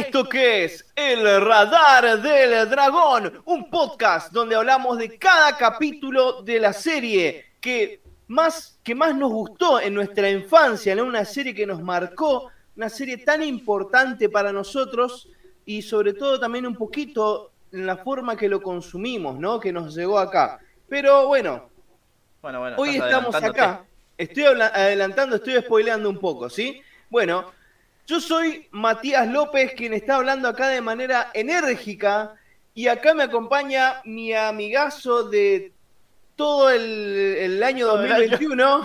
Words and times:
esto 0.00 0.26
que 0.26 0.64
es 0.64 0.90
El 0.96 1.22
Radar 1.42 2.22
del 2.22 2.70
Dragón, 2.70 3.42
un 3.44 3.68
podcast 3.68 4.32
donde 4.32 4.56
hablamos 4.56 4.96
de 4.96 5.18
cada 5.18 5.58
capítulo 5.58 6.42
de 6.42 6.58
la 6.58 6.72
serie 6.72 7.44
que 7.60 8.00
más, 8.28 8.78
que 8.82 8.94
más 8.94 9.14
nos 9.14 9.30
gustó 9.30 9.78
en 9.78 9.92
nuestra 9.92 10.30
infancia, 10.30 10.94
¿no? 10.94 11.04
una 11.04 11.26
serie 11.26 11.54
que 11.54 11.66
nos 11.66 11.82
marcó, 11.82 12.50
una 12.76 12.88
serie 12.88 13.18
tan 13.18 13.42
importante 13.42 14.30
para 14.30 14.52
nosotros 14.52 15.28
y 15.66 15.82
sobre 15.82 16.14
todo 16.14 16.40
también 16.40 16.66
un 16.66 16.76
poquito 16.76 17.52
en 17.70 17.84
la 17.84 17.98
forma 17.98 18.36
que 18.36 18.48
lo 18.48 18.62
consumimos, 18.62 19.38
¿no? 19.38 19.60
que 19.60 19.70
nos 19.70 19.94
llegó 19.94 20.18
acá. 20.18 20.60
Pero 20.88 21.26
bueno, 21.26 21.68
Bueno, 22.40 22.60
bueno, 22.60 22.76
hoy 22.78 22.96
estamos 22.96 23.34
acá. 23.34 23.84
Estoy 24.16 24.44
adelantando, 24.44 25.36
estoy 25.36 25.60
spoileando 25.60 26.08
un 26.08 26.18
poco, 26.18 26.48
¿sí? 26.48 26.80
Bueno, 27.10 27.52
yo 28.10 28.20
soy 28.20 28.66
Matías 28.72 29.28
López, 29.28 29.72
quien 29.76 29.92
está 29.92 30.16
hablando 30.16 30.48
acá 30.48 30.66
de 30.66 30.80
manera 30.80 31.30
enérgica, 31.32 32.34
y 32.74 32.88
acá 32.88 33.14
me 33.14 33.22
acompaña 33.22 34.02
mi 34.04 34.34
amigazo 34.34 35.22
de 35.30 35.72
todo 36.34 36.70
el, 36.70 37.62
año. 37.62 37.86
2021, 37.86 38.84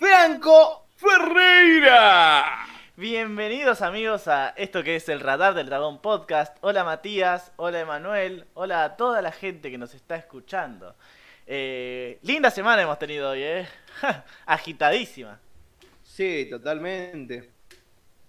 Franco 0.00 0.88
Ferreira. 0.96 2.66
Bienvenidos 2.96 3.82
amigos 3.82 4.26
a 4.26 4.48
esto 4.56 4.82
que 4.82 4.96
es 4.96 5.08
el 5.08 5.20
Radar 5.20 5.54
del 5.54 5.66
Dragón 5.66 6.02
Podcast. 6.02 6.58
Hola 6.60 6.82
Matías, 6.82 7.52
hola 7.54 7.78
Emanuel, 7.78 8.46
hola 8.54 8.82
a 8.82 8.96
toda 8.96 9.22
la 9.22 9.30
gente 9.30 9.70
que 9.70 9.78
nos 9.78 9.94
está 9.94 10.16
escuchando. 10.16 10.96
Eh, 11.46 12.18
linda 12.22 12.50
semana 12.50 12.82
hemos 12.82 12.98
tenido 12.98 13.30
hoy, 13.30 13.44
¿eh? 13.44 13.68
Agitadísima. 14.46 15.38
Sí, 16.14 16.46
totalmente. 16.50 17.50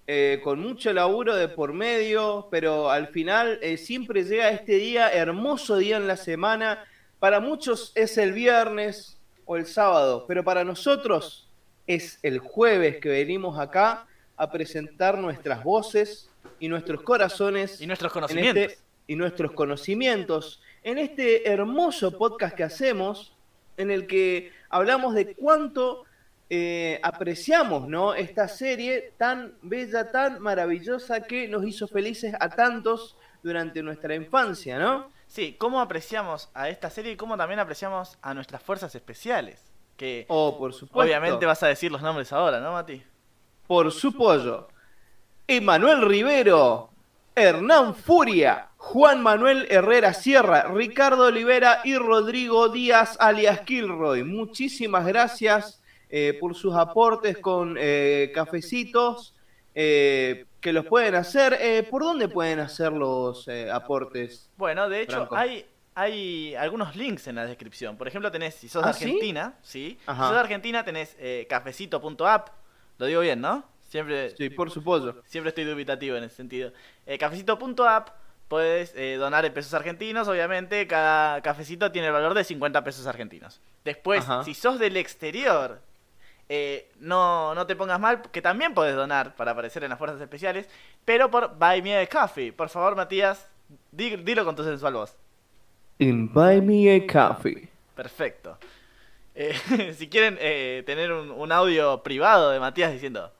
Eh, 0.07 0.39
con 0.43 0.59
mucho 0.59 0.91
laburo 0.93 1.35
de 1.35 1.47
por 1.47 1.73
medio, 1.73 2.47
pero 2.51 2.89
al 2.89 3.07
final 3.07 3.59
eh, 3.61 3.77
siempre 3.77 4.23
llega 4.23 4.49
este 4.49 4.73
día, 4.75 5.09
hermoso 5.11 5.77
día 5.77 5.97
en 5.97 6.07
la 6.07 6.17
semana. 6.17 6.83
Para 7.19 7.39
muchos 7.39 7.91
es 7.95 8.17
el 8.17 8.33
viernes 8.33 9.17
o 9.45 9.57
el 9.57 9.65
sábado, 9.65 10.25
pero 10.27 10.43
para 10.43 10.63
nosotros 10.63 11.47
es 11.87 12.19
el 12.23 12.39
jueves 12.39 12.97
que 12.97 13.09
venimos 13.09 13.59
acá 13.59 14.05
a 14.37 14.51
presentar 14.51 15.17
nuestras 15.17 15.63
voces 15.63 16.29
y 16.59 16.67
nuestros 16.67 17.01
corazones 17.03 17.79
Y 17.81 17.87
nuestros 17.87 18.11
en 18.11 18.13
conocimientos. 18.13 18.63
este- 18.63 18.77
y 19.07 19.15
nuestros 19.15 19.51
conocimientos 19.51 20.61
en 20.83 20.97
este 20.97 21.49
hermoso 21.49 22.17
podcast 22.17 22.55
que 22.55 22.63
hacemos, 22.63 23.33
en 23.77 23.91
el 23.91 24.07
que 24.07 24.51
hablamos 24.69 25.13
de 25.15 25.33
cuánto 25.35 26.05
eh, 26.53 26.99
apreciamos 27.01 27.87
¿no? 27.87 28.13
esta 28.13 28.49
serie 28.49 29.13
tan 29.17 29.53
bella, 29.61 30.11
tan 30.11 30.41
maravillosa 30.41 31.21
que 31.21 31.47
nos 31.47 31.65
hizo 31.65 31.87
felices 31.87 32.35
a 32.41 32.49
tantos 32.49 33.15
durante 33.41 33.81
nuestra 33.81 34.15
infancia, 34.15 34.77
¿no? 34.77 35.09
Sí, 35.27 35.55
cómo 35.57 35.79
apreciamos 35.79 36.49
a 36.53 36.67
esta 36.67 36.89
serie 36.89 37.13
y 37.13 37.15
cómo 37.15 37.37
también 37.37 37.61
apreciamos 37.61 38.17
a 38.21 38.33
nuestras 38.33 38.61
fuerzas 38.61 38.93
especiales. 38.93 39.63
Que 39.95 40.25
Oh, 40.27 40.57
por 40.57 40.73
supuesto. 40.73 40.99
obviamente 40.99 41.45
vas 41.45 41.63
a 41.63 41.67
decir 41.67 41.89
los 41.89 42.01
nombres 42.01 42.33
ahora, 42.33 42.59
¿no, 42.59 42.73
Mati? 42.73 43.01
por 43.65 43.89
su 43.93 44.11
pollo. 44.13 44.67
Emanuel 45.47 46.01
Rivero, 46.01 46.89
Hernán 47.33 47.95
Furia, 47.95 48.71
Juan 48.75 49.23
Manuel 49.23 49.67
Herrera 49.69 50.13
Sierra, 50.13 50.63
Ricardo 50.63 51.27
Olivera 51.27 51.79
y 51.85 51.95
Rodrigo 51.95 52.67
Díaz 52.67 53.15
alias 53.21 53.61
Kilroy. 53.61 54.25
Muchísimas 54.25 55.05
gracias 55.05 55.80
eh, 56.11 56.37
por 56.39 56.55
sus 56.55 56.75
aportes 56.75 57.37
con 57.37 57.75
eh, 57.79 58.31
cafecitos 58.33 59.33
eh, 59.73 60.45
que 60.59 60.73
los 60.73 60.85
pueden 60.85 61.15
hacer. 61.15 61.87
¿Por 61.89 62.03
dónde 62.03 62.27
pueden 62.27 62.59
hacer 62.59 62.91
los 62.91 63.47
aportes? 63.73 64.49
Bueno, 64.57 64.89
de 64.89 65.01
hecho, 65.01 65.17
Franco. 65.17 65.35
hay, 65.35 65.65
hay 65.95 66.53
algunos 66.55 66.95
links 66.95 67.27
en 67.27 67.35
la 67.35 67.45
descripción. 67.45 67.97
Por 67.97 68.07
ejemplo, 68.07 68.31
tenés, 68.31 68.55
si 68.55 68.67
sos 68.67 68.83
de 68.83 68.89
¿Ah? 68.89 68.91
Argentina, 68.91 69.55
¿sí? 69.61 69.97
Si 69.99 70.05
sos 70.05 70.31
de 70.31 70.37
Argentina, 70.39 70.83
tenés 70.85 71.15
cafecito.app. 71.49 72.49
Lo 72.97 73.05
digo 73.05 73.21
bien, 73.21 73.41
¿no? 73.41 73.63
Siempre, 73.89 74.35
Sí, 74.37 74.49
por 74.49 74.69
su 74.71 74.83
pollo. 74.83 75.21
siempre 75.25 75.49
estoy 75.49 75.63
dubitativo 75.65 76.15
en 76.15 76.23
ese 76.23 76.35
sentido. 76.35 76.71
Cafecito.app, 77.19 78.09
puedes 78.51 78.93
eh, 78.95 79.15
donar 79.15 79.45
en 79.45 79.53
pesos 79.53 79.73
argentinos, 79.73 80.27
obviamente. 80.27 80.85
Cada 80.85 81.41
cafecito 81.41 81.89
tiene 81.91 82.07
el 82.07 82.13
valor 82.13 82.33
de 82.33 82.43
50 82.43 82.83
pesos 82.83 83.07
argentinos. 83.07 83.61
Después, 83.85 84.23
Ajá. 84.25 84.43
si 84.43 84.53
sos 84.53 84.77
del 84.77 84.97
exterior, 84.97 85.81
eh, 86.49 86.89
no, 86.99 87.53
no 87.55 87.65
te 87.67 87.75
pongas 87.75 87.99
mal, 87.99 88.21
que 88.31 88.41
también 88.41 88.73
podés 88.73 88.95
donar 88.95 89.35
para 89.35 89.51
aparecer 89.51 89.83
en 89.83 89.89
las 89.89 89.99
fuerzas 89.99 90.19
especiales, 90.21 90.67
pero 91.05 91.29
por 91.31 91.57
Buy 91.57 91.81
Me 91.81 91.97
a 91.97 92.07
Coffee. 92.07 92.51
Por 92.51 92.69
favor, 92.69 92.95
Matías, 92.95 93.47
di- 93.91 94.17
dilo 94.17 94.43
con 94.45 94.55
tu 94.55 94.63
sensual 94.63 94.93
voz. 94.93 95.15
In 95.99 96.31
Buy 96.33 96.61
Me 96.61 96.95
a 96.95 97.07
Coffee. 97.29 97.69
Perfecto. 97.95 98.57
Eh, 99.35 99.53
si 99.97 100.09
quieren 100.09 100.37
eh, 100.41 100.83
tener 100.85 101.11
un, 101.11 101.31
un 101.31 101.51
audio 101.51 102.03
privado 102.03 102.49
de 102.51 102.59
Matías 102.59 102.91
diciendo, 102.91 103.31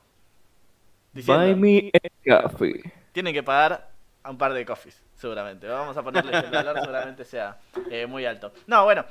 diciendo 1.14 1.44
Buy 1.44 1.56
Me 1.56 1.92
a 2.34 2.42
Coffee. 2.44 2.82
tienen 3.12 3.34
que 3.34 3.44
pagar 3.44 3.90
a 4.24 4.30
un 4.30 4.38
par 4.38 4.54
de 4.54 4.64
coffees, 4.66 5.02
seguramente. 5.16 5.68
Vamos 5.68 5.98
a 5.98 6.04
ponerle 6.04 6.38
el 6.38 6.52
valor, 6.52 6.80
seguramente 6.82 7.26
sea 7.26 7.58
eh, 7.90 8.06
muy 8.06 8.26
alto. 8.26 8.54
No, 8.68 8.84
bueno. 8.86 9.04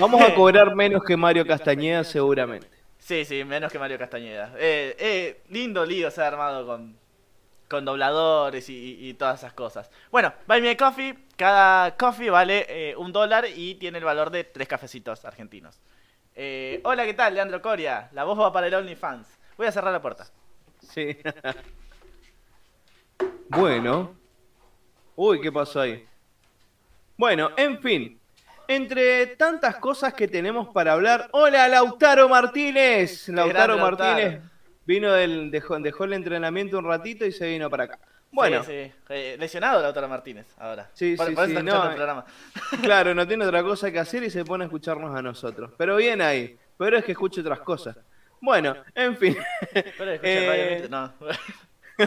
Vamos 0.00 0.20
a 0.20 0.34
cobrar 0.34 0.74
menos 0.74 1.02
que 1.04 1.16
Mario 1.16 1.46
Castañeda 1.46 2.02
seguramente. 2.04 2.68
Sí, 3.06 3.24
sí, 3.24 3.44
menos 3.44 3.70
que 3.70 3.78
Mario 3.78 3.98
Castañeda. 3.98 4.52
Eh, 4.58 4.96
eh, 4.98 5.42
lindo 5.50 5.86
lío 5.86 6.10
se 6.10 6.22
ha 6.22 6.26
armado 6.26 6.66
con, 6.66 6.98
con 7.68 7.84
dobladores 7.84 8.68
y, 8.68 8.96
y- 9.08 9.14
todas 9.14 9.38
esas 9.38 9.52
cosas. 9.52 9.88
Bueno, 10.10 10.32
Buy 10.48 10.60
Me 10.60 10.70
a 10.70 10.76
Coffee. 10.76 11.16
Cada 11.36 11.96
coffee 11.96 12.30
vale 12.30 12.66
eh, 12.68 12.96
un 12.96 13.12
dólar 13.12 13.44
y 13.54 13.76
tiene 13.76 13.98
el 13.98 14.04
valor 14.04 14.30
de 14.30 14.42
tres 14.42 14.66
cafecitos 14.66 15.24
argentinos. 15.24 15.78
Eh, 16.34 16.80
hola, 16.82 17.04
¿qué 17.04 17.14
tal? 17.14 17.34
Leandro 17.34 17.62
Coria. 17.62 18.08
La 18.12 18.24
voz 18.24 18.40
va 18.40 18.52
para 18.52 18.66
el 18.66 18.74
OnlyFans. 18.74 19.28
Voy 19.56 19.68
a 19.68 19.72
cerrar 19.72 19.92
la 19.92 20.02
puerta. 20.02 20.26
Sí. 20.80 21.16
bueno. 23.50 24.16
Uy, 25.14 25.40
¿qué 25.40 25.52
pasó 25.52 25.80
ahí? 25.80 26.04
Bueno, 27.16 27.52
en 27.56 27.80
fin. 27.80 28.20
Entre 28.68 29.26
tantas 29.36 29.76
cosas 29.76 30.14
que 30.14 30.28
tenemos 30.28 30.68
para 30.68 30.92
hablar. 30.92 31.28
Hola, 31.32 31.68
Lautaro 31.68 32.28
Martínez. 32.28 33.28
Lautaro. 33.28 33.78
Martínez 33.78 34.40
vino 34.84 35.12
del, 35.12 35.50
dejó, 35.50 35.78
dejó 35.80 36.04
el 36.04 36.12
entrenamiento 36.12 36.78
un 36.78 36.84
ratito 36.86 37.24
y 37.26 37.32
se 37.32 37.46
vino 37.46 37.68
para 37.70 37.84
acá. 37.84 37.98
Bueno, 38.30 38.62
Sí, 38.64 38.72
sí. 38.86 38.92
Eh, 39.08 39.36
lesionado 39.38 39.80
Lautaro 39.82 40.08
Martínez 40.08 40.46
ahora. 40.58 40.90
Sí, 40.94 41.14
por, 41.16 41.28
sí, 41.28 41.34
por 41.34 41.44
eso 41.44 41.58
sí, 41.58 41.64
no, 41.64 41.84
el 41.84 41.92
eh. 41.92 41.94
programa. 41.96 42.24
claro, 42.82 43.14
no 43.14 43.26
tiene 43.28 43.44
otra 43.46 43.62
cosa 43.62 43.90
que 43.90 43.98
hacer 43.98 44.22
y 44.24 44.30
se 44.30 44.44
pone 44.44 44.64
a 44.64 44.66
escucharnos 44.66 45.16
a 45.16 45.22
nosotros. 45.22 45.70
Pero 45.78 45.96
bien 45.96 46.20
ahí. 46.20 46.56
Pero 46.76 46.98
es 46.98 47.04
que 47.04 47.12
escuche 47.12 47.40
otras 47.40 47.60
cosas. 47.60 47.96
Bueno, 48.40 48.76
en 48.94 49.16
fin. 49.16 49.36
Pero 49.72 50.10
escucha 50.12 50.28
Eh, 50.28 50.78
Radio 50.78 50.88
no. 50.90 51.14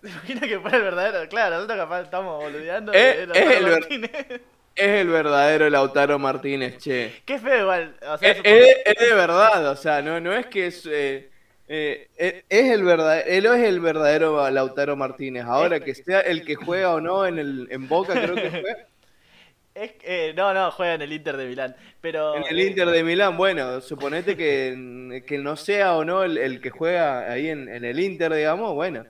¿Te 0.00 0.08
imaginas 0.08 0.44
que 0.44 0.58
fuera 0.60 0.76
el 0.78 0.82
verdadero? 0.82 1.28
Claro, 1.28 1.56
nosotros 1.56 1.78
capaz 1.78 2.00
estamos 2.02 2.42
boludeando. 2.42 2.92
Eh, 2.94 3.26
de 3.26 3.26
Lautaro 3.26 3.50
es 3.50 3.56
el 3.58 3.64
ver- 3.64 3.80
Martínez. 3.80 4.40
Es 4.78 5.00
el 5.00 5.08
verdadero 5.08 5.68
Lautaro 5.70 6.18
Martínez, 6.18 6.78
che. 6.78 7.12
Qué 7.24 7.38
feo 7.38 7.60
igual. 7.62 7.96
O 8.08 8.18
sea, 8.18 8.30
Es, 8.30 8.36
supongo- 8.38 8.54
es- 8.56 8.76
es 8.84 9.08
de 9.08 9.14
verdad, 9.14 9.68
o 9.70 9.76
sea, 9.76 10.02
no, 10.02 10.20
no 10.20 10.32
es 10.32 10.46
que 10.46 10.66
es, 10.68 10.86
eh, 10.90 11.30
eh, 11.68 12.08
es, 12.48 12.70
el 12.70 12.82
verdadero, 12.84 13.26
él 13.28 13.46
es 13.46 13.68
el 13.68 13.80
verdadero 13.80 14.50
Lautaro 14.50 14.96
Martínez. 14.96 15.44
Ahora 15.44 15.80
que 15.80 15.94
sea 15.94 16.20
el 16.20 16.44
que 16.44 16.54
juega 16.54 16.94
o 16.94 17.00
no 17.00 17.26
en 17.26 17.38
el 17.38 17.68
en 17.70 17.88
Boca, 17.88 18.14
creo 18.14 18.34
que 18.34 18.50
juega. 18.50 18.86
es- 19.74 19.92
eh, 20.02 20.32
no, 20.36 20.52
no, 20.54 20.70
juega 20.70 20.94
en 20.94 21.02
el 21.02 21.12
Inter 21.12 21.36
de 21.36 21.46
Milán. 21.46 21.76
Pero. 22.00 22.36
En 22.36 22.44
el 22.48 22.58
eh, 22.58 22.66
Inter 22.68 22.88
de 22.88 23.04
Milán, 23.04 23.36
bueno, 23.36 23.80
suponete 23.80 24.36
que, 24.36 25.22
que 25.26 25.38
no 25.38 25.56
sea 25.56 25.96
o 25.96 26.04
no 26.04 26.22
el, 26.24 26.38
el 26.38 26.60
que 26.60 26.70
juega 26.70 27.30
ahí 27.30 27.48
en, 27.48 27.68
en 27.68 27.84
el 27.84 27.98
Inter, 28.00 28.32
digamos, 28.32 28.74
bueno. 28.74 29.04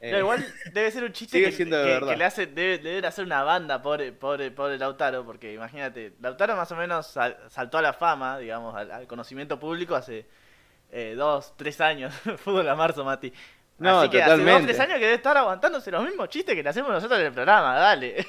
Eh, 0.00 0.12
No, 0.12 0.18
igual 0.18 0.46
debe 0.72 0.90
ser 0.92 1.02
un 1.04 1.12
chiste 1.12 1.42
que, 1.42 1.64
le 2.16 2.24
hace, 2.24 2.46
debe, 2.46 2.78
deben 2.78 3.04
hacer 3.04 3.24
una 3.24 3.42
banda, 3.42 3.82
pobre, 3.82 4.12
pobre, 4.12 4.50
pobre 4.52 4.78
Lautaro, 4.78 5.24
porque 5.24 5.52
imagínate, 5.52 6.12
Lautaro 6.20 6.54
más 6.54 6.70
o 6.70 6.76
menos 6.76 7.06
sal- 7.08 7.36
saltó 7.48 7.78
a 7.78 7.82
la 7.82 7.92
fama, 7.92 8.38
digamos, 8.38 8.74
al, 8.76 8.90
al 8.92 9.06
conocimiento 9.08 9.58
público 9.58 9.96
hace 9.96 10.26
eh, 10.92 11.14
dos, 11.16 11.54
tres 11.56 11.80
años, 11.80 12.14
fútbol 12.38 12.68
a 12.68 12.76
marzo, 12.76 13.04
Mati. 13.04 13.32
No, 13.78 14.00
Así 14.00 14.10
que 14.10 14.22
hace 14.22 14.44
dos, 14.44 14.62
tres 14.62 14.80
años 14.80 14.94
que 14.98 15.04
debe 15.04 15.14
estar 15.14 15.36
aguantándose 15.36 15.90
los 15.90 16.04
mismos 16.04 16.28
chistes 16.28 16.54
que 16.54 16.62
le 16.62 16.68
hacemos 16.68 16.90
nosotros 16.90 17.18
en 17.20 17.26
el 17.26 17.32
programa, 17.32 17.74
dale. 17.76 18.26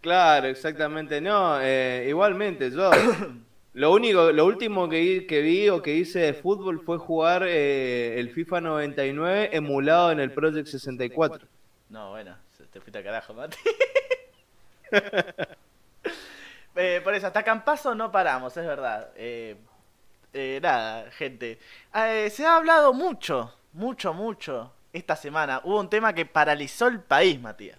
Claro, 0.00 0.46
exactamente. 0.46 1.20
No, 1.20 1.58
eh, 1.60 2.06
igualmente, 2.08 2.70
yo 2.70 2.90
lo 3.76 3.92
único, 3.92 4.32
lo 4.32 4.46
último 4.46 4.88
que, 4.88 5.00
vi- 5.00 5.26
que 5.26 5.40
vi 5.40 5.68
o 5.68 5.82
que 5.82 5.94
hice 5.94 6.18
de 6.20 6.34
fútbol 6.34 6.80
fue 6.84 6.98
jugar 6.98 7.44
eh, 7.46 8.18
el 8.18 8.30
FIFA 8.30 8.60
99 8.60 9.50
emulado 9.52 10.10
en 10.12 10.20
el 10.20 10.32
Project 10.32 10.66
64. 10.68 11.46
No, 11.90 12.10
bueno, 12.10 12.36
te 12.72 12.80
fuiste 12.80 12.98
a 12.98 13.02
carajo, 13.04 13.34
Mati. 13.34 13.56
Eh, 16.78 17.00
por 17.02 17.14
eso, 17.14 17.26
hasta 17.26 17.42
Campazo 17.42 17.94
no 17.94 18.12
paramos, 18.12 18.54
es 18.56 18.66
verdad. 18.66 19.08
Eh, 19.16 19.56
eh, 20.34 20.60
nada, 20.62 21.10
gente. 21.10 21.58
Eh, 21.94 22.28
se 22.30 22.44
ha 22.44 22.56
hablado 22.56 22.92
mucho, 22.92 23.54
mucho, 23.72 24.12
mucho 24.12 24.72
esta 24.92 25.16
semana. 25.16 25.62
Hubo 25.64 25.80
un 25.80 25.88
tema 25.88 26.12
que 26.12 26.26
paralizó 26.26 26.86
el 26.88 27.00
país, 27.00 27.40
Matías. 27.40 27.78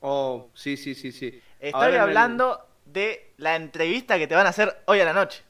Oh, 0.00 0.48
sí, 0.54 0.78
sí, 0.78 0.94
sí, 0.94 1.12
sí. 1.12 1.42
Estoy 1.60 1.82
Ahora 1.82 2.02
hablando 2.04 2.66
de 2.92 3.32
la 3.38 3.56
entrevista 3.56 4.18
que 4.18 4.26
te 4.26 4.34
van 4.34 4.46
a 4.46 4.50
hacer 4.50 4.82
hoy 4.86 5.00
a 5.00 5.04
la 5.04 5.12
noche. 5.12 5.42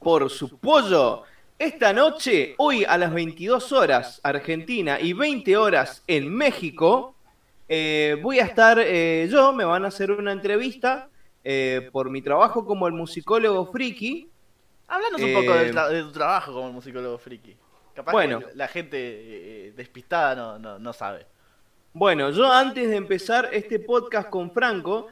Por 0.00 0.28
su 0.30 0.58
pollo. 0.58 1.22
Esta 1.58 1.92
noche, 1.92 2.54
hoy 2.58 2.84
a 2.84 2.98
las 2.98 3.12
22 3.12 3.72
horas, 3.72 4.20
Argentina, 4.22 4.98
y 5.00 5.12
20 5.12 5.56
horas 5.56 6.02
en 6.06 6.34
México, 6.34 7.14
eh, 7.68 8.16
voy 8.20 8.40
a 8.40 8.44
estar 8.44 8.78
eh, 8.80 9.28
yo, 9.30 9.52
me 9.52 9.64
van 9.64 9.84
a 9.84 9.88
hacer 9.88 10.10
una 10.10 10.32
entrevista 10.32 11.08
eh, 11.44 11.88
por 11.92 12.10
mi 12.10 12.20
trabajo 12.22 12.66
como 12.66 12.86
el 12.86 12.92
musicólogo 12.92 13.66
friki. 13.70 14.28
Háblanos 14.88 15.22
un 15.22 15.32
poco 15.32 15.52
tra- 15.54 15.88
de 15.88 16.02
tu 16.02 16.12
trabajo 16.12 16.52
como 16.52 16.72
musicólogo 16.72 17.16
friki. 17.18 17.56
Capaz 17.94 18.12
Bueno. 18.12 18.40
que 18.40 18.46
la 18.56 18.66
gente 18.68 19.72
despistada 19.76 20.34
no, 20.34 20.58
no, 20.58 20.78
no 20.80 20.92
sabe. 20.92 21.26
Bueno, 21.92 22.30
yo 22.30 22.50
antes 22.50 22.88
de 22.90 22.96
empezar 22.96 23.48
este 23.52 23.78
podcast 23.78 24.28
con 24.28 24.50
Franco, 24.50 25.06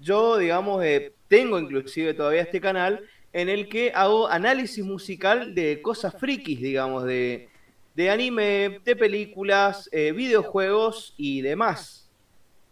yo, 0.00 0.38
digamos, 0.38 0.82
eh, 0.84 1.12
tengo 1.28 1.58
inclusive 1.58 2.14
todavía 2.14 2.42
este 2.42 2.60
canal 2.60 3.04
en 3.32 3.48
el 3.48 3.68
que 3.68 3.92
hago 3.94 4.28
análisis 4.28 4.84
musical 4.84 5.54
de 5.54 5.80
cosas 5.82 6.14
frikis, 6.18 6.60
digamos, 6.60 7.04
de, 7.04 7.48
de 7.94 8.10
anime, 8.10 8.80
de 8.84 8.96
películas, 8.96 9.88
eh, 9.92 10.12
videojuegos 10.12 11.14
y 11.16 11.42
demás. 11.42 12.08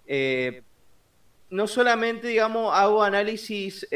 Eh, 0.07 0.63
no 1.51 1.67
solamente, 1.67 2.29
digamos, 2.29 2.75
hago 2.75 3.03
análisis 3.03 3.87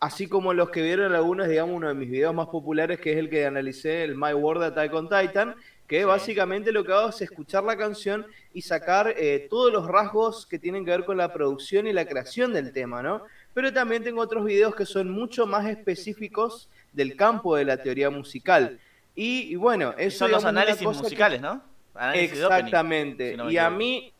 así 0.00 0.28
como 0.28 0.54
los 0.54 0.70
que 0.70 0.82
vieron 0.82 1.14
algunos, 1.14 1.48
digamos, 1.48 1.76
uno 1.76 1.88
de 1.88 1.94
mis 1.94 2.10
videos 2.10 2.34
más 2.34 2.46
populares, 2.48 3.00
que 3.00 3.12
es 3.12 3.18
el 3.18 3.28
que 3.28 3.46
analicé, 3.46 4.04
el 4.04 4.14
My 4.16 4.32
World 4.32 4.62
Attack 4.62 4.94
on 4.94 5.08
Titan, 5.08 5.56
que 5.88 6.00
Sí. 6.00 6.04
básicamente 6.04 6.70
lo 6.70 6.84
que 6.84 6.92
hago 6.92 7.08
es 7.08 7.20
escuchar 7.22 7.64
la 7.64 7.76
canción 7.76 8.26
y 8.52 8.62
sacar 8.62 9.14
eh, 9.16 9.46
todos 9.50 9.72
los 9.72 9.86
rasgos 9.88 10.46
que 10.46 10.58
tienen 10.58 10.84
que 10.84 10.90
ver 10.92 11.04
con 11.04 11.16
la 11.16 11.32
producción 11.32 11.86
y 11.88 11.92
la 11.92 12.04
creación 12.06 12.52
del 12.52 12.72
tema, 12.72 13.02
¿no? 13.02 13.22
Pero 13.54 13.72
también 13.72 14.04
tengo 14.04 14.20
otros 14.20 14.44
videos 14.44 14.74
que 14.76 14.84
son 14.86 15.10
mucho 15.10 15.46
más 15.46 15.66
específicos 15.66 16.68
del 16.92 17.16
campo 17.16 17.56
de 17.56 17.64
la 17.64 17.78
teoría 17.82 18.10
musical. 18.10 18.78
Y, 19.16 19.52
y 19.52 19.56
bueno, 19.56 19.94
Y 19.98 20.04
eso 20.04 20.18
son 20.20 20.30
los 20.30 20.44
análisis 20.44 20.80
que- 20.80 20.86
musicales, 20.86 21.40
¿no? 21.40 21.62
Análisis 21.94 22.38
de 22.38 22.44
opening, 22.44 22.64
Exactamente. 22.66 23.30
si 23.32 23.36
no 23.36 23.44
me 23.46 23.52
y 23.52 23.58
a 23.58 23.70
mí 23.70 24.12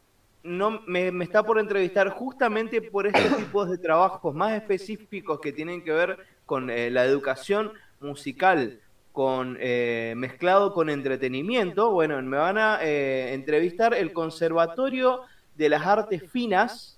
no 0.42 0.80
me, 0.86 1.12
me 1.12 1.24
está 1.24 1.42
por 1.42 1.58
entrevistar 1.58 2.08
justamente 2.08 2.80
por 2.80 3.06
estos 3.06 3.36
tipos 3.36 3.68
de 3.70 3.76
trabajos 3.78 4.34
más 4.34 4.54
específicos 4.54 5.38
que 5.40 5.52
tienen 5.52 5.84
que 5.84 5.92
ver 5.92 6.18
con 6.46 6.70
eh, 6.70 6.90
la 6.90 7.04
educación 7.04 7.72
musical, 8.00 8.80
con 9.18 9.56
eh, 9.58 10.14
mezclado 10.16 10.72
con 10.72 10.88
entretenimiento. 10.88 11.90
Bueno, 11.90 12.22
me 12.22 12.36
van 12.36 12.56
a 12.56 12.78
eh, 12.84 13.34
entrevistar 13.34 13.92
el 13.92 14.12
Conservatorio 14.12 15.22
de 15.56 15.68
las 15.68 15.84
Artes 15.84 16.22
Finas 16.30 16.96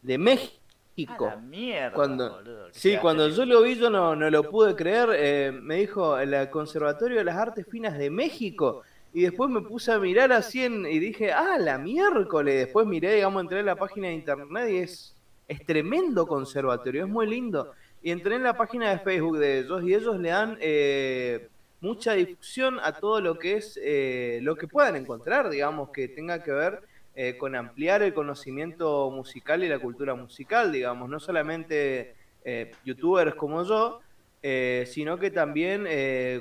de 0.00 0.16
México. 0.16 1.26
A 1.26 1.30
la 1.30 1.36
mierda, 1.38 1.92
Cuando- 1.92 2.36
boludo, 2.36 2.68
Sí, 2.70 2.96
cuando 3.02 3.28
yo 3.30 3.44
lo 3.44 3.62
vi, 3.62 3.74
yo 3.74 3.90
no, 3.90 4.14
no 4.14 4.30
lo 4.30 4.44
pude 4.48 4.76
creer. 4.76 5.08
eh, 5.14 5.50
me 5.60 5.74
dijo 5.78 6.16
el 6.20 6.48
Conservatorio 6.50 7.16
de 7.18 7.24
las 7.24 7.36
Artes 7.36 7.66
Finas 7.68 7.98
de 7.98 8.10
México. 8.10 8.82
Y 9.12 9.22
después 9.22 9.50
me 9.50 9.60
puse 9.62 9.90
a 9.90 9.98
mirar 9.98 10.30
así 10.30 10.62
en- 10.64 10.86
y 10.86 11.00
dije, 11.00 11.32
ah, 11.32 11.58
la 11.58 11.78
miércoles. 11.78 12.54
Después 12.66 12.86
miré, 12.86 13.16
digamos, 13.16 13.42
entré 13.42 13.58
en 13.58 13.66
la 13.66 13.74
página 13.74 14.06
de 14.06 14.14
internet 14.14 14.68
y 14.70 14.76
es, 14.76 15.16
es 15.48 15.66
tremendo 15.66 16.28
conservatorio, 16.28 17.02
es 17.06 17.10
muy 17.10 17.26
lindo. 17.26 17.72
Y 18.04 18.12
entré 18.12 18.36
en 18.36 18.44
la 18.44 18.56
página 18.56 18.90
de 18.90 19.00
Facebook 19.00 19.36
de 19.38 19.58
ellos 19.58 19.82
y 19.82 19.92
ellos 19.94 20.16
le 20.20 20.28
dan 20.28 20.56
eh, 20.60 21.48
mucha 21.86 22.12
difusión 22.14 22.78
a 22.82 22.92
todo 22.92 23.20
lo 23.20 23.38
que 23.38 23.56
es, 23.56 23.78
eh, 23.82 24.40
lo 24.42 24.56
que 24.56 24.66
puedan 24.66 24.96
encontrar, 24.96 25.48
digamos, 25.48 25.90
que 25.90 26.08
tenga 26.08 26.42
que 26.42 26.52
ver 26.52 26.82
eh, 27.18 27.38
con 27.38 27.54
ampliar 27.54 28.02
el 28.02 28.12
conocimiento 28.12 29.10
musical 29.10 29.64
y 29.64 29.68
la 29.68 29.78
cultura 29.78 30.14
musical, 30.14 30.70
digamos, 30.70 31.08
no 31.08 31.18
solamente 31.18 32.14
eh, 32.44 32.72
youtubers 32.84 33.34
como 33.34 33.64
yo, 33.64 34.00
eh, 34.42 34.84
sino 34.86 35.18
que 35.18 35.30
también 35.30 35.86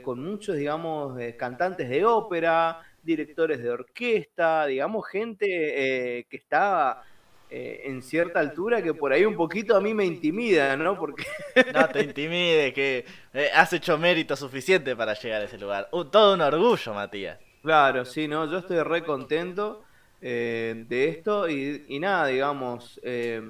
con 0.01 0.21
muchos, 0.21 0.57
digamos, 0.57 1.18
cantantes 1.38 1.88
de 1.88 2.03
ópera, 2.03 2.81
directores 3.01 3.63
de 3.63 3.69
orquesta, 3.69 4.65
digamos, 4.65 5.07
gente 5.07 6.25
que 6.30 6.38
está 6.38 7.03
eh, 7.50 7.83
en 7.86 8.01
cierta 8.01 8.39
altura 8.39 8.81
que 8.81 8.94
por 8.94 9.12
ahí 9.13 9.25
un 9.25 9.36
poquito 9.36 9.75
a 9.75 9.81
mí 9.81 9.94
me 9.94 10.06
intimida, 10.06 10.75
¿no? 10.77 10.97
Porque 10.97 11.24
No 11.74 11.88
te 11.89 12.03
intimides, 12.03 12.74
que 12.74 13.06
eh, 13.33 13.50
has 13.53 13.71
hecho 13.74 13.97
mérito 13.97 14.36
suficiente 14.36 14.95
para 14.95 15.14
llegar 15.14 15.42
a 15.42 15.45
ese 15.45 15.57
lugar. 15.57 15.90
Todo 16.11 16.33
un 16.33 16.42
orgullo, 16.42 16.94
Matías. 16.94 17.40
Claro, 17.61 18.06
sí, 18.06 18.28
no, 18.28 18.49
yo 18.52 18.59
estoy 18.59 18.81
re 18.83 19.04
contento 19.04 19.83
eh, 20.21 20.85
de 20.87 21.09
esto 21.09 21.49
y, 21.49 21.85
y 21.87 21.99
nada, 21.99 22.28
digamos, 22.28 22.99
eh, 23.04 23.42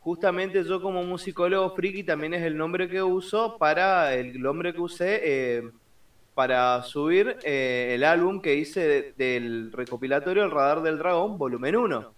justamente 0.00 0.62
yo 0.64 0.80
como 0.82 1.02
musicólogo 1.02 1.74
friki 1.74 2.04
también 2.04 2.34
es 2.34 2.42
el 2.42 2.56
nombre 2.56 2.88
que 2.88 3.02
uso 3.02 3.56
para 3.58 4.14
el 4.14 4.40
nombre 4.40 4.72
que 4.74 4.80
usé 4.80 5.20
eh, 5.24 5.70
para 6.34 6.82
subir 6.82 7.36
eh, 7.44 7.92
el 7.94 8.04
álbum 8.04 8.40
que 8.40 8.54
hice 8.54 8.80
de- 8.86 9.12
del 9.16 9.72
recopilatorio 9.72 10.44
El 10.44 10.50
Radar 10.50 10.82
del 10.82 10.98
Dragón, 10.98 11.38
volumen 11.38 11.76
1. 11.76 12.14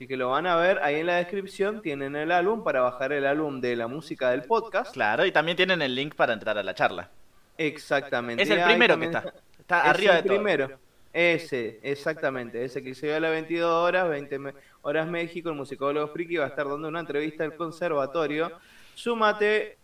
Así 0.00 0.08
que 0.08 0.16
lo 0.16 0.30
van 0.30 0.46
a 0.46 0.56
ver 0.56 0.78
ahí 0.82 0.94
en 0.94 1.04
la 1.08 1.16
descripción, 1.16 1.82
tienen 1.82 2.16
el 2.16 2.32
álbum 2.32 2.64
para 2.64 2.80
bajar 2.80 3.12
el 3.12 3.26
álbum 3.26 3.60
de 3.60 3.76
la 3.76 3.86
música 3.86 4.30
del 4.30 4.44
podcast. 4.44 4.94
Claro, 4.94 5.26
y 5.26 5.30
también 5.30 5.58
tienen 5.58 5.82
el 5.82 5.94
link 5.94 6.14
para 6.14 6.32
entrar 6.32 6.56
a 6.56 6.62
la 6.62 6.72
charla. 6.74 7.10
Exactamente. 7.58 8.42
Es 8.42 8.48
el 8.48 8.62
primero 8.64 8.98
que 8.98 9.04
está. 9.04 9.34
Está 9.58 9.82
Es 9.82 9.88
arriba 9.90 10.12
el 10.16 10.22
de 10.22 10.28
todo. 10.30 10.36
primero. 10.38 10.78
Ese, 11.12 11.80
exactamente. 11.82 12.64
Ese 12.64 12.82
que 12.82 12.94
se 12.94 13.08
ve 13.08 13.16
a 13.16 13.20
las 13.20 13.30
22 13.32 13.70
horas, 13.70 14.08
20 14.08 14.38
me- 14.38 14.54
horas 14.80 15.06
México, 15.06 15.50
el 15.50 15.56
musicólogo 15.56 16.08
friki 16.08 16.36
va 16.38 16.46
a 16.46 16.48
estar 16.48 16.66
dando 16.66 16.88
una 16.88 17.00
entrevista 17.00 17.44
al 17.44 17.54
conservatorio. 17.54 18.52
Súmate 18.94 19.76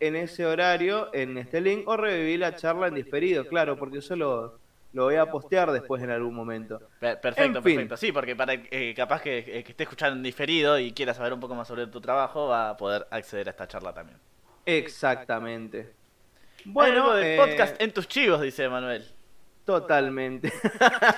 en 0.00 0.16
ese 0.16 0.46
horario, 0.46 1.10
en 1.14 1.38
este 1.38 1.60
link, 1.60 1.86
o 1.86 1.96
reviví 1.96 2.36
la 2.38 2.56
charla 2.56 2.88
en 2.88 2.94
diferido, 2.94 3.46
claro, 3.46 3.76
porque 3.78 3.98
eso 3.98 4.14
lo, 4.92 5.04
voy 5.04 5.16
a 5.16 5.26
postear 5.26 5.70
después 5.70 6.02
en 6.02 6.10
algún 6.10 6.34
momento. 6.34 6.80
Per- 6.98 7.20
Perfecto, 7.20 7.58
En 7.58 7.64
fin. 7.64 7.74
perfecto. 7.74 7.96
Sí, 7.96 8.12
porque 8.12 8.34
para 8.36 8.54
eh, 8.54 8.92
capaz 8.96 9.22
que, 9.22 9.38
eh, 9.38 9.62
que 9.64 9.70
esté 9.72 9.84
escuchando 9.84 10.16
en 10.16 10.22
diferido 10.22 10.78
y 10.78 10.92
quiera 10.92 11.14
saber 11.14 11.32
un 11.32 11.40
poco 11.40 11.54
más 11.54 11.68
sobre 11.68 11.86
tu 11.86 12.00
trabajo, 12.00 12.48
va 12.48 12.70
a 12.70 12.76
poder 12.76 13.06
acceder 13.10 13.48
a 13.48 13.50
esta 13.52 13.68
charla 13.68 13.92
también. 13.92 14.18
Exactamente. 14.66 15.92
Bueno, 16.64 17.14
de 17.14 17.34
eh, 17.34 17.38
podcast 17.38 17.80
en 17.80 17.92
tus 17.92 18.06
chivos, 18.08 18.40
dice 18.40 18.68
Manuel. 18.68 19.04
totalmente. 19.64 20.52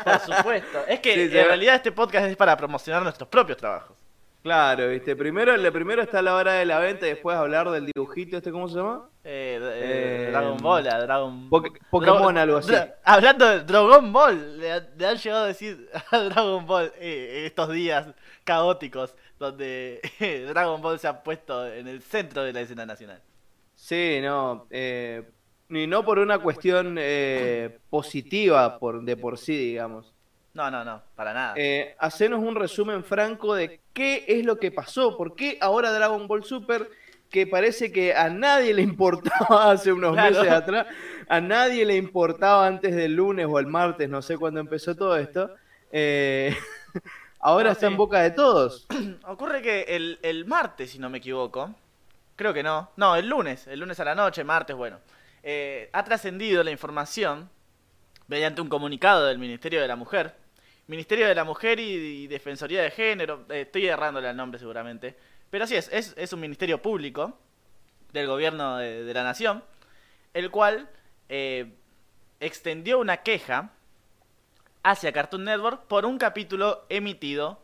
Por 0.04 0.18
supuesto. 0.20 0.84
Es 0.86 1.00
que 1.00 1.14
Sí, 1.28 1.38
en 1.38 1.46
realidad 1.46 1.76
este 1.76 1.92
podcast 1.92 2.26
es 2.26 2.36
para 2.36 2.56
promocionar 2.56 3.02
nuestros 3.02 3.28
propios 3.28 3.56
trabajos. 3.58 3.96
Claro, 4.42 4.88
viste. 4.88 5.14
Primero, 5.14 5.54
primero 5.72 6.02
está 6.02 6.20
la 6.20 6.34
hora 6.34 6.54
de 6.54 6.64
la 6.64 6.80
venta 6.80 7.06
y 7.06 7.10
después 7.10 7.36
hablar 7.36 7.70
del 7.70 7.86
dibujito, 7.86 8.36
este, 8.38 8.50
¿cómo 8.50 8.68
se 8.68 8.74
llama? 8.76 9.08
Eh, 9.22 9.58
eh, 9.62 10.24
Eh, 10.26 10.30
Dragon 10.32 10.56
Ball, 10.56 10.88
a 10.88 10.98
Dragon 11.00 11.48
Poké- 11.48 11.78
Pokémon, 11.90 12.34
Dra- 12.34 12.42
algo 12.42 12.56
así. 12.56 12.72
Dra- 12.72 12.96
Hablando 13.04 13.46
de 13.46 13.60
Dragon 13.60 14.12
Ball, 14.12 14.58
le, 14.58 14.72
han- 14.72 14.88
le 14.98 15.06
han 15.06 15.16
llegado 15.16 15.44
a 15.44 15.46
decir 15.46 15.88
a 16.10 16.18
Dragon 16.18 16.66
Ball 16.66 16.92
eh, 16.98 17.44
estos 17.46 17.70
días 17.70 18.08
caóticos 18.42 19.14
donde 19.38 20.00
Dragon 20.48 20.82
Ball 20.82 20.98
se 20.98 21.06
ha 21.06 21.22
puesto 21.22 21.64
en 21.72 21.86
el 21.86 22.02
centro 22.02 22.42
de 22.42 22.52
la 22.52 22.62
escena 22.62 22.84
nacional. 22.84 23.20
Sí, 23.76 24.18
no, 24.22 24.66
eh, 24.70 25.22
ni 25.68 25.86
no 25.86 26.04
por 26.04 26.18
una 26.18 26.40
cuestión 26.40 26.96
eh, 26.98 27.78
positiva 27.90 28.76
por, 28.80 29.02
de 29.02 29.16
por 29.16 29.38
sí, 29.38 29.56
digamos. 29.56 30.11
No, 30.54 30.70
no, 30.70 30.84
no, 30.84 31.02
para 31.14 31.32
nada. 31.32 31.54
Eh, 31.56 31.96
hacenos 31.98 32.40
un 32.40 32.54
resumen 32.54 33.02
franco 33.04 33.54
de 33.54 33.80
qué 33.94 34.24
es 34.28 34.44
lo 34.44 34.58
que 34.58 34.70
pasó, 34.70 35.16
por 35.16 35.34
qué 35.34 35.56
ahora 35.60 35.90
Dragon 35.92 36.28
Ball 36.28 36.44
Super, 36.44 36.90
que 37.30 37.46
parece 37.46 37.90
que 37.90 38.14
a 38.14 38.28
nadie 38.28 38.74
le 38.74 38.82
importaba 38.82 39.70
hace 39.72 39.92
unos 39.92 40.12
Claro. 40.12 40.36
meses 40.40 40.52
atrás, 40.52 40.86
a 41.28 41.40
nadie 41.40 41.86
le 41.86 41.96
importaba 41.96 42.66
antes 42.66 42.94
del 42.94 43.14
lunes 43.14 43.46
o 43.48 43.58
el 43.58 43.66
martes, 43.66 44.08
no 44.10 44.20
sé 44.20 44.36
cuándo 44.36 44.60
empezó 44.60 44.94
todo 44.94 45.16
esto, 45.16 45.50
eh, 45.90 46.54
ahora 47.40 47.70
No, 47.70 47.72
está 47.72 47.86
sí. 47.86 47.92
en 47.92 47.96
boca 47.96 48.20
de 48.20 48.32
todos. 48.32 48.86
Ocurre 49.26 49.62
que 49.62 49.82
el, 49.88 50.18
el 50.22 50.44
martes, 50.44 50.90
si 50.90 50.98
no 50.98 51.08
me 51.08 51.16
equivoco, 51.18 51.74
creo 52.36 52.52
que 52.52 52.62
no, 52.62 52.90
no, 52.96 53.16
el 53.16 53.26
lunes, 53.26 53.66
el 53.68 53.80
lunes 53.80 53.98
a 54.00 54.04
la 54.04 54.14
noche, 54.14 54.44
martes, 54.44 54.76
bueno, 54.76 54.98
eh, 55.42 55.88
ha 55.94 56.04
trascendido 56.04 56.62
la 56.62 56.70
información 56.70 57.48
mediante 58.28 58.60
un 58.60 58.68
comunicado 58.68 59.26
del 59.26 59.38
Ministerio 59.38 59.80
de 59.80 59.88
la 59.88 59.96
Mujer, 59.96 60.34
Ministerio 60.92 61.26
de 61.26 61.34
la 61.34 61.44
Mujer 61.44 61.80
y, 61.80 62.26
Defensoría 62.26 62.82
de 62.82 62.90
Género, 62.90 63.46
eh, 63.48 63.62
estoy 63.62 63.86
errándole 63.86 64.28
al 64.28 64.36
nombre 64.36 64.58
seguramente, 64.58 65.16
pero 65.48 65.64
así 65.64 65.74
es, 65.74 65.88
es, 65.90 66.32
un 66.34 66.40
ministerio 66.40 66.82
público 66.82 67.38
del 68.12 68.26
gobierno 68.26 68.76
de, 68.76 69.14
la 69.14 69.24
nación, 69.24 69.64
el 70.34 70.50
cual 70.50 70.90
eh, 71.30 71.72
extendió 72.40 72.98
una 72.98 73.22
queja 73.22 73.70
hacia 74.82 75.12
Cartoon 75.12 75.44
Network 75.44 75.86
por 75.86 76.04
un 76.04 76.18
capítulo 76.18 76.84
emitido 76.90 77.62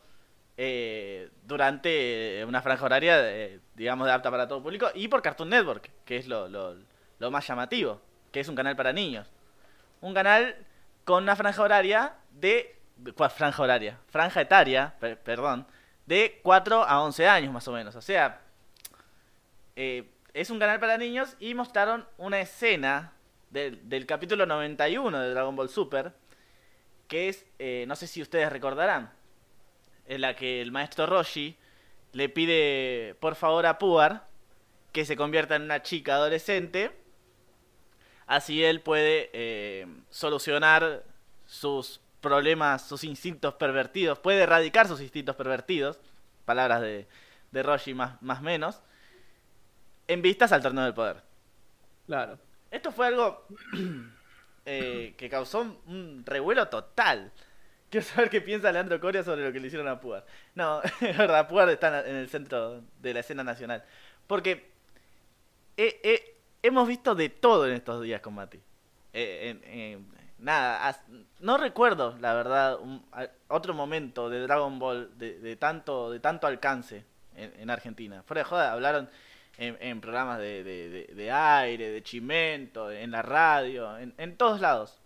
eh, 0.57 1.29
durante 1.43 2.43
una 2.47 2.63
franja 2.63 2.87
horaria, 2.87 3.23
digamos, 3.75 4.07
de 4.07 4.13
apta 4.15 4.31
para 4.31 4.49
todo 4.49 4.63
público, 4.63 4.89
y 4.95 5.07
por 5.09 5.21
Cartoon 5.21 5.51
Network, 5.51 5.91
que 6.07 6.17
es 6.17 6.27
lo 6.27 7.31
más 7.31 7.47
llamativo, 7.47 8.01
que 8.33 8.41
es 8.41 8.49
un 8.49 8.55
canal 8.55 8.75
para 8.75 8.95
niños. 8.95 9.31
Un 10.01 10.15
canal 10.15 10.57
con 11.05 11.25
una 11.25 11.37
franja 11.37 11.63
horaria 11.63 12.15
de... 12.31 12.78
¿Cuál 13.17 13.31
franja 13.31 13.63
horaria? 13.63 13.99
Franja 14.09 14.41
etaria, 14.41 14.95
per- 14.99 15.19
perdón, 15.21 15.67
de 16.07 16.41
4 16.43 16.83
a 16.85 17.03
11 17.03 17.29
años 17.29 17.53
más 17.53 17.67
o 17.69 17.73
menos. 17.73 17.95
O 17.95 18.01
sea, 18.03 18.41
eh, 19.77 20.09
es 20.35 20.51
un 20.51 20.59
canal 20.59 20.81
para 20.81 20.99
niños 20.99 21.37
y 21.39 21.55
mostraron 21.55 22.07
una 22.17 22.41
escena 22.41 23.13
del, 23.51 23.89
del 23.89 24.07
capítulo 24.07 24.47
91 24.47 25.21
de 25.21 25.31
Dragon 25.31 25.55
Ball 25.57 25.69
Super, 25.69 26.13
que 27.07 27.29
es, 27.29 27.47
eh, 27.59 27.85
no 27.89 27.97
sé 27.97 28.07
si 28.07 28.21
ustedes 28.21 28.51
recordarán, 28.51 29.13
en 30.07 30.21
la 30.21 30.35
que 30.35 30.61
el 30.61 30.73
maestro 30.73 31.07
Roshi 31.07 31.57
le 32.13 32.29
pide 32.29 33.15
por 33.21 33.35
favor 33.35 33.67
a 33.67 33.79
Puar 33.79 34.27
que 34.93 35.05
se 35.05 35.17
convierta 35.17 35.55
en 35.57 35.63
una 35.63 35.83
chica 35.83 36.15
adolescente, 36.15 36.91
así 38.27 38.65
él 38.65 38.81
puede 38.81 39.31
eh, 39.33 39.87
solucionar 40.11 41.05
sus 41.47 42.01
problemas, 42.21 42.87
sus 42.87 43.05
instintos 43.05 43.55
pervertidos, 43.55 44.19
puede 44.19 44.43
erradicar 44.43 44.89
sus 44.89 45.01
instintos 45.01 45.37
pervertidos, 45.37 46.01
palabras 46.45 46.81
de, 46.81 47.07
de 47.53 47.63
Roshi 47.63 47.95
más, 47.95 48.21
más 48.23 48.43
menos, 48.43 48.81
en 50.09 50.23
vistas 50.23 50.53
al 50.53 50.63
torneo 50.63 50.85
del 50.85 50.95
poder. 50.95 51.23
Claro. 52.07 52.39
Esto 52.71 52.93
fue 52.93 53.07
algo 53.07 53.47
eh, 54.67 55.15
que 55.17 55.29
causó 55.29 55.61
un, 55.87 56.23
revuelo 56.27 56.69
total. 56.69 57.33
Quiero 57.91 58.07
saber 58.07 58.29
qué 58.31 58.41
piensa 58.41 58.71
Leandro 58.73 59.01
Coria 59.01 59.23
sobre 59.23 59.45
lo 59.47 59.53
que 59.53 59.61
le 59.61 59.69
hicieron 59.69 59.89
a 59.89 60.01
Puar. 60.01 60.25
No, 60.55 60.83
es 61.01 61.17
verdad, 61.17 61.49
Puar 61.49 61.69
está 61.71 62.07
en 62.07 62.17
el 62.17 62.29
centro 62.29 62.83
de 63.01 63.15
la 63.15 63.21
escena 63.21 63.45
nacional. 63.45 63.85
Porque 64.27 64.71
he- 65.77 66.01
he- 66.03 66.37
hemos 66.63 66.87
visto 66.89 67.15
de 67.15 67.29
todo 67.31 67.67
en 67.67 67.73
estos 67.75 68.03
días 68.03 68.21
con 68.21 68.35
Mati. 68.35 68.61
Eh, 69.15 69.99
nada, 70.39 71.01
no 71.41 71.57
recuerdo, 71.59 72.17
la 72.21 72.35
verdad, 72.35 72.79
un- 72.81 73.05
otro 73.49 73.75
momento 73.75 74.29
de 74.31 74.41
Dragon 74.41 74.79
Ball 74.79 75.11
de, 75.19 75.39
de 75.39 75.57
tanto, 75.57 76.11
de 76.11 76.21
tanto 76.21 76.47
alcance 76.47 77.05
en, 77.37 77.53
en 77.61 77.71
Argentina. 77.71 78.23
Fuera 78.25 78.41
de 78.41 78.45
joda, 78.45 78.73
hablaron 78.73 79.09
en, 79.59 79.77
en 79.81 80.01
programas 80.01 80.39
de, 80.39 80.63
de- 81.15 81.33
aire, 81.33 81.91
de 81.91 82.03
chimento, 82.03 82.91
en 82.91 83.11
la 83.11 83.23
radio, 83.23 83.99
en, 83.99 84.15
en 84.19 84.37
todos 84.37 84.61
lados. 84.61 85.01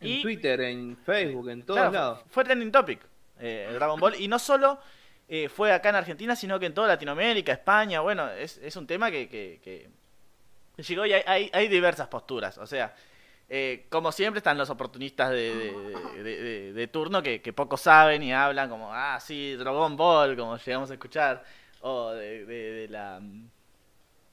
En 0.00 0.08
Y- 0.08 0.22
Twitter, 0.22 0.60
en 0.60 0.96
Facebook, 1.04 1.48
en 1.50 1.62
todos 1.62 1.78
Claro, 1.78 1.90
fue- 1.90 1.98
lados. 1.98 2.20
Fue 2.30 2.44
trending 2.44 2.72
topic 2.72 3.00
eh, 3.40 3.66
el 3.68 3.74
Dragon 3.74 3.98
Ball. 3.98 4.14
Y 4.20 4.28
no 4.28 4.38
solo 4.38 4.78
eh, 5.28 5.48
fue 5.48 5.72
acá 5.72 5.88
en 5.88 5.96
Argentina, 5.96 6.36
sino 6.36 6.58
que 6.60 6.66
en 6.66 6.74
toda 6.74 6.88
Latinoamérica, 6.88 7.52
España. 7.52 8.00
Bueno, 8.00 8.28
es, 8.30 8.58
es 8.58 8.76
un 8.76 8.86
tema 8.86 9.10
que, 9.10 9.28
que- 9.28 9.60
que 9.62 10.82
llegó 10.82 11.06
y 11.06 11.12
hay, 11.12 11.22
hay, 11.26 11.50
hay 11.52 11.68
diversas 11.68 12.08
posturas. 12.08 12.58
O 12.58 12.66
sea, 12.66 12.94
eh, 13.48 13.86
como 13.90 14.12
siempre 14.12 14.38
están 14.38 14.58
los 14.58 14.70
oportunistas 14.70 15.30
de, 15.30 15.54
de- 15.54 16.22
de- 16.22 16.42
de- 16.42 16.72
de 16.72 16.88
turno 16.88 17.22
que, 17.22 17.40
que 17.42 17.52
poco 17.52 17.76
saben 17.76 18.22
y 18.22 18.32
hablan 18.32 18.68
como, 18.70 18.92
ah, 18.92 19.18
sí, 19.20 19.54
Dragon 19.56 19.96
Ball, 19.96 20.36
como 20.36 20.56
llegamos 20.58 20.90
a 20.90 20.94
escuchar. 20.94 21.44
O 21.80 22.10
de, 22.12 22.86
la... 22.90 23.20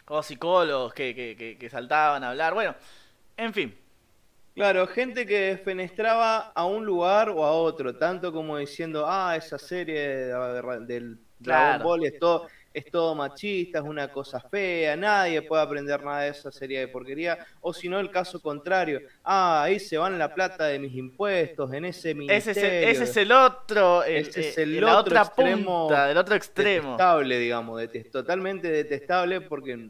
O 0.08 0.22
psicólogos 0.24 0.94
que, 0.94 1.16
que, 1.16 1.58
que, 1.58 1.70
saltaban 1.70 2.24
a 2.24 2.30
hablar. 2.32 2.54
Bueno, 2.54 2.76
en 3.38 3.54
fin. 3.54 3.76
Claro, 4.54 4.86
gente 4.88 5.26
que 5.26 5.60
fenestraba 5.64 6.52
a 6.54 6.66
un 6.66 6.86
lugar 6.86 7.30
o 7.30 7.46
a 7.46 7.52
otro, 7.54 7.96
tanto 7.96 8.34
como 8.34 8.58
diciendo, 8.58 9.06
ah, 9.08 9.36
esa 9.38 9.58
serie 9.58 10.00
de- 10.02 10.80
del 10.86 11.20
Dragon 11.40 11.80
Claro. 11.80 11.84
Ball 11.84 12.06
es 12.06 12.20
todo, 12.20 12.48
es 12.74 12.86
todo 12.90 13.14
machista, 13.16 13.80
es 13.80 13.84
una 13.84 14.12
cosa 14.12 14.40
fea, 14.40 14.96
nadie 14.96 15.42
puede 15.42 15.62
aprender 15.62 16.02
nada 16.04 16.22
de 16.22 16.30
esa 16.30 16.52
serie 16.52 16.80
de 16.80 16.88
porquería, 16.88 17.38
o 17.60 17.74
si 17.74 17.90
no, 17.90 18.00
el 18.00 18.10
caso 18.12 18.40
contrario, 18.42 19.02
ah, 19.24 19.64
ahí 19.64 19.80
se 19.80 19.98
van 19.98 20.18
la 20.18 20.34
plata 20.34 20.68
de 20.68 20.80
mis 20.80 20.96
impuestos, 20.96 21.74
en 21.74 21.86
ese 21.86 22.12
Ese 22.12 22.12
es, 22.12 22.58
el, 22.58 22.64
ministerio. 22.64 22.90
ese 22.90 23.04
es 23.04 23.18
el 23.18 23.32
otro, 23.34 24.04
el, 24.04 24.16
Ese 24.28 24.40
es 24.50 24.58
eh, 24.58 24.64
el 24.64 24.84
otro 24.84 24.98
otra 25.00 25.22
extremo 25.24 25.88
punta, 25.88 26.20
otro 26.20 26.36
extremo. 26.36 26.92
detestable, 26.92 27.38
digamos, 27.40 27.82
detest- 27.82 28.12
totalmente 28.12 28.72
detestable 28.72 29.42
porque, 29.42 29.90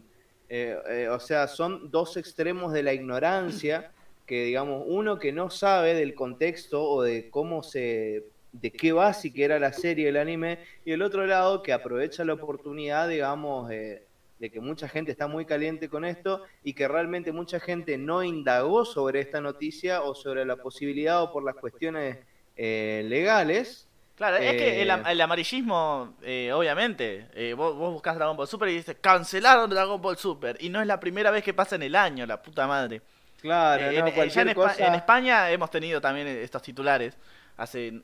eh, 0.50 0.78
eh, 0.90 1.08
o 1.10 1.20
sea, 1.20 1.48
son 1.48 1.92
dos 1.92 2.18
extremos 2.18 2.74
de 2.74 2.84
la 2.84 2.94
ignorancia 2.94 3.92
que, 4.26 4.46
digamos, 4.46 4.84
uno 4.88 5.20
que 5.20 5.32
no 5.32 5.50
sabe 5.50 5.94
del 5.94 6.16
contexto 6.16 6.84
o 6.84 7.04
de 7.04 7.30
cómo 7.30 7.64
se, 7.64 8.24
de 8.52 8.72
qué 8.72 8.92
va 8.92 9.14
siquiera 9.14 9.60
la 9.60 9.74
serie, 9.74 10.10
el 10.10 10.18
anime, 10.18 10.60
y 10.86 10.92
el 10.92 11.02
otro 11.02 11.26
lado 11.26 11.64
que 11.64 11.74
aprovecha 11.74 12.26
la 12.26 12.34
oportunidad, 12.34 13.08
digamos, 13.08 13.72
eh, 13.72 14.06
de 14.40 14.50
que 14.52 14.60
mucha 14.60 14.88
gente 14.88 15.12
está 15.12 15.28
muy 15.28 15.46
caliente 15.46 15.88
con 15.88 16.04
esto 16.04 16.44
y 16.64 16.74
que 16.74 16.88
realmente 16.88 17.32
mucha 17.32 17.60
gente 17.60 17.98
no 17.98 18.24
indagó 18.24 18.86
sobre 18.86 19.20
esta 19.20 19.40
noticia 19.40 20.02
o 20.02 20.16
sobre 20.16 20.46
la 20.46 20.56
posibilidad 20.56 21.22
o 21.22 21.32
por 21.32 21.44
las 21.44 21.56
cuestiones 21.56 22.18
eh, 22.58 23.04
legales. 23.08 23.88
Claro, 24.16 24.38
es 24.38 24.52
que 24.52 24.82
el, 24.82 24.90
Eh, 24.90 25.04
el 25.08 25.22
amarillismo, 25.22 26.16
eh, 26.22 26.52
obviamente, 26.54 27.28
vos, 27.56 27.76
vos 27.76 27.94
buscás 27.94 28.16
Dragon 28.16 28.36
Ball 28.36 28.48
Super 28.48 28.70
y 28.70 28.74
dices, 28.74 28.98
cancelaron 29.00 29.70
Dragon 29.70 30.02
Ball 30.02 30.18
Super. 30.18 30.58
Y 30.60 30.70
no 30.70 30.82
es 30.82 30.88
la 30.88 31.00
primera 31.00 31.32
vez 31.32 31.44
que 31.44 31.54
pasa 31.54 31.76
en 31.76 31.84
el 31.84 31.96
año, 31.96 32.26
la 32.26 32.42
puta 32.42 32.68
madre. 32.68 33.02
Claro, 33.42 33.84
no, 33.92 34.08
en, 34.08 34.30
ya 34.30 34.42
en, 34.42 34.54
cosa. 34.54 34.88
en 34.88 34.94
España 34.94 35.50
hemos 35.50 35.72
tenido 35.72 36.00
también 36.00 36.28
estos 36.28 36.62
titulares 36.62 37.18
hace 37.58 38.00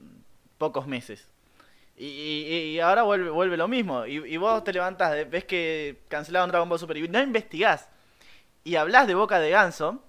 pocos 0.58 0.88
meses. 0.88 1.28
Y, 1.98 2.06
y- 2.06 2.76
y 2.76 2.80
ahora 2.80 3.04
vuelve, 3.04 3.30
vuelve 3.30 3.58
lo 3.58 3.68
mismo. 3.68 4.06
Y, 4.06 4.18
y 4.18 4.38
vos 4.38 4.64
te 4.64 4.72
levantás, 4.74 5.30
ves 5.30 5.46
que 5.46 5.98
cancelaron 6.10 6.50
Dragon 6.50 6.70
Ball 6.70 6.80
Super 6.80 6.98
y 6.98 7.08
no 7.08 7.22
investigás. 7.22 7.88
Y 8.64 8.76
hablás 8.76 9.08
de 9.08 9.16
boca 9.16 9.40
de 9.40 9.50
ganso. 9.50 10.04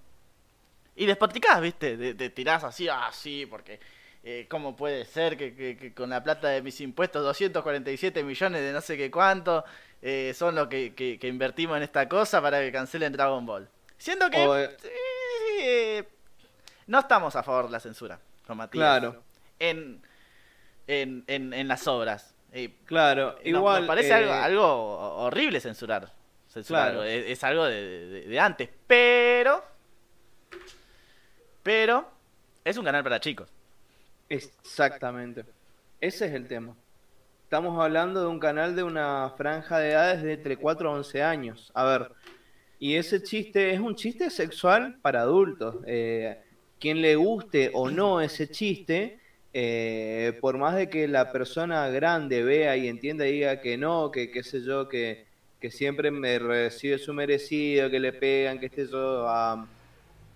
Y 0.96 1.06
despotricás, 1.06 1.60
¿viste? 1.60 1.96
De, 1.96 2.14
de 2.14 2.30
tirás 2.30 2.64
así, 2.64 2.88
ah, 2.88 3.08
sí, 3.12 3.46
porque. 3.46 3.78
eh, 4.24 4.46
¿Cómo 4.50 4.74
puede 4.76 5.04
ser 5.04 5.36
que, 5.36 5.54
que- 5.54 5.76
que 5.76 5.94
con 5.94 6.10
la 6.10 6.22
plata 6.22 6.48
de 6.48 6.60
mis 6.60 6.80
impuestos, 6.80 7.22
247 7.22 8.22
millones 8.24 8.60
de 8.62 8.72
no 8.72 8.80
sé 8.80 8.96
qué 8.96 9.10
cuánto, 9.10 9.64
eh, 10.02 10.32
son 10.36 10.56
lo 10.56 10.68
que, 10.68 11.18
invertimos 11.22 11.76
en 11.76 11.84
esta 11.84 12.08
cosa 12.08 12.42
para 12.42 12.60
que 12.60 12.72
cancelen 12.72 13.12
Dragon 13.12 13.46
Ball? 13.46 13.68
Siendo 13.96 14.28
que. 14.28 14.46
O, 14.46 14.56
sí, 14.66 14.88
eh, 15.60 16.08
no 16.88 16.98
estamos 16.98 17.34
a 17.36 17.42
favor 17.44 17.66
de 17.66 17.72
la 17.72 17.80
censura, 17.80 18.18
con 18.46 18.56
Matías. 18.58 18.80
Claro, 19.00 19.22
En, 19.60 20.02
en, 20.88 21.22
en, 21.28 21.52
en 21.54 21.68
las 21.68 21.86
obras. 21.86 22.34
Eh, 22.52 22.74
claro. 22.84 23.34
nos- 23.36 23.46
Igual. 23.46 23.80
nos 23.82 23.86
parece 23.88 24.08
eh, 24.08 24.14
algo, 24.14 24.32
algo 24.32 24.64
horrible 25.24 25.60
censurar. 25.60 26.12
censurar 26.48 26.90
Claro. 26.92 27.04
Es, 27.04 27.26
es 27.26 27.44
algo 27.44 27.64
de, 27.66 27.80
de- 28.06 28.22
de 28.26 28.40
antes. 28.40 28.68
Pero. 28.86 29.62
Pero. 31.62 32.10
Es 32.64 32.76
un 32.76 32.84
canal 32.84 33.02
para 33.02 33.20
chicos. 33.20 33.48
Exactamente. 34.28 35.44
Ese 36.00 36.26
es 36.26 36.32
el 36.32 36.46
tema. 36.46 36.74
Estamos 37.44 37.82
hablando 37.82 38.20
de 38.20 38.26
un 38.26 38.38
canal 38.38 38.76
de 38.76 38.82
una 38.82 39.32
franja 39.36 39.78
de 39.78 39.90
edades 39.92 40.22
de 40.22 40.34
entre 40.34 40.56
4 40.58 40.90
a 40.90 40.94
11 40.94 41.22
años. 41.22 41.70
A 41.74 41.84
ver, 41.84 42.12
y 42.78 42.94
ese 42.96 43.22
chiste 43.22 43.72
es 43.72 43.80
un 43.80 43.94
chiste 43.96 44.28
sexual 44.28 44.98
para 45.00 45.22
adultos. 45.22 45.76
Eh, 45.86 46.38
quien 46.78 47.00
le 47.00 47.16
guste 47.16 47.70
o 47.72 47.90
no 47.90 48.20
ese 48.20 48.48
chiste, 48.50 49.17
eh, 49.52 50.38
por 50.40 50.58
más 50.58 50.76
de 50.76 50.88
que 50.90 51.08
la 51.08 51.32
persona 51.32 51.88
grande 51.88 52.42
vea 52.42 52.76
y 52.76 52.88
entienda 52.88 53.26
y 53.26 53.32
diga 53.32 53.60
que 53.60 53.76
no, 53.78 54.10
que 54.10 54.30
qué 54.30 54.42
sé 54.42 54.62
yo, 54.62 54.88
que, 54.88 55.26
que 55.60 55.70
siempre 55.70 56.10
me 56.10 56.38
recibe 56.38 56.98
su 56.98 57.14
merecido, 57.14 57.90
que 57.90 58.00
le 58.00 58.12
pegan, 58.12 58.58
que 58.60 58.66
esté 58.66 58.86
yo 58.88 59.28
a- 59.28 59.68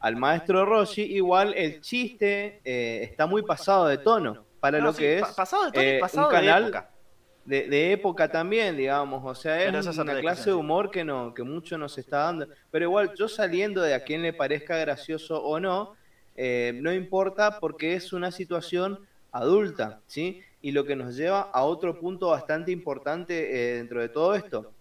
al 0.01 0.17
maestro 0.17 0.65
Roshi, 0.67 1.03
igual 1.03 1.55
el 1.57 1.81
chiste 1.81 2.61
eh, 2.65 3.03
está 3.05 3.27
muy 3.27 3.43
pasado 3.45 3.87
de 3.87 3.99
tono 3.99 4.49
para 4.61 4.81
No, 4.81 4.81
lo 4.81 4.95
sí, 4.95 4.97
que 4.97 5.21
es 5.21 5.29
pasado 5.35 5.65
de 5.65 5.73
tono 5.73 5.91
y 5.91 5.95
eh, 5.95 5.99
pasado 5.99 6.13
un 6.13 6.27
de 6.31 6.51
canal 6.51 6.51
época. 6.51 6.91
de, 7.45 7.69
de 7.69 7.93
época 7.93 8.31
también, 8.31 8.77
digamos, 8.77 9.23
o 9.25 9.35
sea, 9.35 9.63
es 9.65 9.99
una 9.99 10.17
clase 10.17 10.51
de 10.51 10.57
humor 10.57 10.91
que 10.91 11.05
no, 11.05 11.35
que 11.35 11.43
mucho 11.43 11.77
nos 11.79 11.99
está 11.99 12.19
dando, 12.25 12.49
pero 12.71 12.85
igual 12.87 13.13
yo 13.17 13.29
saliendo 13.29 13.83
de 13.83 13.95
a 13.95 14.05
quien 14.05 14.23
le 14.23 14.33
parezca 14.33 14.77
gracioso 14.77 15.43
o 15.43 15.59
no, 15.61 15.93
eh, 16.37 16.73
no 16.77 16.93
importa 16.93 17.59
porque 17.61 17.95
es 17.95 18.13
una 18.13 18.31
situación 18.33 18.99
adulta, 19.33 20.03
¿sí? 20.07 20.41
Y 20.61 20.73
lo 20.73 20.85
que 20.87 20.97
nos 20.97 21.17
lleva 21.17 21.41
a 21.53 21.65
otro 21.65 21.99
punto 21.99 22.29
bastante 22.29 22.71
importante 22.73 23.73
eh, 23.73 23.77
dentro 23.79 24.01
de 24.01 24.09
todo 24.09 24.35
esto. 24.35 24.73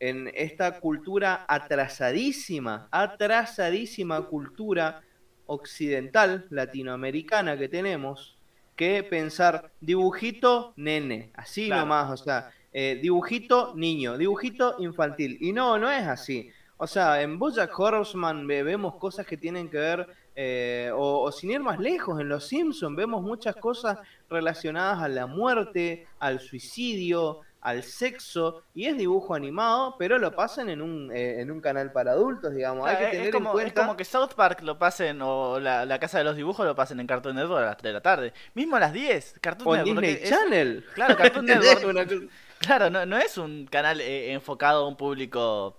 En 0.00 0.30
esta 0.34 0.80
cultura 0.80 1.44
atrasadísima, 1.48 2.88
atrasadísima 2.90 4.26
cultura 4.26 5.00
occidental, 5.46 6.46
latinoamericana 6.50 7.56
que 7.56 7.68
tenemos, 7.68 8.36
que 8.76 9.04
pensar 9.04 9.70
dibujito 9.80 10.72
nene, 10.76 11.30
así 11.34 11.66
Claro. 11.66 11.82
nomás, 11.82 12.10
o 12.20 12.24
sea, 12.24 12.50
eh, 12.72 12.98
dibujito 13.00 13.72
niño, 13.76 14.18
dibujito 14.18 14.74
infantil. 14.78 15.38
Y 15.40 15.52
no, 15.52 15.78
no 15.78 15.90
es 15.90 16.02
así. 16.06 16.50
O 16.76 16.86
sea, 16.88 17.22
en 17.22 17.38
Bojack 17.38 17.78
Horseman 17.78 18.46
ve- 18.46 18.64
vemos 18.64 18.96
cosas 18.96 19.24
que 19.26 19.36
tienen 19.36 19.70
que 19.70 19.78
ver 19.78 20.08
eh, 20.36 20.90
o, 20.92 21.30
sin 21.30 21.52
ir 21.52 21.60
más 21.60 21.78
lejos, 21.78 22.20
en 22.20 22.28
Los 22.28 22.48
Simpsons 22.48 22.96
vemos 22.96 23.22
muchas 23.22 23.54
cosas 23.56 23.98
relacionadas 24.28 25.02
a 25.02 25.08
la 25.08 25.26
muerte, 25.26 26.08
al 26.18 26.40
suicidio, 26.40 27.40
al 27.60 27.82
sexo, 27.82 28.62
y 28.74 28.86
es 28.86 28.98
dibujo 28.98 29.34
animado, 29.34 29.94
pero 29.96 30.18
lo 30.18 30.34
pasan 30.34 30.68
en 30.68 30.82
un, 30.82 31.10
eh, 31.12 31.40
en 31.40 31.50
un 31.50 31.60
canal 31.60 31.92
para 31.92 32.12
adultos, 32.12 32.52
digamos. 32.52 32.86
Hay 32.86 32.96
que 32.96 33.06
tener 33.06 33.26
es, 33.26 33.32
como, 33.32 33.50
en 33.50 33.52
cuenta... 33.52 33.80
es 33.80 33.86
como 33.86 33.96
que 33.96 34.04
South 34.04 34.34
Park 34.34 34.62
lo 34.62 34.78
pasen, 34.78 35.22
o 35.22 35.60
la, 35.60 35.98
Casa 36.00 36.18
de 36.18 36.24
los 36.24 36.36
Dibujos 36.36 36.66
lo 36.66 36.74
pasen 36.74 36.98
en 36.98 37.06
Cartoon 37.06 37.36
Network 37.36 37.62
a 37.62 37.66
las 37.66 37.76
3 37.76 37.90
de 37.90 37.92
la 37.92 38.02
tarde. 38.02 38.32
Mismo 38.54 38.76
a 38.76 38.80
las 38.80 38.92
10, 38.92 39.38
Cartoon 39.40 39.68
o 39.68 39.76
Network. 39.76 40.06
Disney 40.06 40.28
Channel. 40.28 40.84
Claro, 40.94 41.16
Cartoon 41.16 41.46
Network. 41.46 42.30
claro, 42.58 42.90
no, 42.90 43.06
no 43.06 43.16
es 43.16 43.38
un 43.38 43.66
canal 43.66 44.00
eh, 44.00 44.32
enfocado 44.32 44.84
a 44.84 44.88
un 44.88 44.96
público 44.96 45.78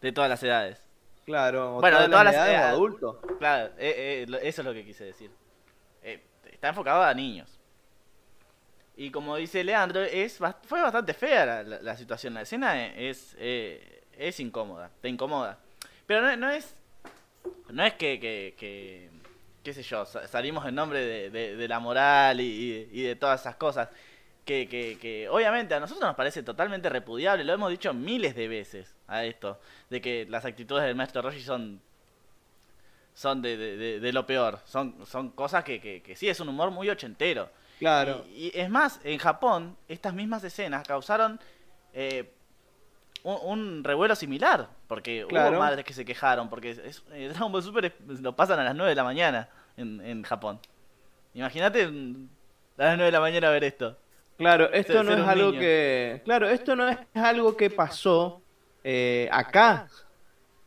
de 0.00 0.12
todas 0.12 0.30
las 0.30 0.42
edades. 0.42 0.83
Claro, 1.24 1.80
bueno, 1.80 2.00
de 2.00 2.08
todas 2.08 2.24
las 2.24 2.34
edades, 2.34 2.58
adultos. 2.58 3.16
Claro, 3.38 3.72
eso 3.78 4.62
es 4.62 4.64
lo 4.64 4.72
que 4.72 4.84
quise 4.84 5.04
decir. 5.04 5.30
está 6.50 6.68
enfocado 6.68 7.02
a 7.02 7.14
niños. 7.14 7.58
Y 8.96 9.10
como 9.10 9.36
dice 9.36 9.64
Leandro, 9.64 10.02
es 10.02 10.38
fue 10.62 10.80
bastante 10.80 11.14
fea 11.14 11.62
la, 11.62 11.96
situación. 11.96 12.34
La 12.34 12.42
escena 12.42 12.86
es, 12.94 13.34
eh, 13.38 14.04
es 14.16 14.38
incómoda, 14.38 14.90
te 15.00 15.08
incomoda. 15.08 15.58
Pero 16.06 16.22
no, 16.22 16.36
no 16.36 16.50
es 16.50 16.76
no 17.70 17.84
es 17.84 17.94
que, 17.94 18.20
que, 18.20 19.10
qué 19.62 19.72
sé 19.72 19.82
yo, 19.82 20.04
salimos 20.06 20.66
en 20.66 20.74
nombre 20.74 21.30
de, 21.30 21.56
de, 21.56 21.68
la 21.68 21.80
moral 21.80 22.40
y, 22.40 22.88
y, 22.92 23.02
de 23.02 23.16
todas 23.16 23.40
esas 23.40 23.56
cosas. 23.56 23.88
Que, 24.44 24.68
que, 24.68 24.98
que, 25.00 25.26
obviamente 25.30 25.74
a 25.74 25.80
nosotros 25.80 26.06
nos 26.06 26.16
parece 26.16 26.42
totalmente 26.42 26.90
repudiable, 26.90 27.44
lo 27.44 27.54
hemos 27.54 27.70
dicho 27.70 27.94
miles 27.94 28.34
de 28.34 28.46
veces 28.46 28.94
a 29.06 29.24
esto, 29.24 29.58
de 29.88 30.02
que 30.02 30.26
las 30.28 30.44
actitudes 30.44 30.84
del 30.84 30.94
maestro 30.94 31.22
Roshi 31.22 31.40
son 31.40 31.80
son 33.14 33.40
de, 33.40 33.56
de, 33.56 34.00
de, 34.00 34.12
lo 34.12 34.26
peor, 34.26 34.58
son, 34.66 35.06
son 35.06 35.30
cosas 35.30 35.64
que, 35.64 35.80
que, 35.80 36.02
que 36.02 36.16
sí, 36.16 36.28
es 36.28 36.40
un 36.40 36.48
humor 36.48 36.70
muy 36.72 36.90
ochentero. 36.90 37.48
Claro. 37.78 38.24
Y, 38.34 38.50
es 38.54 38.68
más, 38.68 39.00
en 39.04 39.18
Japón, 39.18 39.76
estas 39.88 40.14
mismas 40.14 40.42
escenas 40.44 40.86
causaron 40.86 41.40
eh, 41.92 42.32
un, 43.22 43.82
revuelo 43.84 44.14
similar. 44.16 44.68
Porque 44.86 45.24
hubo 45.24 45.58
madres 45.58 45.84
que 45.84 45.92
se 45.92 46.04
quejaron. 46.04 46.48
Porque 46.48 46.70
es, 46.70 47.02
eh, 47.12 47.28
Dragon 47.28 47.52
Ball 47.52 47.62
Super 47.62 47.94
lo 48.06 48.36
pasan 48.36 48.58
a 48.58 48.64
las 48.64 48.74
9 48.74 48.90
de 48.90 48.96
la 48.96 49.04
mañana 49.04 49.48
en, 49.76 50.00
en 50.00 50.22
Japón. 50.22 50.60
Imagínate 51.34 51.86
mm, 51.86 52.28
a 52.78 52.84
las 52.84 52.96
9 52.96 53.04
de 53.04 53.12
la 53.12 53.20
mañana 53.20 53.50
ver 53.50 53.64
esto. 53.64 53.96
Claro, 54.36 54.72
esto 54.72 55.02
no 55.02 55.12
es 55.12 55.20
algo 55.20 55.52
que. 55.52 56.20
Claro, 56.24 56.48
esto 56.48 56.74
no 56.74 56.88
es 56.88 56.98
algo 57.14 57.56
que 57.56 57.70
pasó 57.70 58.42
eh, 58.82 59.28
acá. 59.30 59.88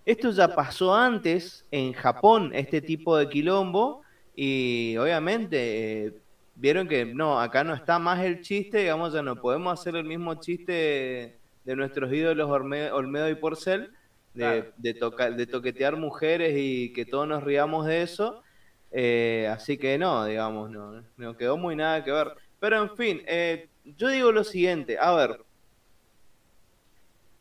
Esto 0.05 0.31
ya 0.31 0.55
pasó 0.55 0.95
antes 0.95 1.65
en 1.69 1.91
Japón, 1.93 2.51
este 2.53 2.81
tipo 2.81 3.17
de 3.17 3.27
quilombo. 3.27 4.01
Y 4.35 4.95
obviamente 4.97 6.13
vieron 6.55 6.87
que 6.87 7.05
no, 7.05 7.39
acá 7.39 7.63
no 7.63 7.73
está 7.73 7.99
más 7.99 8.23
el 8.23 8.41
chiste, 8.41 8.79
digamos, 8.79 9.13
ya 9.13 9.21
no 9.21 9.35
podemos 9.35 9.79
hacer 9.79 9.95
el 9.95 10.05
mismo 10.05 10.35
chiste 10.35 11.37
de 11.65 11.75
nuestros 11.75 12.11
ídolos 12.13 12.49
Olmedo 12.49 13.29
y 13.29 13.35
Porcel, 13.35 13.91
de, 14.33 14.71
de, 14.77 14.93
de 15.35 15.47
toquetear 15.47 15.97
mujeres 15.97 16.53
y 16.55 16.93
que 16.93 17.05
todos 17.05 17.27
nos 17.27 17.43
riamos 17.43 17.85
de 17.85 18.01
eso. 18.03 18.43
Eh, 18.91 19.49
así 19.51 19.77
que 19.77 19.97
no, 19.97 20.25
digamos, 20.25 20.69
no, 20.71 21.03
no 21.17 21.37
quedó 21.37 21.57
muy 21.57 21.75
nada 21.75 22.03
que 22.03 22.11
ver. 22.11 22.33
Pero 22.59 22.81
en 22.81 22.95
fin, 22.95 23.21
eh, 23.27 23.69
yo 23.83 24.09
digo 24.09 24.31
lo 24.31 24.43
siguiente, 24.43 24.97
a 24.99 25.13
ver, 25.15 25.39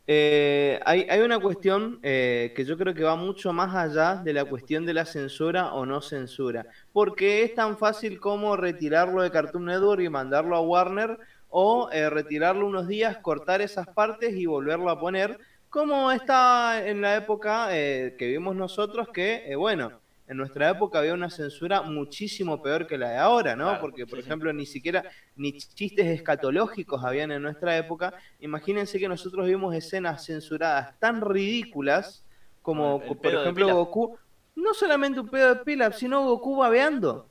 eh, 0.09 0.79
hay, 0.85 1.05
hay, 1.09 1.19
una 1.19 1.37
cuestión 1.37 1.99
eh, 2.01 2.53
que 2.55 2.63
yo 2.63 2.77
creo 2.77 2.93
que 2.93 3.03
va 3.03 3.17
mucho 3.17 3.51
más 3.51 3.75
allá 3.75 4.15
de 4.23 4.31
la 4.31 4.45
cuestión 4.45 4.85
de 4.85 4.93
la 4.93 5.03
censura 5.03 5.73
o 5.73 5.85
no 5.85 5.99
censura, 6.01 6.65
porque 6.93 7.43
es 7.43 7.53
tan 7.53 7.77
fácil 7.77 8.17
como 8.17 8.55
retirarlo 8.55 9.21
de 9.21 9.31
Cartoon 9.31 9.65
Network 9.65 10.01
y 10.01 10.07
mandarlo 10.07 10.55
a 10.55 10.61
Warner 10.61 11.19
o 11.49 11.89
eh, 11.91 12.09
retirarlo 12.09 12.67
unos 12.67 12.87
días, 12.87 13.17
cortar 13.17 13.61
esas 13.61 13.87
partes 13.87 14.33
y 14.33 14.45
volverlo 14.45 14.89
a 14.89 14.99
poner, 14.99 15.39
como 15.69 16.09
está 16.13 16.87
en 16.87 17.01
la 17.01 17.17
época 17.17 17.67
que 17.69 18.15
vimos 18.19 18.55
nosotros, 18.55 19.09
que 19.13 19.53
bueno, 19.57 19.91
en 20.27 20.35
nuestra 20.35 20.69
época 20.69 20.99
había 20.99 21.13
una 21.13 21.29
censura 21.29 21.81
muchísimo 21.81 22.61
peor 22.61 22.85
que 22.85 22.97
la 22.97 23.11
de 23.11 23.17
ahora, 23.17 23.55
¿no? 23.55 23.79
Porque, 23.79 24.05
por 24.05 24.19
ejemplo, 24.19 24.51
ni 24.51 24.65
siquiera 24.65 25.03
ni 25.37 25.53
chistes 25.53 26.05
escatológicos 26.07 27.03
habían 27.03 27.31
en 27.31 27.41
nuestra 27.41 27.77
época. 27.77 28.13
Imagínense 28.39 28.99
que 28.99 29.07
nosotros 29.07 29.47
vimos 29.47 29.73
escenas 29.73 30.25
censuradas 30.25 30.99
tan 30.99 31.21
ridículas 31.21 32.25
como, 32.61 33.01
por 33.01 33.33
ejemplo, 33.33 33.73
Goku. 33.73 34.17
No 34.55 34.73
solamente 34.73 35.21
un 35.21 35.29
pedo 35.29 35.55
de 35.55 35.63
pila, 35.63 35.93
sino 35.93 36.25
Goku 36.25 36.57
babeando. 36.57 37.29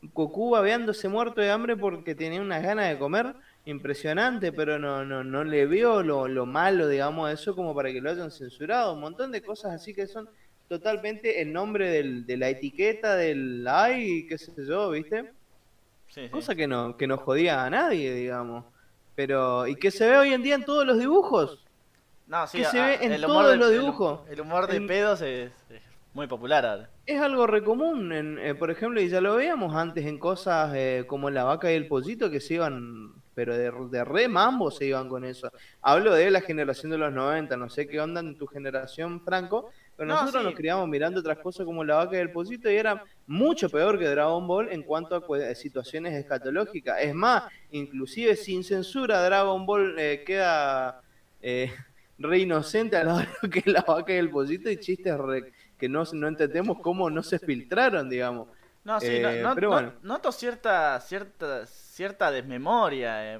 Goku 0.00 0.50
babeándose 0.50 1.08
muerto 1.08 1.42
de 1.42 1.50
hambre 1.50 1.76
porque 1.76 2.14
tenía 2.14 2.40
unas 2.40 2.62
ganas 2.62 2.88
de 2.88 2.98
comer 2.98 3.34
impresionante, 3.66 4.50
pero 4.50 4.78
no, 4.78 5.04
no, 5.04 5.22
no 5.22 5.44
le 5.44 5.66
veo 5.66 6.02
lo, 6.02 6.26
lo 6.26 6.46
malo, 6.46 6.88
digamos, 6.88 7.28
a 7.28 7.32
eso 7.32 7.54
como 7.54 7.74
para 7.74 7.92
que 7.92 8.00
lo 8.00 8.10
hayan 8.10 8.30
censurado. 8.30 8.94
Un 8.94 9.00
montón 9.00 9.30
de 9.30 9.42
cosas 9.42 9.72
así 9.72 9.92
que 9.92 10.06
son 10.06 10.30
totalmente 10.70 11.42
el 11.42 11.52
nombre 11.52 11.90
del, 11.90 12.24
de 12.24 12.36
la 12.36 12.48
etiqueta 12.48 13.16
del 13.16 13.66
ay, 13.66 14.24
qué 14.28 14.38
sé 14.38 14.52
yo, 14.64 14.90
¿viste? 14.90 15.32
Cosa 16.30 16.54
que 16.54 16.68
no, 16.68 16.96
que 16.96 17.08
no 17.08 17.18
jodía 17.18 17.64
a 17.64 17.70
nadie, 17.70 18.14
digamos. 18.14 18.64
Pero, 19.16 19.66
¿y 19.66 19.74
que 19.74 19.90
se 19.90 20.08
ve 20.08 20.16
hoy 20.16 20.32
en 20.32 20.44
día 20.44 20.54
en 20.54 20.64
todos 20.64 20.86
los 20.86 20.96
dibujos? 20.96 21.64
No, 22.28 22.46
sí, 22.46 22.58
que 22.58 22.66
se 22.66 22.80
ve 22.80 22.98
en 23.00 23.20
todos 23.20 23.56
los 23.56 23.72
dibujos. 23.72 24.20
El, 24.30 24.42
humor 24.42 24.68
de 24.68 24.80
pedos 24.82 25.20
es, 25.22 25.50
muy 26.14 26.28
popular 26.28 26.64
ahora. 26.64 26.90
Es 27.04 27.20
algo 27.20 27.48
recomún, 27.48 28.12
en, 28.12 28.38
eh, 28.38 28.54
por 28.54 28.70
ejemplo, 28.70 29.00
y 29.00 29.08
ya 29.08 29.20
lo 29.20 29.34
veíamos 29.34 29.74
antes 29.74 30.06
en 30.06 30.18
cosas 30.20 30.72
eh, 30.76 31.02
como 31.08 31.30
la 31.30 31.42
vaca 31.42 31.72
y 31.72 31.74
el 31.74 31.88
pollito 31.88 32.30
que 32.30 32.38
se 32.38 32.54
iban, 32.54 33.12
pero 33.34 33.56
de, 33.56 33.72
de 33.90 34.04
re 34.04 34.28
mambo 34.28 34.70
se 34.70 34.86
iban 34.86 35.08
con 35.08 35.24
eso. 35.24 35.50
Hablo 35.82 36.14
de 36.14 36.30
la 36.30 36.40
generación 36.40 36.92
de 36.92 36.98
los 36.98 37.12
90, 37.12 37.56
no 37.56 37.68
sé 37.68 37.88
qué 37.88 38.00
onda 38.00 38.20
en 38.20 38.38
tu 38.38 38.46
generación, 38.46 39.20
Franco, 39.24 39.72
pero 40.00 40.14
nosotros 40.14 40.44
nos 40.44 40.54
criamos 40.54 40.88
mirando 40.88 41.20
otras 41.20 41.36
cosas 41.40 41.66
como 41.66 41.84
la 41.84 41.96
vaca 41.96 42.16
y 42.16 42.20
el 42.20 42.32
pocito 42.32 42.70
y 42.70 42.74
era 42.74 43.04
mucho 43.26 43.68
peor 43.68 43.98
que 43.98 44.08
Dragon 44.08 44.46
Ball 44.46 44.72
en 44.72 44.82
cuanto 44.82 45.14
a 45.14 45.54
situaciones 45.54 46.14
escatológicas. 46.14 47.02
Es 47.02 47.14
más, 47.14 47.42
inclusive 47.70 48.34
sin 48.34 48.64
censura 48.64 49.22
Dragon 49.22 49.66
Ball 49.66 49.98
eh, 49.98 50.22
queda 50.24 51.02
eh, 51.42 51.70
re 52.18 52.38
inocente 52.38 52.96
a 52.96 53.14
hora 53.14 53.28
que 53.52 53.70
la 53.70 53.82
vaca 53.82 54.14
y 54.14 54.16
el 54.16 54.30
pocito 54.30 54.70
y 54.70 54.78
chistes 54.78 55.14
que 55.76 55.86
no, 55.86 56.04
no 56.14 56.28
entendemos 56.28 56.78
cómo 56.80 57.10
no 57.10 57.22
se 57.22 57.38
filtraron, 57.38 58.08
digamos. 58.08 58.48
No, 58.82 59.00
sí, 59.00 59.08
eh, 59.10 59.40
no, 59.42 59.54
pero 59.54 59.68
bueno. 59.68 59.92
noto 60.02 60.32
cierta, 60.32 60.98
cierta, 61.00 61.66
cierta 62.00 62.30
desmemoria, 62.30 63.38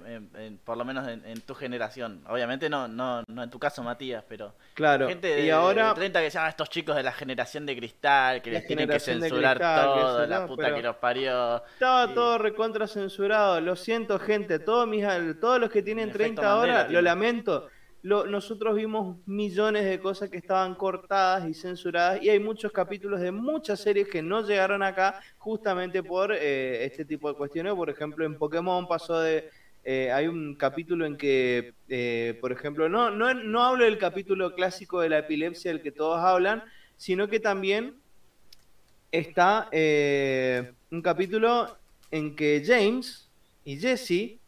por 0.65 0.77
lo 0.77 0.85
menos 0.85 1.09
en, 1.09 1.41
tu 1.41 1.55
generación. 1.55 2.23
Obviamente 2.29 2.69
no, 2.69 2.89
no, 2.89 3.23
no 3.27 3.43
en 3.43 3.49
tu 3.49 3.59
caso, 3.59 3.83
Matías, 3.83 4.23
pero 4.29 4.55
claro. 4.75 5.09
gente 5.09 5.29
de, 5.29 5.47
y 5.47 5.51
ahora, 5.51 5.95
30 5.95 6.21
que 6.21 6.31
se 6.31 6.35
llaman 6.35 6.51
estos 6.51 6.69
chicos 6.69 6.95
de 6.95 7.03
la 7.03 7.13
generación 7.13 7.65
de 7.65 7.75
cristal, 7.75 8.43
que 8.43 8.51
les 8.51 8.67
tienen 8.67 8.87
que 8.87 9.01
censurar 9.01 9.59
todo, 9.59 10.27
la 10.27 10.47
puta 10.47 10.75
que 10.75 10.83
los 10.83 10.97
parió. 10.97 11.65
Estaba 11.73 12.13
todo 12.13 12.37
recontra 12.37 12.87
censurado, 12.87 13.63
lo 13.63 13.77
siento 13.77 14.19
gente, 14.19 14.59
todos, 14.59 14.87
mis, 14.87 15.07
todos 15.41 15.59
los 15.59 15.71
que 15.71 15.83
tienen 15.83 16.13
30 16.13 16.53
ahora, 16.53 16.87
lo 16.87 17.01
lamento 17.01 17.67
nosotros 18.03 18.77
vimos 18.77 19.17
millones 19.27 19.85
de 19.85 20.01
cosas 20.01 20.31
que 20.31 20.39
estaban 20.39 20.75
cortadas 20.75 21.49
y 21.49 21.55
censuradas 21.55 22.23
y 22.23 22.31
hay 22.31 22.39
muchos 22.39 22.73
capítulos 22.73 23.21
de 23.21 23.31
muchas 23.31 23.81
series 23.81 24.09
que 24.09 24.23
no 24.23 24.41
llegaron 24.47 24.83
acá 24.83 25.21
justamente 25.37 26.03
por 26.03 26.33
eh, 26.33 26.85
este 26.85 27.05
tipo 27.05 27.29
de 27.29 27.37
cuestiones. 27.37 27.75
Por 27.75 27.91
ejemplo, 27.91 28.25
en 28.25 28.37
Pokémon 28.37 28.87
pasó 28.89 29.21
de... 29.21 29.51
Eh, 29.83 30.13
hay 30.13 30.27
un 30.27 30.57
capítulo 30.57 31.07
en 31.07 31.17
que, 31.17 31.73
eh, 31.89 32.37
por 32.41 32.53
ejemplo, 32.53 32.89
no, 32.89 33.11
no, 33.11 33.33
no 33.33 33.63
hablo 33.63 33.85
del 33.85 33.97
capítulo 33.97 34.55
clásico 34.55 35.01
de 35.01 35.09
la 35.09 35.19
epilepsia 35.19 35.71
del 35.71 35.81
que 35.81 35.91
todos 35.91 36.21
hablan, 36.21 36.63
sino 36.99 37.29
que 37.29 37.41
también 37.41 37.95
está 39.11 39.71
un 40.91 41.03
capítulo 41.03 41.79
en 42.11 42.37
que 42.37 42.63
James 42.65 43.31
y 43.65 43.79
Jesse, 43.79 44.39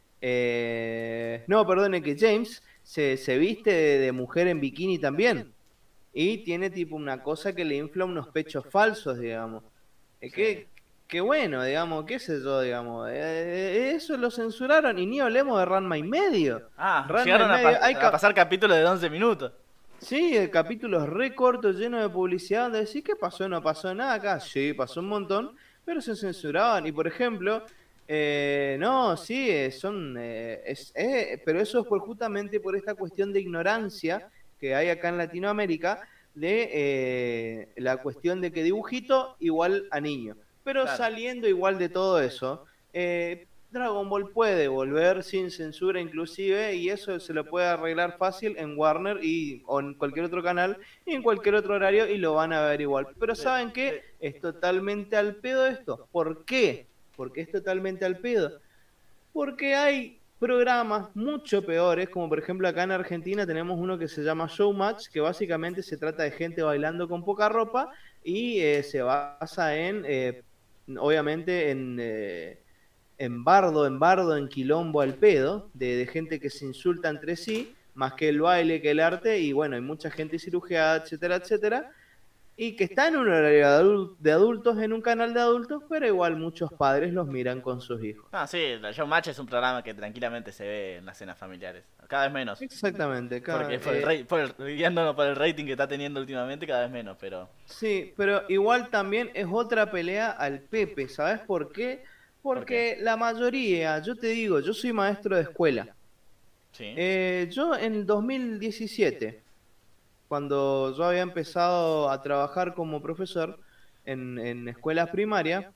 no, 1.49 1.67
perdón, 1.67 1.95
en 1.95 2.03
que 2.03 2.17
James 2.19 2.63
se, 2.93 3.17
se 3.17 3.39
viste 3.39 3.71
de, 3.71 4.13
mujer 4.13 4.49
en 4.49 4.61
bikini 4.61 4.99
también. 4.99 5.51
Y 6.13 6.45
tiene 6.45 6.69
tipo 6.69 6.95
una 6.95 7.23
cosa 7.23 7.55
que 7.55 7.65
le 7.65 7.77
infla 7.77 8.05
unos 8.05 8.29
pechos 8.29 8.67
falsos, 8.71 9.19
digamos. 9.19 9.65
Eh, 10.21 10.31
qué, 10.31 10.69
qué 11.09 11.23
bueno, 11.23 11.65
digamos, 11.65 12.05
qué 12.05 12.19
sé 12.19 12.43
yo, 12.43 12.61
digamos. 12.61 13.09
Eh, 13.09 13.15
eh, 13.15 13.93
eso 13.97 14.15
lo 14.19 14.31
censuraron 14.31 14.99
y 14.99 15.07
ni 15.07 15.21
hablemos 15.21 15.59
de 15.59 15.65
Ranma 15.65 15.97
y 15.97 16.03
medio. 16.03 16.69
Ah, 16.77 17.07
llegaron 17.25 17.51
a, 17.51 17.55
hay 17.55 17.95
a, 17.95 18.11
pasar 18.11 18.35
capítulos 18.35 18.77
de 18.77 18.85
11 18.85 19.09
minutos. 19.09 19.53
Sí, 19.99 20.37
capítulos 20.53 21.09
re 21.09 21.35
cortos, 21.35 21.79
llenos 21.79 22.03
de 22.03 22.11
publicidad, 22.11 22.65
donde 22.65 22.81
decís, 22.81 23.03
¿qué 23.03 23.17
pasó? 23.17 23.49
No 23.49 23.63
pasó 23.63 23.95
nada 23.95 24.13
acá. 24.13 24.39
Sí, 24.39 24.75
pasó 24.75 25.01
un 25.01 25.09
montón, 25.09 25.57
pero 25.87 26.03
se 26.03 26.15
censuraban. 26.15 26.87
Y 26.87 26.93
por 26.93 27.07
ejemplo, 27.07 27.65
eh, 28.09 28.77
no, 28.79 29.17
sí, 29.17 29.51
eh, 29.51 29.71
son, 29.71 30.17
eh, 30.19 30.63
es, 30.67 30.93
pero 31.45 31.61
eso 31.61 31.81
es 31.81 31.87
por, 31.87 32.01
justamente 32.01 32.61
por 32.61 32.77
esta 32.77 32.95
cuestión 32.95 33.33
de 33.33 33.41
ignorancia 33.41 34.29
que 34.59 34.75
hay 34.75 34.89
acá 34.91 35.09
en 35.09 35.19
Latinoamérica, 35.19 36.09
de 36.35 36.71
eh, 36.73 37.69
la 37.77 37.99
cuestión 37.99 38.41
de 38.41 38.53
que 38.53 38.63
dibujito 38.63 39.37
igual 39.41 39.87
a 39.91 40.01
niño. 40.01 40.37
Pero 40.65 40.83
Claro. 40.83 40.97
saliendo 40.97 41.49
igual 41.49 41.79
de 41.79 41.89
todo 41.89 42.21
eso, 42.23 42.65
eh, 42.93 43.49
Dragon 43.71 44.09
Ball 44.09 44.31
puede 44.33 44.69
volver 44.69 45.25
sin 45.25 45.51
censura 45.51 46.01
inclusive 46.01 46.75
y 46.77 46.91
eso 46.91 47.19
se 47.19 47.33
lo 47.33 47.49
puede 47.49 47.67
arreglar 47.67 48.17
fácil 48.19 48.55
en 48.59 48.79
Warner 48.79 49.19
y 49.25 49.63
o 49.67 49.81
en 49.81 49.95
cualquier 49.95 50.27
otro 50.27 50.43
canal 50.43 50.79
y 51.07 51.15
en 51.15 51.23
cualquier 51.23 51.55
otro 51.57 51.75
horario 51.75 52.07
y 52.07 52.19
lo 52.19 52.35
van 52.35 52.53
a 52.53 52.67
ver 52.67 52.83
igual. 52.83 53.09
Pero 53.19 53.35
¿saben 53.35 53.73
qué? 53.73 54.03
Es 54.21 54.41
totalmente 54.41 55.17
al 55.17 55.37
pedo 55.37 55.67
esto. 55.67 56.07
¿Por 56.13 56.45
qué? 56.45 56.92
Porque 57.17 57.43
es 57.43 57.51
totalmente 57.51 58.05
al 58.05 58.19
pedo. 58.19 58.61
Porque 59.33 59.75
hay 59.75 60.19
programas 60.43 61.15
mucho 61.15 61.65
peores, 61.65 62.09
como 62.09 62.29
por 62.29 62.41
ejemplo 62.41 62.67
acá 62.67 62.83
en 62.83 62.91
Argentina 62.91 63.47
tenemos 63.47 63.79
uno 63.79 63.97
que 63.97 64.09
se 64.09 64.25
llama 64.25 64.49
Showmatch, 64.51 65.07
que 65.07 65.21
básicamente 65.21 65.85
se 65.85 65.97
trata 65.97 66.25
de 66.25 66.33
gente 66.33 66.63
bailando 66.63 67.09
con 67.09 67.25
poca 67.25 67.49
ropa 67.49 67.91
y 68.25 68.59
eh, 68.59 68.83
se 68.83 69.03
basa 69.03 69.77
en, 69.77 70.03
eh, 70.05 70.43
obviamente, 70.99 71.71
en, 71.71 71.97
eh, 72.01 72.59
en 73.19 73.45
bardo, 73.45 73.87
en 73.87 74.01
bardo, 74.01 74.37
en 74.37 74.49
quilombo 74.49 75.01
al 75.01 75.15
pedo, 75.15 75.71
de, 75.75 75.95
de 75.95 76.07
gente 76.09 76.41
que 76.41 76.51
se 76.51 76.65
insulta 76.65 77.09
entre 77.09 77.37
sí, 77.37 77.77
más 77.95 78.15
que 78.15 78.29
el 78.29 78.41
baile, 78.41 78.81
que 78.83 78.91
el 78.91 78.99
arte, 78.99 79.39
y 79.39 79.53
bueno, 79.53 79.77
hay 79.77 79.83
mucha 79.83 80.11
gente 80.11 80.41
cirugiada, 80.41 81.05
etcétera, 81.05 81.37
etcétera, 81.37 81.91
y 82.57 82.77
que 82.77 82.85
está 82.85 83.09
en 83.09 83.17
un 83.17 83.29
horario 83.29 83.51
de 83.51 83.65
adul- 83.65 84.17
de 84.19 84.33
adultos, 84.33 84.79
en 84.79 84.93
un 84.93 85.01
canal 85.01 85.33
de 85.35 85.41
adultos, 85.41 85.83
pero 85.89 86.07
igual 86.07 86.37
muchos 86.37 86.71
padres 86.73 87.13
los 87.13 87.27
miran 87.27 87.61
con 87.61 87.81
sus 87.81 88.03
hijos. 88.05 88.27
No, 88.33 88.47
sí, 88.47 88.77
la 88.81 88.93
Showmatch 88.93 89.29
es 89.29 89.39
un 89.39 89.47
programa 89.47 89.83
que 89.83 89.95
tranquilamente 89.95 90.53
se 90.53 90.65
ve 90.65 90.97
en 90.99 91.07
las 91.07 91.17
cenas 91.19 91.39
familiares. 91.39 91.85
Cada 92.09 92.25
vez 92.25 92.33
menos. 92.35 92.61
Exactamente, 92.61 93.41
cada- 93.43 93.61
Porque 93.63 93.79
por 93.79 93.95
el, 93.95 94.03
eh, 94.05 94.85
el- 94.87 95.15
por 95.15 95.27
el 95.27 95.37
rating 95.37 95.65
que 95.65 95.73
está 95.73 95.89
teniendo 95.89 96.21
últimamente, 96.21 96.67
cada 96.67 96.83
vez 96.83 96.91
menos, 96.91 97.17
pero... 97.19 97.49
Sí, 97.65 98.13
pero 98.17 98.43
igual 98.49 98.91
también 98.91 99.31
es 99.35 99.47
otra 99.51 99.91
pelea 99.91 100.31
al 100.31 100.61
Pepe, 100.61 101.09
¿sabes 101.09 101.41
por 101.41 101.73
qué? 101.73 102.05
Porque 102.43 102.99
la 103.01 103.17
mayoría, 103.17 103.99
yo 104.01 104.15
te 104.17 104.27
digo, 104.29 104.61
yo 104.61 104.75
soy 104.75 104.93
maestro 104.93 105.37
de 105.37 105.43
escuela. 105.43 105.95
Sí. 106.73 106.93
Eh, 106.97 107.49
yo 107.51 107.75
en 107.77 108.05
2017, 108.07 109.41
cuando 110.33 110.95
yo 110.97 111.05
había 111.05 111.21
empezado 111.21 112.09
a 112.09 112.23
trabajar 112.23 112.73
como 112.73 113.03
profesor 113.03 113.59
en, 114.07 114.39
en 114.39 114.67
escuelas 114.67 115.11
primarias, 115.11 115.67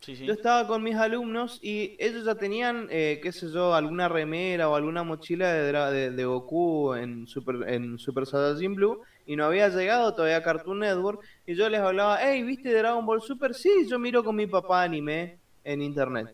sí, 0.00 0.14
sí. 0.14 0.26
yo 0.26 0.34
estaba 0.34 0.66
con 0.66 0.82
mis 0.82 0.94
alumnos 0.96 1.58
y 1.62 1.96
ellos 1.98 2.26
ya 2.26 2.34
tenían, 2.34 2.88
eh, 2.90 3.18
qué 3.22 3.32
sé 3.32 3.50
yo, 3.50 3.72
alguna 3.74 4.10
remera 4.10 4.68
o 4.68 4.74
alguna 4.74 5.04
mochila 5.04 5.50
de, 5.54 5.72
de, 5.72 6.10
de 6.10 6.24
Goku 6.26 6.92
en 6.92 7.26
Super, 7.26 7.66
en 7.66 7.98
Super 7.98 8.26
Saiyajin 8.26 8.74
Blue 8.74 9.00
y 9.24 9.36
no 9.36 9.46
había 9.46 9.70
llegado 9.70 10.14
todavía 10.14 10.42
Cartoon 10.42 10.80
Network 10.80 11.22
y 11.46 11.54
yo 11.54 11.66
les 11.70 11.80
hablaba, 11.80 12.18
hey, 12.20 12.42
¿viste 12.42 12.74
Dragon 12.74 13.06
Ball 13.06 13.22
Super? 13.22 13.54
Sí, 13.54 13.86
yo 13.88 13.98
miro 13.98 14.22
con 14.22 14.36
mi 14.36 14.46
papá 14.46 14.82
anime 14.82 15.38
en 15.64 15.80
internet. 15.80 16.28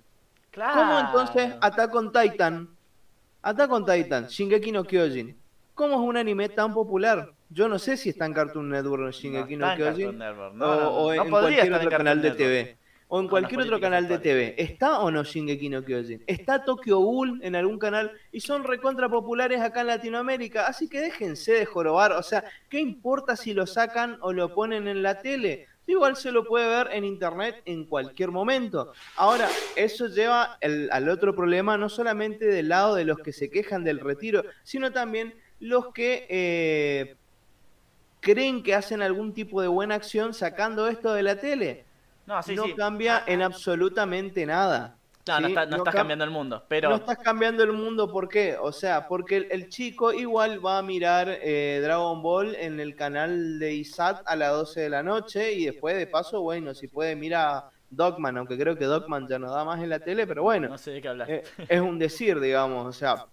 Claro. 0.51 0.75
¿Cómo 0.75 0.99
entonces 0.99 1.55
Attack 1.61 1.95
on 1.95 2.11
Titan? 2.11 2.69
Attack 3.43 3.71
on 3.71 3.87
Titan, 3.87 4.27
Shingeki 4.27 4.73
no 4.73 4.83
Kyojin. 4.83 5.38
¿Cómo 5.79 5.95
es 5.95 6.01
un 6.01 6.17
anime 6.17 6.49
tan 6.49 6.75
popular? 6.75 7.31
Yo 7.51 7.69
no 7.69 7.79
sé 7.79 7.97
si 7.97 8.09
está 8.09 8.27
en 8.27 8.35
Cartoon 8.35 8.69
Network 8.69 9.01
o 9.15 9.29
No 9.29 9.41
no, 9.69 9.77
Kyojin 9.77 10.09
o, 10.09 10.13
no, 10.13 10.53
no, 10.53 10.89
o 10.91 11.15
no 11.15 11.23
en 11.23 11.31
cualquier 11.31 11.67
en 11.67 11.75
otro 11.75 11.91
canal 11.91 12.21
de 12.21 12.31
Network. 12.31 12.37
TV. 12.37 12.77
O 13.07 13.21
en 13.21 13.25
No, 13.27 13.31
cualquier 13.31 13.59
las 13.61 13.67
otro 13.69 13.77
políticas 13.79 13.89
canal 13.89 14.09
de 14.09 14.15
actuales. 14.17 14.57
TV. 14.57 14.63
¿Está 14.73 14.99
o 14.99 15.11
no 15.13 15.23
Shingeki 15.23 15.69
no 15.69 15.85
Kyojin? 15.85 16.25
¿Está 16.27 16.65
Tokyo 16.65 16.99
Ghoul 16.99 17.39
en 17.45 17.55
algún 17.55 17.79
canal? 17.79 18.11
Y 18.33 18.41
son 18.41 18.65
recontra 18.65 19.09
populares 19.09 19.61
acá 19.61 19.83
en 19.83 19.87
Latinoamérica. 19.87 20.67
Así 20.67 20.89
que 20.89 21.01
déjense 21.01 21.53
de 21.53 21.65
jorobar. 21.65 22.11
O 22.11 22.25
sea, 22.25 22.43
¿qué 22.69 22.81
importa 22.81 23.37
si 23.37 23.55
lo 23.55 23.65
sacan 23.65 24.19
o 24.21 24.33
lo 24.33 24.53
ponen 24.53 24.89
en 24.89 25.05
la 25.05 25.21
tele? 25.21 25.69
Igual 25.87 26.17
se 26.17 26.33
lo 26.33 26.45
puede 26.45 26.67
ver 26.67 26.89
en 26.93 27.05
internet 27.05 27.63
en 27.67 27.85
cualquier 27.85 28.33
momento. 28.33 28.93
Ahora, 29.17 29.49
eso 29.77 30.09
lleva 30.09 30.59
el- 30.61 30.91
al 30.91 31.09
otro 31.09 31.37
problema, 31.37 31.79
no 31.79 31.89
solamente 31.89 32.47
del 32.47 32.69
lado 32.69 32.97
de 32.97 33.05
los 33.05 33.19
que 33.21 33.33
se 33.33 33.49
quejan 33.49 33.85
del 33.85 34.01
retiro, 34.01 34.43
sino 34.65 34.91
también 34.93 35.33
los 35.61 35.93
que 35.93 36.27
eh, 36.29 37.17
creen 38.21 38.63
que 38.63 38.75
hacen 38.75 39.03
algún 39.03 39.33
tipo 39.33 39.61
de 39.63 39.69
buena 39.69 39.95
acción 39.95 40.35
sacando 40.35 40.89
esto 40.89 41.13
de 41.13 41.23
la 41.23 41.37
tele 41.41 41.85
No, 42.27 42.43
sí, 42.43 42.55
no 42.55 42.65
sí. 42.65 42.75
cambia 42.75 43.23
en 43.27 43.43
absolutamente 43.43 44.45
nada. 44.47 44.95
No, 45.27 45.41
no, 45.41 45.49
está- 45.49 45.67
no 45.67 45.77
estás 45.77 45.93
cam- 45.95 45.99
cambiando 45.99 46.25
el 46.25 46.31
mundo, 46.31 46.65
pero... 46.69 46.89
No 46.89 46.97
estás 46.97 47.19
cambiando 47.19 47.63
el 47.63 47.73
mundo, 47.73 48.11
¿por 48.11 48.31
qué? 48.31 48.57
O 48.59 48.73
sea, 48.73 49.07
porque 49.09 49.37
el, 49.37 49.47
el 49.51 49.69
chico 49.69 50.11
igual 50.13 50.65
va 50.65 50.79
a 50.79 50.83
mirar 50.83 51.29
eh, 51.43 51.81
Dragon 51.83 52.23
Ball 52.23 52.55
en 52.55 52.81
el 52.81 52.97
canal 52.97 53.59
de 53.59 53.75
ISAT 53.75 54.23
a 54.25 54.37
las 54.37 54.53
12 54.53 54.81
de 54.81 54.89
la 54.89 55.03
noche 55.03 55.53
y 55.53 55.67
después 55.67 55.99
de 55.99 56.07
paso, 56.07 56.41
bueno, 56.41 56.73
si 56.75 56.89
puede 56.89 57.15
mira 57.15 57.71
Dogman, 57.91 58.39
aunque 58.39 58.57
creo 58.59 58.77
que 58.79 58.87
Dogman 58.87 59.29
ya 59.29 59.39
no 59.39 59.51
da 59.51 59.65
más 59.67 59.83
en 59.83 59.91
la 59.91 60.01
tele, 60.01 60.27
pero 60.27 60.43
bueno, 60.45 60.69
No 60.69 60.79
sé 60.79 60.93
de 60.93 61.03
qué 61.03 61.09
hablar. 61.09 61.31
eh, 61.31 61.43
es 61.69 61.81
un 61.81 61.99
decir, 61.99 62.41
digamos, 62.41 62.87
o 62.87 62.93
sea, 62.93 63.27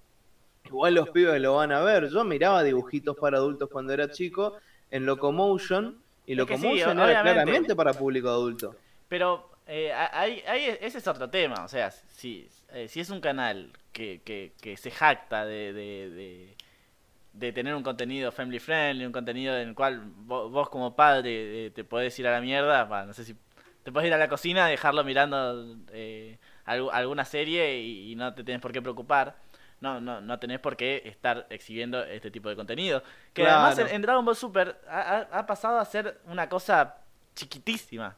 igual 0.66 0.94
los 0.96 1.10
pibes 1.10 1.42
lo 1.42 1.56
van 1.56 1.72
a 1.72 1.82
ver. 1.82 2.10
Yo 2.10 2.24
miraba 2.24 2.64
dibujitos 2.64 3.16
para 3.18 3.38
adultos 3.38 3.70
cuando 3.72 3.94
era 3.94 4.10
chico 4.12 4.58
en 4.92 5.06
Locomotion 5.06 6.02
y 6.26 6.32
Es 6.32 6.46
que 6.46 6.58
sí, 6.58 6.82
Locomotion 6.82 6.98
era 7.00 7.06
obviamente. 7.06 7.34
claramente 7.34 7.76
para 7.76 7.94
público 7.94 8.30
adulto. 8.30 8.76
Pero 9.08 9.50
eh, 9.68 9.92
ahí, 9.94 10.44
ahí 10.48 10.78
ese 10.82 10.98
es 10.98 11.08
otro 11.08 11.30
tema, 11.30 11.64
o 11.64 11.68
sea, 11.68 11.92
si, 11.92 12.50
eh, 12.72 12.88
si 12.88 13.00
es 13.00 13.10
un 13.10 13.22
canal 13.22 13.72
que, 13.92 14.22
que, 14.24 14.54
que 14.62 14.78
se 14.78 14.92
jacta 14.92 15.46
de, 15.46 15.74
de, 15.74 16.10
de, 16.10 16.56
de 17.34 17.52
tener 17.54 17.76
un 17.76 17.84
contenido 17.84 18.32
family 18.32 18.60
friendly, 18.60 19.06
un 19.06 19.12
contenido 19.12 19.58
en 19.58 19.70
el 19.70 19.76
cual 19.76 20.02
vos, 20.06 20.52
vos 20.52 20.70
como 20.70 20.96
padre 20.96 21.68
eh, 21.68 21.72
te 21.72 21.84
podés 21.84 22.18
ir 22.20 22.28
a 22.28 22.32
la 22.32 22.42
mierda, 22.42 22.86
va, 22.86 23.06
no 23.06 23.14
sé 23.14 23.24
si 23.26 23.36
te 23.84 23.92
podés 23.92 24.08
ir 24.08 24.14
a 24.14 24.18
la 24.18 24.30
cocina, 24.30 24.68
dejarlo 24.68 25.04
mirando 25.04 25.78
eh, 25.92 26.40
algu- 26.66 26.90
alguna 26.92 27.26
serie 27.26 27.80
y, 27.82 28.12
y 28.12 28.16
no 28.16 28.34
te 28.34 28.44
tenés 28.44 28.62
por 28.62 28.72
qué 28.72 28.82
preocupar. 28.82 29.36
No, 29.86 30.02
no, 30.02 30.20
no 30.20 30.40
tenés 30.40 30.60
por 30.60 30.76
qué 30.76 31.04
estar 31.06 31.46
exhibiendo 31.52 32.04
este 32.04 32.32
tipo 32.32 32.50
de 32.50 32.56
contenido. 32.56 33.04
Que 33.34 33.44
Claro. 33.44 33.60
además 33.68 33.78
en, 33.78 33.96
en 33.96 34.02
Dragon 34.02 34.26
Ball 34.26 34.36
Super 34.36 34.82
ha, 34.90 35.00
ha- 35.00 35.40
ha 35.40 35.46
pasado 35.46 35.78
a 35.78 35.86
ser 35.86 36.20
una 36.26 36.50
cosa 36.50 36.96
chiquitísima 37.36 38.16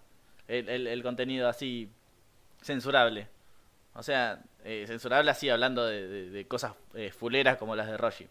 el, 0.47 0.69
el- 0.69 0.87
el 0.87 1.03
contenido 1.03 1.49
así 1.49 1.89
censurable. 2.61 3.27
O 3.95 4.01
sea, 4.01 4.39
eh, 4.63 4.85
censurable 4.87 5.29
así 5.29 5.49
hablando 5.49 5.85
de, 5.85 6.07
de- 6.07 6.29
de 6.29 6.47
cosas 6.47 6.71
eh, 6.93 7.11
fuleras 7.11 7.57
como 7.57 7.75
las 7.75 7.87
de 7.87 7.97
Roshi. 7.97 8.27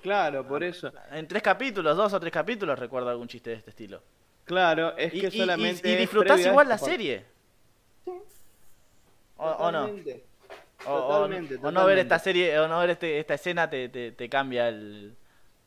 Claro, 0.00 0.46
por 0.46 0.62
eso. 0.62 0.92
En 1.10 1.26
tres 1.26 1.42
capítulos, 1.42 1.96
dos 1.96 2.12
o 2.12 2.20
tres 2.20 2.32
capítulos 2.32 2.78
recuerdo 2.78 3.10
algún 3.10 3.26
chiste 3.26 3.50
de 3.50 3.56
este 3.56 3.70
estilo. 3.70 4.00
Claro, 4.44 4.96
es 4.96 5.12
Y, 5.12 5.20
que 5.22 5.26
y- 5.26 5.30
y- 5.36 5.38
solamente. 5.40 5.90
y 5.90 5.96
disfrutás 5.96 6.38
igual 6.46 6.68
la 6.68 6.76
esta 6.76 6.86
parte. 6.86 6.96
serie. 6.98 7.24
O, 9.38 9.46
o 9.48 9.72
no. 9.72 9.88
Totalmente. 10.84 10.86
O, 10.86 11.58
o- 11.58 11.60
Totalmente, 11.60 11.72
no 11.72 11.86
ver 11.86 11.98
esta 11.98 12.18
serie, 12.18 12.58
o 12.58 12.68
no 12.68 12.78
ver 12.80 12.90
este, 12.90 13.18
esta 13.18 13.34
escena 13.34 13.68
te, 13.68 13.88
te, 13.88 14.12
te 14.12 14.28
cambia 14.28 14.68
el- 14.68 15.14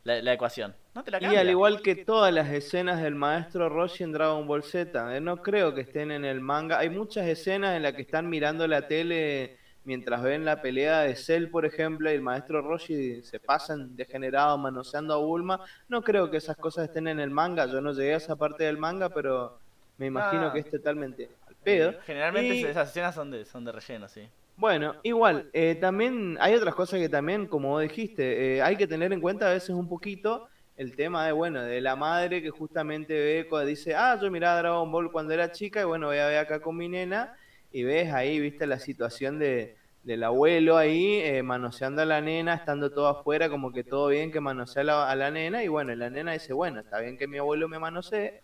la, 0.04 0.22
la 0.22 0.34
ecuación. 0.34 0.76
No 0.96 1.04
te 1.04 1.12
la 1.12 1.22
Y 1.24 1.36
al 1.38 1.50
igual 1.50 1.82
que 1.82 1.96
todas 1.96 2.34
las 2.34 2.50
escenas 2.50 3.02
del 3.02 3.16
maestro 3.16 3.70
Roshi 3.70 4.04
en 4.04 4.12
Dragon 4.12 4.46
Ball 4.46 4.64
Z, 4.64 5.16
eh, 5.16 5.22
no 5.22 5.38
creo 5.38 5.74
que 5.74 5.82
estén 5.82 6.12
en 6.12 6.26
el 6.26 6.42
manga. 6.42 6.80
Hay 6.80 6.90
muchas 6.90 7.26
escenas 7.28 7.76
en 7.76 7.84
las 7.84 7.94
que 7.94 8.02
están 8.02 8.30
mirando 8.30 8.68
la 8.68 8.88
tele 8.88 9.58
mientras 9.86 10.22
ven 10.22 10.46
la 10.46 10.62
pelea 10.62 11.02
de 11.02 11.16
Cell, 11.16 11.48
por 11.48 11.66
ejemplo, 11.66 12.10
y 12.12 12.14
el 12.16 12.22
maestro 12.22 12.62
Roshi 12.62 13.22
se 13.24 13.40
pasan 13.40 13.96
degenerado 13.96 14.58
manoseando 14.58 15.14
a 15.14 15.18
Bulma. 15.18 15.62
No 15.90 16.02
creo 16.02 16.30
que 16.30 16.38
esas 16.38 16.58
cosas 16.58 16.86
estén 16.86 17.08
en 17.08 17.20
el 17.20 17.30
manga. 17.32 17.66
Yo 17.66 17.80
no 17.82 17.92
llegué 17.94 18.14
a 18.14 18.18
esa 18.18 18.36
parte 18.36 18.66
del 18.66 18.78
manga, 18.78 19.10
pero 19.10 19.58
me 19.98 20.06
imagino 20.08 20.48
Ah. 20.48 20.54
que 20.54 20.60
es 20.60 20.70
totalmente 20.70 21.30
al 21.48 21.56
pedo. 21.56 21.90
Eh, 21.92 22.00
Generalmente 22.06 22.56
Y- 22.56 22.64
esas 22.66 22.90
escenas 22.90 23.16
son 23.16 23.32
de, 23.32 23.46
son 23.46 23.64
de 23.66 23.72
relleno, 23.72 24.08
sí. 24.10 24.28
Bueno, 24.56 24.96
igual, 25.04 25.50
eh, 25.54 25.76
también 25.76 26.38
hay 26.40 26.54
otras 26.54 26.76
cosas 26.76 27.00
que 27.00 27.10
también, 27.10 27.48
como 27.48 27.80
dijiste, 27.80 28.58
eh, 28.58 28.62
hay 28.62 28.78
que 28.78 28.88
tener 28.88 29.12
en 29.12 29.20
cuenta 29.20 29.48
a 29.50 29.54
veces 29.54 29.72
un 29.72 29.90
poquito 29.90 30.48
el 30.76 30.96
tema 30.96 31.26
de, 31.26 31.32
bueno, 31.32 31.62
de 31.64 31.82
la 31.82 31.96
madre 31.96 32.42
que 32.42 32.52
justamente 32.52 33.14
ve, 33.14 33.48
cuando 33.50 33.68
dice, 33.68 33.96
ah, 33.96 34.18
yo 34.22 34.30
miraba 34.30 34.60
Dragon 34.60 34.92
Ball 34.92 35.12
cuando 35.12 35.34
era 35.34 35.52
chica 35.52 35.82
y 35.82 35.86
bueno, 35.86 36.08
voy 36.08 36.18
a 36.18 36.28
ver 36.28 36.38
acá 36.38 36.62
con 36.62 36.78
mi 36.78 36.88
nena 36.88 37.36
y 37.72 37.84
ves 37.84 38.14
ahí, 38.14 38.40
viste, 38.40 38.68
la 38.68 38.78
situación 38.80 39.40
de, 39.40 39.76
del 40.04 40.24
abuelo 40.24 40.78
ahí 40.78 41.16
eh, 41.16 41.42
manoseando 41.44 42.04
a 42.04 42.06
la 42.06 42.22
nena, 42.22 42.54
estando 42.54 42.92
todo 42.94 43.08
afuera, 43.08 43.50
como 43.50 43.72
que 43.72 43.84
todo 43.84 44.08
bien 44.10 44.32
que 44.32 44.40
manosea 44.40 44.82
a 44.82 44.86
la, 44.86 45.10
a 45.10 45.16
la 45.16 45.32
nena 45.32 45.64
y 45.64 45.68
bueno, 45.68 45.96
la 45.96 46.10
nena 46.12 46.34
dice, 46.34 46.54
bueno, 46.54 46.80
está 46.82 47.00
bien 47.00 47.18
que 47.18 47.28
mi 47.28 47.40
abuelo 47.40 47.68
me 47.68 47.80
manosee, 47.80 48.44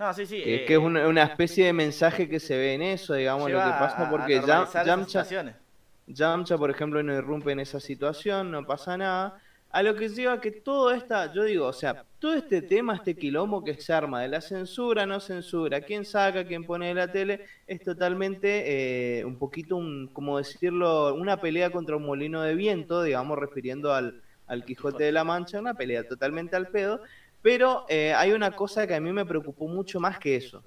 No, 0.00 0.14
sí, 0.14 0.24
sí. 0.24 0.42
que, 0.42 0.54
eh, 0.54 0.64
que 0.64 0.72
es 0.72 0.78
una, 0.78 1.06
una 1.06 1.24
especie 1.24 1.66
de 1.66 1.74
mensaje 1.74 2.26
que 2.26 2.40
se 2.40 2.56
ve 2.56 2.72
en 2.72 2.80
eso, 2.80 3.12
digamos, 3.12 3.50
lo 3.50 3.58
que 3.58 3.70
pasa, 3.70 4.08
porque 4.08 4.40
Yam-. 4.40 5.54
Yamcha, 6.06 6.56
por 6.56 6.70
ejemplo, 6.70 7.02
no 7.02 7.14
irrumpe 7.14 7.52
en 7.52 7.60
esa 7.60 7.80
situación, 7.80 8.50
no 8.50 8.64
pasa 8.64 8.96
nada. 8.96 9.38
A 9.70 9.82
lo 9.82 9.94
que 9.94 10.08
lleva 10.08 10.40
que 10.40 10.52
todo 10.52 10.90
esta, 10.90 11.30
yo 11.34 11.44
digo, 11.44 11.66
o 11.66 11.72
sea, 11.74 12.06
todo 12.18 12.32
este 12.32 12.62
tema, 12.62 12.94
este 12.94 13.14
quilombo 13.14 13.62
que 13.62 13.74
se 13.74 13.92
arma 13.92 14.22
de 14.22 14.28
la 14.28 14.40
censura, 14.40 15.04
no 15.04 15.20
censura, 15.20 15.82
quién 15.82 16.06
saca, 16.06 16.46
quién 16.46 16.64
pone 16.64 16.88
de 16.88 16.94
la 16.94 17.12
tele, 17.12 17.44
es 17.66 17.82
totalmente 17.82 19.18
eh, 19.18 19.24
un 19.26 19.36
poquito, 19.36 19.76
un, 19.76 20.08
como 20.14 20.38
decirlo, 20.38 21.14
una 21.14 21.42
pelea 21.42 21.68
contra 21.68 21.96
un 21.96 22.06
molino 22.06 22.40
de 22.40 22.54
viento, 22.54 23.02
digamos, 23.02 23.38
refiriendo 23.38 23.92
al, 23.92 24.22
al 24.46 24.64
Quijote 24.64 25.04
de 25.04 25.12
la 25.12 25.24
Mancha, 25.24 25.60
una 25.60 25.74
pelea 25.74 26.08
totalmente 26.08 26.56
al 26.56 26.68
pedo, 26.68 27.02
pero 27.42 27.84
eh, 27.88 28.12
hay 28.14 28.32
una 28.32 28.52
cosa 28.54 28.86
que 28.86 28.94
a 28.94 29.00
mí 29.00 29.12
me 29.12 29.26
preocupó 29.26 29.68
mucho 29.68 30.00
más 30.00 30.18
que 30.18 30.36
eso, 30.36 30.64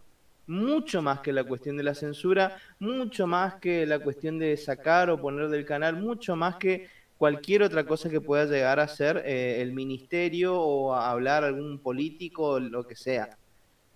mucho 0.47 1.01
más 1.01 1.19
que 1.21 1.31
la 1.33 1.43
cuestión 1.45 1.77
de 1.77 1.83
la 1.83 1.95
censura, 1.95 2.57
mucho 2.79 3.27
más 3.27 3.55
que 3.55 3.86
la 3.86 3.99
cuestión 3.99 4.39
de 4.39 4.57
sacar 4.57 5.09
o 5.09 5.19
poner 5.21 5.49
del 5.49 5.65
canal, 5.65 5.97
mucho 5.97 6.36
más 6.36 6.57
que 6.57 6.88
cualquier 7.17 7.63
otra 7.63 7.86
cosa 7.86 8.09
que 8.09 8.21
pueda 8.21 8.45
llegar 8.45 8.79
a 8.79 8.88
ser 8.88 9.23
eh, 9.25 9.62
el 9.62 9.73
ministerio 9.73 10.59
o 10.59 10.93
a 10.93 11.12
hablar 11.12 11.43
algún 11.43 11.79
político 11.79 12.43
o 12.53 12.59
lo 12.59 12.86
que 12.86 12.95
sea. 12.95 13.38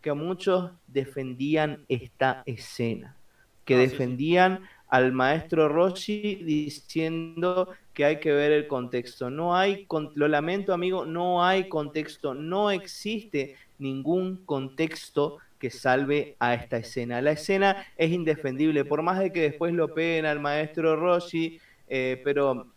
Que 0.01 0.13
muchos 0.13 0.71
defendían 0.87 1.85
esta 1.89 2.43
escena, 2.45 3.19
que 3.65 3.75
Ah, 3.75 3.77
defendían 3.77 4.61
al 4.87 5.11
maestro 5.11 5.67
Rossi 5.69 6.35
diciendo 6.43 7.69
que 7.97 8.05
hay 8.05 8.19
que 8.19 8.31
ver 8.31 8.51
el 8.51 8.67
contexto. 8.67 9.31
No 9.31 9.55
hay, 9.55 9.87
lo 10.13 10.27
lamento 10.27 10.71
amigo, 10.71 11.03
no 11.03 11.43
hay 11.43 11.67
contexto, 11.67 12.35
no 12.35 12.69
existe 12.69 13.55
ningún 13.79 14.45
contexto 14.45 15.39
que 15.57 15.71
salve 15.71 16.35
a 16.37 16.53
esta 16.53 16.77
escena. 16.77 17.23
La 17.23 17.31
escena 17.31 17.87
es 17.97 18.11
indefendible, 18.11 18.85
por 18.85 19.01
más 19.01 19.17
de 19.17 19.33
que 19.33 19.41
después 19.41 19.73
lo 19.73 19.95
peguen 19.95 20.27
al 20.27 20.39
maestro 20.39 20.95
Rossi, 20.95 21.59
eh, 21.87 22.21
pero 22.23 22.67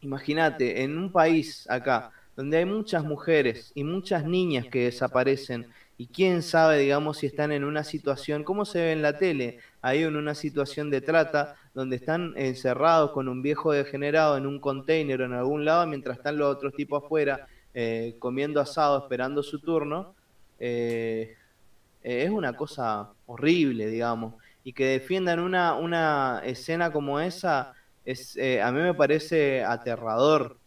imagínate, 0.00 0.82
en 0.82 0.96
un 0.96 1.12
país 1.12 1.68
acá, 1.68 2.10
donde 2.34 2.56
hay 2.56 2.64
muchas 2.64 3.04
mujeres 3.04 3.70
y 3.74 3.84
muchas 3.84 4.24
niñas 4.24 4.64
que 4.68 4.84
desaparecen, 4.84 5.66
y 5.98 6.06
quién 6.06 6.42
sabe, 6.42 6.78
digamos, 6.78 7.18
si 7.18 7.26
están 7.26 7.52
en 7.52 7.64
una 7.64 7.84
situación, 7.84 8.44
¿cómo 8.44 8.64
se 8.64 8.78
ve 8.78 8.92
en 8.92 9.02
la 9.02 9.18
tele? 9.18 9.58
Ahí 9.82 10.02
en 10.04 10.16
una 10.16 10.34
situación 10.34 10.88
de 10.88 11.02
trata, 11.02 11.56
donde 11.74 11.96
están 11.96 12.32
encerrados 12.36 13.10
con 13.10 13.28
un 13.28 13.42
viejo 13.42 13.72
degenerado 13.72 14.36
en 14.36 14.46
un 14.46 14.60
container 14.60 15.20
en 15.20 15.32
algún 15.32 15.64
lado, 15.64 15.86
mientras 15.86 16.16
están 16.16 16.38
los 16.38 16.54
otros 16.54 16.72
tipos 16.74 17.02
afuera 17.02 17.48
eh, 17.74 18.14
comiendo 18.20 18.60
asado, 18.60 18.98
esperando 18.98 19.42
su 19.42 19.58
turno. 19.58 20.14
eh, 20.60 21.36
es 22.02 22.30
una 22.30 22.52
cosa 22.52 23.10
horrible, 23.26 23.88
digamos. 23.88 24.34
Y 24.62 24.72
que 24.72 24.86
defiendan 24.86 25.40
una, 25.40 25.74
una 25.74 26.42
escena 26.44 26.92
como 26.92 27.18
esa, 27.18 27.72
es, 28.04 28.36
eh, 28.36 28.62
a 28.62 28.70
mí 28.70 28.80
me 28.80 28.94
parece 28.94 29.64
aterrador. 29.64 30.58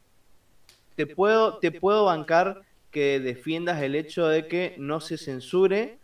Te 0.96 1.08
puedo, 1.08 1.60
te 1.60 1.72
puedo 1.72 2.06
bancar 2.06 2.62
que 2.92 3.20
defiendas 3.20 3.82
el 3.82 3.96
hecho 3.96 4.28
de 4.28 4.48
que 4.48 4.76
no 4.78 5.00
se 5.00 5.18
censure, 5.18 6.00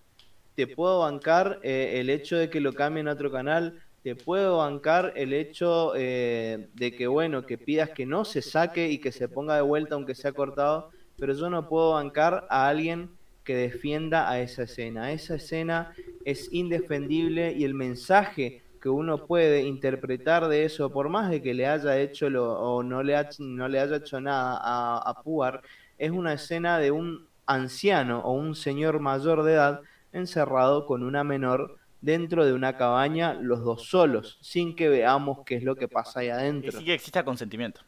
te 0.56 0.68
puedo 0.68 1.00
bancar 1.00 1.60
el 1.64 2.12
hecho 2.12 2.38
de 2.38 2.52
que 2.52 2.62
lo 2.62 2.74
cambien 2.74 3.08
a 3.08 3.14
otro 3.14 3.32
canal, 3.32 3.82
te 4.04 4.16
puedo 4.18 4.58
bancar 4.58 5.14
el 5.16 5.32
hecho 5.32 5.94
eh, 5.96 6.68
de 6.74 6.94
que, 6.94 7.08
bueno, 7.08 7.46
que 7.46 7.58
pidas 7.58 7.90
que 7.92 8.06
no 8.06 8.26
se 8.26 8.42
saque 8.42 8.90
y 8.90 8.98
que 9.00 9.14
se 9.14 9.30
ponga 9.30 9.56
de 9.56 9.62
vuelta 9.62 9.96
aunque 9.96 10.14
sea 10.14 10.34
cortado, 10.34 10.92
pero 11.18 11.34
yo 11.34 11.50
no 11.50 11.70
puedo 11.70 11.92
bancar 11.92 12.46
a 12.50 12.68
alguien 12.68 13.12
que 13.46 13.56
defienda 13.56 14.30
a 14.30 14.42
esa 14.42 14.64
escena. 14.64 15.14
Esa 15.14 15.36
escena 15.36 15.94
es 16.26 16.52
indefendible 16.52 17.54
y 17.54 17.64
el 17.64 17.74
mensaje 17.74 18.62
que 18.82 18.90
uno 18.90 19.26
puede 19.26 19.64
interpretar 19.64 20.50
de 20.50 20.66
eso, 20.66 20.92
por 20.92 21.08
más 21.08 21.30
de 21.30 21.42
que 21.42 21.54
le 21.54 21.66
haya 21.66 21.98
hecho 21.98 22.30
lo, 22.30 22.60
o 22.60 22.84
no 22.84 23.02
le, 23.04 23.16
haya 23.16 23.96
hecho 23.96 24.20
nada 24.20 24.60
a, 24.62 24.98
a 24.98 25.24
Puar, 25.24 25.62
es 25.98 26.12
una 26.12 26.34
escena 26.34 26.78
de 26.80 26.92
un 26.92 27.26
anciano 27.46 28.20
o 28.20 28.34
un 28.34 28.56
señor 28.56 29.00
mayor 29.00 29.44
de 29.44 29.54
edad 29.54 29.82
encerrado 30.12 30.86
con 30.86 31.04
una 31.04 31.24
menor 31.24 31.78
dentro 32.04 32.46
de 32.46 32.54
una 32.54 32.78
cabaña, 32.78 33.34
los 33.34 33.64
dos 33.64 33.88
solos, 33.90 34.38
sin 34.42 34.76
que 34.76 34.90
veamos 34.90 35.40
qué 35.46 35.56
es 35.56 35.64
lo 35.64 35.78
que 35.78 35.88
pasa 35.88 36.20
ahí 36.22 36.30
Y 36.30 36.30
adentro 36.30 36.80
sí 36.80 36.86
que 36.86 36.94
exista 36.94 37.24
consentimiento. 37.26 37.82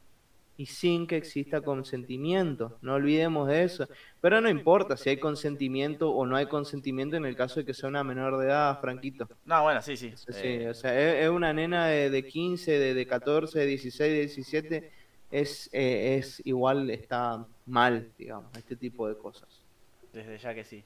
y 0.58 0.68
sin 0.68 1.06
que 1.08 1.18
exista 1.18 1.62
consentimiento. 1.62 2.78
No 2.82 2.94
olvidemos 2.96 3.48
de 3.50 3.64
eso. 3.64 3.90
Pero 4.22 4.40
no 4.40 4.50
importa 4.50 4.96
si 4.96 5.10
hay 5.10 5.18
consentimiento 5.20 6.12
o 6.12 6.26
no 6.26 6.38
hay 6.38 6.48
consentimiento 6.48 7.18
en 7.18 7.26
el 7.26 7.36
caso 7.36 7.60
de 7.60 7.66
que 7.66 7.74
sea 7.74 7.90
una 7.90 8.04
menor 8.06 8.38
de 8.40 8.48
edad, 8.48 8.80
Franquito. 8.80 9.30
No, 9.46 9.64
bueno, 9.64 9.82
sí, 9.82 9.98
sí. 9.98 10.14
Sí, 10.16 10.32
eh, 10.44 10.70
o 10.70 10.74
sea, 10.74 10.98
es, 10.98 11.26
es 11.26 11.30
una 11.30 11.52
nena 11.54 11.88
de, 11.88 12.10
de 12.10 12.26
15, 12.26 12.80
de, 12.80 12.94
de 12.94 13.08
14, 13.08 13.60
de 13.60 13.66
16, 13.66 14.14
de 14.14 14.20
17, 14.22 14.92
es, 15.32 15.70
eh, 15.74 16.18
es 16.20 16.42
igual, 16.46 16.90
está 16.90 17.46
mal, 17.66 18.14
digamos, 18.18 18.56
este 18.58 18.78
tipo 18.78 19.10
de 19.10 19.18
cosas. 19.18 19.66
desde 20.14 20.38
ya 20.38 20.54
que 20.56 20.64
sí. 20.64 20.86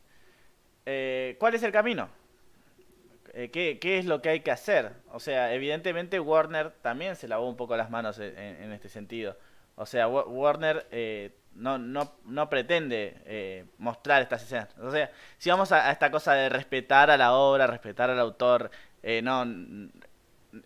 Eh, 0.86 1.36
¿Cuál 1.40 1.54
es 1.56 1.64
el 1.64 1.72
camino? 1.72 2.10
Eh, 3.34 3.50
¿qué, 3.52 3.80
qué 3.80 4.00
es 4.00 4.06
lo 4.06 4.22
que 4.22 4.30
hay 4.30 4.40
que 4.42 4.52
hacer? 4.52 4.92
O 5.12 5.20
sea, 5.20 5.54
evidentemente 5.54 6.20
Warner 6.20 6.72
también 6.82 7.16
se 7.16 7.28
lavó 7.28 7.48
un 7.50 7.56
poco 7.58 7.76
las 7.78 7.90
manos 7.90 8.20
en, 8.20 8.38
en- 8.38 8.72
este 8.74 8.90
sentido. 8.90 9.38
O 9.76 9.86
sea, 9.86 10.08
Wa- 10.08 10.26
Warner 10.28 10.88
eh, 10.92 11.32
no, 11.56 11.78
no, 11.78 12.14
no 12.26 12.50
pretende 12.50 13.18
eh, 13.26 13.66
mostrar 13.78 14.22
estas 14.22 14.44
escenas. 14.44 14.70
O 14.80 14.92
sea, 14.92 15.12
si 15.38 15.50
vamos 15.50 15.72
a, 15.72 15.92
esta 15.92 16.12
cosa 16.12 16.34
de 16.34 16.50
respetar 16.50 17.12
a 17.12 17.18
la 17.18 17.34
obra, 17.34 17.68
respetar 17.68 18.10
al 18.10 18.20
autor, 18.20 18.72
eh, 19.04 19.22
no 19.22 19.46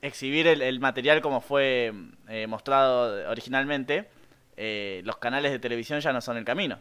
exhibir 0.01 0.47
el, 0.47 0.61
el 0.61 0.79
material 0.79 1.21
como 1.21 1.41
fue 1.41 1.93
eh, 2.29 2.47
mostrado 2.47 3.29
originalmente, 3.29 4.09
eh, 4.55 5.01
los 5.03 5.17
canales 5.17 5.51
de 5.51 5.59
televisión 5.59 5.99
ya 5.99 6.13
no 6.13 6.21
son 6.21 6.37
el 6.37 6.45
camino. 6.45 6.79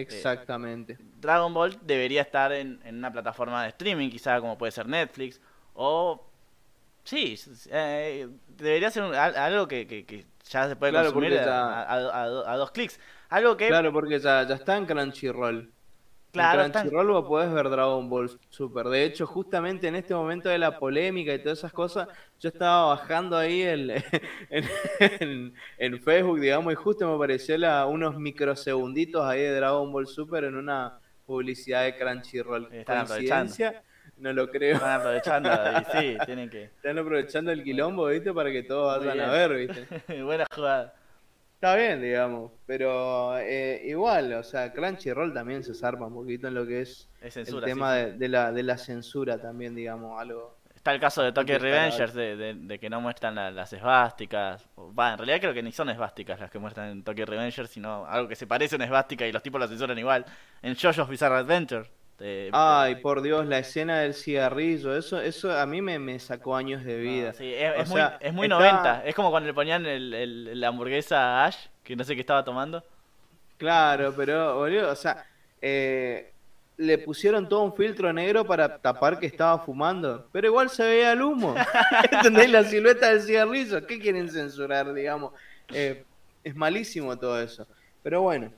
Exactamente. 0.00 0.98
Dragon 1.20 1.52
Ball 1.52 1.76
debería 1.82 2.22
estar 2.22 2.52
en, 2.52 2.80
en 2.84 2.96
una 2.98 3.12
plataforma 3.12 3.62
de 3.62 3.70
streaming, 3.70 4.10
quizá 4.10 4.40
como 4.40 4.56
puede 4.58 4.72
ser 4.72 4.86
Netflix, 4.88 5.40
o... 5.74 6.24
Sí, 7.04 7.40
eh, 7.70 8.28
debería 8.48 8.90
ser 8.90 9.02
un- 9.04 9.14
al- 9.14 9.34
algo 9.36 9.66
que, 9.66 9.86
que- 9.86 10.04
que 10.04 10.26
ya 10.44 10.68
se 10.68 10.76
puede 10.76 10.92
Claro, 10.92 11.06
consumir 11.12 11.38
a, 11.38 11.44
ya- 11.44 11.82
a- 11.82 11.84
a- 11.84 12.52
a 12.52 12.56
dos 12.58 12.70
clics. 12.70 13.00
Algo 13.30 13.56
que... 13.56 13.68
Claro, 13.68 13.92
porque 13.92 14.18
ya, 14.20 14.46
ya 14.46 14.54
está 14.56 14.76
en 14.76 14.84
Crunchyroll. 14.84 15.72
Claro, 16.32 16.62
en 16.64 16.70
Crunchyroll 16.72 17.06
vos 17.08 17.24
podés 17.26 17.52
ver 17.52 17.70
Dragon 17.70 18.08
Ball 18.08 18.30
Super. 18.50 18.86
De 18.86 19.04
hecho, 19.04 19.26
justamente 19.26 19.88
en 19.88 19.96
este 19.96 20.14
momento 20.14 20.48
de 20.48 20.58
la 20.58 20.78
polémica 20.78 21.32
y 21.34 21.38
todas 21.42 21.58
esas 21.58 21.72
cosas, 21.72 22.06
yo 22.38 22.48
estaba 22.50 22.86
bajando 22.88 23.36
ahí 23.36 23.62
el, 23.62 23.90
en, 24.50 24.64
en- 25.20 25.54
en 25.78 26.00
Facebook, 26.02 26.40
digamos, 26.40 26.72
y 26.72 26.76
justo 26.76 27.08
me 27.08 27.14
apareció 27.14 27.56
la, 27.58 27.86
unos 27.86 28.18
microsegunditos 28.18 29.24
ahí 29.24 29.40
de 29.40 29.54
Dragon 29.56 29.90
Ball 29.92 30.06
Super 30.06 30.44
en 30.44 30.56
una 30.56 30.98
publicidad 31.26 31.84
de 31.84 31.96
Crunchyroll. 31.96 32.68
Están 32.72 33.06
¿Coincidencia? 33.06 33.82
No 34.18 34.32
lo 34.32 34.50
creo. 34.50 34.74
Están 34.76 35.00
aprovechando 35.00 35.50
y 35.50 35.84
sí, 36.00 36.16
tienen 36.26 36.50
que... 36.50 36.64
Están 36.64 36.98
aprovechando 36.98 37.52
el 37.52 37.62
quilombo, 37.62 38.06
¿viste? 38.06 38.32
Para 38.32 38.50
que 38.50 38.62
todos 38.64 38.98
vayan 39.04 39.20
a 39.20 39.30
ver, 39.32 39.54
¿viste? 39.54 40.22
Buena 40.24 40.44
jugada. 40.54 40.94
Está 41.58 41.74
bien, 41.74 42.00
digamos, 42.00 42.52
pero 42.66 43.36
eh, 43.36 43.82
igual, 43.84 44.32
o 44.34 44.44
sea, 44.44 44.72
Crunchyroll 44.72 45.34
también 45.34 45.64
se 45.64 45.74
zarpa 45.74 46.06
un 46.06 46.14
poquito 46.14 46.46
en 46.46 46.54
lo 46.54 46.64
que 46.64 46.82
es 46.82 47.08
Es 47.20 47.36
el 47.36 47.44
censura. 47.46 47.66
tema 47.66 47.94
sí. 47.96 48.00
de, 48.04 48.12
de 48.12 48.28
la, 48.28 48.52
de 48.52 48.62
la 48.62 48.78
censura 48.78 49.38
también, 49.40 49.74
digamos, 49.74 50.20
algo. 50.20 50.56
Está 50.72 50.94
el 50.94 51.00
caso 51.00 51.20
de 51.24 51.32
Tokyo 51.32 51.58
Revengers, 51.58 52.14
de, 52.14 52.36
de- 52.36 52.54
de 52.54 52.78
que 52.78 52.88
no 52.88 53.00
muestran 53.00 53.34
la- 53.34 53.50
las 53.50 53.72
esvásticas. 53.72 54.68
Va, 54.78 55.10
en 55.12 55.18
realidad 55.18 55.40
creo 55.40 55.52
que 55.52 55.64
ni 55.64 55.72
son 55.72 55.90
esvásticas 55.90 56.38
las 56.38 56.48
que 56.52 56.60
muestran 56.60 56.90
en 56.90 57.02
Tokyo 57.02 57.26
Revengers, 57.26 57.68
sino 57.68 58.06
algo 58.06 58.28
que 58.28 58.36
se 58.36 58.46
parece 58.46 58.76
a 58.76 58.78
una 58.78 58.84
esvástica 58.84 59.26
y 59.26 59.32
los 59.32 59.42
tipos 59.42 59.60
lo 59.60 59.66
censuran 59.66 59.98
igual. 59.98 60.24
En 60.62 60.76
JoJo's 60.76 61.08
Bizarre 61.08 61.38
Adventure. 61.38 61.90
De- 62.18 62.50
Ay, 62.52 62.96
por 62.96 63.22
Dios, 63.22 63.46
la 63.46 63.58
escena 63.58 64.00
del 64.00 64.14
cigarrillo, 64.14 64.96
eso, 64.96 65.20
eso 65.20 65.56
a 65.56 65.64
mí 65.66 65.80
me, 65.82 65.98
me 65.98 66.18
sacó 66.18 66.56
años 66.56 66.84
de 66.84 66.96
vida. 66.98 67.32
Sí, 67.32 67.52
es, 67.54 67.88
muy, 67.88 68.00
es 68.20 68.32
muy 68.34 68.46
está- 68.46 68.58
90. 68.58 69.04
Es 69.06 69.14
como 69.14 69.30
cuando 69.30 69.46
le 69.46 69.54
ponían 69.54 69.86
el, 69.86 70.12
el- 70.14 70.60
la 70.60 70.68
hamburguesa 70.68 71.18
a 71.42 71.46
Ash, 71.46 71.56
que 71.84 71.94
no 71.96 72.04
sé 72.04 72.14
qué 72.14 72.20
estaba 72.20 72.44
tomando. 72.44 72.82
Claro, 73.56 74.12
pero, 74.16 74.56
boludo, 74.56 74.90
o 74.92 74.96
sea, 74.96 75.24
eh, 75.60 76.32
le 76.76 76.98
pusieron 76.98 77.48
todo 77.48 77.62
un 77.62 77.74
filtro 77.74 78.12
negro 78.12 78.44
para 78.44 78.78
tapar 78.78 79.18
que 79.18 79.26
estaba 79.26 79.58
fumando, 79.60 80.28
pero 80.32 80.46
igual 80.46 80.70
se 80.70 80.84
veía 80.86 81.12
el 81.12 81.22
humo. 81.22 81.54
¿Entendés? 82.12 82.50
La 82.50 82.62
silueta 82.64 83.10
del 83.10 83.20
cigarrillo, 83.22 83.84
¿qué 83.86 83.98
quieren 83.98 84.28
censurar, 84.28 84.92
digamos? 84.94 85.32
Eh, 85.72 86.04
es 86.44 86.54
malísimo 86.54 87.16
todo 87.18 87.40
eso. 87.40 87.66
Pero 88.02 88.22
bueno, 88.22 88.52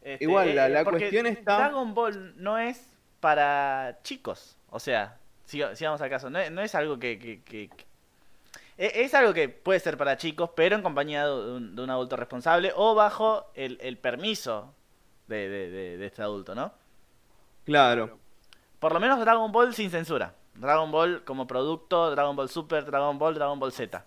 Este, 0.00 0.24
Igual, 0.24 0.54
la- 0.54 0.68
la 0.70 0.84
porque 0.84 1.00
cuestión 1.00 1.26
está- 1.26 1.58
Dragon 1.58 1.92
Ball 1.92 2.32
no 2.42 2.56
es 2.56 2.87
para 3.20 3.98
chicos. 4.02 4.56
O 4.70 4.78
sea, 4.80 5.16
si, 5.44 5.62
si 5.74 5.84
vamos 5.84 6.00
al 6.00 6.10
caso, 6.10 6.30
no, 6.30 6.38
es- 6.38 6.50
no 6.50 6.60
es 6.62 6.74
algo 6.74 6.98
que, 6.98 7.18
que- 7.18 7.42
que- 7.42 7.68
que- 7.68 7.86
e- 8.76 9.02
Es 9.04 9.14
algo 9.14 9.32
que 9.34 9.48
puede 9.48 9.80
ser 9.80 9.96
para 9.96 10.16
chicos, 10.16 10.50
pero 10.54 10.76
en 10.76 10.82
compañía 10.82 11.26
de 11.26 11.32
un, 11.32 11.74
de 11.76 11.82
un 11.82 11.90
adulto 11.90 12.16
responsable 12.16 12.72
o 12.76 12.94
bajo 12.94 13.50
el, 13.54 13.78
el 13.80 13.98
permiso 13.98 14.72
de, 15.26 15.48
de- 15.48 15.70
de- 15.70 15.96
de 15.98 16.06
este 16.06 16.22
adulto, 16.22 16.54
¿no? 16.54 16.72
claro. 17.64 18.18
Por 18.78 18.92
lo 18.92 19.00
menos 19.00 19.18
Dragon 19.18 19.50
Ball 19.50 19.74
sin 19.74 19.90
censura. 19.90 20.34
Dragon 20.54 20.90
Ball 20.92 21.24
como 21.24 21.46
producto, 21.48 22.10
Dragon 22.12 22.36
Ball 22.36 22.48
Super, 22.48 22.84
Dragon 22.84 23.18
Ball, 23.18 23.34
Dragon 23.34 23.58
Ball 23.58 23.72
Z. 23.72 24.04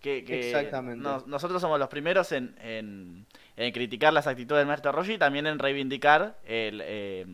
Que, 0.00 0.22
que 0.24 0.50
Exactamente. 0.50 1.02
nos- 1.02 1.26
nosotros 1.26 1.62
somos 1.62 1.78
los 1.78 1.88
primeros 1.88 2.30
en, 2.32 2.54
en- 2.60 3.24
en 3.56 3.72
criticar 3.72 4.12
las 4.12 4.26
actitudes 4.26 4.58
del 4.60 4.66
maestro 4.66 4.92
Roshi 4.92 5.14
y 5.14 5.18
también 5.18 5.46
en 5.46 5.58
reivindicar 5.58 6.36
el, 6.44 6.82
eh, 6.84 7.24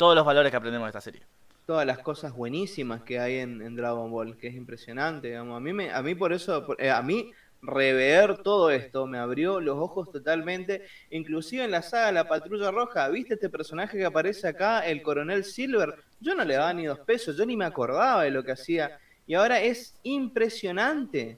todos 0.00 0.16
los 0.16 0.24
valores 0.24 0.50
que 0.50 0.56
aprendemos 0.56 0.86
de 0.86 0.88
esta 0.88 1.00
serie. 1.02 1.20
todas 1.66 1.86
las 1.86 1.98
cosas 1.98 2.32
buenísimas 2.32 3.02
que 3.02 3.20
hay 3.20 3.36
en, 3.36 3.76
Dragon 3.76 4.10
Ball, 4.10 4.38
que 4.38 4.48
es 4.48 4.54
impresionante, 4.54 5.28
digamos. 5.28 5.58
A 5.58 5.60
mí 5.60 5.74
me, 5.74 5.92
a 5.92 6.02
mí 6.02 6.14
por 6.14 6.32
eso, 6.32 6.74
eh, 6.78 6.88
a 6.88 7.02
mí 7.02 7.30
rever 7.60 8.38
todo 8.38 8.70
esto, 8.70 9.06
me 9.06 9.18
abrió 9.18 9.60
los 9.60 9.76
ojos 9.76 10.10
totalmente, 10.10 10.86
inclusive 11.10 11.64
en 11.64 11.70
la 11.70 11.82
saga 11.82 12.12
La 12.12 12.26
Patrulla 12.26 12.70
Roja, 12.70 13.06
¿viste 13.10 13.34
este 13.34 13.50
personaje 13.50 13.98
que 13.98 14.06
aparece 14.06 14.48
acá, 14.48 14.80
el 14.80 15.02
coronel 15.02 15.44
Silver? 15.44 15.94
Yo 16.18 16.34
no 16.34 16.46
le 16.46 16.54
daba 16.54 16.72
ni 16.72 16.86
dos 16.86 17.00
pesos, 17.00 17.36
yo 17.36 17.44
ni 17.44 17.54
me 17.54 17.66
acordaba 17.66 18.22
de 18.22 18.30
lo 18.30 18.42
que 18.42 18.52
hacía, 18.52 18.98
y 19.26 19.34
ahora 19.34 19.60
es 19.60 19.94
impresionante, 20.02 21.36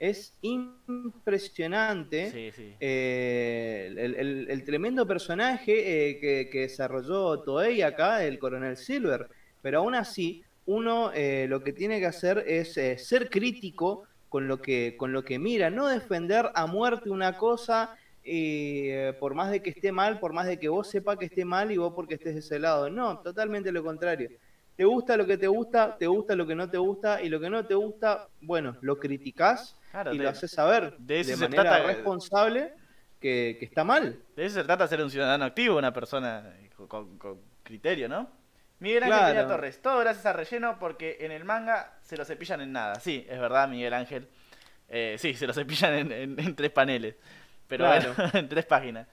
es 0.00 0.34
impresionante 0.40 2.52
eh, 2.80 4.46
el, 4.48 4.64
tremendo 4.64 5.06
personaje 5.06 6.08
eh, 6.08 6.48
que, 6.50 6.60
desarrolló 6.60 7.40
Toei 7.40 7.82
acá, 7.82 8.24
el 8.24 8.38
coronel 8.38 8.78
Silver, 8.78 9.28
pero 9.60 9.80
aún 9.80 9.94
así 9.94 10.42
uno 10.64 11.12
eh, 11.12 11.46
lo 11.48 11.62
que 11.62 11.74
tiene 11.74 12.00
que 12.00 12.06
hacer 12.06 12.42
es 12.46 12.72
ser 13.06 13.28
crítico 13.28 14.04
con 14.30 14.48
lo 14.48 14.62
que, 14.62 14.96
con 14.96 15.12
lo 15.12 15.22
que 15.22 15.38
mira, 15.38 15.68
no 15.68 15.86
defender 15.86 16.50
a 16.54 16.66
muerte 16.66 17.10
una 17.10 17.36
cosa 17.36 17.94
eh, 18.24 19.14
por 19.18 19.34
más 19.34 19.50
de 19.50 19.60
que 19.60 19.70
esté 19.70 19.92
mal, 19.92 20.18
por 20.18 20.32
más 20.32 20.46
de 20.46 20.58
que 20.58 20.68
vos 20.68 20.88
sepa 20.88 21.18
que 21.18 21.26
esté 21.26 21.44
mal 21.44 21.72
y 21.72 21.76
vos 21.76 21.92
porque 21.94 22.14
estés 22.14 22.34
de 22.34 22.40
ese 22.40 22.58
lado. 22.58 22.88
No, 22.88 23.18
totalmente 23.18 23.72
lo 23.72 23.82
contrario. 23.82 24.30
Te 24.76 24.84
gusta 24.84 25.18
lo 25.18 25.26
que 25.26 25.36
te 25.36 25.46
gusta, 25.46 25.98
te 25.98 26.06
gusta 26.06 26.34
lo 26.34 26.46
que 26.46 26.54
no 26.54 26.70
te 26.70 26.78
gusta 26.78 27.22
y 27.22 27.28
lo 27.28 27.38
que 27.38 27.50
no 27.50 27.66
te 27.66 27.74
gusta, 27.74 28.28
bueno, 28.40 28.78
lo 28.80 28.98
criticás 28.98 29.76
y 30.12 30.18
lo 30.18 30.28
haces 30.28 30.50
saber 30.50 30.96
de, 30.98 31.36
manera 31.36 31.82
responsable 31.82 32.72
que, 33.20 33.58
está 33.60 33.84
mal. 33.84 34.20
De 34.36 34.46
eso 34.46 34.56
se 34.56 34.64
trata 34.64 34.86
ser 34.88 35.02
un 35.02 35.10
ciudadano 35.10 35.44
activo, 35.44 35.78
una 35.78 35.92
persona 35.92 36.54
con, 36.88 37.18
criterio, 37.62 38.08
¿no? 38.08 38.30
Miguel 38.78 39.04
Ángel 39.04 39.46
Torres, 39.46 39.82
todo 39.82 40.00
gracias 40.00 40.24
a 40.24 40.32
relleno 40.32 40.78
porque 40.78 41.18
en 41.20 41.32
el 41.32 41.44
manga 41.44 41.98
se 42.00 42.16
lo 42.16 42.24
cepillan 42.24 42.62
en 42.62 42.72
nada. 42.72 42.98
Sí, 42.98 43.26
es 43.28 43.38
verdad, 43.38 43.68
Miguel 43.68 43.92
Ángel. 43.92 44.26
Eh, 44.88 45.16
sí, 45.18 45.34
se 45.34 45.46
lo 45.46 45.52
cepillan 45.52 46.10
en, 46.10 46.56
tres 46.56 46.70
paneles. 46.70 47.14
Pero 47.68 47.86
bueno, 47.86 48.14
en 48.32 48.48
tres 48.48 48.64
páginas. 48.64 49.06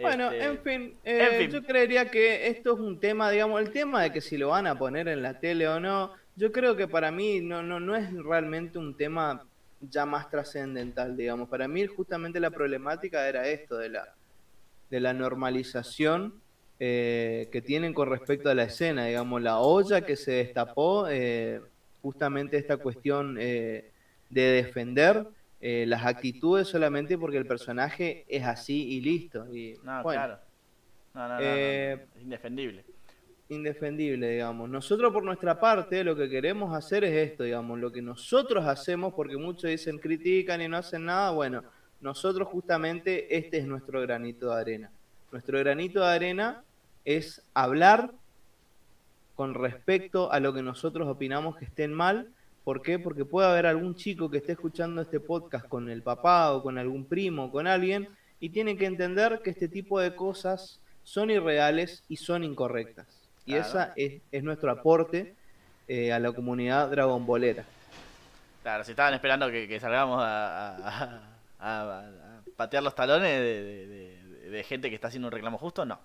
Bueno, 0.00 0.30
este, 0.30 0.44
eh, 0.44 0.48
en, 1.04 1.38
fin, 1.38 1.50
yo 1.50 1.62
creería 1.62 2.10
que 2.10 2.48
esto 2.48 2.72
es 2.72 2.80
un 2.80 2.98
tema, 2.98 3.30
digamos, 3.30 3.60
el 3.60 3.70
tema 3.70 4.02
de 4.02 4.10
que 4.10 4.22
si 4.22 4.38
lo 4.38 4.48
van 4.48 4.66
a 4.66 4.78
poner 4.78 5.06
en 5.08 5.22
la 5.22 5.38
tele 5.38 5.68
o 5.68 5.78
no, 5.78 6.14
yo 6.36 6.52
creo 6.52 6.76
que 6.76 6.88
para 6.88 7.10
mí 7.10 7.40
no, 7.40 7.62
no, 7.62 7.80
no 7.80 7.96
es 7.96 8.12
realmente 8.12 8.78
un 8.78 8.96
tema 8.96 9.44
ya 9.80 10.06
más 10.06 10.30
trascendental, 10.30 11.16
digamos. 11.16 11.48
Para 11.48 11.68
mí 11.68 11.86
justamente 11.86 12.40
la 12.40 12.50
problemática 12.50 13.28
era 13.28 13.46
esto 13.48 13.76
de 13.76 13.90
la, 13.90 14.14
de 14.90 15.00
la 15.00 15.12
normalización 15.12 16.40
eh, 16.78 17.48
que 17.52 17.62
tienen 17.62 17.94
con 17.94 18.08
respecto 18.08 18.50
a 18.50 18.54
la 18.54 18.64
escena, 18.64 19.06
digamos, 19.06 19.42
la 19.42 19.58
olla 19.58 20.00
que 20.02 20.16
se 20.16 20.32
destapó, 20.32 21.06
eh, 21.08 21.60
justamente 22.00 22.56
esta 22.56 22.76
cuestión 22.76 23.36
eh, 23.38 23.90
de 24.30 24.42
defender 24.42 25.26
las 25.60 26.04
actitudes 26.06 26.66
solamente 26.66 27.16
porque 27.16 27.36
el 27.36 27.46
personaje 27.46 28.24
es 28.26 28.42
así 28.42 28.94
y 28.94 29.00
listo. 29.00 29.46
Y, 29.54 29.78
no, 29.84 30.02
claro. 30.02 30.38
No, 31.14 31.28
no, 31.28 31.34
no, 31.34 31.40
es 31.40 32.00
indefendible. 32.20 32.84
Indefendible, 33.52 34.30
digamos. 34.30 34.70
Nosotros 34.70 35.12
por 35.12 35.24
nuestra 35.24 35.60
parte 35.60 36.02
lo 36.04 36.16
que 36.16 36.30
queremos 36.30 36.74
hacer 36.74 37.04
es 37.04 37.30
esto, 37.30 37.44
digamos, 37.44 37.78
lo 37.78 37.92
que 37.92 38.00
nosotros 38.00 38.64
hacemos, 38.64 39.12
porque 39.12 39.36
muchos 39.36 39.68
dicen 39.68 39.98
critican 39.98 40.62
y 40.62 40.68
no 40.68 40.78
hacen 40.78 41.04
nada, 41.04 41.32
bueno, 41.32 41.62
nosotros 42.00 42.48
justamente 42.48 43.36
este 43.36 43.58
es 43.58 43.66
nuestro 43.66 44.00
granito 44.00 44.48
de 44.54 44.60
arena. 44.60 44.90
Nuestro 45.30 45.58
granito 45.58 46.00
de 46.00 46.06
arena 46.06 46.64
es 47.04 47.42
hablar 47.52 48.12
con 49.34 49.52
respecto 49.52 50.32
a 50.32 50.40
lo 50.40 50.54
que 50.54 50.62
nosotros 50.62 51.06
opinamos 51.06 51.56
que 51.56 51.66
estén 51.66 51.92
mal. 51.92 52.32
¿Por 52.64 52.80
qué? 52.80 52.98
Porque 52.98 53.24
puede 53.26 53.48
haber 53.48 53.66
algún 53.66 53.94
chico 53.96 54.30
que 54.30 54.38
esté 54.38 54.52
escuchando 54.52 55.02
este 55.02 55.20
podcast 55.20 55.68
con 55.68 55.90
el 55.90 56.02
papá 56.02 56.52
o 56.52 56.62
con 56.62 56.78
algún 56.78 57.04
primo 57.04 57.44
o 57.44 57.50
con 57.52 57.66
alguien 57.66 58.08
y 58.40 58.48
tiene 58.48 58.78
que 58.78 58.86
entender 58.86 59.40
que 59.44 59.50
este 59.50 59.68
tipo 59.68 60.00
de 60.00 60.14
cosas 60.14 60.80
son 61.02 61.30
irreales 61.30 62.02
y 62.08 62.16
son 62.16 62.44
incorrectas. 62.44 63.21
Y 63.44 63.54
esa 63.54 63.92
es, 63.96 64.42
nuestro 64.42 64.70
aporte 64.70 65.34
eh, 65.88 66.12
a 66.12 66.18
la 66.18 66.32
comunidad 66.32 66.90
Dragon 66.90 67.24
Bolera. 67.26 67.64
Claro, 68.62 68.84
si 68.84 68.92
estaban 68.92 69.14
esperando 69.14 69.50
que, 69.50 69.80
salgamos 69.80 70.20
a, 70.22 71.20
patear 72.56 72.82
los 72.82 72.94
talones 72.94 73.40
de 73.40 74.64
gente 74.66 74.88
que 74.88 74.94
está 74.94 75.08
haciendo 75.08 75.28
un 75.28 75.32
reclamo 75.32 75.58
justo, 75.58 75.84
no. 75.84 75.98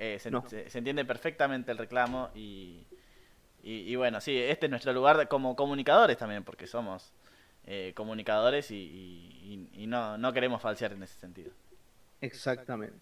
Eh, 0.00 0.20
se, 0.20 0.78
entiende 0.78 1.04
perfectamente 1.04 1.72
el 1.72 1.78
reclamo 1.78 2.30
y, 2.32 2.86
y, 3.64 3.96
bueno, 3.96 4.20
sí, 4.20 4.38
este 4.38 4.66
es 4.66 4.70
nuestro 4.70 4.92
lugar 4.92 5.26
como 5.26 5.56
comunicadores 5.56 6.16
también, 6.16 6.44
porque 6.44 6.68
somos 6.68 7.12
eh, 7.66 7.92
comunicadores 7.96 8.70
y, 8.70 9.66
no, 9.88 10.16
no, 10.16 10.32
queremos 10.32 10.62
falsear 10.62 10.92
en 10.92 11.02
ese 11.02 11.18
sentido. 11.18 11.50
Exactamente. 12.20 12.96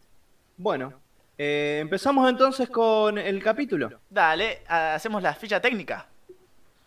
Bueno, 0.57 0.95
eh, 1.39 1.79
empezamos 1.81 2.29
entonces 2.29 2.69
con 2.69 3.17
el 3.19 3.43
capítulo. 3.43 4.01
Dale, 4.09 4.63
hacemos 4.69 5.23
la 5.23 5.35
ficha 5.35 5.61
técnica. 5.61 6.07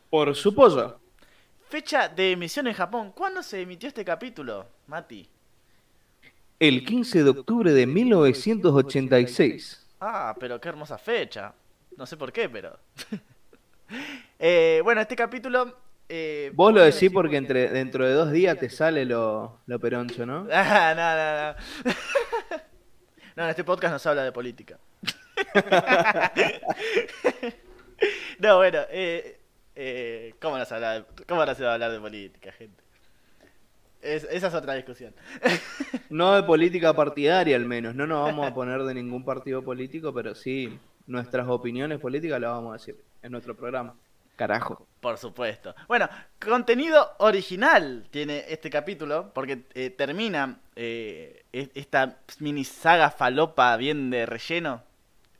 Por 0.10 0.36
supuesto. 0.36 1.00
Fecha 1.70 2.10
de 2.10 2.32
emisión 2.32 2.68
en 2.68 2.74
Japón. 2.74 3.12
¿Cuándo 3.16 3.44
se 3.44 3.62
emitió 3.62 3.88
este 3.90 4.04
capítulo, 4.04 4.66
Mati? 4.88 5.30
El 6.60 6.84
15 6.84 7.24
de 7.24 7.30
octubre 7.30 7.72
de 7.72 7.86
1986. 7.86 9.86
Ah, 10.02 10.36
pero 10.40 10.60
qué 10.60 10.70
hermosa 10.70 10.98
fecha. 10.98 11.54
No 11.96 12.06
sé 12.06 12.18
por 12.18 12.32
qué, 12.32 12.50
pero. 12.50 12.78
Eh, 14.38 14.82
bueno, 14.84 15.02
este 15.02 15.16
capítulo. 15.16 15.76
Eh, 16.08 16.52
Vos 16.54 16.72
lo 16.72 16.82
decís 16.82 17.10
porque 17.12 17.38
entre, 17.38 17.70
dentro 17.70 18.08
de 18.08 18.14
dos 18.14 18.32
días 18.32 18.56
te 18.60 18.70
sale 18.70 19.04
lo, 19.04 19.62
lo 19.66 19.80
peroncho, 19.80 20.28
¿no? 20.28 20.48
Ah, 20.52 20.94
no, 20.96 21.16
no, 21.16 21.54
no. 21.92 21.96
No, 23.36 23.44
en 23.44 23.50
este 23.50 23.64
podcast 23.64 23.94
no 23.94 24.00
se 24.00 24.10
habla 24.10 24.24
de 24.24 24.32
política. 24.32 24.80
no, 28.40 28.58
bueno, 28.58 28.80
eh, 28.90 29.40
eh, 29.76 30.36
¿cómo, 30.42 30.58
no 30.58 30.66
se 30.66 30.76
habla 30.76 30.94
de, 30.94 31.06
¿cómo 31.28 31.40
va 31.40 31.52
a 31.52 31.74
hablar 31.74 31.92
de 31.92 32.00
política, 32.00 32.52
gente? 32.52 32.84
esa 34.02 34.48
es 34.48 34.54
otra 34.54 34.76
discusión. 34.76 35.14
no 36.10 36.36
de 36.36 36.44
política 36.44 36.94
partidaria 36.94 37.56
al 37.56 37.66
menos, 37.66 37.96
no 37.96 38.08
nos 38.08 38.26
vamos 38.26 38.48
a 38.48 38.54
poner 38.54 38.84
de 38.84 38.94
ningún 38.94 39.26
partido 39.26 39.64
político, 39.64 40.14
pero 40.14 40.36
sí 40.36 40.80
nuestras 41.08 41.48
opiniones 41.48 42.00
políticas 42.00 42.40
las 42.40 42.52
vamos 42.52 42.70
a 42.70 42.74
decir 42.74 43.04
en 43.22 43.32
nuestro 43.32 43.56
programa. 43.56 43.96
Carajo. 44.36 44.88
Por 45.02 45.18
supuesto. 45.18 45.76
Bueno, 45.90 46.08
contenido 46.40 47.16
original 47.18 48.08
tiene 48.10 48.46
este 48.48 48.70
capítulo, 48.70 49.32
porque 49.34 49.66
eh, 49.74 49.90
termina 49.90 50.60
eh, 50.82 51.44
esta 51.52 52.20
mini 52.40 52.64
saga 52.64 53.12
falopa 53.12 53.76
bien 53.76 54.10
de 54.10 54.26
relleno 54.26 54.82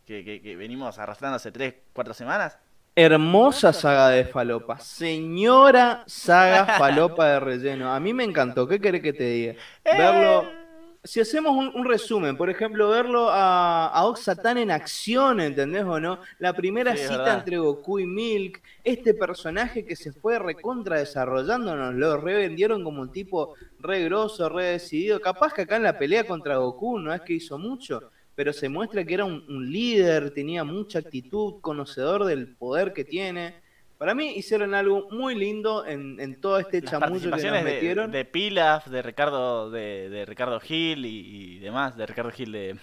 que, 0.06 0.24
que 0.24 0.56
venimos 0.56 1.00
arrastrando 1.00 1.38
hace 1.38 1.52
3, 1.52 1.76
4 1.94 2.14
semanas 2.14 2.58
Hermosa 2.96 3.72
saga 3.72 4.10
de 4.10 4.26
falopa. 4.26 4.78
Señora 4.80 6.04
saga 6.06 6.66
falopa 6.78 7.28
de 7.28 7.40
relleno. 7.40 7.94
A 7.94 8.00
mí 8.02 8.14
me 8.14 8.26
encantó. 8.26 8.68
¿Qué 8.68 8.82
querés 8.82 9.02
que 9.02 9.14
te 9.14 9.24
diga? 9.24 9.54
Verlo. 9.86 10.59
Si 11.10 11.20
hacemos 11.20 11.74
un, 11.74 11.86
resumen, 11.86 12.38
por 12.38 12.52
ejemplo, 12.52 12.88
verlo 12.90 13.32
a, 13.32 13.88
a 14.00 14.52
en 14.52 14.70
acción, 14.70 15.40
¿entendés 15.40 15.84
o 15.84 16.00
no? 16.00 16.20
La 16.38 16.54
primera 16.54 16.96
cita 16.96 17.34
entre 17.34 17.58
Goku 17.58 17.98
y 17.98 18.06
Milk, 18.06 18.62
este 18.84 19.16
personaje 19.16 19.84
que 19.84 19.96
se 19.96 20.12
fue 20.12 20.38
recontra 20.38 21.00
desarrollándonos, 21.00 21.96
lo 21.96 22.18
revendieron 22.18 22.84
como 22.84 23.02
un 23.02 23.12
tipo 23.12 23.56
re 23.80 24.04
grosso, 24.04 24.50
re 24.50 24.66
decidido. 24.66 25.20
Capaz 25.20 25.52
que 25.52 25.64
acá 25.64 25.78
en 25.78 25.84
la 25.84 25.98
pelea 25.98 26.28
contra 26.28 26.58
Goku 26.58 27.00
no 27.00 27.12
es 27.12 27.22
que 27.22 27.34
hizo 27.34 27.58
mucho, 27.58 28.12
pero 28.36 28.54
se 28.54 28.70
muestra 28.70 29.04
que 29.04 29.16
era 29.16 29.26
un, 29.26 29.72
líder, 29.72 30.32
tenía 30.32 30.64
mucha 30.64 31.00
actitud, 31.00 31.60
conocedor 31.60 32.26
del 32.26 32.56
poder 32.56 32.94
que 32.94 33.04
tiene. 33.04 33.56
Para 34.00 34.16
mí 34.16 34.32
hicieron 34.38 34.74
algo 34.74 35.10
muy 35.12 35.36
lindo 35.36 35.86
en, 35.86 36.40
todo 36.40 36.58
este 36.58 36.82
chamullo 36.82 37.36
que 37.36 37.52
nos 37.52 37.64
metieron. 37.64 38.10
De, 38.10 38.20
de 38.20 38.26
Pilaf, 38.26 38.88
de 38.88 39.02
Ricardo, 39.02 39.70
de, 39.70 40.24
Ricardo 40.26 40.58
Gil 40.62 41.06
y, 41.06 41.60
demás, 41.60 41.98
de 41.98 42.06
Ricardo 42.06 42.32
Gil 42.32 42.50
de, 42.50 42.78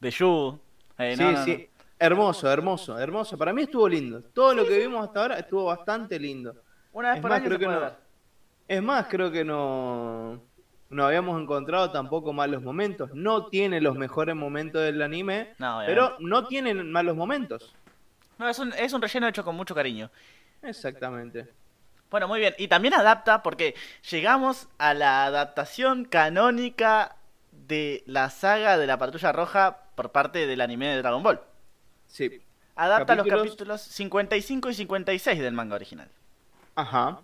de 0.00 0.10
Yu. 0.10 0.58
Eh, 0.96 1.16
sí, 1.18 1.24
sí. 1.44 1.68
Hermoso, 1.98 2.50
hermoso, 2.50 2.98
hermoso. 2.98 3.36
Para 3.36 3.52
mí 3.52 3.60
estuvo 3.60 3.86
lindo. 3.86 4.22
Todo 4.22 4.54
lo 4.54 4.66
que 4.66 4.78
vimos 4.78 5.06
hasta 5.06 5.20
ahora 5.20 5.38
estuvo 5.38 5.66
bastante 5.66 6.18
lindo. 6.18 6.56
Una 6.94 7.12
vez 7.12 7.20
por 7.20 7.30
año 7.30 7.44
creo 7.44 7.58
que 7.58 7.66
no, 7.66 7.90
Es 8.66 8.82
más, 8.82 9.06
creo 9.10 9.30
que 9.30 9.44
no 9.44 10.40
no 10.88 11.04
habíamos 11.04 11.42
encontrado 11.42 11.90
tampoco 11.90 12.32
malos 12.32 12.62
momentos. 12.62 13.10
No 13.12 13.48
tiene 13.48 13.82
los 13.82 13.96
mejores 13.96 14.34
momentos 14.34 14.80
del 14.80 15.02
anime, 15.02 15.52
pero 15.84 16.16
no 16.20 16.46
tiene 16.46 16.72
malos 16.72 17.16
momentos. 17.16 17.74
No, 18.38 18.48
es 18.48 18.58
un, 18.58 18.72
es 18.72 18.94
un 18.94 19.02
relleno 19.02 19.28
hecho 19.28 19.44
con 19.44 19.56
mucho 19.56 19.74
cariño. 19.74 20.10
Exactamente. 20.64 21.48
Bueno, 22.10 22.28
muy 22.28 22.40
bien. 22.40 22.54
Y 22.58 22.68
también 22.68 22.94
adapta 22.94 23.42
porque 23.42 23.74
llegamos 24.10 24.68
a 24.78 24.94
la 24.94 25.24
adaptación 25.24 26.04
canónica 26.04 27.16
de 27.52 28.02
la 28.06 28.30
saga 28.30 28.78
de 28.78 28.86
la 28.86 28.98
Patrulla 28.98 29.32
Roja 29.32 29.78
por 29.94 30.12
parte 30.12 30.46
del 30.46 30.60
anime 30.60 30.88
de 30.88 30.98
Dragon 30.98 31.22
Ball. 31.22 31.40
Sí. 32.06 32.40
Adapta 32.76 33.14
los 33.14 33.26
capítulos 33.46 33.80
55 33.82 34.70
y 34.70 34.74
56 34.74 35.38
del 35.40 35.54
manga 35.54 35.76
original. 35.76 36.08
Ajá. 36.76 37.20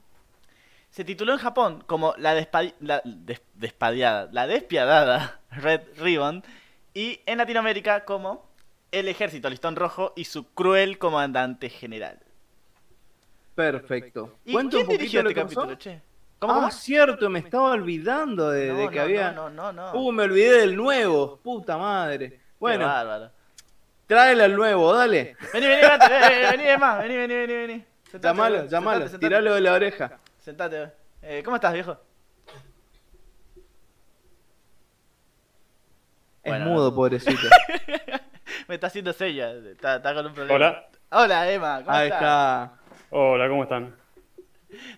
se 0.91 1.05
tituló 1.05 1.33
en 1.33 1.39
Japón 1.39 1.85
como 1.87 2.15
La, 2.19 2.35
despa- 2.37 2.75
la 2.81 3.01
des- 3.05 3.43
despadiada, 3.55 4.29
la 4.33 4.47
despiadada 4.49 5.41
Red 5.53 5.83
Ribbon 5.99 6.43
y 6.95 7.21
en 7.27 7.39
Latinoamérica 7.39 8.05
como 8.05 8.49
El 8.91 9.07
Ejército 9.09 9.49
Listón 9.51 9.77
Rojo 9.77 10.13
y 10.17 10.25
su 10.25 10.47
cruel 10.53 10.99
comandante 10.99 11.69
general. 11.69 12.19
Perfecto. 13.61 14.39
¿Y 14.45 14.53
Cuenta 14.53 14.77
quién 14.77 14.87
un 14.87 14.89
dirigió 14.93 15.23
poquito 15.23 15.29
este 15.31 15.41
lo 15.43 15.49
que 15.49 15.55
pasó. 15.55 15.69
capítulo, 15.69 15.79
che? 15.79 16.03
¿Cómo, 16.39 16.53
ah, 16.53 16.57
cómo? 16.57 16.71
cierto, 16.71 17.29
me 17.29 17.39
estaba 17.41 17.73
olvidando 17.73 18.51
de, 18.51 18.89
que 18.91 18.97
no, 18.97 19.03
había. 19.03 19.33
No, 19.33 19.51
no, 19.51 19.73
no. 19.73 19.93
no. 19.93 19.99
Uh, 20.01 20.13
me 20.13 20.23
olvidé 20.23 20.61
del 20.61 20.75
nuevo. 20.75 21.39
Puta 21.43 21.77
madre. 21.77 22.41
Bueno, 22.59 22.87
bárbaro. 22.87 23.31
tráele 24.07 24.45
al 24.45 24.57
nuevo, 24.57 24.93
dale. 24.95 25.37
Vení, 25.53 25.67
vení, 25.67 25.83
vení, 25.83 26.09
vení, 26.09 26.43
vení, 26.51 26.65
Emma, 26.69 26.97
vení, 26.99 27.17
vení, 27.17 27.35
vení, 27.35 27.53
vení. 27.55 27.85
Sentate, 28.11 28.27
Llamalo, 28.35 28.67
llamalo, 28.67 29.01
sentate. 29.03 29.19
tiralo 29.27 29.55
de 29.55 29.61
la 29.61 29.73
oreja. 29.75 30.19
Sentate. 30.39 30.93
Eh, 31.23 31.43
¿Cómo 31.45 31.57
estás, 31.57 31.73
viejo? 31.75 31.97
Es 36.43 36.53
Bueno, 36.53 36.65
mudo, 36.67 36.95
pobrecito. 36.95 37.49
Me 38.69 38.75
está 38.77 38.87
haciendo 38.87 39.13
sella. 39.13 39.53
Está, 39.53 39.97
está 39.97 40.15
con 40.15 40.27
un 40.27 40.35
problema. 40.35 40.55
Hola. 40.55 40.89
Hola, 41.11 41.51
Emma. 41.51 41.83
¿Cómo 41.85 41.97
Ahí 41.97 42.07
estás? 42.07 42.21
está. 42.21 42.80
Hola, 43.11 43.49
¿cómo 43.49 43.63
están? 43.65 43.95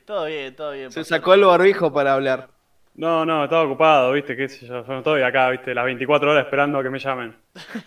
Todo 0.05 0.27
bien, 0.27 0.55
todo 0.55 0.73
bien. 0.73 0.91
Se 0.91 1.05
sacó 1.05 1.35
el 1.35 1.45
barbijo 1.45 1.93
para 1.93 2.15
hablar. 2.15 2.49
No, 2.95 3.25
no, 3.25 3.45
estaba 3.45 3.63
ocupado, 3.63 4.13
viste, 4.13 4.37
qué 4.37 4.49
sé 4.51 4.67
yo, 4.67 4.85
yo 4.87 4.93
no 4.93 4.99
estoy 4.99 5.23
acá, 5.23 5.49
viste, 5.49 5.75
las 5.75 5.87
24 5.87 6.31
horas 6.31 6.45
esperando 6.45 6.79
a 6.79 6.83
que 6.83 6.91
me 6.91 6.99
llamen. 6.99 7.35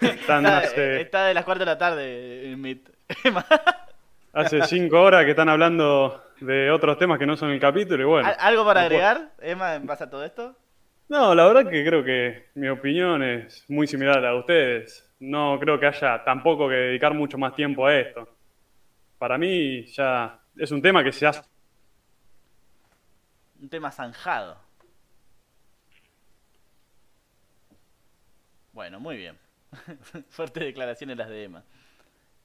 Están 0.01 0.45
Está, 0.45 0.57
hace, 0.57 1.01
está 1.01 1.25
de 1.27 1.33
las 1.35 1.45
4 1.45 1.59
de 1.59 1.65
la 1.71 1.77
tarde 1.77 2.51
en 2.51 2.59
Meet. 2.59 2.89
Emma, 3.23 3.45
hace 4.33 4.63
5 4.63 4.99
horas 4.99 5.23
que 5.25 5.31
están 5.31 5.47
hablando 5.49 6.23
de 6.41 6.71
otros 6.71 6.97
temas 6.97 7.19
que 7.19 7.27
no 7.27 7.37
son 7.37 7.51
el 7.51 7.59
capítulo 7.59 8.01
y 8.01 8.05
bueno. 8.05 8.27
¿al- 8.27 8.35
¿Algo 8.39 8.65
para 8.65 8.81
agregar, 8.81 9.29
Emma, 9.39 9.75
en 9.75 9.85
base 9.85 10.05
a 10.05 10.09
todo 10.09 10.25
esto? 10.25 10.55
No, 11.07 11.35
la 11.35 11.45
verdad 11.45 11.69
que 11.69 11.85
creo 11.85 12.03
que 12.03 12.47
mi 12.55 12.67
opinión 12.67 13.21
es 13.21 13.63
muy 13.69 13.85
similar 13.85 14.17
a 14.17 14.21
la 14.21 14.31
de 14.31 14.39
ustedes. 14.39 15.07
No 15.19 15.59
creo 15.59 15.79
que 15.79 15.85
haya 15.85 16.23
tampoco 16.23 16.67
que 16.67 16.73
dedicar 16.75 17.13
mucho 17.13 17.37
más 17.37 17.53
tiempo 17.53 17.85
a 17.85 17.95
esto. 17.95 18.27
Para 19.25 19.39
mí 19.39 19.83
ya 19.87 20.39
es 20.55 20.69
un 20.69 20.83
tema 20.83 21.03
que 21.03 21.11
se 21.11 21.25
hace 21.25 21.41
Un 23.59 23.67
tema 23.69 23.91
zanjado. 23.91 24.55
Bueno, 28.71 28.99
muy 28.99 29.17
bien. 29.17 29.35
Fuertes 30.29 30.63
declaraciones 30.63 31.17
las 31.17 31.27
de 31.27 31.43
Emma. 31.43 31.63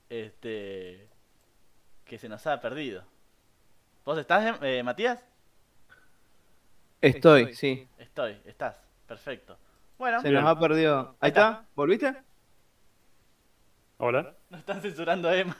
Este. 0.08 1.06
Que 2.06 2.16
se 2.16 2.30
nos 2.30 2.46
ha 2.46 2.58
perdido. 2.62 3.04
¿Vos 4.06 4.18
estás, 4.18 4.58
eh, 4.62 4.82
Matías? 4.82 5.22
Estoy, 7.02 7.54
sí. 7.54 7.86
Estoy, 7.98 8.40
estás. 8.46 8.76
Perfecto. 9.06 9.58
Bueno, 9.98 10.22
Se 10.22 10.30
nos 10.30 10.46
ha 10.46 10.58
perdido. 10.58 11.14
Ahí 11.20 11.28
está. 11.28 11.62
¿Volviste? 11.74 12.16
Hola. 13.98 14.34
no 14.48 14.56
están 14.56 14.80
censurando 14.80 15.28
a 15.28 15.36
Emma. 15.36 15.56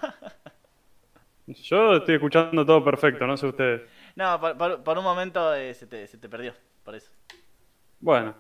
Yo 1.55 1.96
estoy 1.96 2.14
escuchando 2.16 2.64
todo 2.64 2.84
perfecto, 2.84 3.26
no 3.26 3.36
sé 3.36 3.46
ustedes. 3.46 3.82
No, 4.16 4.40
por, 4.40 4.57
por- 4.57 4.82
por 4.84 4.98
un 4.98 5.05
momento 5.05 5.55
eh, 5.55 5.74
se, 5.74 5.86
te, 5.86 6.07
se 6.07 6.18
te 6.18 6.28
perdió. 6.28 6.55
Por 6.84 6.94
eso. 6.94 7.11
Bueno, 8.01 8.34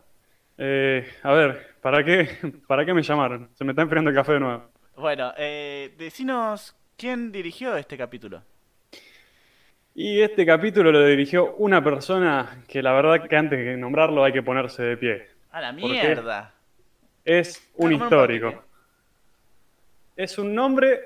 eh, 0.58 1.06
a 1.22 1.32
ver, 1.32 1.76
¿para 1.80 2.04
qué, 2.04 2.28
¿para 2.66 2.84
qué 2.84 2.94
me 2.94 3.02
llamaron? 3.02 3.50
Se 3.54 3.64
me 3.64 3.72
está 3.72 3.82
enfriando 3.82 4.10
el 4.10 4.16
café 4.16 4.32
de 4.34 4.40
nuevo. 4.40 4.70
Bueno, 4.96 5.32
eh, 5.36 5.94
decinos 5.98 6.76
quién 6.96 7.32
dirigió 7.32 7.76
este 7.76 7.96
capítulo. 7.96 8.42
Y 9.94 10.20
este 10.20 10.46
capítulo 10.46 10.92
lo 10.92 11.04
dirigió 11.04 11.54
una 11.56 11.82
persona 11.82 12.62
que 12.68 12.82
la 12.82 12.92
verdad 12.92 13.26
que 13.28 13.36
antes 13.36 13.58
de 13.58 13.76
nombrarlo 13.76 14.24
hay 14.24 14.32
que 14.32 14.42
ponerse 14.42 14.82
de 14.82 14.96
pie. 14.96 15.26
A 15.50 15.60
la 15.60 15.72
mierda. 15.72 16.54
Es 17.24 17.70
un 17.76 17.92
histórico. 17.92 18.64
Es 20.16 20.38
un 20.38 20.54
nombre 20.54 21.00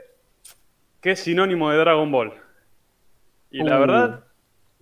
que 1.04 1.10
es 1.10 1.20
sinónimo 1.20 1.70
de 1.70 1.76
Dragon 1.76 2.10
Ball. 2.10 2.32
Y 3.50 3.62
la 3.62 3.76
Uh. 3.76 3.80
verdad, 3.80 4.24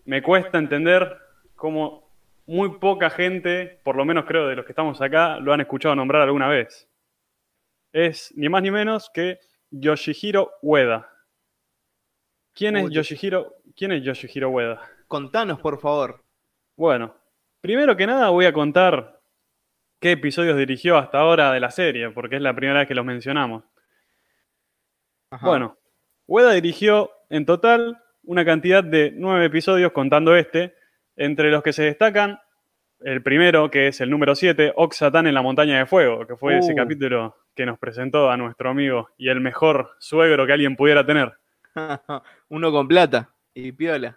me 0.05 0.23
cuesta 0.23 0.57
entender 0.57 1.19
cómo 1.57 2.09
muy 2.47 2.79
poca 2.79 3.11
gente, 3.11 3.81
por 3.83 3.97
lo 3.97 4.05
menos 4.05 4.25
creo 4.25 4.47
de 4.47 4.55
los 4.55 4.65
que 4.65 4.71
estamos 4.71 5.03
acá, 5.03 5.39
lo 5.41 5.53
han 5.53 5.63
escuchado 5.63 5.97
nombrar 5.97 6.23
alguna 6.23 6.47
vez. 6.47 6.89
Es 7.93 8.33
ni 8.37 8.49
más 8.49 8.63
ni 8.63 8.71
menos 8.71 9.11
que 9.13 9.41
Yoshihiro 9.73 10.53
Ueda. 10.63 11.11
¿Quién 12.55 12.77
es 12.77 12.85
Uy. 12.85 12.95
Yoshihiro, 12.95 13.57
¿quién 13.75 13.91
es 13.91 14.05
Yoshihiro 14.05 14.49
Ueda? 14.51 14.81
Contanos, 15.09 15.59
por 15.59 15.81
favor. 15.81 16.23
Bueno, 16.77 17.17
primero 17.61 17.97
que 17.97 18.07
nada 18.07 18.29
voy 18.29 18.45
a 18.47 18.53
contar 18.53 19.19
qué 19.99 20.13
episodios 20.13 20.57
dirigió 20.57 20.99
hasta 20.99 21.19
ahora 21.19 21.51
de 21.53 21.59
la 21.59 21.73
serie, 21.73 22.11
porque 22.11 22.37
es 22.37 22.43
la 22.43 22.55
primera 22.55 22.79
vez 22.79 22.87
que 22.87 22.95
los 22.95 23.05
mencionamos. 23.05 23.65
Ajá. 25.33 25.49
Bueno, 25.49 25.79
Ueda 26.33 26.53
dirigió 26.53 27.11
en 27.29 27.45
total 27.45 27.99
una 28.25 28.43
cantidad 28.43 28.83
de 28.83 29.13
nueve 29.15 29.45
episodios 29.45 29.93
contando 29.93 30.35
este, 30.35 30.75
entre 31.15 31.51
los 31.51 31.63
que 31.63 31.75
se 31.75 31.83
destacan 31.83 32.41
el 33.01 33.23
primero, 33.23 33.71
que 33.71 33.89
es 33.89 34.01
el 34.01 34.09
número 34.09 34.35
7, 34.35 34.73
Oxatán 34.77 35.27
en 35.27 35.35
la 35.35 35.43
montaña 35.43 35.77
de 35.77 35.85
fuego, 35.85 36.27
que 36.27 36.35
fue 36.37 36.57
ese 36.57 36.73
Uh. 36.73 36.77
capítulo 36.77 37.37
que 37.55 37.67
nos 37.67 37.79
presentó 37.79 38.31
a 38.31 38.39
nuestro 38.39 38.71
amigo 38.71 39.11
y 39.19 39.29
el 39.29 39.43
mejor 39.43 39.91
suegro 39.99 40.47
que 40.47 40.55
alguien 40.55 40.75
pudiera 40.75 41.05
tener. 41.05 41.35
Uno 42.49 42.73
con 42.73 42.89
plata 42.89 43.29
y 43.53 43.73
piola. 43.73 44.17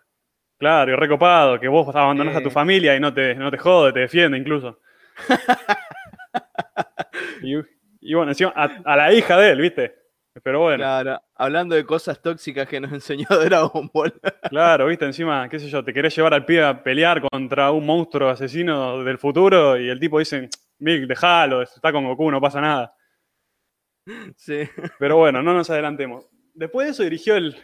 Claro, 0.57 0.93
y 0.93 0.95
recopado, 0.95 1.59
que 1.59 1.67
vos 1.67 1.93
abandonás 1.93 2.37
a 2.37 2.41
tu 2.41 2.47
Eh. 2.47 2.51
familia 2.51 2.95
y 2.95 3.01
no 3.01 3.13
te, 3.13 3.35
no 3.35 3.51
te 3.51 3.57
jode, 3.57 3.91
te 3.91 3.99
defiende 3.99 4.37
incluso. 4.37 4.79
y, 7.41 7.55
y 7.99 8.13
bueno, 8.13 8.31
encima 8.31 8.53
a, 8.55 8.69
a 8.85 8.95
la 8.95 9.11
hija 9.13 9.37
de 9.37 9.49
él, 9.49 9.59
¿viste? 9.59 10.04
Pero 10.43 10.59
bueno, 10.61 10.77
Claro, 10.77 11.21
hablando 11.35 11.75
de 11.75 11.85
cosas 11.85 12.21
tóxicas 12.21 12.67
que 12.67 12.79
nos 12.79 12.91
enseñó 12.93 13.25
Dragon 13.29 13.89
Ball. 13.93 14.13
claro, 14.49 14.87
¿viste? 14.87 15.05
Encima, 15.05 15.47
qué 15.49 15.59
sé 15.59 15.69
yo, 15.69 15.83
te 15.83 15.93
querés 15.93 16.15
llevar 16.15 16.33
al 16.33 16.45
pie 16.45 16.61
a 16.63 16.83
pelear 16.83 17.21
contra 17.21 17.71
un 17.71 17.85
monstruo 17.85 18.29
asesino 18.29 19.03
del 19.03 19.17
futuro 19.17 19.79
y 19.79 19.89
el 19.89 19.99
tipo 19.99 20.19
dice, 20.19 20.49
Mick, 20.79 21.07
déjalo, 21.07 21.61
está 21.61 21.91
con 21.91 22.05
Goku, 22.05 22.29
no 22.31 22.41
pasa 22.41 22.59
nada. 22.61 22.93
sí. 24.35 24.61
Pero 24.99 25.17
bueno, 25.17 25.41
no 25.41 25.53
nos 25.53 25.69
adelantemos. 25.69 26.27
Después 26.53 26.87
de 26.87 26.91
eso 26.91 27.03
dirigió 27.03 27.35
el, 27.35 27.55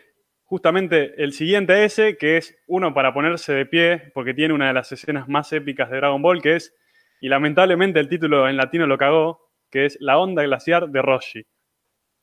justamente 0.44 1.14
el 1.22 1.34
siguiente 1.34 1.84
ese, 1.86 2.18
que 2.18 2.38
es 2.38 2.58
uno 2.68 2.94
para 2.94 3.14
ponerse 3.14 3.54
de 3.54 3.66
pie, 3.66 4.12
porque 4.14 4.34
tiene 4.34 4.54
una 4.54 4.68
de 4.68 4.74
las 4.74 4.92
escenas 4.92 5.28
más 5.28 5.52
épicas 5.54 5.90
de 5.90 5.98
Dragon 5.98 6.22
Ball, 6.22 6.42
que 6.42 6.56
es, 6.56 6.76
y 7.22 7.30
lamentablemente 7.30 8.00
el 8.00 8.10
título 8.10 8.48
en 8.50 8.58
latino 8.58 8.88
lo 8.88 8.98
cagó, 8.98 9.52
que 9.70 9.86
es 9.86 9.98
La 10.00 10.18
onda 10.18 10.44
glaciar 10.44 10.90
de 10.90 11.02
Roshi. 11.02 11.46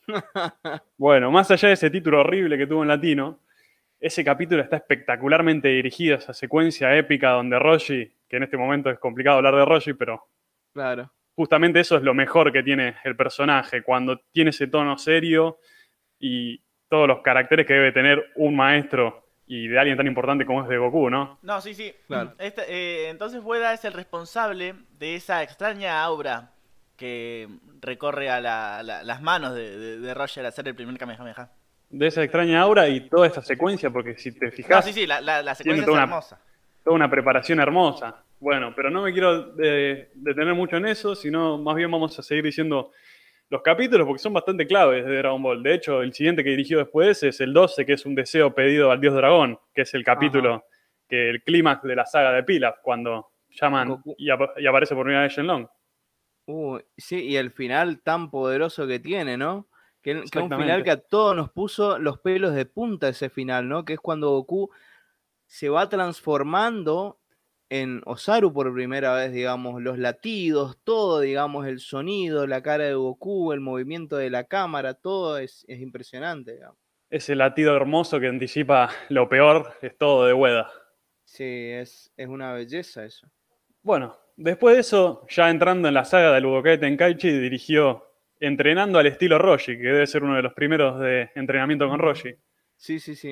Bueno, 0.96 1.30
más 1.30 1.50
allá 1.50 1.68
de 1.68 1.74
ese 1.74 1.90
título 1.90 2.20
horrible 2.20 2.56
que 2.58 2.66
tuvo 2.66 2.82
en 2.82 2.88
latino, 2.88 3.40
ese 4.00 4.24
capítulo 4.24 4.62
está 4.62 4.76
espectacularmente 4.76 5.68
dirigido, 5.68 6.16
esa 6.16 6.32
secuencia 6.32 6.94
épica 6.96 7.30
donde 7.30 7.58
Roshi, 7.58 8.12
que 8.28 8.36
en 8.36 8.42
este 8.44 8.56
momento 8.56 8.90
es 8.90 8.98
complicado 8.98 9.38
hablar 9.38 9.54
de 9.56 9.64
Roshi, 9.64 9.94
pero 9.94 10.24
Claro. 10.72 11.10
justamente 11.34 11.80
eso 11.80 11.96
es 11.96 12.02
lo 12.02 12.14
mejor 12.14 12.52
que 12.52 12.62
tiene 12.62 12.96
el 13.04 13.16
personaje, 13.16 13.82
cuando 13.82 14.18
tiene 14.32 14.50
ese 14.50 14.66
tono 14.68 14.96
serio 14.98 15.58
y 16.18 16.62
todos 16.88 17.06
los 17.08 17.20
caracteres 17.20 17.66
que 17.66 17.74
debe 17.74 17.92
tener 17.92 18.24
un 18.36 18.56
maestro 18.56 19.24
y 19.46 19.66
de 19.68 19.78
alguien 19.78 19.96
tan 19.96 20.06
importante 20.06 20.44
como 20.44 20.62
es 20.62 20.68
de 20.68 20.76
Goku, 20.78 21.08
¿no? 21.10 21.38
No, 21.42 21.60
sí, 21.60 21.72
sí. 21.74 21.92
Claro. 22.06 22.34
Este, 22.38 22.62
eh, 22.68 23.08
entonces 23.08 23.40
Ueda 23.42 23.72
es 23.72 23.84
el 23.84 23.94
responsable 23.94 24.74
de 24.98 25.14
esa 25.16 25.42
extraña 25.42 26.02
aura 26.02 26.52
que 26.98 27.48
recorre 27.80 28.28
a 28.28 28.40
la- 28.40 28.82
la- 28.82 29.02
las 29.04 29.22
manos 29.22 29.54
de, 29.54 29.78
de, 29.78 29.98
de 30.00 30.14
Roger 30.14 30.44
hacer 30.44 30.68
el 30.68 30.74
primer 30.74 30.98
Kamehameha. 30.98 31.50
De 31.88 32.06
esa 32.08 32.22
extraña 32.22 32.60
aura 32.60 32.88
y 32.88 33.08
toda 33.08 33.26
esta 33.28 33.40
secuencia, 33.40 33.88
porque 33.88 34.18
si 34.18 34.32
te 34.38 34.46
No, 34.46 34.52
fijas, 34.52 34.84
sí, 34.84 34.92
sí, 34.92 35.06
la, 35.06 35.20
la, 35.22 35.54
secuencia 35.54 35.84
es 35.84 35.88
una- 35.88 36.02
hermosa. 36.02 36.40
toda 36.84 36.96
una 36.96 37.08
preparación 37.08 37.60
hermosa. 37.60 38.24
Bueno, 38.40 38.72
pero 38.76 38.90
no 38.90 39.02
me 39.02 39.12
quiero 39.12 39.54
eh, 39.62 40.10
detener 40.14 40.54
mucho 40.54 40.76
en 40.76 40.86
eso, 40.86 41.14
sino 41.14 41.56
más 41.56 41.74
bien 41.76 41.90
vamos 41.90 42.18
a 42.18 42.22
seguir 42.22 42.44
diciendo 42.44 42.90
los 43.48 43.62
capítulos 43.62 44.06
porque 44.06 44.18
son 44.22 44.32
bastante 44.34 44.66
claves 44.66 45.06
de 45.06 45.16
Dragon 45.18 45.42
Ball. 45.42 45.62
De 45.62 45.74
hecho, 45.74 46.02
el 46.02 46.12
siguiente 46.12 46.44
que 46.44 46.50
dirigió 46.50 46.78
después 46.78 47.22
es 47.22 47.40
el 47.40 47.54
12, 47.54 47.86
que 47.86 47.94
es 47.94 48.04
un 48.06 48.14
deseo 48.14 48.54
pedido 48.54 48.90
al 48.90 49.00
dios 49.00 49.14
dragón, 49.14 49.58
que 49.74 49.82
es 49.82 49.94
el 49.94 50.04
capítulo, 50.04 50.64
que 51.08 51.30
el 51.30 51.42
clímax 51.42 51.82
de 51.84 51.96
la 51.96 52.04
saga 52.06 52.32
de 52.32 52.42
Pilaf, 52.42 52.76
cuando 52.82 53.28
llaman 53.50 54.02
y, 54.18 54.28
ap- 54.30 54.58
y 54.58 54.66
aparece 54.66 54.94
por 54.94 55.04
primera 55.04 55.22
vez 55.22 55.32
Shenlong. 55.32 55.66
Uh, 56.50 56.78
sí, 56.96 57.24
y 57.24 57.36
el 57.36 57.50
final 57.50 58.00
tan 58.00 58.30
poderoso 58.30 58.86
que 58.86 58.98
tiene, 58.98 59.36
¿no? 59.36 59.68
Que, 60.00 60.22
que 60.32 60.38
un 60.38 60.48
final 60.48 60.82
que 60.82 60.92
a 60.92 60.96
todos 60.96 61.36
nos 61.36 61.50
puso 61.50 61.98
los 61.98 62.20
pelos 62.20 62.54
de 62.54 62.64
punta 62.64 63.10
ese 63.10 63.28
final, 63.28 63.68
¿no? 63.68 63.84
Que 63.84 63.92
es 63.92 64.00
cuando 64.00 64.30
Goku 64.30 64.70
se 65.46 65.68
va 65.68 65.90
transformando 65.90 67.20
en 67.68 68.00
Osaru 68.06 68.50
por 68.50 68.72
primera 68.72 69.14
vez, 69.14 69.30
digamos, 69.30 69.82
los 69.82 69.98
latidos, 69.98 70.78
todo, 70.84 71.20
digamos, 71.20 71.66
el 71.66 71.80
sonido, 71.80 72.46
la 72.46 72.62
cara 72.62 72.84
de 72.84 72.94
Goku, 72.94 73.52
el 73.52 73.60
movimiento 73.60 74.16
de 74.16 74.30
la 74.30 74.44
cámara, 74.44 74.94
todo 74.94 75.36
es, 75.36 75.66
es 75.68 75.82
impresionante, 75.82 76.54
digamos. 76.54 76.78
Ese 77.10 77.36
latido 77.36 77.76
hermoso 77.76 78.20
que 78.20 78.28
anticipa 78.28 78.88
lo 79.10 79.28
peor 79.28 79.74
es 79.82 79.98
todo 79.98 80.24
de 80.24 80.32
Ueda. 80.32 80.70
Sí, 81.26 81.44
es, 81.44 82.10
es 82.16 82.28
una 82.28 82.54
belleza 82.54 83.04
eso. 83.04 83.30
Bueno, 83.82 84.16
después 84.38 84.74
de 84.76 84.80
eso, 84.80 85.26
ya 85.28 85.50
entrando 85.50 85.88
en 85.88 85.94
la 85.94 86.04
saga 86.04 86.32
del 86.32 86.46
Budokai 86.46 86.78
Tenkaichi, 86.80 87.30
dirigió 87.30 88.04
Entrenando 88.40 89.00
al 89.00 89.06
estilo 89.06 89.36
Roshi, 89.36 89.76
que 89.76 89.82
debe 89.88 90.06
ser 90.06 90.22
uno 90.22 90.36
de 90.36 90.42
los 90.42 90.54
primeros 90.54 91.00
de 91.00 91.30
entrenamiento 91.34 91.88
con 91.88 91.98
Roshi. 91.98 92.34
Sí, 92.76 93.00
sí, 93.00 93.16
sí. 93.16 93.30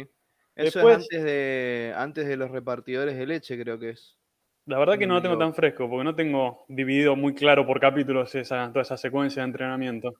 Eso 0.57 0.81
Después- 0.81 0.97
es 0.99 1.03
antes 1.05 1.25
de, 1.25 1.95
antes 1.97 2.27
de 2.27 2.37
los 2.37 2.51
repartidores 2.51 3.17
de 3.17 3.25
leche, 3.27 3.57
creo 3.63 3.79
que 3.79 3.91
es. 3.91 4.19
La 4.65 4.81
verdad 4.81 4.99
que 4.99 5.07
No 5.07 5.15
lo 5.15 5.23
tengo 5.23 5.39
tan 5.39 5.55
fresco, 5.55 5.89
porque 5.89 6.03
no 6.03 6.17
tengo 6.17 6.65
dividido 6.69 7.15
muy 7.15 7.35
claro 7.35 7.65
por 7.65 7.79
capítulos 7.79 8.35
esa, 8.35 8.69
toda 8.73 8.83
esa 8.83 8.97
secuencia 8.97 9.43
de 9.43 9.47
entrenamiento. 9.47 10.15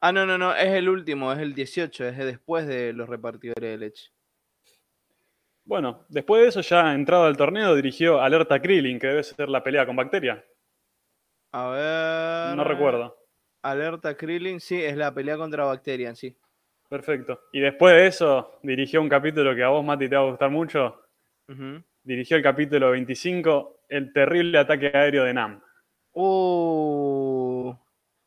Ah, 0.00 0.10
no, 0.10 0.24
no, 0.24 0.38
no, 0.38 0.54
es 0.54 0.72
el 0.72 0.88
último, 0.88 1.30
es 1.32 1.38
el 1.40 1.54
18, 1.54 2.06
es 2.08 2.16
de 2.16 2.24
después 2.24 2.66
de 2.66 2.94
los 2.94 3.08
repartidores 3.10 3.70
de 3.72 3.76
leche. 3.76 4.10
Bueno, 5.64 6.04
después 6.08 6.42
de 6.42 6.48
eso, 6.48 6.60
ya 6.60 6.92
entrado 6.94 7.24
al 7.24 7.36
torneo, 7.36 7.74
dirigió 7.74 8.20
Alerta 8.20 8.60
Krillin, 8.60 8.98
que 8.98 9.06
debe 9.06 9.22
ser 9.22 9.48
la 9.48 9.62
pelea 9.62 9.86
con 9.86 9.96
Bacteria. 9.96 10.44
A 11.52 11.68
ver. 11.68 12.56
No 12.56 12.64
recuerdo. 12.64 13.16
Alerta 13.62 14.14
Krillin, 14.16 14.60
sí, 14.60 14.82
es 14.82 14.96
la 14.96 15.14
pelea 15.14 15.36
contra 15.38 15.64
Bacterian, 15.64 16.14
sí. 16.16 16.36
Perfecto. 16.88 17.40
Y 17.52 17.60
después 17.60 17.94
de 17.94 18.06
eso, 18.06 18.58
dirigió 18.62 19.00
un 19.00 19.08
capítulo 19.08 19.54
que 19.54 19.62
a 19.64 19.68
vos, 19.68 19.82
Mati, 19.84 20.06
te 20.08 20.16
va 20.16 20.22
a 20.22 20.30
gustar 20.30 20.50
mucho. 20.50 21.00
Dirigió 22.02 22.36
el 22.36 22.42
capítulo 22.42 22.90
25, 22.90 23.84
El 23.88 24.12
terrible 24.12 24.58
ataque 24.58 24.88
aéreo 24.92 25.24
de 25.24 25.32
Nam. 25.34 25.62
Uh, 26.12 27.74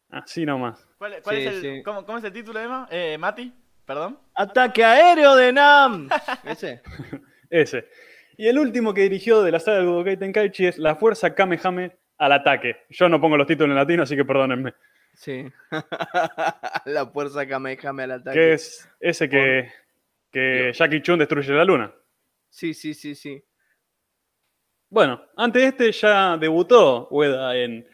Así 0.10 0.46
nomás. 0.46 0.88
¿Cuál, 0.98 1.22
cuál 1.22 1.36
Sí, 1.36 1.42
es 1.44 1.54
el, 1.54 1.62
sí. 1.62 1.84
cómo, 1.84 2.06
cómo 2.06 2.18
es 2.18 2.24
el 2.24 2.34
título, 2.34 2.60
Emma? 2.60 2.88
Eh, 2.90 3.18
Mati, 3.20 3.54
perdón. 3.88 4.20
ataque 4.36 4.84
aéreo 4.84 5.36
de 5.36 5.52
Nam. 5.54 6.10
Ese. 6.44 6.82
Ese. 7.50 7.90
Y 8.38 8.48
el 8.48 8.60
último 8.60 8.94
que 8.94 9.02
dirigió 9.02 9.42
de 9.42 9.52
la 9.52 9.60
saga 9.60 9.80
de 9.80 9.86
Budokai 9.86 10.18
Tenkaichi 10.18 10.68
es 10.68 10.78
La 10.78 10.96
Fuerza 10.96 11.34
Kamehame 11.34 11.98
al 12.18 12.32
ataque. 12.32 12.86
Yo 12.90 13.10
no 13.10 13.20
pongo 13.20 13.38
los 13.38 13.48
títulos 13.48 13.72
en 13.72 13.78
latino, 13.78 14.04
así 14.04 14.16
que 14.16 14.26
perdónenme. 14.26 14.74
Sí. 15.14 15.46
la 16.86 17.08
fuerza 17.12 17.48
Kamehame 17.48 18.04
al 18.04 18.12
ataque. 18.12 18.38
Que 18.38 18.54
es 18.54 18.88
ese 19.00 19.28
que, 19.28 19.72
que 20.32 20.72
Jackie 20.74 21.02
Chun 21.02 21.18
destruye 21.18 21.54
la 21.54 21.66
luna. 21.66 21.92
Sí, 22.50 22.74
sí, 22.74 22.94
sí, 22.94 23.16
sí. 23.16 23.44
Bueno, 24.90 25.22
antes 25.36 25.62
de 25.62 25.68
este 25.70 25.92
ya 25.92 26.38
debutó 26.38 27.08
Ueda 27.10 27.56
en, 27.58 27.88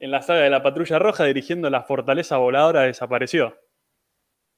en 0.00 0.10
la 0.10 0.22
saga 0.22 0.40
de 0.40 0.50
la 0.50 0.62
Patrulla 0.62 0.98
Roja 0.98 1.24
dirigiendo 1.24 1.70
La 1.70 1.82
Fortaleza 1.82 2.36
Voladora 2.36 2.82
Desapareció. 2.82 3.56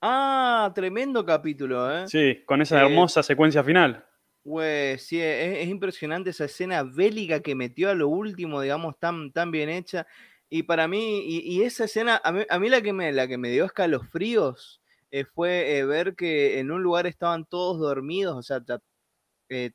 Ah, 0.00 0.70
tremendo 0.74 1.24
capítulo, 1.24 1.90
¿eh? 1.90 2.06
Sí, 2.06 2.42
con 2.46 2.62
esa 2.62 2.80
Eh, 2.82 2.86
hermosa 2.86 3.22
secuencia 3.22 3.64
final. 3.64 4.04
Güey, 4.44 4.98
sí, 4.98 5.20
es, 5.20 5.58
es 5.58 5.68
impresionante 5.68 6.30
esa 6.30 6.44
escena 6.46 6.82
bélica 6.82 7.40
que 7.40 7.54
metió 7.54 7.90
a 7.90 7.94
lo 7.94 8.08
último, 8.08 8.60
digamos, 8.60 8.98
tan, 8.98 9.32
tan 9.32 9.50
bien 9.50 9.68
hecha. 9.68 10.06
Y 10.48 10.62
para 10.62 10.88
mí, 10.88 11.20
y, 11.26 11.40
y 11.40 11.62
esa 11.62 11.84
escena, 11.84 12.20
a 12.24 12.32
mí, 12.32 12.42
a 12.48 12.58
mí 12.58 12.68
la, 12.70 12.80
que 12.80 12.92
me, 12.92 13.12
la 13.12 13.26
que 13.28 13.36
me 13.38 13.50
dio 13.50 13.64
escalofríos 13.66 14.80
eh, 15.10 15.24
fue 15.24 15.78
eh, 15.78 15.84
ver 15.84 16.14
que 16.14 16.58
en 16.60 16.70
un 16.70 16.82
lugar 16.82 17.06
estaban 17.06 17.44
todos 17.44 17.78
dormidos, 17.80 18.36
o 18.36 18.42
sea, 18.42 18.60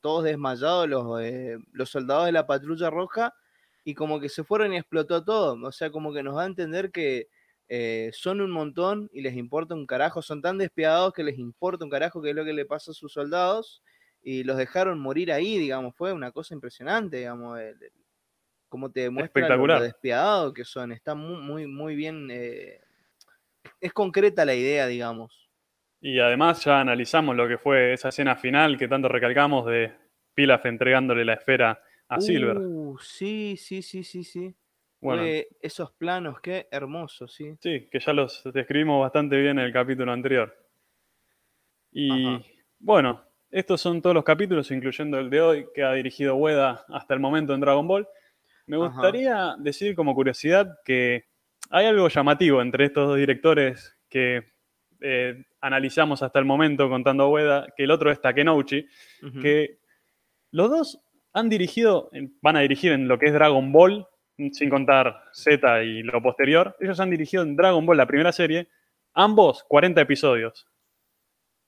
todos 0.02 0.24
desmayados 0.24 0.88
los, 0.88 1.06
los 1.72 1.90
soldados 1.90 2.26
de 2.26 2.32
la 2.32 2.48
patrulla 2.48 2.90
roja, 2.90 3.34
y 3.84 3.94
como 3.96 4.20
que 4.20 4.30
se 4.30 4.44
fueron 4.44 4.74
y 4.74 4.78
explotó 4.78 5.24
todo. 5.24 5.58
O 5.62 5.72
sea, 5.72 5.92
como 5.92 6.14
que 6.14 6.24
nos 6.24 6.36
da 6.36 6.44
a 6.44 6.46
entender 6.48 6.92
que 6.92 7.28
eh, 7.70 8.12
son 8.14 8.42
un 8.42 8.52
montón 8.52 9.10
y 9.14 9.22
les 9.22 9.36
importa 9.36 9.76
un 9.76 9.86
carajo, 9.88 10.22
son 10.22 10.42
tan 10.42 10.58
despiadados 10.58 11.14
que 11.14 11.24
les 11.24 11.38
importa 11.40 11.86
un 11.86 11.92
carajo 11.92 12.22
qué 12.22 12.32
es 12.32 12.36
lo 12.36 12.46
que 12.46 12.54
le 12.54 12.66
pasa 12.66 12.92
a 12.92 12.94
sus 12.94 13.14
soldados 13.14 13.84
y 14.22 14.44
los 14.44 14.58
dejaron 14.58 15.00
morir 15.00 15.32
ahí, 15.32 15.58
digamos, 15.58 15.96
fue 15.96 16.14
una 16.14 16.32
cosa 16.32 16.54
impresionante, 16.54 17.18
digamos, 17.18 17.60
el- 17.60 17.82
el- 17.84 17.92
cómo 18.70 18.92
te 18.92 19.10
muestra 19.10 19.50
lo- 19.50 19.82
despiadados 19.82 20.54
que 20.54 20.66
son, 20.66 20.92
está 20.92 21.16
muy, 21.16 21.38
muy, 21.42 21.68
muy 21.68 21.96
bien, 21.96 22.30
eh, 22.32 22.82
es 23.80 23.94
concreta 23.94 24.46
la 24.46 24.56
idea, 24.56 24.88
digamos. 24.88 25.50
Y 26.02 26.20
además 26.20 26.64
ya 26.64 26.80
analizamos 26.82 27.36
lo 27.36 27.48
que 27.48 27.58
fue 27.58 27.94
esa 27.94 28.10
escena 28.10 28.36
final 28.36 28.78
que 28.78 28.88
tanto 28.88 29.08
recalcamos 29.08 29.66
de 29.66 29.92
Pilaf 30.36 30.68
entregándole 30.68 31.26
la 31.26 31.34
esfera 31.34 31.82
a 32.08 32.20
Silver. 32.20 32.62
Uh, 32.62 32.98
sí, 33.00 33.56
sí, 33.58 33.82
sí, 33.82 34.04
sí, 34.04 34.24
sí. 34.24 34.56
Bueno, 35.04 35.24
esos 35.62 35.92
planos, 35.92 36.40
qué 36.40 36.68
hermoso, 36.72 37.28
sí. 37.28 37.56
sí, 37.60 37.88
que 37.92 38.00
ya 38.00 38.14
los 38.14 38.42
describimos 38.54 39.02
bastante 39.02 39.36
bien 39.38 39.60
en 39.60 39.66
el 39.66 39.74
capítulo 39.74 40.12
anterior. 40.12 40.56
Y 41.92 42.28
Ajá. 42.28 42.46
bueno, 42.80 43.22
estos 43.52 43.82
son 43.82 44.02
todos 44.02 44.16
los 44.16 44.24
capítulos, 44.24 44.72
incluyendo 44.72 45.20
el 45.20 45.30
de 45.30 45.42
hoy, 45.42 45.68
que 45.76 45.84
ha 45.84 45.94
dirigido 45.94 46.36
Ueda 46.36 46.86
hasta 46.90 47.14
el 47.14 47.20
momento 47.20 47.54
en 47.54 47.60
Dragon 47.60 47.88
Ball. 47.88 48.08
Me 48.66 48.78
Ajá. 48.78 48.88
gustaría 48.88 49.56
decir 49.60 49.96
como 49.96 50.16
curiosidad 50.16 50.80
que 50.86 51.26
hay 51.70 51.86
algo 51.86 52.08
llamativo 52.08 52.62
entre 52.62 52.86
estos 52.86 53.08
dos 53.08 53.18
directores 53.18 53.98
que 54.10 54.54
eh, 55.02 55.44
analizamos 55.60 56.24
hasta 56.24 56.40
el 56.40 56.46
momento 56.46 56.88
contando 56.90 57.24
a 57.24 57.30
Ueda, 57.30 57.68
que 57.76 57.84
el 57.84 57.92
otro 57.92 58.10
es 58.10 58.22
Takenouchi, 58.22 58.88
que 59.42 59.80
los 60.52 60.70
dos 60.70 61.02
han 61.34 61.50
dirigido, 61.50 62.10
van 62.42 62.56
a 62.56 62.62
dirigir 62.62 62.92
en 62.92 63.08
lo 63.08 63.20
que 63.20 63.26
es 63.26 63.34
Dragon 63.34 63.72
Ball, 63.72 64.08
sin 64.38 64.70
contar 64.70 65.24
Z 65.32 65.84
y 65.84 66.04
lo 66.04 66.22
posterior. 66.22 66.76
Ellos 66.80 67.00
han 67.00 67.10
dirigido 67.10 67.44
en 67.44 67.56
Dragon 67.56 67.86
Ball, 67.86 67.98
la 67.98 68.06
primera 68.08 68.32
serie, 68.32 68.68
ambos 69.14 69.64
40 69.66 70.02
episodios. 70.02 70.68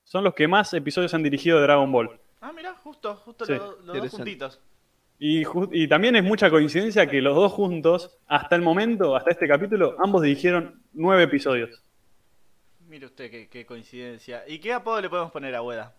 Son 0.03 0.23
los 0.23 0.33
que 0.33 0.47
más 0.47 0.73
episodios 0.73 1.13
han 1.13 1.23
dirigido 1.23 1.57
de 1.57 1.63
Dragon 1.63 1.91
Ball. 1.91 2.19
Ah, 2.41 2.51
mira, 2.55 2.73
justo, 2.75 3.15
justo 3.15 3.45
Sí, 3.45 3.53
los, 3.53 3.83
los 3.85 3.97
dos 4.01 4.11
juntitos. 4.11 4.61
Y, 5.17 5.43
ju- 5.45 5.69
y 5.71 5.87
también 5.87 6.15
es 6.15 6.23
mucha 6.23 6.49
coincidencia 6.49 7.07
que 7.07 7.21
los 7.21 7.35
dos 7.35 7.51
juntos, 7.53 8.17
hasta 8.27 8.55
el 8.55 8.61
momento, 8.61 9.15
hasta 9.15 9.31
este 9.31 9.47
capítulo, 9.47 9.95
ambos 10.03 10.21
dirigieron 10.21 10.81
nueve 10.93 11.23
episodios. 11.23 11.81
Mire 12.87 13.05
usted 13.07 13.31
qué, 13.31 13.47
qué 13.47 13.65
coincidencia. 13.65 14.43
¿Y 14.47 14.59
qué 14.59 14.73
apodo 14.73 15.01
le 15.01 15.09
podemos 15.09 15.31
poner 15.31 15.55
a 15.55 15.61
Ueda? 15.63 15.93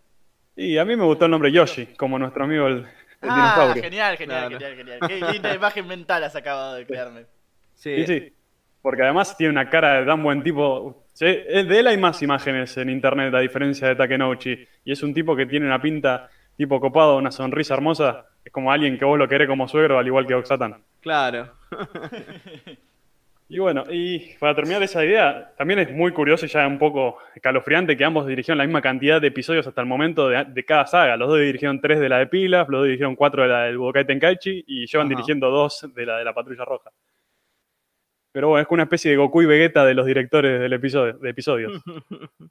Y 0.54 0.78
a 0.78 0.84
mí 0.84 0.96
me 0.96 1.04
gustó 1.04 1.24
el 1.24 1.30
nombre 1.30 1.50
Yoshi, 1.50 1.86
como 1.96 2.18
nuestro 2.18 2.44
amigo 2.44 2.66
el, 2.68 2.86
el 3.26 3.32
Ah, 3.32 3.54
dinosaurio. 3.54 3.82
genial, 3.82 4.16
genial, 4.16 4.48
Claro. 4.48 4.58
genial, 4.66 4.98
genial. 5.00 5.08
Qué 5.08 5.32
linda 5.32 5.54
imagen 5.54 5.86
mental 5.86 6.24
has 6.24 6.36
acabado 6.36 6.74
de 6.74 6.86
crearme. 6.86 7.26
Sí, 7.74 8.04
Sí, 8.04 8.06
sí. 8.06 8.32
Porque 8.82 9.02
además 9.02 9.36
tiene 9.36 9.50
una 9.52 9.68
cara 9.68 10.00
de 10.00 10.06
tan 10.06 10.22
buen 10.22 10.42
tipo. 10.42 11.04
De 11.18 11.44
él 11.48 11.86
hay 11.86 11.96
más 11.98 12.22
imágenes 12.22 12.76
en 12.76 12.88
internet, 12.90 13.34
a 13.34 13.40
diferencia 13.40 13.88
de 13.88 13.96
Takenouchi. 13.96 14.66
Y 14.84 14.92
es 14.92 15.02
un 15.02 15.12
tipo 15.12 15.34
que 15.34 15.46
tiene 15.46 15.66
una 15.66 15.80
pinta 15.82 16.28
tipo 16.56 16.78
copado, 16.80 17.16
una 17.16 17.30
sonrisa 17.32 17.74
hermosa. 17.74 18.26
Es 18.44 18.52
como 18.52 18.70
alguien 18.70 18.96
que 18.98 19.04
vos 19.04 19.18
lo 19.18 19.26
querés 19.28 19.48
como 19.48 19.66
suegro, 19.66 19.98
al 19.98 20.06
igual 20.06 20.26
que 20.26 20.34
Oxatan. 20.34 20.82
claro. 21.00 21.52
Y 23.48 23.60
bueno, 23.60 23.84
y 23.88 24.34
para 24.40 24.56
terminar 24.56 24.82
esa 24.82 25.04
idea, 25.04 25.54
también 25.56 25.78
es 25.78 25.92
muy 25.92 26.10
curioso 26.12 26.46
y 26.46 26.48
ya 26.48 26.66
un 26.66 26.80
poco 26.80 27.18
escalofriante 27.32 27.96
que 27.96 28.04
ambos 28.04 28.26
dirigieron 28.26 28.58
la 28.58 28.64
misma 28.64 28.82
cantidad 28.82 29.20
de 29.20 29.28
episodios 29.28 29.66
hasta 29.66 29.80
el 29.80 29.86
momento 29.86 30.28
de, 30.28 30.44
de 30.46 30.64
cada 30.64 30.86
saga. 30.86 31.16
Los 31.16 31.28
dos 31.28 31.38
dirigieron 31.38 31.80
tres 31.80 32.00
de 32.00 32.08
la 32.08 32.18
de 32.18 32.26
Pilaf, 32.26 32.68
los 32.68 32.80
dos 32.80 32.86
dirigieron 32.86 33.14
cuatro 33.14 33.44
de 33.44 33.48
la 33.48 33.62
del 33.64 33.78
Budokai 33.78 34.04
Tenkaichi 34.04 34.64
y 34.66 34.86
llevan 34.86 35.06
Ajá. 35.06 35.14
dirigiendo 35.14 35.48
dos 35.50 35.88
de 35.94 36.06
la 36.06 36.18
de 36.18 36.24
la 36.24 36.34
Patrulla 36.34 36.64
Roja. 36.64 36.90
Pero 38.32 38.48
bueno, 38.48 38.62
es 38.62 38.66
como 38.66 38.76
una 38.76 38.82
especie 38.82 39.12
de 39.12 39.16
Goku 39.16 39.42
y 39.42 39.46
Vegeta 39.46 39.84
de 39.84 39.94
los 39.94 40.06
directores 40.06 40.60
del 40.60 40.72
episodio, 40.72 41.12
de 41.14 41.30
episodios. 41.30 41.82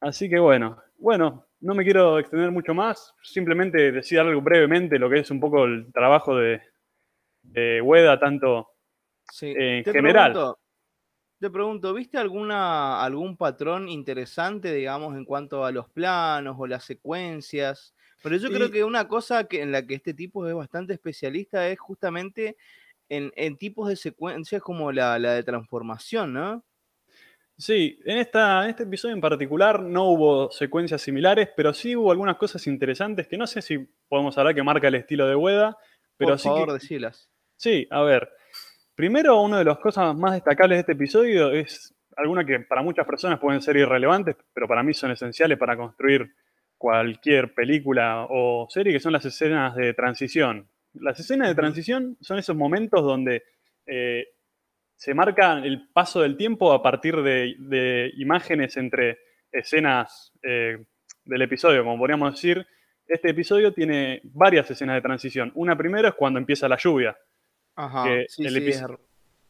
Así 0.00 0.30
que 0.30 0.38
bueno, 0.38 0.78
bueno, 0.96 1.46
no 1.60 1.74
me 1.74 1.84
quiero 1.84 2.18
extender 2.18 2.50
mucho 2.50 2.72
más, 2.72 3.14
simplemente 3.22 3.92
decir 3.92 4.18
algo 4.20 4.40
brevemente 4.40 4.98
lo 4.98 5.10
que 5.10 5.18
es 5.18 5.30
un 5.30 5.38
poco 5.38 5.66
el 5.66 5.92
trabajo 5.92 6.34
de, 6.34 6.62
de 7.42 7.82
Ueda, 7.82 8.18
tanto 8.18 8.70
Sí. 9.30 9.54
En 9.56 9.84
Te 9.84 9.92
general. 9.92 10.32
pregunto- 10.32 10.58
te 11.40 11.50
pregunto, 11.50 11.94
¿viste 11.94 12.18
alguna, 12.18 13.00
algún 13.00 13.36
patrón 13.36 13.88
interesante, 13.88 14.72
digamos, 14.74 15.16
en 15.16 15.24
cuanto 15.24 15.64
a 15.64 15.70
los 15.70 15.88
planos 15.88 16.56
o 16.58 16.66
las 16.66 16.82
secuencias? 16.84 17.94
Pero 18.24 18.36
yo 18.38 18.48
creo 18.50 18.72
que 18.72 18.82
una 18.82 19.06
cosa 19.06 19.44
que, 19.44 19.62
en 19.62 19.70
la 19.70 19.86
que 19.86 19.94
este 19.94 20.14
tipo 20.14 20.48
es 20.48 20.54
bastante 20.54 20.94
especialista 20.94 21.68
es 21.68 21.78
justamente 21.78 22.56
en, 23.08 23.30
en 23.36 23.56
tipos 23.56 23.88
de 23.88 23.94
secuencias 23.94 24.60
como 24.60 24.90
la, 24.90 25.16
la 25.20 25.34
de 25.34 25.44
transformación, 25.44 26.32
¿no? 26.32 26.64
Sí, 27.56 28.00
en, 28.04 28.18
esta, 28.18 28.64
en 28.64 28.70
este 28.70 28.82
episodio 28.82 29.14
en 29.14 29.20
particular 29.20 29.80
no 29.80 30.06
hubo 30.10 30.50
secuencias 30.50 31.02
similares, 31.02 31.48
pero 31.56 31.72
sí 31.72 31.94
hubo 31.94 32.10
algunas 32.10 32.36
cosas 32.36 32.66
interesantes 32.66 33.28
que 33.28 33.36
no 33.38 33.46
sé 33.46 33.62
si 33.62 33.78
podemos 34.08 34.36
hablar 34.38 34.54
que 34.56 34.62
marca 34.64 34.88
el 34.88 34.94
estilo 34.96 35.26
de 35.28 35.36
Ueda, 35.36 35.76
pero 36.16 36.30
Por 36.32 36.38
sí 36.40 36.48
favor, 36.48 36.66
que- 36.68 36.72
decilas. 36.74 37.30
Sí, 37.56 37.86
a 37.90 38.02
ver. 38.02 38.28
Primero, 38.98 39.40
una 39.40 39.60
de 39.60 39.64
las 39.64 39.78
cosas 39.78 40.12
más 40.16 40.32
destacables 40.32 40.74
de 40.74 40.80
este 40.80 40.92
episodio 40.94 41.52
es 41.52 41.94
alguna 42.16 42.44
que 42.44 42.58
para 42.58 42.82
muchas 42.82 43.06
personas 43.06 43.38
pueden 43.38 43.62
ser 43.62 43.76
irrelevantes, 43.76 44.34
pero 44.52 44.66
para 44.66 44.82
mí 44.82 44.92
son 44.92 45.12
esenciales 45.12 45.56
para 45.56 45.76
construir 45.76 46.34
cualquier 46.76 47.54
película 47.54 48.26
o 48.28 48.66
serie, 48.68 48.92
que 48.92 48.98
son 48.98 49.12
las 49.12 49.24
escenas 49.24 49.76
de 49.76 49.94
transición. 49.94 50.68
Las 50.94 51.20
escenas 51.20 51.46
de 51.46 51.54
transición 51.54 52.16
son 52.20 52.40
esos 52.40 52.56
momentos 52.56 53.04
donde 53.04 53.44
eh, 53.86 54.30
se 54.96 55.14
marca 55.14 55.60
el 55.62 55.88
paso 55.92 56.22
del 56.22 56.36
tiempo 56.36 56.72
a 56.72 56.82
partir 56.82 57.22
de, 57.22 57.54
de 57.56 58.10
imágenes 58.16 58.76
entre 58.78 59.20
escenas 59.52 60.32
eh, 60.42 60.76
del 61.24 61.42
episodio, 61.42 61.84
como 61.84 61.98
podríamos 61.98 62.32
decir, 62.32 62.66
este 63.06 63.30
episodio 63.30 63.72
tiene 63.72 64.22
varias 64.24 64.68
escenas 64.72 64.96
de 64.96 65.02
transición. 65.02 65.52
Una 65.54 65.78
primera 65.78 66.08
es 66.08 66.14
cuando 66.16 66.40
empieza 66.40 66.68
la 66.68 66.76
lluvia. 66.76 67.16
Ajá. 67.78 68.04
que 68.04 68.26
sí, 68.28 68.44
el 68.44 68.72
sí, 68.74 68.82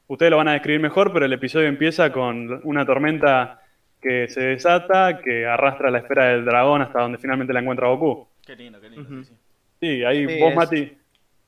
Ustedes 0.07 0.31
lo 0.31 0.37
van 0.39 0.49
a 0.49 0.53
describir 0.53 0.81
mejor, 0.81 1.13
pero 1.13 1.27
el 1.27 1.33
episodio 1.33 1.67
empieza 1.69 2.13
con 2.13 2.61
una 2.65 2.87
tormenta 2.87 3.61
que 4.01 4.29
se 4.29 4.41
desata, 4.41 5.21
que 5.21 5.45
arrastra 5.47 5.91
la 5.91 5.99
esfera 5.99 6.27
del 6.27 6.45
dragón 6.45 6.81
hasta 6.83 7.01
donde 7.01 7.19
finalmente 7.19 7.53
la 7.53 7.61
encuentra 7.61 7.89
Goku. 7.89 8.29
Qué 8.47 8.55
lindo, 8.57 8.81
qué 8.81 8.89
lindo. 8.91 9.25
Sí, 9.25 9.25
sí. 9.25 9.35
Sí, 9.81 10.05
ahí 10.05 10.27
Sí, 10.27 10.41
vos, 10.41 10.51
es- 10.51 10.57
Mati. 10.57 10.93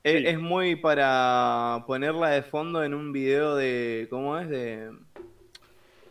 Es, 0.02 0.20
Sí. 0.22 0.26
es 0.28 0.38
muy 0.38 0.76
para 0.76 1.84
ponerla 1.86 2.30
de 2.30 2.42
fondo 2.42 2.82
en 2.82 2.94
un 2.94 3.12
video 3.12 3.54
de. 3.56 4.06
¿Cómo 4.10 4.38
es? 4.38 4.48
De. 4.48 4.90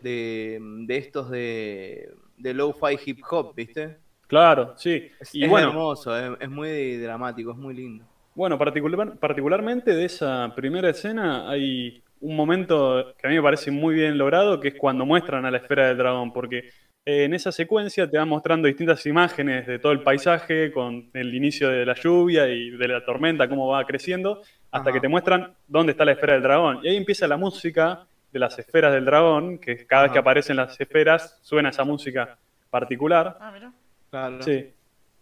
De, 0.01 0.59
de 0.61 0.97
estos 0.97 1.29
de. 1.29 2.09
De 2.37 2.53
lo-fi 2.53 2.97
hip 3.05 3.19
hop, 3.29 3.53
¿viste? 3.55 3.97
Claro, 4.27 4.73
sí. 4.77 5.11
Es, 5.19 5.35
y 5.35 5.43
es 5.43 5.49
bueno, 5.49 5.69
hermoso, 5.69 6.17
es, 6.17 6.39
es 6.39 6.49
muy 6.49 6.95
dramático, 6.97 7.51
es 7.51 7.57
muy 7.57 7.73
lindo. 7.73 8.05
Bueno, 8.39 8.57
particular- 8.57 9.17
particularmente 9.19 9.93
de 9.93 10.05
esa 10.05 10.53
primera 10.55 10.89
escena 10.89 11.49
hay 11.49 12.01
un 12.21 12.37
momento 12.37 13.13
que 13.17 13.27
a 13.27 13.29
mí 13.29 13.35
me 13.35 13.41
parece 13.41 13.69
muy 13.69 13.95
bien 13.95 14.17
logrado, 14.17 14.61
que 14.61 14.69
es 14.69 14.75
cuando 14.75 15.05
muestran 15.05 15.45
a 15.45 15.51
la 15.51 15.57
esfera 15.57 15.89
del 15.89 15.97
dragón, 15.97 16.31
porque 16.31 16.59
eh, 17.05 17.25
en 17.25 17.33
esa 17.33 17.51
secuencia 17.51 18.09
te 18.09 18.17
van 18.17 18.29
mostrando 18.29 18.69
distintas 18.69 19.05
imágenes 19.05 19.67
de 19.67 19.77
todo 19.77 19.91
el 19.91 20.03
paisaje, 20.03 20.71
con 20.71 21.09
el 21.13 21.35
inicio 21.35 21.67
de 21.67 21.85
la 21.85 21.95
lluvia 21.95 22.47
y 22.47 22.69
de 22.69 22.87
la 22.87 23.03
tormenta, 23.03 23.49
cómo 23.49 23.67
va 23.67 23.83
creciendo, 23.85 24.41
hasta 24.71 24.89
Ajá. 24.89 24.93
que 24.93 25.01
te 25.01 25.09
muestran 25.09 25.51
dónde 25.67 25.91
está 25.91 26.05
la 26.05 26.13
esfera 26.13 26.31
del 26.35 26.43
dragón. 26.43 26.79
Y 26.81 26.87
ahí 26.87 26.95
empieza 26.95 27.27
la 27.27 27.35
música 27.35 28.07
de 28.31 28.39
las 28.39 28.57
esferas 28.57 28.93
del 28.93 29.03
dragón, 29.03 29.57
que 29.59 29.85
cada 29.85 30.03
vez 30.03 30.13
que 30.13 30.19
aparecen 30.19 30.55
las 30.55 30.79
esferas 30.79 31.37
suena 31.41 31.71
esa 31.71 31.83
música 31.83 32.37
particular. 32.69 33.35
Ah, 33.41 33.51
mira. 33.53 33.73
Claro. 34.09 34.41
Sí. 34.43 34.71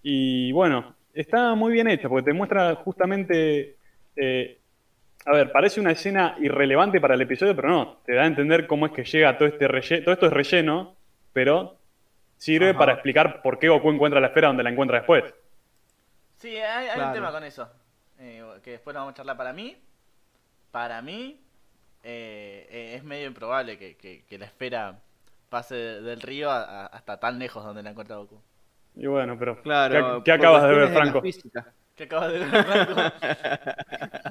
Y 0.03 0.51
bueno, 0.51 0.93
está 1.19 1.55
muy 1.55 1.73
bien 1.73 1.87
hecha 1.87 2.07
porque 2.09 2.25
te 2.25 2.33
muestra 2.33 2.75
justamente. 2.75 3.75
eh, 4.15 4.59
a 5.25 5.31
ver, 5.33 5.51
parece 5.51 5.81
una 5.81 5.91
escena 5.91 6.35
irrelevante 6.39 7.01
para 7.01 7.13
el 7.15 7.21
episodio, 7.21 7.53
pero 7.55 7.67
no. 7.69 7.97
Te 8.05 8.13
da 8.13 8.23
a 8.23 8.27
entender 8.27 8.65
cómo 8.65 8.85
es 8.85 8.93
que 8.93 9.03
llega 9.03 9.37
todo 9.37 9.49
este 9.49 9.67
relleno. 9.67 10.03
Todo 10.05 10.13
esto 10.13 10.25
es 10.27 10.33
relleno, 10.33 10.95
pero 11.33 11.77
sirve 12.37 12.69
Ajá. 12.69 12.79
para 12.79 12.93
explicar 12.93 13.41
por 13.41 13.59
qué 13.59 13.67
Goku 13.67 13.91
encuentra 13.91 14.21
la 14.21 14.27
esfera 14.27 14.47
donde 14.47 14.63
la 14.63 14.69
encuentra 14.69 14.99
después. 14.99 15.25
Sí, 16.37 16.55
hay, 16.55 16.87
hay 16.87 16.93
Claro. 16.95 17.07
un 17.09 17.13
tema 17.13 17.31
con 17.31 17.43
eso. 17.43 17.69
eh, 18.19 18.43
que 18.63 18.71
después 18.71 18.93
lo 18.93 19.01
vamos 19.01 19.11
a 19.13 19.15
charlar 19.17 19.37
para 19.37 19.53
mí. 19.53 19.75
Para 20.71 21.01
mí, 21.01 21.39
eh, 22.03 22.67
eh, 22.71 22.93
es 22.95 23.03
medio 23.03 23.27
improbable 23.27 23.77
que, 23.77 23.95
que- 23.97 24.23
que 24.25 24.37
la 24.37 24.45
esfera 24.45 24.99
pase 25.49 25.75
del 25.75 26.21
río 26.21 26.49
a- 26.49 26.63
a- 26.63 26.85
hasta 26.87 27.19
tan 27.19 27.37
lejos 27.37 27.63
donde 27.63 27.83
la 27.83 27.89
encuentra 27.91 28.15
Goku. 28.15 28.41
Y 28.97 29.05
bueno, 29.07 29.37
pero. 29.37 29.61
Claro. 29.61 30.17
¿Qué, 30.17 30.23
qué 30.25 30.31
acabas 30.33 30.63
de 30.63 30.75
ver, 30.75 30.89
Franco? 30.89 31.21
Que 31.95 32.03
acabas 32.03 32.31
de 32.33 32.39
ver, 32.39 32.49
Franco. 32.65 33.01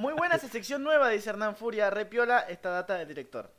Muy 0.01 0.13
buena 0.15 0.37
esa 0.37 0.49
sección 0.49 0.83
nueva, 0.83 1.09
dice 1.09 1.31
Hernán 1.31 1.57
Furia, 1.57 1.91
repiola 1.91 2.41
esta 2.49 2.71
data 2.71 2.95
del 2.99 3.09
director. 3.09 3.51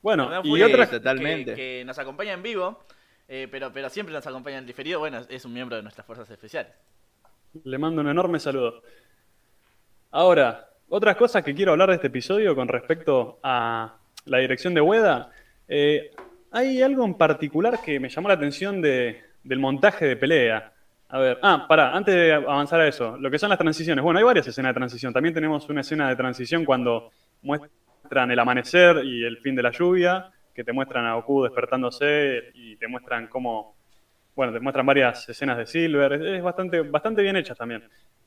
Bueno, 0.00 0.24
Hernán 0.24 0.42
y 0.44 0.48
Furia, 0.50 0.66
otra. 0.66 0.86
que- 0.86 0.96
Totalmente. 0.98 1.54
Que, 1.54 1.82
nos 1.86 1.98
acompaña 1.98 2.32
en 2.32 2.42
vivo, 2.42 2.84
eh, 3.28 3.48
pero, 3.50 3.72
pero 3.72 3.88
siempre 3.88 4.12
nos 4.14 4.26
acompaña 4.26 4.58
en 4.58 4.66
diferido. 4.66 4.98
Bueno, 5.00 5.20
es 5.28 5.44
un 5.44 5.52
miembro 5.52 5.76
de 5.76 5.82
nuestras 5.82 6.06
fuerzas 6.06 6.28
especiales. 6.30 6.72
Le 7.64 7.78
mando 7.78 8.00
un 8.00 8.08
enorme 8.08 8.38
saludo. 8.40 8.82
Ahora, 10.10 10.68
otras 10.88 11.16
cosas 11.16 11.42
que 11.42 11.54
quiero 11.54 11.72
hablar 11.72 11.88
de 11.88 11.94
este 11.96 12.08
episodio 12.08 12.54
con 12.54 12.68
respecto 12.68 13.38
a 13.42 13.96
la 14.26 14.38
dirección 14.38 14.74
de 14.74 14.80
Ueda. 14.80 15.30
eh, 15.68 16.10
hay 16.54 16.82
algo 16.82 17.02
en 17.06 17.14
particular 17.14 17.80
que 17.82 17.98
me 17.98 18.10
llamó 18.10 18.28
la 18.28 18.34
atención 18.34 18.82
de- 18.82 19.24
del 19.44 19.58
montaje 19.58 20.06
de 20.06 20.16
pelea. 20.16 20.72
A 21.08 21.18
ver, 21.18 21.38
ah, 21.42 21.66
pará, 21.68 21.94
antes 21.94 22.14
de 22.14 22.32
avanzar 22.32 22.80
a 22.80 22.88
eso, 22.88 23.16
lo 23.18 23.30
que 23.30 23.38
son 23.38 23.50
las 23.50 23.58
transiciones. 23.58 24.02
Bueno, 24.02 24.18
hay 24.18 24.24
varias 24.24 24.46
escenas 24.46 24.70
de 24.70 24.74
transición. 24.74 25.12
También 25.12 25.34
tenemos 25.34 25.68
una 25.68 25.82
escena 25.82 26.08
de 26.08 26.16
transición 26.16 26.64
cuando 26.64 27.10
muestran 27.42 28.30
el 28.30 28.38
amanecer 28.38 29.04
y 29.04 29.24
el 29.24 29.38
fin 29.38 29.54
de 29.54 29.62
la 29.62 29.70
lluvia, 29.70 30.30
que 30.54 30.64
te 30.64 30.72
muestran 30.72 31.04
a 31.06 31.14
Goku 31.14 31.44
despertándose 31.44 32.50
y 32.54 32.76
te 32.76 32.88
muestran 32.88 33.26
cómo 33.28 33.74
bueno, 34.34 34.52
te 34.52 34.60
muestran 34.60 34.86
varias 34.86 35.28
escenas 35.28 35.58
de 35.58 35.66
Silver, 35.66 36.14
es, 36.14 36.22
es 36.22 36.42
bastante, 36.42 36.80
bastante 36.80 37.22
bien 37.22 37.36
hecha 37.36 37.54
también. 37.54 37.84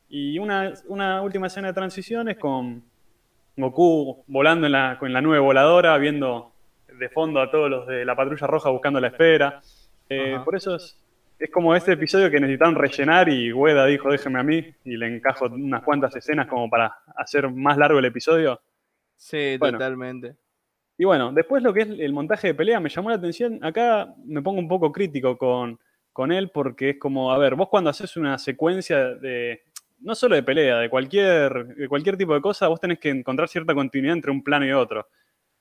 Y 0.09 0.37
una, 0.37 0.73
una 0.87 1.21
última 1.21 1.47
escena 1.47 1.69
de 1.69 1.73
transición 1.73 2.29
es 2.29 2.37
con 2.37 2.83
Goku 3.57 4.23
volando 4.27 4.67
en 4.67 4.73
la, 4.73 4.97
con 4.99 5.11
la 5.11 5.21
nube 5.21 5.39
voladora, 5.39 5.97
viendo 5.97 6.51
de 6.87 7.09
fondo 7.09 7.41
a 7.41 7.49
todos 7.49 7.69
los 7.69 7.87
de 7.87 8.05
la 8.05 8.15
patrulla 8.15 8.47
roja 8.47 8.69
buscando 8.69 8.99
la 8.99 9.07
esfera. 9.07 9.61
Eh, 10.09 10.39
por 10.45 10.55
eso 10.55 10.75
es, 10.75 10.97
es 11.37 11.51
como 11.51 11.75
este 11.75 11.93
episodio 11.93 12.29
que 12.31 12.39
necesitaron 12.39 12.75
rellenar 12.75 13.29
y 13.29 13.51
Ueda 13.51 13.85
dijo, 13.85 14.09
déjeme 14.09 14.39
a 14.39 14.43
mí, 14.43 14.65
y 14.83 14.97
le 14.97 15.07
encajo 15.15 15.45
unas 15.47 15.83
cuantas 15.83 16.15
escenas 16.15 16.47
como 16.47 16.69
para 16.69 16.95
hacer 17.15 17.49
más 17.51 17.77
largo 17.77 17.99
el 17.99 18.05
episodio. 18.05 18.61
Sí, 19.17 19.57
Bueno. 19.59 19.77
totalmente. 19.77 20.35
Y 20.97 21.03
bueno, 21.03 21.33
después 21.33 21.61
lo 21.61 21.73
que 21.73 21.81
es 21.81 21.89
el 21.89 22.13
montaje 22.13 22.47
de 22.47 22.53
pelea 22.53 22.79
me 22.79 22.89
llamó 22.89 23.09
la 23.09 23.17
atención. 23.17 23.59
Acá 23.63 24.13
me 24.25 24.41
pongo 24.41 24.59
un 24.59 24.67
poco 24.69 24.91
crítico 24.93 25.37
con, 25.37 25.77
con 26.13 26.31
él 26.31 26.51
porque 26.53 26.91
es 26.91 26.97
como, 26.99 27.31
a 27.33 27.37
ver, 27.37 27.55
vos 27.55 27.67
cuando 27.67 27.89
haces 27.89 28.15
una 28.15 28.37
secuencia 28.37 29.13
de, 29.15 29.63
no 29.99 30.15
solo 30.15 30.35
de 30.35 30.43
pelea, 30.43 30.77
de 30.79 30.89
cualquier, 30.89 31.65
de 31.75 31.89
cualquier 31.89 32.15
tipo 32.15 32.33
de 32.33 32.39
cosa, 32.41 32.69
vos 32.69 32.79
tenés 32.79 32.99
que 32.99 33.09
encontrar 33.09 33.49
cierta 33.49 33.73
continuidad 33.73 34.15
entre 34.15 34.31
un 34.31 34.41
plano 34.41 34.65
y 34.65 34.71
otro. 34.71 35.07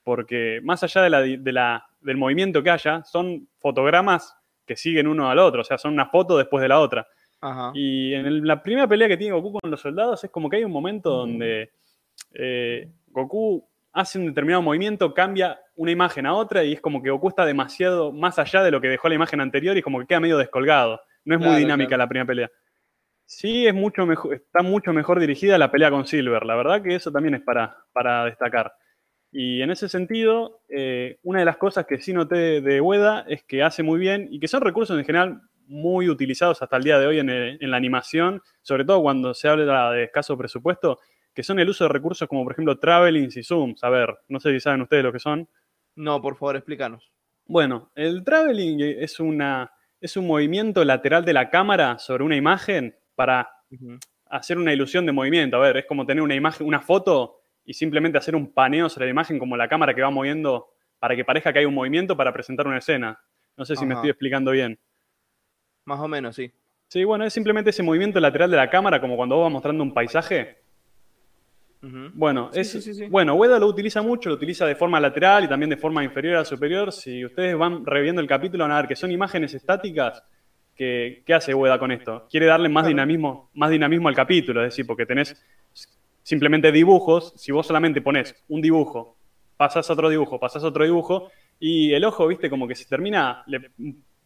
Porque 0.05 0.61
más 0.63 0.85
allá 0.85 1.03
de 1.03 1.11
la, 1.11 1.21
de 1.23 1.53
la- 1.53 1.85
del 2.01 2.17
movimiento 2.17 2.63
que 2.63 2.71
haya, 2.71 3.03
son 3.03 3.49
fotogramas 3.59 4.37
que 4.67 4.77
siguen 4.77 5.07
uno 5.07 5.29
al 5.31 5.39
otro, 5.39 5.61
o 5.63 5.65
sea, 5.65 5.79
son 5.79 5.93
una 5.93 6.07
foto 6.07 6.37
después 6.39 6.63
de 6.63 6.69
la 6.69 6.81
otra. 6.81 7.07
Ajá. 7.41 7.71
Y 7.75 8.15
en 8.15 8.27
el- 8.27 8.43
la 8.47 8.63
primera 8.63 8.89
pelea 8.89 9.09
que 9.09 9.17
tiene 9.17 9.35
Goku 9.35 9.59
con 9.61 9.71
los 9.71 9.81
soldados 9.81 10.25
es 10.25 10.31
como 10.31 10.49
que 10.49 10.57
hay 10.57 10.65
un 10.65 10.73
momento 10.73 11.11
donde 11.11 11.71
eh, 12.33 12.89
Goku 13.09 13.67
hace 13.93 14.19
un 14.19 14.27
determinado 14.27 14.63
movimiento, 14.63 15.13
cambia 15.15 15.59
una 15.77 15.91
imagen 15.91 16.27
a 16.27 16.35
otra 16.35 16.65
y 16.65 16.73
es 16.73 16.81
como 16.81 17.03
que 17.03 17.11
Goku 17.11 17.29
está 17.29 17.45
demasiado 17.45 18.13
más 18.13 18.39
allá 18.39 18.63
de 18.63 18.71
lo 18.71 18.81
que 18.81 18.89
dejó 18.89 19.09
la 19.09 19.15
imagen 19.15 19.41
anterior 19.41 19.77
y 19.77 19.83
como 19.83 20.01
que 20.01 20.07
queda 20.07 20.21
medio 20.21 20.39
descolgado. 20.39 21.01
No 21.25 21.35
es 21.37 21.41
muy 21.41 21.57
dinámica 21.57 21.89
claro. 21.89 22.03
la 22.05 22.09
primera 22.09 22.27
pelea. 22.27 22.51
Sí, 23.27 23.67
es 23.67 23.75
mucho 23.75 24.05
mejor, 24.05 24.35
está 24.35 24.63
mucho 24.63 24.93
mejor 24.93 25.19
dirigida 25.21 25.57
la 25.59 25.71
pelea 25.71 25.91
con 25.91 26.07
Silver. 26.07 26.45
La 26.45 26.57
verdad 26.57 26.83
que 26.83 26.95
eso 26.95 27.11
también 27.11 27.35
es 27.35 27.43
para, 27.43 27.77
para 27.93 28.25
destacar. 28.27 28.73
Y 29.37 29.63
en 29.63 29.71
ese 29.73 29.89
sentido, 29.89 30.61
eh, 30.69 31.19
una 31.25 31.41
de 31.41 31.45
las 31.45 31.57
cosas 31.57 31.87
que 31.87 31.99
sí 32.01 32.13
noté 32.13 32.61
de 32.61 32.81
Ueda 32.81 33.25
es 33.29 33.43
que 33.43 33.65
hace 33.65 33.83
muy 33.83 33.99
bien 33.99 34.29
y 34.31 34.39
que 34.39 34.47
son 34.47 34.61
recursos 34.61 34.97
en 34.97 35.05
general 35.05 35.43
muy 35.67 36.09
utilizados 36.09 36.63
hasta 36.63 36.77
el 36.77 36.85
día 36.85 37.01
de 37.01 37.07
hoy 37.09 37.19
en, 37.19 37.31
el- 37.31 37.59
en 37.61 37.71
la 37.71 37.77
animación, 37.77 38.41
sobre 38.63 38.85
todo 38.85 39.03
cuando 39.03 39.35
se 39.35 39.49
habla 39.49 39.91
de 39.91 40.05
escaso 40.05 40.39
presupuesto, 40.39 41.01
que 41.35 41.43
son 41.43 41.59
el 41.59 41.69
uso 41.69 41.83
de 41.85 41.89
recursos 41.89 42.29
como 42.29 42.45
por 42.45 42.53
ejemplo 42.53 42.79
travelings 42.79 43.37
y 43.37 43.43
zooms. 43.43 43.83
A 43.83 43.91
ver, 43.91 44.15
no 44.29 44.39
sé 44.39 44.53
si 44.53 44.61
saben 44.61 44.83
ustedes 44.83 45.03
lo 45.03 45.13
que 45.13 45.19
son. 45.19 45.49
No, 45.97 46.23
por 46.23 46.37
favor, 46.37 46.55
explícanos. 46.57 47.11
Bueno, 47.47 47.91
el 47.97 48.23
traveling 48.25 48.81
es, 48.81 49.19
una, 49.19 49.73
es 50.01 50.17
un 50.17 50.27
movimiento 50.29 50.85
lateral 50.85 51.25
de 51.25 51.33
la 51.33 51.51
cámara 51.51 51.99
sobre 51.99 52.23
una 52.25 52.37
imagen 52.37 52.95
para 53.17 53.51
hacer 54.27 54.59
una 54.59 54.73
ilusión 54.73 55.07
de 55.07 55.13
movimiento. 55.13 55.57
A 55.57 55.61
ver, 55.61 55.79
es 55.79 55.87
como 55.87 56.07
tener 56.07 56.23
una 56.23 56.35
imagen, 56.35 56.67
una 56.67 56.81
foto 56.81 57.41
y 57.65 57.75
simplemente 57.75 58.19
hacer 58.19 58.37
un 58.37 58.53
paneo 58.53 58.89
sobre 58.89 59.07
la 59.07 59.11
imagen 59.13 59.39
como 59.39 59.57
la 59.57 59.69
cámara 59.69 59.95
que 59.95 60.03
va 60.03 60.11
moviendo 60.11 60.69
para 60.99 61.17
que 61.17 61.25
parezca 61.25 61.53
que 61.53 61.59
hay 61.61 61.65
un 61.65 61.75
movimiento 61.75 62.17
para 62.17 62.33
presentar 62.33 62.67
una 62.67 62.79
escena. 62.79 63.21
No 63.57 63.65
sé 63.65 63.77
si 63.77 63.85
me 63.87 63.95
estoy 63.95 64.11
explicando 64.11 64.51
bien. 64.51 64.79
Más 65.85 66.01
o 66.01 66.09
menos, 66.09 66.35
sí. 66.37 66.51
Sí, 66.89 67.05
bueno, 67.05 67.25
es 67.25 67.33
simplemente 67.33 67.71
ese 67.71 67.83
movimiento 67.83 68.21
lateral 68.21 68.51
de 68.51 68.57
la 68.57 68.71
cámara 68.71 69.01
como 69.01 69.17
cuando 69.17 69.37
vos 69.37 69.45
vas 69.45 69.53
mostrando 69.53 69.83
un 69.83 69.93
paisaje. 69.95 70.59
Bueno, 72.15 72.49
Sí, 72.53 72.61
es, 72.61 72.71
sí, 72.71 72.81
sí, 72.81 72.95
sí. 72.95 73.07
bueno, 73.09 73.35
Ueda 73.35 73.59
lo 73.59 73.67
utiliza 73.67 74.01
mucho, 74.01 74.31
lo 74.31 74.37
utiliza 74.37 74.65
de 74.65 74.75
forma 74.75 74.99
lateral 74.99 75.45
y 75.45 75.49
también 75.49 75.69
de 75.69 75.77
forma 75.77 76.03
inferior 76.03 76.37
a 76.37 76.45
superior. 76.47 76.91
Si 76.93 77.23
ustedes 77.27 77.59
van 77.59 77.85
reviendo 77.85 78.23
el 78.23 78.27
capítulo 78.27 78.65
van 78.65 78.73
a 78.73 78.77
ver 78.77 78.89
que 78.89 78.97
son 78.97 79.11
imágenes 79.11 79.53
estáticas. 79.53 80.23
Que, 80.75 81.23
¿Qué 81.27 81.35
hace 81.35 81.55
Ueda 81.55 81.79
con 81.79 81.93
esto? 81.93 82.27
Quiere 82.31 82.47
darle 82.47 82.69
más 82.71 82.83
Claro. 82.85 82.89
dinamismo, 82.89 83.51
más 83.55 83.71
dinamismo 83.71 84.09
al 84.09 84.15
capítulo, 84.15 84.63
es 84.65 84.71
decir, 84.73 84.87
porque 84.87 85.05
tenés 85.07 85.41
simplemente 86.25 86.73
dibujos, 86.73 87.33
si 87.37 87.53
vos 87.53 87.65
solamente 87.69 88.01
pones 88.01 88.35
un 88.49 88.61
dibujo, 88.61 89.17
pasás 89.57 89.89
a 89.89 89.93
otro 89.93 90.09
dibujo, 90.09 90.41
pasás 90.41 90.65
a 90.65 90.67
otro 90.67 90.83
dibujo, 90.85 91.31
y 91.61 91.93
el 91.93 92.05
ojo, 92.05 92.27
viste, 92.27 92.51
como 92.51 92.67
que 92.67 92.75
se 92.75 92.87
termina 92.87 93.45
le- 93.47 93.71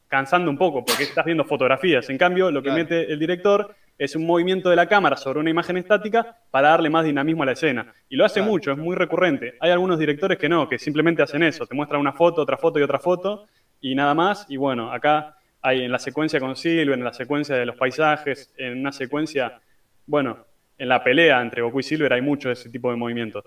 cansando 0.08 0.50
un 0.50 0.56
poco, 0.56 0.82
porque 0.86 1.02
estás 1.02 1.26
viendo 1.26 1.44
fotografías. 1.44 2.08
En 2.08 2.16
cambio, 2.16 2.50
lo 2.50 2.62
que 2.62 2.70
Claro. 2.70 2.82
mete 2.82 3.12
el 3.12 3.18
director 3.18 3.76
es 3.98 4.16
un 4.16 4.24
movimiento 4.24 4.70
de 4.70 4.76
la 4.76 4.86
cámara 4.88 5.16
sobre 5.18 5.40
una 5.40 5.50
imagen 5.50 5.76
estática 5.76 6.38
para 6.50 6.68
darle 6.70 6.88
más 6.88 7.04
dinamismo 7.04 7.42
a 7.42 7.46
la 7.46 7.52
escena. 7.52 7.92
Y 8.08 8.16
lo 8.16 8.24
hace 8.24 8.40
Claro. 8.40 8.52
mucho, 8.52 8.72
es 8.72 8.78
muy 8.78 8.96
recurrente. 8.96 9.56
Hay 9.60 9.70
algunos 9.70 9.98
directores 9.98 10.38
que 10.38 10.48
no, 10.48 10.66
que 10.68 10.78
simplemente 10.78 11.20
hacen 11.22 11.42
eso, 11.42 11.66
te 11.66 11.74
muestran 11.74 12.00
una 12.00 12.12
foto, 12.14 12.40
otra 12.40 12.56
foto 12.56 12.78
y 12.78 12.82
otra 12.82 12.98
foto, 12.98 13.46
y 13.82 13.94
nada 13.94 14.14
más. 14.14 14.46
Y 14.48 14.56
bueno, 14.56 14.90
acá 14.92 15.36
hay 15.60 15.82
en 15.82 15.92
la 15.92 15.98
secuencia 15.98 16.40
con 16.40 16.56
Silver, 16.56 16.96
en 16.96 17.04
la 17.04 17.12
secuencia 17.12 17.56
de 17.56 17.66
los 17.66 17.76
paisajes, 17.76 18.54
en 18.56 18.78
una 18.78 18.92
secuencia, 18.92 19.60
bueno, 20.06 20.46
en 20.78 20.88
la 20.88 21.02
pelea 21.02 21.40
entre 21.42 21.60
Goku 21.62 21.80
y 21.80 21.82
Silver 21.82 22.12
hay 22.12 22.22
mucho 22.22 22.48
de 22.48 22.54
ese 22.54 22.70
tipo 22.70 22.90
de 22.90 22.96
movimientos. 22.96 23.44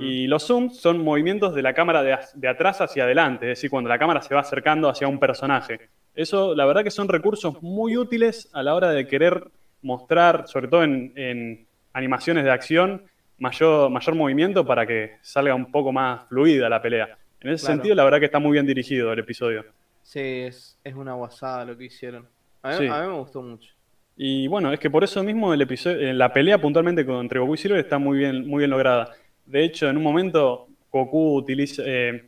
Y 0.00 0.26
los 0.28 0.46
zooms 0.46 0.78
son 0.80 0.98
movimientos 1.04 1.54
de 1.54 1.60
la 1.60 1.74
cámara 1.74 2.02
de, 2.02 2.16
de 2.36 2.48
atrás 2.48 2.80
hacia 2.80 3.04
adelante, 3.04 3.44
es 3.44 3.58
decir, 3.58 3.68
cuando 3.68 3.90
la 3.90 3.98
cámara 3.98 4.22
se 4.22 4.34
va 4.34 4.40
acercando 4.40 4.88
hacia 4.88 5.06
un 5.06 5.18
personaje. 5.20 5.78
Eso, 6.14 6.54
la 6.54 6.64
verdad 6.64 6.82
que 6.82 6.90
son 6.90 7.06
recursos 7.06 7.62
muy 7.62 7.94
útiles 7.98 8.48
a 8.54 8.62
la 8.62 8.74
hora 8.74 8.90
de 8.92 9.06
querer 9.06 9.44
mostrar, 9.82 10.48
sobre 10.48 10.68
todo 10.68 10.84
en, 10.84 11.12
en 11.16 11.66
animaciones 11.92 12.44
de 12.44 12.50
acción, 12.50 13.02
mayor, 13.36 13.90
mayor 13.90 14.14
movimiento 14.14 14.64
para 14.64 14.86
que 14.86 15.18
salga 15.20 15.54
un 15.54 15.70
poco 15.70 15.92
más 15.92 16.26
fluida 16.28 16.70
la 16.70 16.80
pelea. 16.80 17.18
En 17.40 17.50
ese 17.50 17.66
Claro. 17.66 17.74
sentido, 17.76 17.94
la 17.94 18.04
verdad 18.04 18.20
que 18.20 18.24
está 18.26 18.38
muy 18.38 18.52
bien 18.52 18.64
dirigido 18.66 19.12
el 19.12 19.18
episodio. 19.18 19.66
Sí, 20.02 20.20
es, 20.20 20.78
es 20.82 20.94
una 20.94 21.12
guasada 21.12 21.66
lo 21.66 21.76
que 21.76 21.84
hicieron. 21.84 22.26
A 22.62 22.70
mí, 22.70 22.74
Sí. 22.78 22.86
a 22.86 23.02
mí 23.02 23.08
me 23.08 23.18
gustó 23.18 23.42
mucho. 23.42 23.73
Y 24.16 24.46
bueno, 24.46 24.72
es 24.72 24.78
que 24.78 24.90
por 24.90 25.02
eso 25.02 25.22
mismo 25.24 25.52
el 25.52 25.60
episodio, 25.62 25.98
eh, 25.98 26.14
la 26.14 26.32
pelea 26.32 26.58
puntualmente 26.58 27.04
con- 27.04 27.20
entre 27.20 27.40
Goku 27.40 27.54
y 27.54 27.58
Silver 27.58 27.80
está 27.80 27.98
muy 27.98 28.18
bien, 28.18 28.46
muy 28.46 28.60
bien 28.60 28.70
lograda. 28.70 29.10
De 29.44 29.64
hecho, 29.64 29.88
en 29.88 29.96
un 29.96 30.02
momento 30.02 30.68
Goku 30.92 31.34
utiliza, 31.36 31.82
eh, 31.84 32.24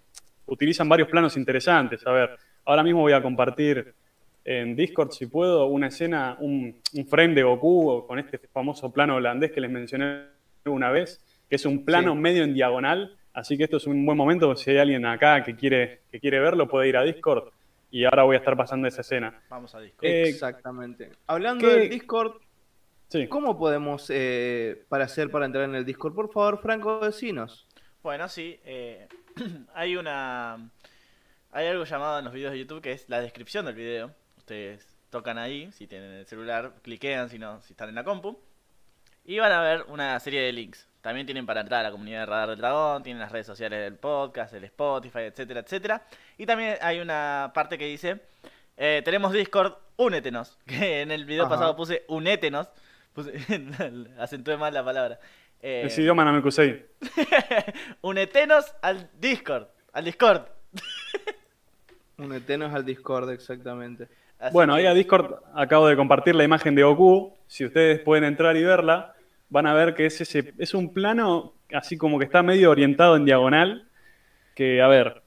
utilizan 0.47 0.89
varios 0.89 1.09
planos 1.09 1.37
interesantes. 1.37 2.05
A 2.07 2.11
ver, 2.13 2.31
ahora 2.65 2.83
mismo 2.83 3.01
voy 3.01 3.13
a 3.13 3.23
compartir 3.23 3.95
en 4.45 4.75
Discord, 4.77 5.11
si 5.13 5.27
puedo, 5.27 5.67
una 5.67 5.89
escena, 5.89 6.37
un, 6.41 6.77
un 6.95 7.07
frame 7.07 7.35
de 7.35 7.43
Goku 7.45 8.05
con 8.07 8.19
este 8.19 8.39
famoso 8.53 8.93
plano 8.93 9.17
holandés 9.17 9.53
que 9.53 9.61
les 9.61 9.71
mencioné 9.71 10.23
una 10.65 10.91
vez, 10.91 11.21
que 11.49 11.57
es 11.57 11.65
un 11.67 11.85
plano 11.85 12.13
Sí. 12.15 12.19
medio 12.19 12.43
en 12.45 12.55
diagonal. 12.55 13.17
Así 13.33 13.57
que 13.57 13.65
esto 13.65 13.77
es 13.77 13.87
un 13.87 14.05
buen 14.07 14.17
momento. 14.19 14.57
Si 14.57 14.71
hay 14.71 14.79
alguien 14.79 15.05
acá 15.07 15.43
que 15.45 15.55
quiere, 15.55 16.01
que 16.11 16.19
quiere 16.19 16.41
verlo, 16.41 16.67
puede 16.69 16.89
ir 16.89 16.97
a 16.97 17.03
Discord. 17.05 17.51
Y 17.91 18.05
ahora 18.05 18.25
voy 18.25 18.35
a 18.37 18.39
estar 18.39 18.57
pasando 18.57 18.89
esa 18.89 19.01
escena. 19.03 19.43
Vamos 19.49 19.75
a 19.75 19.81
Discord. 19.81 20.05
Eh, 20.07 20.29
Exactamente. 20.29 21.13
Hablando 21.27 21.67
¿qué- 21.69 21.75
del 21.75 21.91
Discord, 21.91 22.41
Sí. 23.09 23.29
¿cómo 23.29 23.57
podemos 23.57 24.11
eh, 24.11 24.85
para 24.89 25.05
hacer 25.05 25.31
para 25.31 25.47
entrar 25.47 25.65
en 25.65 25.75
el 25.77 25.85
Discord? 25.85 26.15
Por 26.15 26.33
favor, 26.33 26.61
Franco, 26.61 26.99
decinos. 27.01 27.67
Bueno, 28.03 28.29
sí. 28.29 28.59
eh, 28.65 29.07
hay 29.75 29.97
una. 29.97 30.71
Hay 31.53 31.67
algo 31.69 31.85
llamado 31.85 32.19
en 32.19 32.25
los 32.25 32.35
videos 32.35 32.53
de 32.53 32.59
YouTube 32.59 32.83
que 32.83 32.93
es 32.93 33.09
la 33.09 33.21
descripción 33.21 33.65
del 33.65 33.77
video. 33.77 34.13
Ustedes 34.37 34.97
tocan 35.11 35.39
ahí, 35.39 35.71
si 35.73 35.87
tienen 35.87 36.11
el 36.13 36.27
celular, 36.27 36.75
cliquean, 36.83 37.31
si 37.31 37.39
no, 37.39 37.63
si 37.63 37.73
están 37.73 37.89
en 37.89 37.95
la 37.95 38.05
compu. 38.05 38.39
Y 39.25 39.39
van 39.39 39.53
a 39.53 39.63
ver 39.63 39.85
una 39.89 40.19
serie 40.21 40.41
de 40.43 40.53
links. 40.53 40.89
También 41.07 41.25
tienen 41.25 41.47
para 41.47 41.61
entrar 41.61 41.79
a 41.79 41.83
la 41.85 41.93
comunidad 41.93 42.19
de 42.19 42.27
Radar 42.27 42.49
del 42.49 42.59
Dragón, 42.59 43.05
tienen 43.05 43.21
las 43.21 43.31
redes 43.31 43.47
sociales 43.47 43.79
del 43.79 43.95
podcast, 43.95 44.53
el 44.55 44.65
Spotify, 44.65 45.21
etcétera, 45.21 45.61
etcétera. 45.61 46.03
Y 46.37 46.47
también 46.47 46.75
hay 46.81 46.99
una 46.99 47.53
parte 47.55 47.79
que 47.79 47.85
dice, 47.87 48.23
eh, 48.77 49.03
tenemos 49.05 49.33
Discord, 49.33 49.75
únetenos. 49.99 50.59
Que 50.67 51.03
en 51.03 51.13
el 51.13 51.25
video 51.25 51.45
Ajá. 51.45 51.55
pasado 51.55 51.77
puse 51.77 52.03
unétenos. 52.09 52.69
Puse, 53.13 53.35
acentué 54.19 54.57
mal 54.57 54.75
la 54.75 54.85
palabra. 54.85 55.21
Eh, 55.63 55.83
Es 55.87 55.97
idioma 55.97 56.25
Namekusei. 56.25 56.85
Unetenos 58.01 58.75
al 58.83 59.09
Discord. 59.21 59.69
Al 59.93 60.05
Discord. 60.07 60.43
Unetenos 62.19 62.75
al 62.75 62.85
Discord, 62.85 63.31
exactamente. 63.31 64.09
Así 64.41 64.53
Bueno, 64.53 64.75
que- 64.75 64.81
ahí 64.81 64.87
a 64.87 64.93
Discord 64.95 65.35
acabo 65.55 65.87
de 65.87 65.95
compartir 65.95 66.35
la 66.35 66.43
imagen 66.43 66.75
de 66.75 66.83
Goku. 66.83 67.33
Si 67.47 67.65
ustedes 67.65 68.01
pueden 68.01 68.25
entrar 68.25 68.57
y 68.57 68.65
verla, 68.65 69.13
van 69.49 69.67
a 69.67 69.75
ver 69.75 69.95
que 69.95 70.07
es, 70.07 70.21
ese, 70.21 70.53
es 70.59 70.75
un 70.75 70.93
plano 70.93 71.55
así 71.73 71.97
como 71.97 72.19
que 72.19 72.25
está 72.25 72.43
medio 72.43 72.71
orientado 72.71 73.17
en 73.17 73.25
diagonal. 73.25 73.89
Que, 74.55 74.81
a 74.81 74.89
ver, 74.89 75.23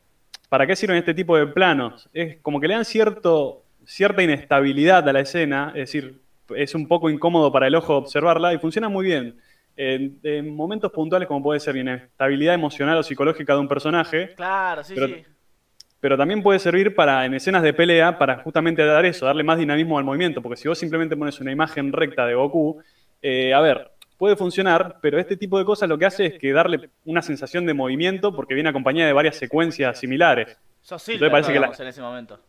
¿para 0.50 0.66
qué 0.66 0.76
sirven 0.76 0.98
este 0.98 1.14
tipo 1.14 1.38
de 1.38 1.48
planos? 1.48 2.10
Es 2.14 2.38
como 2.42 2.60
que 2.60 2.68
le 2.68 2.74
dan 2.76 2.86
cierto, 2.86 3.64
cierta 3.86 4.24
inestabilidad 4.24 5.08
a 5.08 5.14
la 5.14 5.20
escena, 5.20 5.70
es 5.76 5.92
decir, 5.92 6.20
es 6.56 6.74
un 6.74 6.88
poco 6.88 7.10
incómodo 7.10 7.52
para 7.52 7.68
el 7.68 7.76
ojo 7.76 7.96
observarla 7.98 8.54
y 8.54 8.58
funciona 8.58 8.90
muy 8.90 9.06
bien. 9.06 9.38
En, 9.78 10.20
en 10.24 10.54
momentos 10.54 10.92
puntuales, 10.92 11.28
como 11.28 11.42
puede 11.44 11.60
ser 11.60 11.78
inestabilidad 11.78 12.54
emocional 12.56 12.98
o 12.98 13.04
psicológica 13.04 13.54
de 13.54 13.60
un 13.60 13.68
personaje, 13.68 14.34
Claro, 14.36 14.84
sí, 14.84 14.94
Pero- 14.96 15.08
sí. 15.08 15.24
pero 16.02 16.18
también 16.18 16.42
puede 16.44 16.60
servir 16.60 16.96
para 16.96 17.24
en 17.26 17.34
escenas 17.36 17.62
de 17.64 17.74
pelea 17.74 18.18
para 18.18 18.38
justamente 18.40 18.84
dar 18.84 19.06
eso, 19.06 19.26
darle 19.26 19.44
más 19.44 19.58
dinamismo 19.60 19.98
al 19.98 20.04
movimiento, 20.04 20.42
porque 20.42 20.58
si 20.58 20.68
vos 20.68 20.78
simplemente 20.78 21.16
pones 21.16 21.40
una 21.40 21.52
imagen 21.52 21.94
recta 21.94 22.26
de 22.26 22.34
Goku, 22.36 22.82
eh, 23.22 23.54
a 23.54 23.62
ver, 23.62 23.92
puede 24.20 24.36
funcionar, 24.36 24.98
pero 25.02 25.18
este 25.18 25.36
tipo 25.36 25.58
de 25.58 25.66
cosas 25.66 25.90
lo 25.90 25.98
que 25.98 26.06
hace 26.06 26.26
es 26.28 26.40
que 26.40 26.52
darle 26.52 26.92
una 27.06 27.24
sensación 27.24 27.66
de 27.66 27.74
movimiento 27.74 28.36
porque 28.36 28.54
viene 28.54 28.70
acompañada 28.70 29.08
de 29.08 29.14
varias 29.14 29.38
secuencias 29.38 29.98
similares. 29.98 30.60
Entonces 30.84 31.06
Silver, 31.14 31.32
parece 31.32 31.54
que 31.54 31.60
la- 31.60 31.72
en 31.76 31.88
ese 31.88 32.02
momento. 32.02 32.40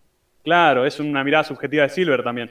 Claro, 0.44 0.84
es 0.84 1.00
una 1.00 1.24
mirada 1.24 1.44
subjetiva 1.44 1.84
de 1.84 1.88
Silver 1.88 2.22
también. 2.22 2.50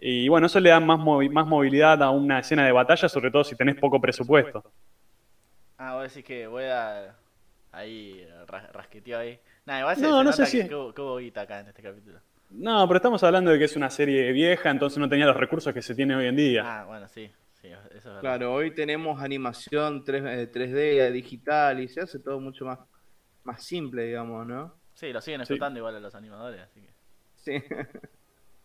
Y 0.00 0.28
bueno, 0.28 0.46
eso 0.46 0.60
le 0.60 0.70
da 0.70 0.80
más, 0.80 0.98
movi- 0.98 1.30
más 1.30 1.46
movilidad 1.46 2.02
a 2.02 2.10
una 2.10 2.40
escena 2.40 2.66
de 2.66 2.72
batalla, 2.72 3.08
sobre 3.08 3.30
todo 3.30 3.44
si 3.44 3.56
tenés 3.56 3.76
poco 3.76 4.00
presupuesto. 4.00 4.64
Ah, 5.78 5.94
vos 5.94 6.02
decís 6.12 6.24
que 6.24 6.46
voy 6.46 6.64
a... 6.64 7.14
Ahí, 7.70 8.26
ra- 8.46 8.70
rasqueteo 8.72 9.18
ahí. 9.18 9.38
Nah, 9.66 9.80
igual 9.80 10.00
No, 10.00 10.18
se 10.18 10.24
no 10.24 10.32
sé 10.32 10.46
si- 10.46 10.62
que, 10.62 10.68
que 10.68 10.74
hubo 10.74 11.18
guita 11.18 11.42
acá 11.42 11.60
en 11.60 11.68
este 11.68 11.82
capítulo. 11.82 12.18
No, 12.50 12.86
pero 12.88 12.96
estamos 12.96 13.22
hablando 13.22 13.50
de 13.50 13.58
que 13.58 13.66
es 13.66 13.76
una 13.76 13.90
serie 13.90 14.32
vieja, 14.32 14.70
entonces 14.70 14.98
no 14.98 15.08
tenía 15.08 15.26
los 15.26 15.36
recursos 15.36 15.72
que 15.74 15.82
se 15.82 15.94
tiene 15.94 16.16
hoy 16.16 16.26
en 16.26 16.36
día. 16.36 16.62
Ah, 16.64 16.84
bueno, 16.86 17.06
sí. 17.08 17.30
Sí, 17.98 18.00
eso 18.00 18.08
es 18.10 18.14
verdad. 18.16 18.20
Claro, 18.20 18.54
hoy 18.54 18.70
tenemos 18.72 19.20
animación 19.20 20.04
3, 20.04 20.22
eh, 20.24 20.46
3D, 20.52 21.10
digital, 21.10 21.80
y 21.80 21.88
se 21.88 22.00
hace 22.00 22.18
todo 22.20 22.38
mucho 22.40 22.64
más, 22.64 22.78
más 23.44 23.64
simple, 23.64 24.04
digamos, 24.06 24.46
¿no? 24.46 24.74
Sí, 24.94 25.12
lo 25.12 25.20
siguen 25.20 25.40
Sí. 25.40 25.54
explotando 25.54 25.78
igual 25.80 25.96
a 25.96 26.00
los 26.00 26.14
animadores, 26.14 26.60
así 26.60 26.80
que... 26.80 26.88
Sí. 27.36 27.62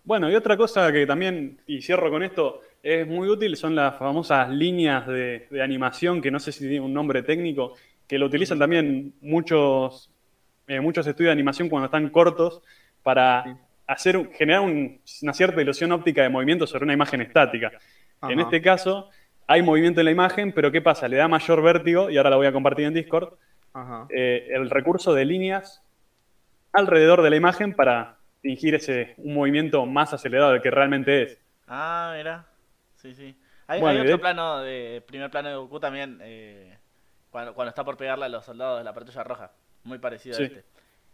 Bueno, 0.06 0.30
y 0.30 0.36
otra 0.36 0.58
cosa 0.58 0.92
que 0.92 1.06
también, 1.08 1.62
y 1.66 1.82
cierro 1.82 2.12
con 2.12 2.24
esto, 2.24 2.60
es 2.84 3.08
muy 3.08 3.30
útil, 3.30 3.56
son 3.56 3.74
las 3.74 3.98
famosas 3.98 4.50
líneas 4.50 5.08
de, 5.08 5.48
de 5.50 5.64
animación, 5.64 6.22
que 6.22 6.30
no 6.30 6.42
sé 6.42 6.52
si 6.52 6.60
tiene 6.68 6.82
un 6.82 6.94
nombre 6.94 7.24
técnico, 7.24 7.76
que 8.06 8.20
lo 8.20 8.26
utilizan 8.26 8.60
también 8.60 9.14
muchos, 9.22 10.12
eh, 10.68 10.82
muchos 10.82 11.08
estudios 11.08 11.30
de 11.30 11.34
animación 11.34 11.70
cuando 11.70 11.86
están 11.86 12.10
cortos 12.10 12.62
para 13.02 13.44
Sí. 13.46 13.52
hacer, 13.88 14.30
generar 14.34 14.60
un- 14.64 15.00
una 15.22 15.34
cierta 15.34 15.62
ilusión 15.62 15.94
óptica 15.94 16.22
de 16.24 16.28
movimiento 16.30 16.68
sobre 16.68 16.84
una 16.84 16.94
imagen 16.94 17.22
estática. 17.22 17.72
En 18.24 18.42
este 18.42 18.62
caso, 18.62 19.10
hay 19.48 19.62
movimiento 19.62 20.02
en 20.02 20.06
la 20.06 20.12
imagen, 20.12 20.52
pero 20.54 20.72
¿qué 20.72 20.82
pasa? 20.82 21.08
Le 21.08 21.18
da 21.18 21.28
mayor 21.28 21.62
vértigo, 21.62 22.10
y 22.10 22.18
ahora 22.18 22.30
lo 22.30 22.38
voy 22.38 22.48
a 22.48 22.52
compartir 22.54 22.86
en 22.86 22.94
Discord, 22.94 23.34
Ajá. 23.74 24.08
eh, 24.10 24.48
el 24.52 24.70
recurso 24.70 25.14
de 25.14 25.26
líneas 25.26 25.82
alrededor 26.72 27.22
de 27.22 27.30
la 27.30 27.36
imagen 27.36 27.74
para 27.74 28.18
fingir 28.42 28.76
ese, 28.76 29.14
un 29.18 29.34
movimiento 29.36 29.86
más 29.86 30.14
acelerado 30.14 30.52
del 30.52 30.62
que 30.62 30.72
realmente 30.72 31.24
es. 31.24 31.40
Ah, 31.68 32.14
mira. 32.18 32.46
Sí, 32.96 33.14
sí. 33.16 33.38
Hay, 33.68 33.80
Bueno, 33.80 34.00
hay 34.00 34.06
y 34.06 34.08
de- 34.08 34.14
otro 34.14 34.22
plano 34.22 34.60
de 34.62 35.04
primer 35.08 35.30
plano 35.32 35.50
de 35.50 35.56
Goku 35.56 35.80
también 35.80 36.20
eh, 36.22 36.78
cuando, 37.30 37.54
cuando 37.54 37.70
está 37.70 37.84
por 37.84 37.96
pegarle 37.98 38.26
a 38.26 38.30
los 38.30 38.44
soldados 38.46 38.80
de 38.80 38.84
la 38.84 38.94
patrulla 38.94 39.24
roja, 39.24 39.52
muy 39.84 39.98
parecido 40.00 40.36
Sí. 40.36 40.44
a 40.44 40.46
este. 40.48 40.64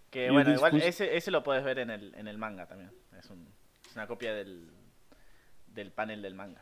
Que 0.09 0.25
Y 0.27 0.30
bueno, 0.32 0.51
igual 0.51 0.82
ese, 0.82 1.15
ese 1.15 1.30
lo 1.30 1.43
puedes 1.43 1.63
ver 1.63 1.77
en 1.80 1.91
el, 1.91 2.15
en 2.15 2.27
el 2.27 2.38
manga 2.39 2.65
también. 2.65 2.91
Es, 3.17 3.30
un- 3.30 3.47
es 3.88 3.95
una 3.95 4.07
copia 4.07 4.34
del, 4.34 4.69
del 5.67 5.91
panel 5.91 6.21
del 6.23 6.34
manga. 6.34 6.61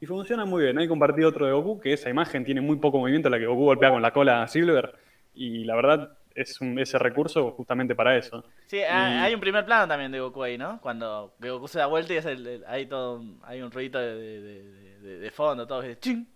Y 0.00 0.06
funciona 0.06 0.44
muy 0.44 0.64
bien. 0.64 0.78
Hay 0.78 0.88
compartido 0.88 1.28
otro 1.28 1.46
de 1.46 1.52
Goku, 1.52 1.80
que 1.80 1.92
esa 1.92 2.10
imagen 2.10 2.44
tiene 2.44 2.60
muy 2.60 2.76
poco 2.76 2.98
movimiento, 2.98 3.30
la 3.30 3.38
que 3.38 3.46
Goku 3.46 3.64
golpea 3.64 3.90
con 3.90 4.02
la 4.02 4.12
cola 4.12 4.42
a 4.42 4.48
Silver. 4.48 4.94
Y 5.34 5.64
la 5.64 5.74
verdad, 5.76 6.18
es 6.34 6.60
un- 6.60 6.78
ese 6.78 6.98
recurso 6.98 7.50
justamente 7.52 7.94
para 7.94 8.16
eso. 8.16 8.44
Sí, 8.66 8.78
hay- 8.78 9.18
hay 9.18 9.34
un 9.34 9.40
primer 9.40 9.64
plano 9.64 9.88
también 9.88 10.12
de 10.12 10.20
Goku 10.20 10.42
ahí, 10.42 10.58
¿no? 10.58 10.80
Cuando 10.82 11.34
Goku 11.40 11.66
se 11.68 11.78
da 11.78 11.86
vuelta 11.86 12.12
y 12.12 12.16
es 12.18 12.26
el- 12.26 12.46
el- 12.46 12.64
hay 12.66 12.86
todo 12.86 13.16
un, 13.20 13.40
hay 13.42 13.62
un 13.62 13.70
ruido 13.70 13.98
de, 14.00 14.14
de, 14.16 14.40
de- 14.40 15.00
de- 15.00 15.18
de 15.18 15.30
fondo, 15.30 15.66
todo 15.66 15.82
es 15.82 15.98
¡ching! 15.98 16.26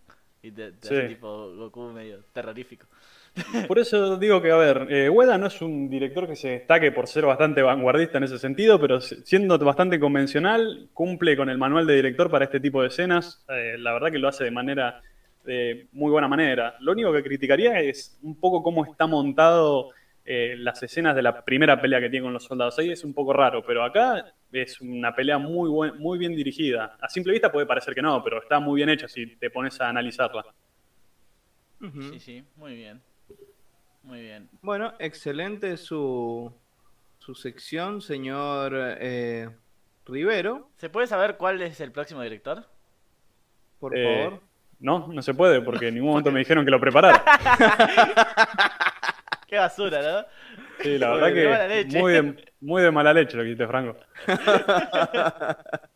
Y 0.43 0.51
te, 0.53 0.73
te 0.73 0.87
hace 0.89 1.03
Sí. 1.03 1.09
tipo 1.15 1.55
Goku 1.55 1.93
medio 1.93 2.25
terrorífico. 2.33 2.87
Por 3.69 3.79
eso 3.79 4.17
digo 4.17 4.43
que, 4.43 4.51
a 4.51 4.57
ver, 4.57 4.87
eh, 4.91 5.09
Ueda 5.09 5.39
no 5.39 5.47
es 5.47 5.63
un 5.63 5.89
director 5.89 6.27
que 6.27 6.37
se 6.37 6.49
destaque 6.51 6.93
por 6.93 7.07
ser 7.07 7.25
bastante 7.25 7.63
vanguardista 7.63 8.19
en 8.19 8.25
ese 8.25 8.39
sentido, 8.39 8.81
pero 8.81 9.01
si- 9.01 9.17
siendo 9.25 9.57
bastante 9.59 9.99
convencional, 10.01 10.89
cumple 10.93 11.37
con 11.37 11.49
el 11.49 11.57
manual 11.59 11.87
de 11.87 11.95
director 11.97 12.31
para 12.31 12.45
este 12.47 12.61
tipo 12.61 12.83
de 12.83 12.89
escenas. 12.89 13.45
Eh, 13.49 13.77
la 13.79 13.93
verdad 13.93 14.11
que 14.11 14.19
lo 14.19 14.29
hace 14.29 14.45
de 14.45 14.51
manera, 14.51 15.01
de 15.45 15.87
muy 15.93 16.11
buena 16.11 16.29
manera. 16.29 16.75
Lo 16.81 16.93
único 16.93 17.13
que 17.13 17.23
criticaría 17.23 17.81
es 17.81 18.19
un 18.23 18.39
poco 18.39 18.63
cómo 18.63 18.85
está 18.85 19.07
montado 19.07 19.91
eh, 20.25 20.55
las 20.59 20.83
escenas 20.83 21.17
de 21.17 21.23
la 21.23 21.45
primera 21.45 21.81
pelea 21.81 22.01
que 22.01 22.11
tiene 22.11 22.25
con 22.25 22.33
los 22.33 22.45
soldados. 22.45 22.79
Ahí 22.79 22.91
es 22.91 23.05
un 23.05 23.15
poco 23.15 23.33
raro, 23.33 23.65
pero 23.65 23.83
acá 23.85 24.35
es 24.53 24.81
una 24.81 25.15
pelea 25.15 25.39
muy, 25.39 25.71
buen- 25.71 25.99
muy 25.99 26.19
bien 26.19 26.35
dirigida. 26.37 26.97
A 27.01 27.09
simple 27.09 27.33
vista 27.33 27.51
puede 27.51 27.67
parecer 27.67 27.95
que 27.95 28.03
no, 28.03 28.23
pero 28.23 28.43
está 28.43 28.61
muy 28.61 28.77
bien 28.79 28.91
hecha 28.91 29.09
si 29.09 29.27
te 29.37 29.51
pones 29.51 29.81
a 29.81 29.89
analizarla. 29.89 30.45
Sí, 32.11 32.21
sí, 32.21 32.45
muy 32.57 32.75
bien. 32.75 33.01
Muy 34.03 34.23
bien. 34.23 34.49
Bueno, 34.63 34.95
excelente 34.99 35.77
su, 35.77 36.53
su 37.19 37.35
sección, 37.35 38.01
señor 38.01 38.73
eh, 38.77 39.51
Rivero, 40.07 40.71
¿Se 40.77 40.89
puede 40.89 41.07
saber 41.07 41.37
cuál 41.37 41.61
es 41.63 41.81
el 41.81 41.93
próximo 41.93 42.23
director? 42.23 42.65
por 43.79 43.97
Eh, 43.97 44.25
favor. 44.25 44.41
No, 44.79 45.09
no 45.13 45.23
se 45.23 45.35
puede, 45.35 45.61
porque 45.61 45.89
en 45.89 45.95
ningún 45.95 46.11
momento 46.11 46.33
me 46.33 46.39
dijeron 46.41 46.65
que 46.65 46.71
lo 46.71 46.81
preparara. 46.81 47.23
Qué 49.47 49.59
basura, 49.59 50.01
¿no? 50.01 50.27
Sí, 50.83 50.97
la 50.97 51.11
Muy 51.11 51.21
verdad 51.21 51.35
de 51.35 51.45
mala 51.49 51.69
que 51.69 51.75
leche. 51.75 51.99
muy 51.99 52.13
de, 52.13 52.45
muy 52.61 52.83
de 52.83 52.91
mala 52.91 53.13
leche 53.13 53.37
lo 53.37 53.43
que 53.43 53.49
hiciste, 53.51 53.67
Franco. 53.67 53.97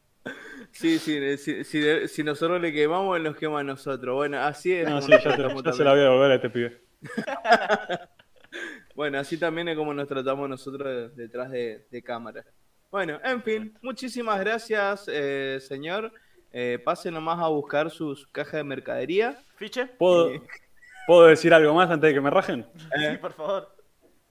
Sí, 0.73 0.99
sí, 0.99 1.37
si, 1.39 1.63
si, 1.63 1.79
de- 1.79 2.09
si 2.09 2.25
nosotros 2.25 2.61
le 2.61 2.73
quemamos, 2.73 3.17
él 3.17 3.23
nos 3.23 3.37
quema 3.37 3.61
a 3.61 3.63
nosotros. 3.63 4.17
Bueno, 4.17 4.41
así 4.41 4.73
es. 4.73 4.89
No, 4.89 5.01
sí, 5.01 5.13
ya, 5.13 5.19
ya 5.23 5.37
se 5.37 5.37
también. 5.37 5.85
la 5.85 5.91
voy 5.93 6.01
a 6.01 6.03
devolver 6.03 6.33
a 6.33 6.35
este 6.35 6.51
pibe. 6.51 6.81
Bueno, 8.95 9.19
así 9.19 9.37
también 9.37 9.67
es 9.69 9.77
como 9.77 9.93
nos 9.93 10.07
tratamos 10.07 10.49
nosotros 10.49 10.87
de- 11.17 11.23
detrás 11.25 11.51
de, 11.51 11.87
de 11.91 12.03
cámara. 12.03 12.45
Bueno, 12.91 13.19
en 13.25 13.43
fin, 13.43 13.77
muchísimas 13.83 14.39
gracias, 14.39 15.07
eh, 15.13 15.59
señor. 15.61 16.13
Eh, 16.53 16.79
pasen 16.85 17.15
nomás 17.15 17.41
a 17.41 17.49
buscar 17.49 17.91
su, 17.91 18.15
su 18.15 18.31
caja 18.31 18.59
de 18.59 18.63
mercadería. 18.65 19.37
¿Fiche? 19.57 19.87
¿Puedo, 19.99 20.31
Sí. 20.31 20.41
¿Puedo 21.09 21.27
decir 21.27 21.53
algo 21.53 21.75
más 21.75 21.91
antes 21.91 22.09
de 22.11 22.15
que 22.15 22.21
me 22.21 22.31
rajen? 22.31 22.65
Sí, 22.77 23.17
por 23.21 23.33
favor. 23.33 23.75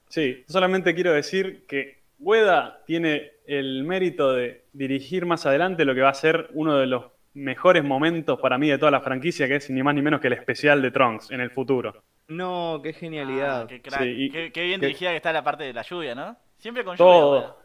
Sí, 0.08 0.46
solamente 0.48 0.96
quiero 0.96 1.12
decir 1.12 1.66
que 1.68 2.02
Ueda 2.20 2.82
tiene 2.86 3.34
el 3.46 3.84
mérito 3.84 4.32
de 4.32 4.64
dirigir 4.72 5.26
más 5.26 5.46
adelante 5.46 5.84
lo 5.84 5.94
que 5.94 6.02
va 6.02 6.10
a 6.10 6.14
ser 6.14 6.48
uno 6.54 6.78
de 6.78 6.88
los 6.88 7.08
mejores 7.34 7.84
momentos 7.84 8.40
para 8.40 8.58
mí 8.58 8.70
de 8.70 8.78
toda 8.78 8.92
la 8.92 9.02
franquicia, 9.02 9.48
que 9.50 9.58
es 9.58 9.70
ni 9.70 9.84
más 9.84 9.94
ni 9.94 10.02
menos 10.02 10.22
que 10.22 10.28
el 10.28 10.34
especial 10.34 10.82
de 10.82 10.92
Trunks 10.92 11.32
en 11.32 11.42
el 11.42 11.52
futuro. 11.52 12.02
No, 12.28 12.80
qué 12.84 12.94
genialidad. 12.94 13.62
Ah, 13.64 13.68
qué 13.68 13.82
crack. 13.82 14.02
Sí, 14.02 14.10
y- 14.18 14.30
qué, 14.32 14.52
qué 14.52 14.64
bien 14.64 14.80
dirigida 14.82 15.12
que 15.12 15.18
está 15.18 15.34
la 15.34 15.44
parte 15.44 15.64
de 15.66 15.74
la 15.74 15.82
lluvia, 15.84 16.16
¿no? 16.16 16.36
Siempre 16.58 16.84
con 16.84 16.96
lluvia. 16.96 17.06
Todo, 17.12 17.30
bueno. 17.40 17.56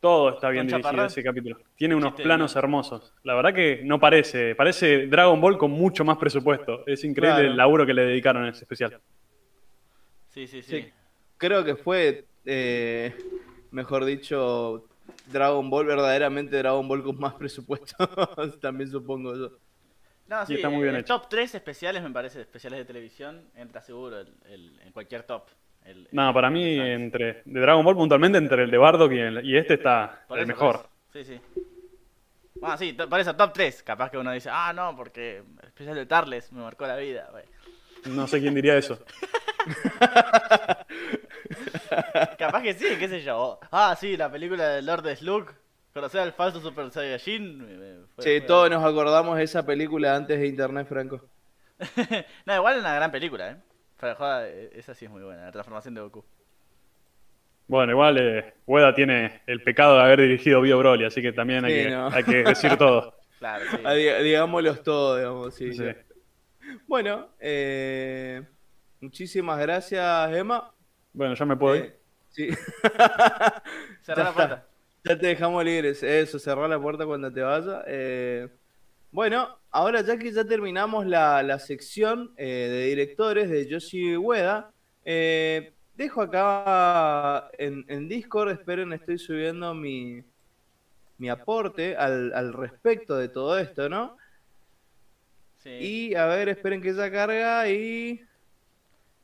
todo 0.00 0.28
está 0.30 0.48
bien 0.50 0.66
dirigido 0.66 0.88
chaparrón. 0.88 1.06
ese 1.06 1.22
capítulo. 1.22 1.58
Tiene 1.76 1.94
unos 1.96 2.10
Chiste 2.12 2.22
planos 2.22 2.54
hermosos. 2.56 3.12
La 3.24 3.34
verdad 3.34 3.52
que 3.52 3.80
no 3.84 3.98
parece, 3.98 4.54
parece 4.54 5.06
Dragon 5.08 5.40
Ball 5.40 5.58
con 5.58 5.72
mucho 5.72 6.04
más 6.04 6.16
presupuesto. 6.18 6.84
Es 6.86 7.02
increíble 7.04 7.36
Claro. 7.40 7.50
el 7.50 7.56
laburo 7.56 7.84
que 7.86 7.94
le 7.94 8.04
dedicaron 8.04 8.44
a 8.44 8.50
ese 8.50 8.64
especial. 8.64 8.98
Sí, 10.28 10.46
sí, 10.46 10.62
sí. 10.62 10.82
Sí. 10.82 10.92
Creo 11.36 11.64
que 11.64 11.74
fue, 11.74 12.24
eh, 12.44 13.12
mejor 13.72 14.04
dicho, 14.04 14.84
Dragon 15.26 15.68
Ball, 15.68 15.86
verdaderamente 15.86 16.56
Dragon 16.58 16.86
Ball 16.86 17.02
con 17.02 17.18
más 17.18 17.34
presupuesto. 17.34 17.96
También 18.60 18.88
supongo 18.90 19.34
yo. 19.34 19.50
No, 20.30 20.46
sí, 20.46 20.54
está 20.54 20.68
muy 20.70 20.82
bien 20.82 20.94
el 20.94 21.00
hecho. 21.00 21.18
top 21.18 21.28
3 21.28 21.54
especiales, 21.56 22.02
me 22.02 22.10
parece, 22.10 22.40
especiales 22.40 22.78
de 22.78 22.84
televisión, 22.84 23.50
entra 23.56 23.82
seguro 23.82 24.20
el- 24.20 24.32
el- 24.44 24.80
en 24.80 24.92
cualquier 24.92 25.24
top. 25.24 25.48
El- 25.84 26.06
No, 26.12 26.32
para 26.32 26.48
mí, 26.50 26.78
entre 26.78 27.42
de 27.44 27.60
Dragon 27.60 27.84
Ball 27.84 27.96
puntualmente, 27.96 28.38
entre 28.38 28.62
el 28.62 28.70
de 28.70 28.78
Bardock 28.78 29.12
y, 29.42 29.56
este 29.56 29.74
está 29.74 30.24
Por 30.28 30.38
el 30.38 30.44
eso, 30.44 30.52
mejor. 30.52 30.86
Sí, 31.12 31.24
sí. 31.24 31.40
Bueno, 32.54 32.76
sí, 32.76 32.92
por 32.92 33.18
eso, 33.18 33.34
top 33.34 33.52
3. 33.54 33.82
Capaz 33.82 34.10
que 34.10 34.18
uno 34.18 34.30
dice, 34.32 34.50
ah, 34.52 34.72
no, 34.72 34.94
porque 34.94 35.38
el 35.38 35.66
especial 35.66 35.96
de 35.96 36.06
Tarles 36.06 36.52
me 36.52 36.62
marcó 36.62 36.86
la 36.86 36.96
vida. 36.96 37.26
güey. 37.32 37.44
No 38.14 38.26
sé 38.28 38.38
quién 38.40 38.54
diría 38.54 38.76
eso. 38.78 38.98
Capaz 42.38 42.62
que 42.62 42.74
sí, 42.74 42.86
qué 42.98 43.08
sé 43.08 43.22
yo. 43.22 43.58
Ah, 43.70 43.96
sí, 43.98 44.16
la 44.16 44.30
película 44.30 44.68
de 44.68 44.82
Lord 44.82 45.16
Slug. 45.16 45.50
Conocer 45.92 46.20
al 46.20 46.32
falso 46.32 46.60
Super 46.60 46.90
Saiyajin. 46.90 47.58
me- 47.58 47.76
me- 47.76 48.06
fue- 48.14 48.24
Sí, 48.24 48.38
fue- 48.38 48.46
todos 48.46 48.70
nos 48.70 48.84
acordamos 48.84 49.36
de 49.36 49.44
esa 49.44 49.64
película 49.66 50.14
antes 50.14 50.38
de 50.38 50.46
Internet, 50.46 50.86
Franco. 50.88 51.20
no, 52.46 52.54
igual 52.56 52.74
es 52.74 52.80
una 52.80 52.94
gran 52.94 53.10
película, 53.10 53.50
¿eh? 53.50 53.56
Joda, 54.14 54.48
eh, 54.48 54.70
esa 54.74 54.94
sí 54.94 55.04
es 55.04 55.10
muy 55.10 55.22
buena, 55.22 55.44
la 55.44 55.52
transformación 55.52 55.94
de 55.94 56.00
Goku. 56.00 56.24
Bueno, 57.66 57.92
igual 57.92 58.18
eh, 58.18 58.54
Ueda 58.66 58.94
tiene 58.94 59.42
el 59.46 59.62
pecado 59.62 59.96
de 59.96 60.02
haber 60.02 60.20
dirigido 60.20 60.60
Bio 60.60 60.78
Broly, 60.78 61.04
así 61.04 61.20
que 61.22 61.32
también 61.32 61.64
hay, 61.64 61.72
Sí, 61.72 61.82
que, 61.84 61.90
no. 61.90 62.08
hay 62.08 62.24
que 62.24 62.42
decir 62.44 62.76
todo. 62.76 63.16
Claro, 63.40 63.64
sí. 63.70 63.78
Ah, 63.84 63.94
diga- 63.94 64.18
Digámoslos 64.20 64.82
todos, 64.82 65.16
digamos, 65.18 65.54
sí. 65.54 65.72
Sí. 65.72 65.84
Bueno, 66.86 67.30
eh, 67.40 68.42
muchísimas 69.00 69.58
gracias, 69.58 70.30
Emma. 70.36 70.70
Bueno, 71.14 71.32
ya 71.34 71.44
me 71.46 71.56
puedo 71.56 71.76
ir. 71.76 71.84
Eh, 71.84 71.98
sí. 72.28 72.48
Cerrar 74.02 74.26
la 74.26 74.32
puerta. 74.34 74.66
Ya 75.04 75.18
te 75.18 75.28
dejamos 75.28 75.64
libres, 75.64 76.02
eso, 76.02 76.38
cerrar 76.38 76.68
la 76.68 76.80
puerta 76.80 77.06
cuando 77.06 77.32
te 77.32 77.40
vaya. 77.40 77.82
Eh, 77.86 78.48
bueno, 79.10 79.58
ahora 79.70 80.02
ya 80.02 80.18
que 80.18 80.30
ya 80.30 80.44
terminamos 80.44 81.06
la, 81.06 81.42
la 81.42 81.58
sección 81.58 82.34
eh, 82.36 82.68
de 82.70 82.86
directores 82.86 83.48
de 83.48 83.66
Yoshi 83.66 84.16
Ueda, 84.16 84.70
eh, 85.04 85.72
dejo 85.96 86.20
acá 86.20 87.50
en, 87.58 87.84
en 87.88 88.08
Discord, 88.08 88.50
esperen, 88.50 88.92
estoy 88.92 89.18
subiendo 89.18 89.72
mi, 89.74 90.22
mi 91.16 91.30
aporte 91.30 91.96
al, 91.96 92.32
al 92.34 92.52
respecto 92.52 93.16
de 93.16 93.28
todo 93.28 93.58
esto, 93.58 93.88
¿no? 93.88 94.18
Sí. 95.62 95.70
Y 95.70 96.14
a 96.14 96.26
ver, 96.26 96.50
esperen 96.50 96.82
que 96.82 96.94
ya 96.94 97.10
carga 97.10 97.68
y... 97.68 98.22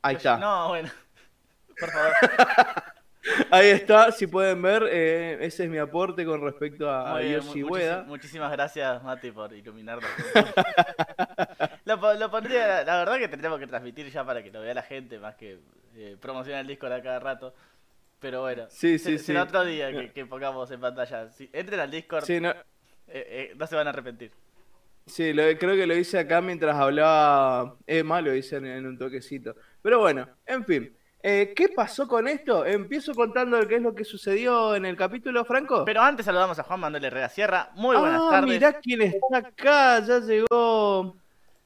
Ahí 0.01 0.15
está. 0.15 0.37
No, 0.37 0.69
bueno. 0.69 0.89
Por 1.79 1.89
favor. 1.91 2.13
Ahí 3.51 3.67
está, 3.69 4.11
si 4.11 4.27
pueden 4.27 4.61
ver, 4.61 4.83
eh, 4.89 5.37
ese 5.41 5.65
es 5.65 5.69
mi 5.69 5.77
aporte 5.77 6.25
con 6.25 6.41
respecto 6.41 6.89
a, 6.89 7.13
Muy 7.13 7.23
bien, 7.23 7.41
Yoshi 7.41 7.63
mu- 7.63 7.69
Ueda. 7.71 7.97
muchísi- 8.03 8.07
muchísimas 8.07 8.51
gracias, 8.51 9.03
Mati, 9.03 9.31
por 9.31 9.53
iluminarnos. 9.53 10.09
lo, 11.85 11.99
po- 11.99 12.13
lo 12.13 12.29
pondría, 12.31 12.83
la, 12.83 12.97
verdad 12.99 13.17
que 13.17 13.27
tendríamos 13.27 13.59
que 13.59 13.67
transmitir 13.67 14.09
ya 14.11 14.23
para 14.25 14.43
que 14.43 14.51
lo 14.51 14.61
vea 14.61 14.73
la 14.73 14.83
gente, 14.83 15.19
más 15.19 15.35
que 15.35 15.59
eh, 15.95 16.17
promocionar 16.19 16.61
el 16.61 16.67
Discord 16.67 16.93
a 16.93 17.01
cada 17.01 17.19
rato. 17.19 17.53
Pero 18.19 18.41
bueno, 18.41 18.65
Sí, 18.69 18.97
sí, 18.97 19.17
será 19.19 19.41
sí. 19.43 19.47
otro 19.49 19.63
día 19.63 19.91
que, 19.91 20.11
que 20.11 20.25
pongamos 20.25 20.69
en 20.71 20.79
pantalla. 20.81 21.29
Si 21.31 21.49
entren 21.53 21.79
al 21.79 21.91
Discord, 21.91 22.23
Sí, 22.25 22.39
no, 22.39 22.49
eh, 22.49 22.55
eh, 23.07 23.53
no 23.55 23.67
se 23.67 23.75
van 23.75 23.85
a 23.87 23.91
arrepentir. 23.91 24.31
sí, 25.05 25.33
lo- 25.33 25.43
creo 25.57 25.75
que 25.75 25.85
lo 25.85 25.95
hice 25.95 26.17
acá 26.19 26.41
mientras 26.41 26.75
hablaba 26.75 27.75
Emma, 27.85 28.21
lo 28.21 28.33
hice 28.33 28.57
en, 28.57 28.65
en 28.65 28.85
un 28.87 28.97
toquecito. 28.97 29.55
Pero 29.81 29.99
bueno, 29.99 30.27
en 30.45 30.65
fin. 30.65 30.93
Eh, 31.23 31.53
¿Qué 31.55 31.69
pasó 31.69 32.07
con 32.07 32.27
esto? 32.27 32.65
Empiezo 32.65 33.13
contando 33.13 33.59
qué 33.67 33.75
es 33.77 33.81
lo 33.81 33.93
que 33.95 34.05
sucedió 34.05 34.75
en 34.75 34.85
el 34.85 34.95
capítulo, 34.95 35.43
Franco. 35.45 35.83
Pero 35.83 36.01
antes 36.01 36.25
saludamos 36.25 36.57
a 36.59 36.63
Juan 36.63 36.79
Manuel 36.79 37.03
Herrera 37.05 37.27
Sierra. 37.29 37.71
Muy 37.75 37.97
buenas 37.97 38.21
ah, 38.23 38.29
tardes. 38.31 38.49
mirá 38.49 38.73
quién 38.79 39.01
está 39.01 39.37
acá, 39.37 39.99
ya 40.05 40.19
llegó, 40.19 41.15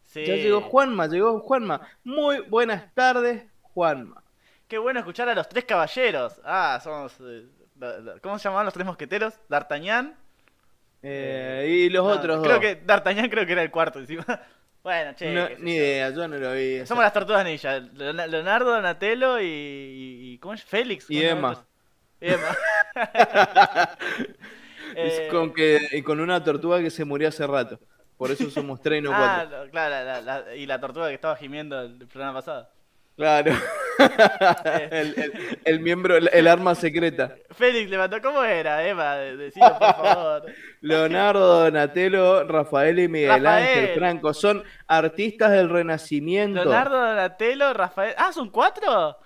Sí. 0.04 0.26
ya 0.26 0.36
llegó 0.36 0.62
Juanma, 0.62 1.08
llegó 1.08 1.39
Juanma. 1.41 1.82
Muy 2.04 2.39
buenas 2.41 2.93
tardes, 2.93 3.43
Juanma. 3.74 4.24
Qué 4.68 4.78
bueno 4.78 4.99
escuchar 4.99 5.28
a 5.30 5.36
los 5.36 5.47
tres 5.49 5.66
caballeros. 5.66 6.39
Ah, 6.45 6.80
somos. 6.82 7.14
eh, 7.22 7.45
¿Cómo 8.22 8.38
se 8.39 8.43
llamaban 8.45 8.66
los 8.66 8.74
tres 8.74 8.86
mosqueteros? 8.86 9.34
D'Artagnan. 9.49 10.16
Eh, 11.04 11.66
y 11.68 11.89
los 11.89 12.06
No, 12.06 12.12
otros 12.14 12.39
Creo 12.41 12.54
dos. 12.54 12.60
que 12.62 12.76
D'Artagnan 12.76 13.30
creo 13.30 13.45
que 13.45 13.52
era 13.54 13.64
el 13.64 13.72
cuarto 13.72 13.99
encima. 13.99 14.24
Bueno, 14.84 15.13
che. 15.15 15.32
No, 15.32 15.47
ni 15.59 15.75
yo. 15.77 15.84
idea, 15.84 16.09
yo 16.09 16.27
no 16.27 16.38
lo 16.38 16.53
vi. 16.53 16.86
Somos 16.88 17.03
las 17.03 17.13
tortugas 17.13 17.45
ninja. 17.45 17.79
Leon- 17.79 18.29
Leonardo, 18.29 18.71
Donatello 18.71 19.39
y. 19.39 19.45
y- 19.45 20.34
y- 20.34 20.38
¿Cómo 20.39 20.53
es? 20.55 20.63
Félix. 20.63 21.05
Y 21.09 21.15
¿cómo 21.15 21.21
se 21.21 21.27
llama 21.36 21.49
Emma. 21.51 21.65
Y 22.21 22.27
Emma. 22.34 22.57
Eh, 24.93 25.29
con, 25.32 25.53
que, 25.53 25.79
y 25.93 26.01
con 26.01 26.19
una 26.19 26.43
tortuga 26.43 26.79
que 26.82 26.89
se 26.89 27.05
murió 27.05 27.29
hace 27.29 27.47
rato. 27.47 27.79
Por 28.17 28.29
eso 28.29 28.49
somos 28.49 28.82
tres 28.82 28.99
y 28.99 29.01
no 29.01 29.11
ah, 29.13 29.45
cuatro. 29.49 29.69
claro, 29.71 30.05
la- 30.05 30.21
la- 30.43 30.55
y 30.55 30.65
la 30.65 30.79
tortuga 30.82 31.07
que 31.07 31.13
estaba 31.15 31.36
gimiendo 31.38 31.79
el 31.82 32.07
programa 32.07 32.34
pasado. 32.39 32.67
Claro. 33.15 33.53
El, 34.91 35.14
el- 35.18 35.60
el 35.64 35.80
miembro, 35.80 36.18
el, 36.18 36.30
el 36.34 36.47
arma 36.47 36.76
secreta. 36.76 37.36
Félix 37.52 37.89
levantó, 37.89 38.22
¿cómo 38.22 38.43
era, 38.43 38.86
Emma? 38.88 39.16
De- 39.16 39.38
Decilo, 39.38 39.78
por 39.80 39.95
favor. 39.95 40.45
Leonardo, 40.82 41.64
Donatello, 41.64 42.43
Rafael 42.45 42.99
y 42.99 43.08
Miguel 43.08 43.43
Rafael. 43.43 43.68
Ángel 43.80 43.95
Franco 43.95 44.34
son 44.34 44.64
artistas 44.88 45.52
del 45.52 45.70
Renacimiento. 45.70 46.64
Leonardo, 46.64 46.97
Donatello, 46.99 47.74
Rafael. 47.74 48.14
Ah, 48.18 48.32
¿son 48.34 48.49
cuatro? 48.49 49.18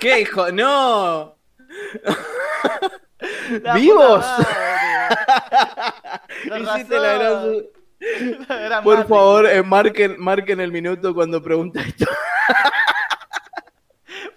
¿Qué 0.00 0.20
hijo? 0.20 0.50
¡No! 0.52 1.36
La 3.62 3.74
¡Vivos! 3.74 4.24
madre. 4.26 4.46
Hiciste 6.74 6.98
la 6.98 7.12
gran 8.48 8.84
Por 8.84 9.06
favor, 9.08 9.46
eh, 9.46 9.62
marquen, 9.62 10.16
marquen 10.18 10.60
el 10.60 10.70
minuto 10.72 11.14
cuando 11.14 11.42
pregunta 11.42 11.80
esto. 11.80 12.06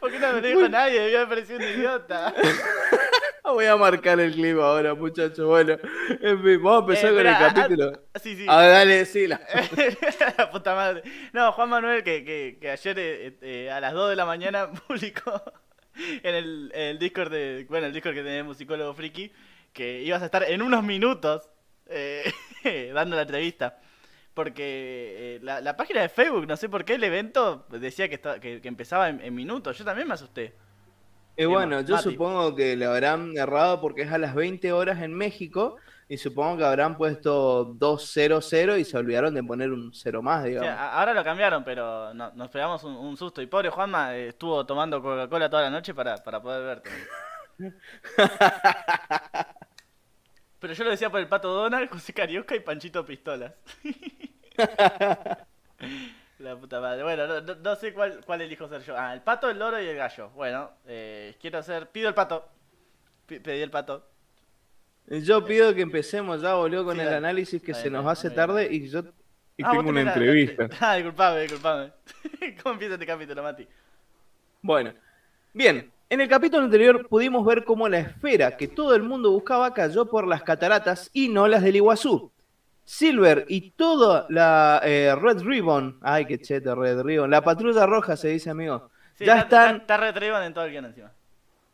¿Por 0.10 0.20
qué 0.20 0.20
no 0.26 0.34
me 0.34 0.41
lo 0.41 0.47
dijo 0.47 0.70
nadie? 0.70 0.99
Debió 1.01 1.18
haber 1.20 1.30
parecido 1.30 1.60
un 1.60 1.66
idiota. 1.66 2.34
Voy 3.43 3.66
a 3.66 3.76
marcar 3.78 4.20
el 4.20 4.34
clip 4.34 4.57
ahora, 4.60 4.93
muchachos. 4.93 5.45
Bueno, 5.45 5.78
en 6.22 6.43
fin, 6.43 6.64
vamos 6.64 6.76
a 6.76 6.80
empezar 6.80 7.12
Eh, 7.12 7.16
con 7.16 7.28
el 7.28 7.34
ah, 7.34 7.51
capítulo. 7.53 7.91
ah, 8.14 8.20
sí, 8.20 8.36
sí. 8.36 8.45
A 8.47 8.57
ver, 8.57 8.72
dale, 8.72 8.95
decila. 8.95 9.41
La 10.38 10.51
puta 10.51 10.76
madre. 10.76 11.03
No, 11.34 11.51
Juan 11.51 11.70
Manuel, 11.70 12.03
que, 12.03 12.24
que, 12.24 12.57
que 12.62 12.70
ayer 12.72 12.95
eh, 12.99 13.38
eh, 13.41 13.72
a 13.72 13.80
las 13.80 13.93
2 13.93 14.10
de 14.12 14.16
la 14.16 14.26
mañana 14.26 14.72
publicó 14.88 15.41
en 15.95 16.36
el, 16.36 16.72
el 16.76 16.99
Discord 16.99 17.32
de. 17.32 17.66
Bueno, 17.70 17.88
el 17.88 17.93
Discord 17.93 18.14
que 18.14 18.24
tenemos 18.24 18.57
psicólogo 18.57 18.93
friki, 18.93 19.32
que 19.74 20.01
ibas 20.03 20.22
a 20.22 20.26
estar 20.26 20.43
en 20.43 20.62
unos 20.62 20.84
minutos 20.84 21.49
eh, 21.88 22.32
dando 22.93 23.16
la 23.16 23.24
entrevista. 23.24 23.80
Porque 24.39 25.35
eh, 25.35 25.39
la, 25.43 25.59
la 25.59 25.75
página 25.75 25.99
de 26.01 26.07
Facebook, 26.07 26.47
no 26.47 26.55
sé 26.55 26.69
por 26.69 26.85
qué, 26.85 26.95
el 26.95 27.03
evento 27.03 27.65
decía 27.69 28.07
que, 28.07 28.15
esta- 28.15 28.39
que, 28.39 28.61
que 28.61 28.67
empezaba 28.69 29.09
en, 29.09 29.19
en 29.19 29.35
minutos. 29.35 29.77
Yo 29.77 29.83
también 29.83 30.07
me 30.07 30.13
asusté. 30.13 30.55
Y 31.35 31.43
bueno, 31.43 31.81
yo 31.81 31.95
Mati. 31.95 32.09
supongo 32.11 32.55
que 32.55 32.77
le 32.77 32.85
habrán 32.85 33.35
errado 33.37 33.81
porque 33.81 34.03
es 34.03 34.11
a 34.13 34.17
las 34.17 34.33
20 34.33 34.71
horas 34.71 35.01
en 35.01 35.13
México 35.13 35.75
y 36.07 36.17
supongo 36.17 36.55
que 36.57 36.63
habrán 36.63 36.95
puesto 36.97 37.65
200 37.75 38.53
y 38.79 38.85
se 38.85 38.97
olvidaron 38.97 39.33
de 39.33 39.43
poner 39.43 39.71
un 39.73 39.91
cero 39.93 40.21
más, 40.21 40.39
O 40.39 40.43
sea, 40.43 40.49
digamos. 40.49 40.79
ahora 40.93 41.13
lo 41.13 41.23
cambiaron, 41.25 41.63
pero 41.65 42.13
no- 42.13 42.31
nos 42.31 42.49
pegamos 42.49 42.81
un, 42.85 42.95
un 42.95 43.17
susto. 43.17 43.41
Y 43.41 43.47
pobre 43.47 43.69
Juanma 43.69 44.15
eh, 44.15 44.29
estuvo 44.29 44.65
tomando 44.65 45.01
Coca-Cola 45.01 45.49
toda 45.49 45.63
la 45.63 45.69
noche 45.69 45.93
para, 45.93 46.15
para 46.23 46.41
poder 46.41 46.63
verte. 46.65 46.89
Pero 50.60 50.74
yo 50.74 50.84
lo 50.84 50.89
decía 50.91 51.10
por 51.10 51.20
el 51.20 51.28
pato 51.28 51.49
Donald, 51.53 51.89
José 51.89 52.14
Carioca 52.14 52.55
y 52.55 52.60
Panchito 52.60 53.05
Pistolas. 53.05 53.53
La 56.39 56.55
puta 56.55 56.80
madre. 56.80 57.03
Bueno, 57.03 57.28
no, 57.28 57.41
no- 57.41 57.55
no 57.55 57.76
sé 57.76 57.93
cuál, 57.93 58.22
cuál 58.26 58.41
elijo 58.41 58.68
ser 58.70 58.82
yo. 58.84 58.95
Ah, 58.97 59.14
el 59.14 59.22
pato, 59.22 59.49
el 59.49 59.60
loro 59.60 59.82
y 59.82 59.88
el 59.88 59.95
gallo. 59.95 60.30
Bueno, 60.32 60.72
eh, 60.88 61.36
quiero 61.41 61.62
ser. 61.64 61.89
Pido 61.89 62.07
el 62.07 62.14
pato. 62.16 62.47
Pedí 63.26 63.62
el 63.62 63.70
pato. 63.72 64.05
Yo 65.07 65.43
pido 65.43 65.74
que 65.74 65.82
empecemos 65.82 66.41
ya, 66.41 66.53
boludo, 66.53 66.86
con 66.86 66.95
Sí, 66.95 67.01
el 67.01 67.14
análisis 67.14 67.62
que 67.62 67.74
se 67.74 67.89
nos 67.89 68.05
hace 68.05 68.30
tarde 68.30 68.68
y 68.72 68.88
yo 68.89 69.03
y 69.57 69.64
Ah, 69.64 69.70
vos 69.70 69.78
tengo 69.80 69.89
una 69.89 70.03
la- 70.03 70.14
entrevista. 70.14 70.70
Ah, 70.80 70.95
disculpame, 70.95 71.41
disculpame. 71.41 71.91
¿Cómo 72.64 72.74
empieza 72.74 72.93
este 72.93 73.05
capítulo, 73.05 73.43
Mati? 73.43 73.68
Bueno, 74.62 74.93
bien, 75.53 75.91
en 76.10 76.22
el 76.22 76.28
capítulo 76.28 76.64
anterior 76.64 77.07
pudimos 77.07 77.45
ver 77.45 77.64
cómo 77.64 77.88
la 77.88 77.99
esfera 77.99 78.57
que 78.57 78.68
todo 78.68 78.95
el 78.95 79.03
mundo 79.03 79.32
buscaba 79.32 79.74
cayó 79.74 80.05
por 80.10 80.28
las 80.28 80.41
cataratas 80.43 81.10
y 81.14 81.30
no 81.30 81.47
las 81.47 81.62
del 81.64 81.76
Iguazú. 81.78 82.32
Silver 82.84 83.45
y 83.47 83.72
toda 83.72 84.26
la 84.30 84.82
eh, 84.84 85.14
Red 85.16 85.41
Ribbon, 85.43 85.99
ay 86.01 86.26
qué 86.26 86.39
chete 86.41 86.74
Red 86.74 87.01
Ribbon, 87.03 87.30
la 87.30 87.43
patrulla 87.43 87.86
roja 87.86 88.18
se 88.18 88.30
dice 88.30 88.49
amigo, 88.49 88.89
Sí, 89.14 89.26
ya 89.26 89.39
está, 89.39 89.43
están, 89.68 89.82
Está, 89.82 89.95
está 89.95 89.97
retriban 89.97 90.43
en 90.43 90.53
todo 90.53 90.64
el 90.66 90.72
guion 90.72 90.86
encima. 90.86 91.12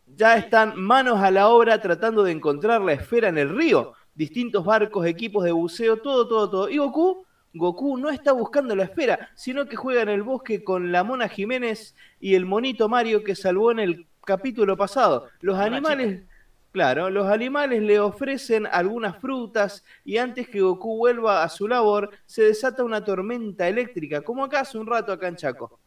ya 0.07 0.35
están 0.35 0.75
manos 0.81 1.21
a 1.21 1.31
la 1.31 1.47
obra 1.47 1.79
tratando 1.79 2.23
de 2.23 2.31
encontrar 2.31 2.81
la 2.81 2.93
esfera 2.93 3.29
en 3.29 3.37
el 3.37 3.55
río. 3.55 3.93
Distintos 4.15 4.65
barcos, 4.65 5.05
equipos 5.05 5.43
de 5.43 5.51
buceo, 5.51 5.97
todo, 5.97 6.27
todo, 6.27 6.49
todo. 6.49 6.69
Y 6.69 6.77
Goku, 6.77 7.25
Goku 7.53 7.97
no 7.97 8.09
está 8.09 8.31
buscando 8.31 8.75
la 8.75 8.83
esfera, 8.85 9.29
sino 9.35 9.67
que 9.67 9.75
juega 9.75 10.01
en 10.01 10.09
el 10.09 10.23
bosque 10.23 10.63
con 10.63 10.91
la 10.91 11.03
Mona 11.03 11.29
Jiménez 11.29 11.95
y 12.19 12.33
el 12.35 12.45
monito 12.45 12.89
Mario 12.89 13.23
que 13.23 13.35
salvó 13.35 13.71
en 13.71 13.79
el 13.79 14.07
capítulo 14.25 14.75
pasado. 14.75 15.29
Los 15.39 15.57
animales, 15.57 16.23
claro, 16.71 17.09
los 17.09 17.27
animales 17.27 17.81
le 17.81 17.99
ofrecen 17.99 18.67
algunas 18.69 19.17
frutas 19.17 19.83
y 20.03 20.17
antes 20.17 20.49
que 20.49 20.61
Goku 20.61 20.97
vuelva 20.97 21.43
a 21.43 21.49
su 21.49 21.67
labor, 21.67 22.09
se 22.25 22.43
desata 22.43 22.83
una 22.83 23.03
tormenta 23.03 23.67
eléctrica, 23.67 24.21
como 24.21 24.43
acá 24.43 24.61
hace 24.61 24.77
un 24.77 24.87
rato 24.87 25.11
acá 25.11 25.27
en 25.27 25.35
Chaco. 25.35 25.79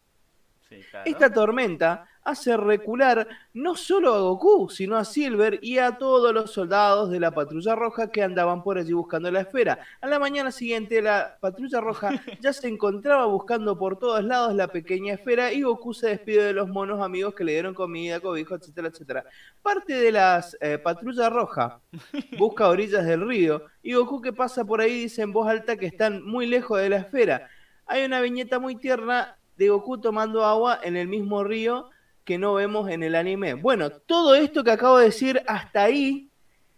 Sí, 0.69 0.81
claro. 0.91 1.11
Esta 1.11 1.33
tormenta 1.33 2.08
hace 2.25 2.57
recular 2.57 3.27
no 3.55 3.75
solo 3.75 4.15
a 4.15 4.21
Goku, 4.21 4.69
sino 4.69 4.97
a 4.97 5.05
Silver 5.05 5.59
y 5.63 5.79
a 5.79 5.99
todos 5.99 6.35
los 6.35 6.53
soldados 6.53 7.11
de 7.11 7.21
la 7.21 7.31
Patrulla 7.31 7.75
Roja 7.75 8.11
que 8.11 8.23
andaban 8.23 8.63
por 8.63 8.79
allí 8.79 8.93
buscando 8.93 9.31
la 9.31 9.41
esfera. 9.41 9.79
A 10.01 10.07
la 10.07 10.19
mañana 10.19 10.53
siguiente, 10.53 11.01
la 11.01 11.39
Patrulla 11.41 11.81
Roja 11.81 12.11
ya 12.41 12.53
se 12.53 12.69
encontraba 12.69 13.27
buscando 13.27 13.79
por 13.79 13.99
todos 13.99 14.23
lados 14.25 14.55
la 14.55 14.69
pequeña 14.69 15.15
esfera 15.15 15.53
y 15.53 15.63
Goku 15.63 15.95
se 15.95 16.09
despide 16.09 16.45
de 16.45 16.53
los 16.53 16.69
monos 16.69 17.01
amigos 17.01 17.35
que 17.35 17.45
le 17.45 17.53
dieron 17.53 17.75
comida, 17.75 18.21
cobijo, 18.21 18.55
etcétera, 18.55 18.89
etcétera. 18.89 19.25
Parte 19.63 19.95
de 19.95 20.13
las 20.13 20.57
eh, 20.61 20.79
Patrulla 20.79 21.31
Roja 21.31 21.81
busca 22.39 22.69
orillas 22.69 23.07
del 23.07 23.27
río 23.27 23.63
y 23.83 23.95
Goku 23.95 24.21
que 24.21 24.33
pasa 24.33 24.65
por 24.65 24.81
ahí 24.81 25.03
dice 25.03 25.23
en 25.23 25.33
voz 25.33 25.49
alta 25.49 25.77
que 25.77 25.87
están 25.87 26.25
muy 26.25 26.47
lejos 26.47 26.79
de 26.79 26.91
la 26.91 26.99
esfera. 26.99 27.49
Hay 27.87 28.05
una 28.05 28.21
viñeta 28.21 28.59
muy 28.59 28.77
tierna 28.77 29.39
de 29.57 29.71
Goku 29.71 29.99
tomando 29.99 30.45
agua 30.45 30.79
en 30.83 30.97
el 30.97 31.09
mismo 31.09 31.43
río 31.43 31.91
que 32.29 32.37
no 32.37 32.53
vemos 32.53 32.91
en 32.91 33.03
el 33.03 33.15
anime. 33.15 33.55
Bueno, 33.55 33.89
todo 33.89 34.35
esto 34.35 34.63
que 34.63 34.71
acabo 34.71 34.99
de 34.99 35.07
decir 35.07 35.43
hasta 35.47 35.85
ahí 35.85 36.29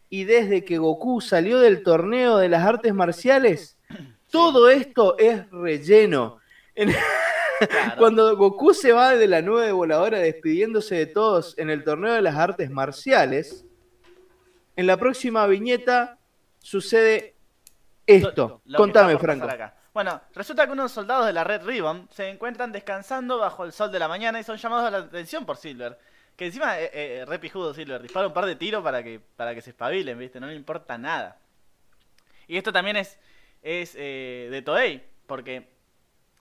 y 0.08 0.22
desde 0.22 0.64
que 0.64 0.78
Goku 0.78 1.20
salió 1.20 1.58
del 1.58 1.82
torneo 1.82 2.36
de 2.36 2.48
las 2.48 2.64
artes 2.64 2.94
marciales, 2.94 3.76
todo 4.30 4.70
esto 4.70 5.18
es 5.18 5.50
relleno. 5.50 6.38
En- 6.76 6.94
Claro. 7.68 7.96
Cuando 7.98 8.36
Goku 8.38 8.72
se 8.72 8.90
va 8.92 9.16
de 9.16 9.26
la 9.28 9.42
nube 9.42 9.70
voladora 9.72 10.18
despidiéndose 10.20 10.94
de 10.94 11.04
todos 11.06 11.58
en 11.58 11.68
el 11.68 11.82
torneo 11.84 12.14
de 12.14 12.22
las 12.22 12.36
artes 12.36 12.70
marciales, 12.70 13.66
en 14.76 14.86
la 14.86 14.96
próxima 14.96 15.46
viñeta 15.46 16.16
sucede 16.60 17.34
esto. 18.06 18.62
Lo 18.64 18.78
Contame, 18.78 19.18
Franco. 19.18 19.44
acá. 19.46 19.74
Bueno, 19.92 20.20
resulta 20.34 20.66
que 20.66 20.72
unos 20.72 20.92
soldados 20.92 21.26
de 21.26 21.32
la 21.32 21.42
Red 21.42 21.64
Ribbon 21.64 22.08
se 22.12 22.28
encuentran 22.28 22.70
descansando 22.70 23.38
bajo 23.38 23.64
el 23.64 23.72
sol 23.72 23.90
de 23.90 23.98
la 23.98 24.06
mañana 24.08 24.38
y 24.38 24.44
son 24.44 24.56
llamados 24.56 24.86
a 24.86 24.90
la 24.90 24.98
atención 24.98 25.44
por 25.44 25.56
Silver. 25.56 25.98
Que 26.36 26.46
encima, 26.46 26.78
eh, 26.80 26.90
eh, 26.92 27.24
re 27.26 27.38
pijudo 27.40 27.74
Silver, 27.74 28.00
dispara 28.00 28.28
un 28.28 28.32
par 28.32 28.46
de 28.46 28.54
tiros 28.56 28.82
para 28.84 29.02
que, 29.02 29.20
para 29.20 29.54
que 29.54 29.60
se 29.60 29.70
espabilen, 29.70 30.18
¿viste? 30.18 30.38
No 30.38 30.46
le 30.46 30.54
importa 30.54 30.96
nada. 30.96 31.38
Y 32.46 32.56
esto 32.56 32.72
también 32.72 32.96
es, 32.96 33.18
es 33.62 33.94
eh, 33.96 34.48
de 34.50 34.62
Toei, 34.62 35.02
porque 35.26 35.68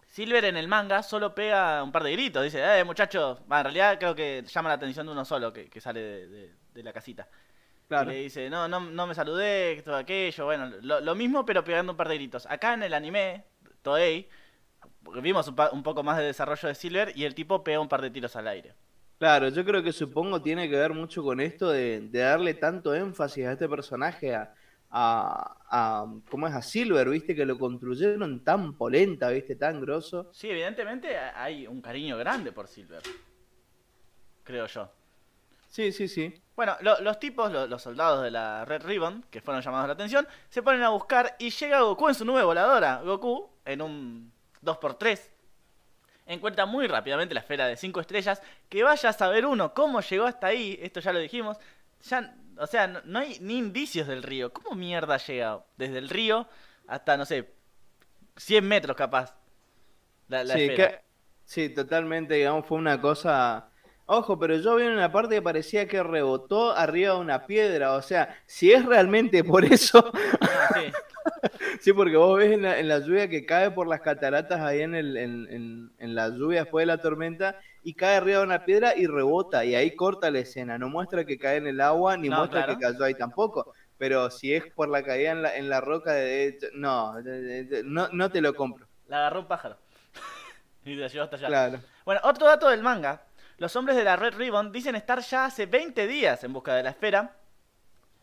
Silver 0.07 0.45
en 0.45 0.55
el 0.57 0.67
manga 0.67 1.01
solo 1.03 1.33
pega 1.33 1.83
un 1.83 1.91
par 1.91 2.03
de 2.03 2.11
gritos. 2.13 2.43
Dice, 2.43 2.61
eh, 2.79 2.83
muchachos, 2.83 3.39
Va, 3.51 3.59
en 3.59 3.63
realidad 3.65 3.97
creo 3.99 4.13
que 4.15 4.43
llama 4.47 4.69
la 4.69 4.75
atención 4.75 5.05
de 5.07 5.11
uno 5.11 5.25
solo 5.25 5.51
que, 5.51 5.69
que 5.69 5.81
sale 5.81 6.01
de- 6.27 6.55
de 6.73 6.83
la 6.83 6.93
casita. 6.93 7.27
Claro. 7.89 8.11
Y 8.11 8.13
le 8.13 8.21
dice, 8.21 8.49
no, 8.49 8.67
no, 8.67 8.79
no 8.79 9.07
me 9.07 9.15
saludé, 9.15 9.81
todo 9.83 9.95
aquello, 9.97 10.45
bueno, 10.45 10.71
lo, 10.81 11.01
lo 11.01 11.15
mismo 11.15 11.43
pero 11.45 11.63
pegando 11.63 11.91
un 11.91 11.97
par 11.97 12.07
de 12.07 12.15
gritos. 12.15 12.45
Acá 12.45 12.75
en 12.75 12.83
el 12.83 12.93
anime, 12.93 13.43
Toei, 13.81 14.29
vimos 15.21 15.47
un, 15.47 15.55
pa- 15.55 15.71
un 15.71 15.81
poco 15.83 16.03
más 16.03 16.17
de 16.19 16.23
desarrollo 16.25 16.67
de 16.69 16.75
Silver 16.75 17.11
y 17.15 17.25
el 17.25 17.33
tipo 17.35 17.63
pega 17.63 17.79
un 17.79 17.89
par 17.89 18.01
de 18.01 18.11
tiros 18.11 18.35
al 18.35 18.47
aire. 18.47 18.75
Claro, 19.17 19.49
yo 19.49 19.65
creo 19.65 19.81
que 19.83 19.91
supongo 19.91 20.41
tiene 20.41 20.69
que 20.69 20.77
ver 20.77 20.93
mucho 20.93 21.23
con 21.23 21.41
esto 21.41 21.69
de, 21.71 21.99
de 22.01 22.19
darle 22.19 22.53
tanto 22.53 22.93
énfasis 22.93 23.47
a 23.47 23.51
este 23.53 23.67
personaje, 23.67 24.35
a, 24.35 24.53
a, 24.91 25.57
a- 25.69 26.05
¿cómo 26.29 26.47
es? 26.47 26.53
A 26.53 26.61
Silver, 26.61 27.09
¿viste? 27.09 27.35
Que 27.35 27.45
lo 27.45 27.57
construyeron 27.57 28.43
tan 28.43 28.77
polenta, 28.77 29.29
¿viste? 29.31 29.55
Tan 29.55 29.81
grosso. 29.81 30.29
Sí, 30.31 30.47
evidentemente 30.49 31.17
ha- 31.17 31.43
hay 31.43 31.65
un 31.65 31.81
cariño 31.81 32.17
grande 32.17 32.51
por 32.51 32.67
Silver. 32.67 33.01
Creo 34.43 34.67
yo. 34.67 34.91
Sí, 35.69 35.91
sí, 35.91 36.07
sí. 36.07 36.41
Bueno, 36.55 36.75
lo- 36.81 36.99
los 37.01 37.19
tipos, 37.19 37.51
lo- 37.51 37.67
los 37.67 37.81
soldados 37.81 38.23
de 38.23 38.31
la 38.31 38.65
Red 38.65 38.83
Ribbon, 38.83 39.23
que 39.29 39.39
fueron 39.41 39.61
llamados 39.63 39.87
la 39.87 39.93
atención, 39.93 40.27
se 40.49 40.61
ponen 40.61 40.81
a 40.83 40.89
buscar 40.89 41.35
y 41.39 41.51
llega 41.51 41.81
Goku 41.81 42.09
en 42.09 42.15
su 42.15 42.25
nube 42.25 42.43
voladora. 42.43 43.01
Goku, 43.03 43.49
en 43.65 43.81
un 43.81 44.31
2x3, 44.61 45.31
encuentra 46.25 46.65
muy 46.65 46.87
rápidamente 46.87 47.33
la 47.33 47.39
esfera 47.41 47.67
de 47.67 47.77
5 47.77 47.99
estrellas. 48.01 48.41
Que 48.67 48.83
vaya 48.83 49.09
a 49.09 49.13
saber 49.13 49.45
uno 49.45 49.73
cómo 49.73 50.01
llegó 50.01 50.25
hasta 50.25 50.47
ahí, 50.47 50.77
esto 50.81 50.99
ya 50.99 51.13
lo 51.13 51.19
dijimos. 51.19 51.57
Ya, 52.09 52.35
o 52.57 52.67
sea, 52.67 52.87
no, 52.87 52.99
no 53.05 53.19
hay 53.19 53.37
ni 53.39 53.57
indicios 53.57 54.07
del 54.07 54.23
río. 54.23 54.51
¿Cómo 54.51 54.75
mierda 54.75 55.17
llega 55.17 55.63
desde 55.77 55.97
el 55.99 56.09
río 56.09 56.47
hasta, 56.87 57.15
no 57.15 57.25
sé, 57.25 57.53
100 58.35 58.67
metros 58.67 58.97
capaz? 58.97 59.35
La, 60.27 60.43
la 60.43 60.55
sí, 60.55 60.61
esfera. 60.63 60.89
que- 60.89 61.01
sí, 61.45 61.69
totalmente, 61.69 62.33
digamos, 62.33 62.65
fue 62.65 62.77
una 62.77 62.99
cosa... 62.99 63.68
Ojo, 64.11 64.39
pero 64.39 64.57
yo 64.57 64.75
vi 64.75 64.85
en 64.85 64.93
una 64.93 65.11
parte 65.11 65.35
que 65.35 65.41
parecía 65.43 65.87
que 65.87 66.01
rebotó 66.01 66.71
arriba 66.75 67.13
de 67.13 67.19
una 67.19 67.45
piedra, 67.45 67.93
o 67.93 68.01
sea, 68.01 68.35
si 68.47 68.71
es 68.71 68.83
realmente 68.83 69.43
por 69.43 69.63
eso, 69.63 70.11
Ah, 70.41 70.69
sí. 70.73 70.91
sí, 71.79 71.93
porque 71.93 72.17
vos 72.17 72.35
ves 72.39 72.53
en 72.53 72.63
la, 72.63 72.79
en 72.79 72.87
la 72.87 72.97
lluvia 72.99 73.29
que 73.29 73.45
cae 73.45 73.69
por 73.69 73.87
las 73.87 74.01
cataratas 74.01 74.61
ahí 74.61 74.81
en, 74.81 74.95
el, 74.95 75.15
en, 75.15 76.15
la 76.15 76.29
lluvia 76.29 76.61
después 76.61 76.81
de 76.81 76.87
la 76.87 76.97
tormenta 76.99 77.59
y 77.83 77.93
cae 77.93 78.15
arriba 78.15 78.39
de 78.39 78.45
una 78.45 78.65
piedra 78.65 78.95
y 78.97 79.05
rebota 79.05 79.63
y 79.63 79.75
ahí 79.75 79.95
corta 79.95 80.31
la 80.31 80.39
escena, 80.39 80.79
no 80.79 80.89
muestra 80.89 81.23
que 81.23 81.37
cae 81.37 81.57
en 81.57 81.67
el 81.67 81.79
agua 81.79 82.17
ni 82.17 82.29
No, 82.29 82.37
muestra 82.37 82.63
claro. 82.63 82.79
que 82.79 82.85
cayó 82.85 83.03
ahí 83.03 83.13
tampoco, 83.13 83.73
pero 83.99 84.31
si 84.31 84.55
es 84.55 84.65
por 84.73 84.89
la 84.89 85.03
caída 85.03 85.33
en 85.33 85.43
la, 85.43 85.55
en 85.55 85.69
la 85.69 85.81
roca, 85.81 86.13
de, 86.13 86.57
no, 86.73 87.13
no, 87.83 88.09
no 88.11 88.31
te 88.31 88.41
lo 88.41 88.55
compro, 88.55 88.87
La 89.05 89.17
agarró 89.17 89.41
un 89.41 89.47
pájaro. 89.47 89.77
y 90.83 90.95
la 90.95 91.07
llevó 91.09 91.25
hasta 91.25 91.35
allá. 91.35 91.47
claro. 91.47 91.79
Bueno, 92.05 92.21
otro 92.23 92.47
dato 92.47 92.69
del 92.69 92.81
manga. 92.81 93.21
Los 93.59 93.75
hombres 93.75 93.97
de 93.97 94.03
la 94.03 94.15
Red 94.15 94.35
Ribbon 94.35 94.71
dicen 94.71 94.95
estar 94.95 95.19
ya 95.19 95.45
hace 95.45 95.65
20 95.65 96.07
días 96.07 96.43
en 96.43 96.53
busca 96.53 96.73
de 96.75 96.83
la 96.83 96.89
esfera. 96.91 97.35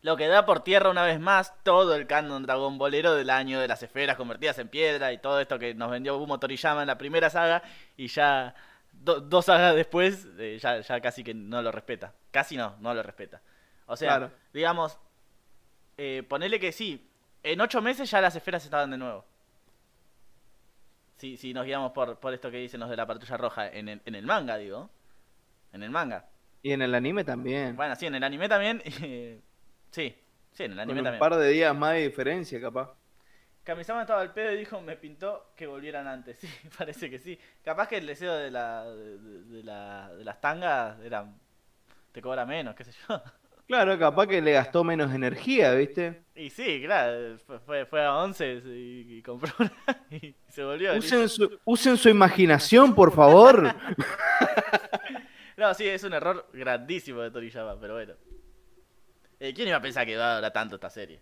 Lo 0.02 0.16
que 0.16 0.28
da 0.28 0.46
por 0.46 0.60
tierra 0.62 0.90
una 0.90 1.04
vez 1.04 1.18
más 1.20 1.52
todo 1.62 1.94
el 1.94 2.06
canon 2.06 2.42
dragón 2.44 2.78
bolero 2.78 3.14
del 3.14 3.28
año 3.30 3.60
de 3.60 3.68
las 3.68 3.82
esferas 3.82 4.16
convertidas 4.16 4.58
en 4.58 4.68
piedra 4.68 5.12
y 5.12 5.18
todo 5.18 5.40
esto 5.40 5.58
que 5.58 5.74
nos 5.74 5.90
vendió 5.90 6.18
Bumo 6.18 6.38
Toriyama 6.38 6.82
en 6.82 6.86
la 6.86 6.96
primera 6.98 7.28
saga 7.28 7.62
y 7.96 8.06
ya 8.08 8.54
do- 8.92 9.20
dos 9.20 9.46
sagas 9.46 9.74
después 9.74 10.26
eh, 10.38 10.58
ya, 10.60 10.80
ya 10.80 11.00
casi 11.00 11.24
que 11.24 11.34
no 11.34 11.60
lo 11.60 11.72
respeta. 11.72 12.12
Casi 12.30 12.56
no, 12.56 12.76
no 12.80 12.94
lo 12.94 13.02
respeta. 13.02 13.40
O 13.86 13.96
sea, 13.96 14.16
Claro. 14.18 14.32
digamos, 14.52 14.98
eh, 15.98 16.22
ponele 16.28 16.60
que 16.60 16.72
sí, 16.72 17.10
en 17.42 17.60
ocho 17.60 17.82
meses 17.82 18.08
ya 18.10 18.20
las 18.20 18.36
esferas 18.36 18.64
estaban 18.64 18.90
de 18.90 18.98
nuevo. 18.98 19.24
Si, 21.16 21.36
si 21.36 21.54
nos 21.54 21.64
guiamos 21.64 21.92
por, 21.92 22.18
por 22.18 22.32
esto 22.34 22.50
que 22.50 22.58
dicen 22.58 22.80
los 22.80 22.90
de 22.90 22.96
la 22.96 23.06
patrulla 23.06 23.36
roja 23.38 23.68
en 23.68 23.88
el, 23.88 24.02
en 24.04 24.14
el 24.14 24.26
manga, 24.26 24.56
digo. 24.58 24.90
En 25.76 25.82
el 25.82 25.90
manga. 25.90 26.26
Y 26.62 26.72
en 26.72 26.80
el 26.80 26.94
anime 26.94 27.22
también. 27.22 27.76
Bueno, 27.76 27.94
sí, 27.96 28.06
en 28.06 28.14
el 28.14 28.24
anime 28.24 28.48
también. 28.48 28.82
sí, 29.90 30.16
sí, 30.52 30.62
en 30.64 30.72
el 30.72 30.78
Con 30.78 30.80
anime 30.80 31.00
un 31.00 31.04
también. 31.04 31.20
par 31.20 31.36
de 31.36 31.50
días 31.50 31.76
más 31.76 31.92
de 31.92 32.08
diferencia, 32.08 32.58
capaz. 32.58 32.94
Kamisama 33.62 34.00
estaba 34.00 34.22
al 34.22 34.32
pedo 34.32 34.52
y 34.52 34.56
dijo, 34.56 34.80
me 34.80 34.96
pintó 34.96 35.52
que 35.54 35.66
volvieran 35.66 36.06
antes. 36.06 36.38
Sí, 36.40 36.48
parece 36.78 37.10
que 37.10 37.18
sí. 37.18 37.38
Capaz 37.62 37.88
que 37.88 37.98
el 37.98 38.06
deseo 38.06 38.34
de, 38.34 38.50
la, 38.50 38.84
de, 38.86 39.18
de 39.44 39.62
la, 39.62 40.10
de 40.16 40.24
las 40.24 40.40
tangas 40.40 40.98
era... 41.00 41.30
Te 42.12 42.22
cobra 42.22 42.46
menos, 42.46 42.74
qué 42.74 42.84
sé 42.84 42.92
yo. 43.06 43.22
Claro, 43.66 43.98
capaz 43.98 44.28
que 44.28 44.40
le 44.40 44.52
gastó 44.52 44.84
menos 44.84 45.12
energía, 45.12 45.72
¿viste? 45.72 46.22
Y 46.36 46.50
sí, 46.50 46.82
claro, 46.84 47.36
fue, 47.66 47.84
fue, 47.84 48.04
a 48.04 48.14
11 48.14 48.62
y, 48.64 49.16
y 49.16 49.22
compró 49.22 49.52
una 49.58 49.72
y 50.08 50.36
se 50.48 50.62
volvió. 50.62 50.94
Usen 50.94 51.28
su, 51.28 51.58
usen 51.64 51.96
su 51.96 52.08
imaginación, 52.08 52.94
por 52.94 53.12
favor. 53.12 53.74
No, 55.58 55.72
sí, 55.74 55.86
es 55.88 56.02
un 56.04 56.12
error 56.12 56.46
grandísimo 56.52 57.20
de 57.22 57.30
Toriyama, 57.30 57.78
pero 57.80 57.94
bueno. 57.94 58.14
Eh, 59.40 59.52
¿Quién 59.54 59.68
iba 59.68 59.76
a 59.78 59.82
pensar 59.82 60.04
que 60.06 60.12
iba 60.12 60.32
a 60.32 60.36
durar 60.36 60.52
tanto 60.52 60.74
esta 60.76 60.90
serie? 60.90 61.20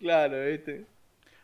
claro, 0.00 0.44
¿viste? 0.46 0.86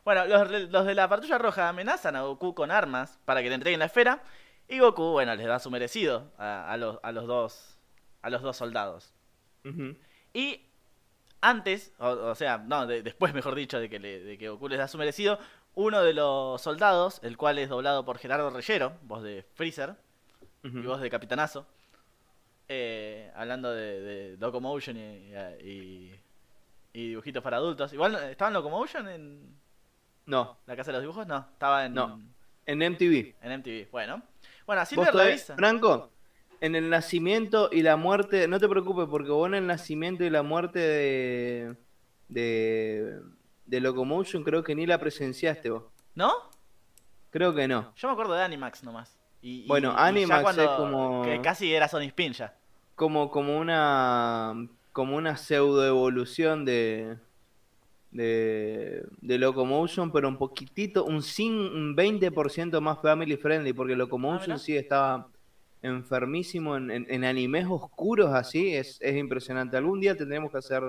Bueno, 0.04 0.24
los, 0.26 0.50
los 0.70 0.86
de 0.86 0.94
la 0.94 1.08
patrulla 1.08 1.38
roja 1.38 1.68
amenazan 1.68 2.16
a 2.16 2.22
Goku 2.22 2.54
con 2.54 2.70
armas 2.70 3.18
para 3.24 3.42
que 3.42 3.48
le 3.48 3.54
entreguen 3.54 3.80
la 3.80 3.86
esfera. 3.86 4.22
Y 4.68 4.78
Goku, 4.78 5.12
bueno, 5.12 5.34
les 5.34 5.46
da 5.46 5.58
su 5.58 5.70
merecido 5.70 6.32
a, 6.38 6.70
a 6.72 6.76
los, 6.76 6.98
a 7.02 7.12
los 7.12 7.26
dos 7.26 7.76
a 8.22 8.30
los 8.30 8.42
dos 8.42 8.56
soldados. 8.56 9.14
Y 10.32 10.60
antes, 11.40 11.92
o, 11.98 12.08
o 12.08 12.34
sea, 12.34 12.58
no, 12.58 12.86
de- 12.86 13.02
después 13.02 13.32
mejor 13.34 13.54
dicho, 13.54 13.80
de 13.80 13.88
que, 13.88 13.98
le- 13.98 14.20
de 14.20 14.38
que 14.38 14.48
Goku 14.48 14.68
les 14.68 14.78
da 14.78 14.88
su 14.88 14.98
merecido, 14.98 15.38
uno 15.74 16.02
de 16.02 16.12
los 16.12 16.60
soldados, 16.60 17.20
el 17.22 17.36
cual 17.36 17.58
es 17.58 17.68
doblado 17.68 18.04
por 18.04 18.18
Gerardo 18.18 18.50
Reyero, 18.50 18.92
voz 19.02 19.22
de 19.22 19.44
Freezer 19.54 19.94
y 20.62 20.86
voz 20.86 21.00
de 21.00 21.08
Capitanazo, 21.10 21.66
eh, 22.72 23.32
hablando 23.34 23.72
de, 23.74 24.00
de 24.00 24.36
Locomotion 24.36 24.96
y, 24.96 25.32
y, 25.64 26.14
y 26.92 27.08
dibujitos 27.08 27.42
para 27.42 27.56
adultos. 27.56 27.92
Igual, 27.92 28.14
¿estaba 28.30 28.48
en 28.48 28.54
Locomotion 28.54 29.08
en 29.08 29.56
No, 30.26 30.56
la 30.66 30.76
casa 30.76 30.90
de 30.92 30.98
los 30.98 31.02
dibujos? 31.02 31.26
No, 31.26 31.46
estaba 31.52 31.86
en, 31.86 31.94
No. 31.94 32.20
en 32.66 32.78
MTV. 32.78 33.34
en 33.42 33.58
MTV. 33.58 33.90
Bueno, 33.90 34.22
bueno, 34.66 34.82
así 34.82 34.94
todavía- 34.94 35.24
revisa. 35.24 35.56
Franco, 35.56 36.10
en 36.60 36.76
el 36.76 36.88
nacimiento 36.90 37.70
y 37.72 37.82
la 37.82 37.96
muerte, 37.96 38.46
no 38.46 38.60
te 38.60 38.68
preocupes 38.68 39.06
porque 39.10 39.30
vos 39.30 39.48
en 39.48 39.54
el 39.56 39.66
nacimiento 39.66 40.22
y 40.22 40.30
la 40.30 40.42
muerte 40.44 40.78
de, 40.78 41.76
de, 42.28 43.18
de 43.66 43.80
Locomotion 43.80 44.44
creo 44.44 44.62
que 44.62 44.74
ni 44.76 44.86
la 44.86 44.98
presenciaste 44.98 45.70
vos. 45.70 45.84
¿No? 46.14 46.32
Creo 47.30 47.52
que 47.54 47.66
no. 47.66 47.92
Yo 47.96 48.08
me 48.08 48.12
acuerdo 48.12 48.34
de 48.34 48.42
Animax 48.42 48.84
nomás. 48.84 49.16
Y, 49.42 49.66
Bueno, 49.66 49.92
y 49.92 49.94
Animax 49.98 50.42
cuando- 50.42 50.62
es 50.62 50.70
como- 50.70 51.22
Que 51.24 51.40
casi 51.40 51.72
era 51.74 51.88
Sony 51.88 52.02
Spin 52.08 52.32
ya. 52.34 52.54
Como, 53.00 53.30
como 53.30 53.58
una 53.58 54.54
como 54.92 55.16
una 55.16 55.36
pseudo 55.38 55.86
evolución 55.86 56.66
de, 56.66 57.16
de, 58.10 59.04
de 59.22 59.38
Locomotion, 59.38 60.10
pero 60.12 60.28
un 60.28 60.36
poquitito, 60.36 61.04
un, 61.04 61.22
cin- 61.22 61.72
un 61.72 61.96
20% 61.96 62.80
más 62.80 63.00
family 63.00 63.36
friendly, 63.38 63.72
porque 63.72 63.94
Ah, 63.94 63.96
Locomotion 63.96 64.48
mirá. 64.50 64.58
sí 64.58 64.76
estaba 64.76 65.28
enfermísimo 65.82 66.76
en, 66.76 66.90
en- 66.90 67.06
en 67.08 67.24
animes 67.24 67.66
oscuros 67.70 68.30
así, 68.34 68.74
es, 68.74 68.98
es 69.00 69.16
impresionante. 69.16 69.76
Algún 69.78 70.00
día 70.00 70.14
tendremos 70.16 70.50
que 70.50 70.58
hacer 70.58 70.82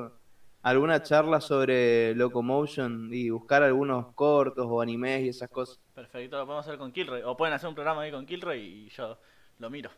alguna 0.64 1.02
charla 1.04 1.40
sobre 1.40 2.14
Locomotion 2.16 3.10
y 3.14 3.30
buscar 3.30 3.64
algunos 3.64 4.08
cortos 4.16 4.66
o 4.70 4.82
animes 4.82 5.22
y 5.24 5.30
esas 5.30 5.50
cosas. 5.50 5.80
Perfecto, 5.96 6.38
lo 6.38 6.46
podemos 6.46 6.66
hacer 6.68 6.78
con 6.78 6.92
Kilroy. 6.92 7.22
O 7.24 7.38
pueden 7.38 7.54
hacer 7.54 7.70
un 7.70 7.76
programa 7.76 8.02
ahí 8.02 8.12
con 8.12 8.26
Kilroy 8.26 8.60
y 8.60 8.90
yo 8.90 9.18
lo 9.60 9.70
miro. 9.70 9.92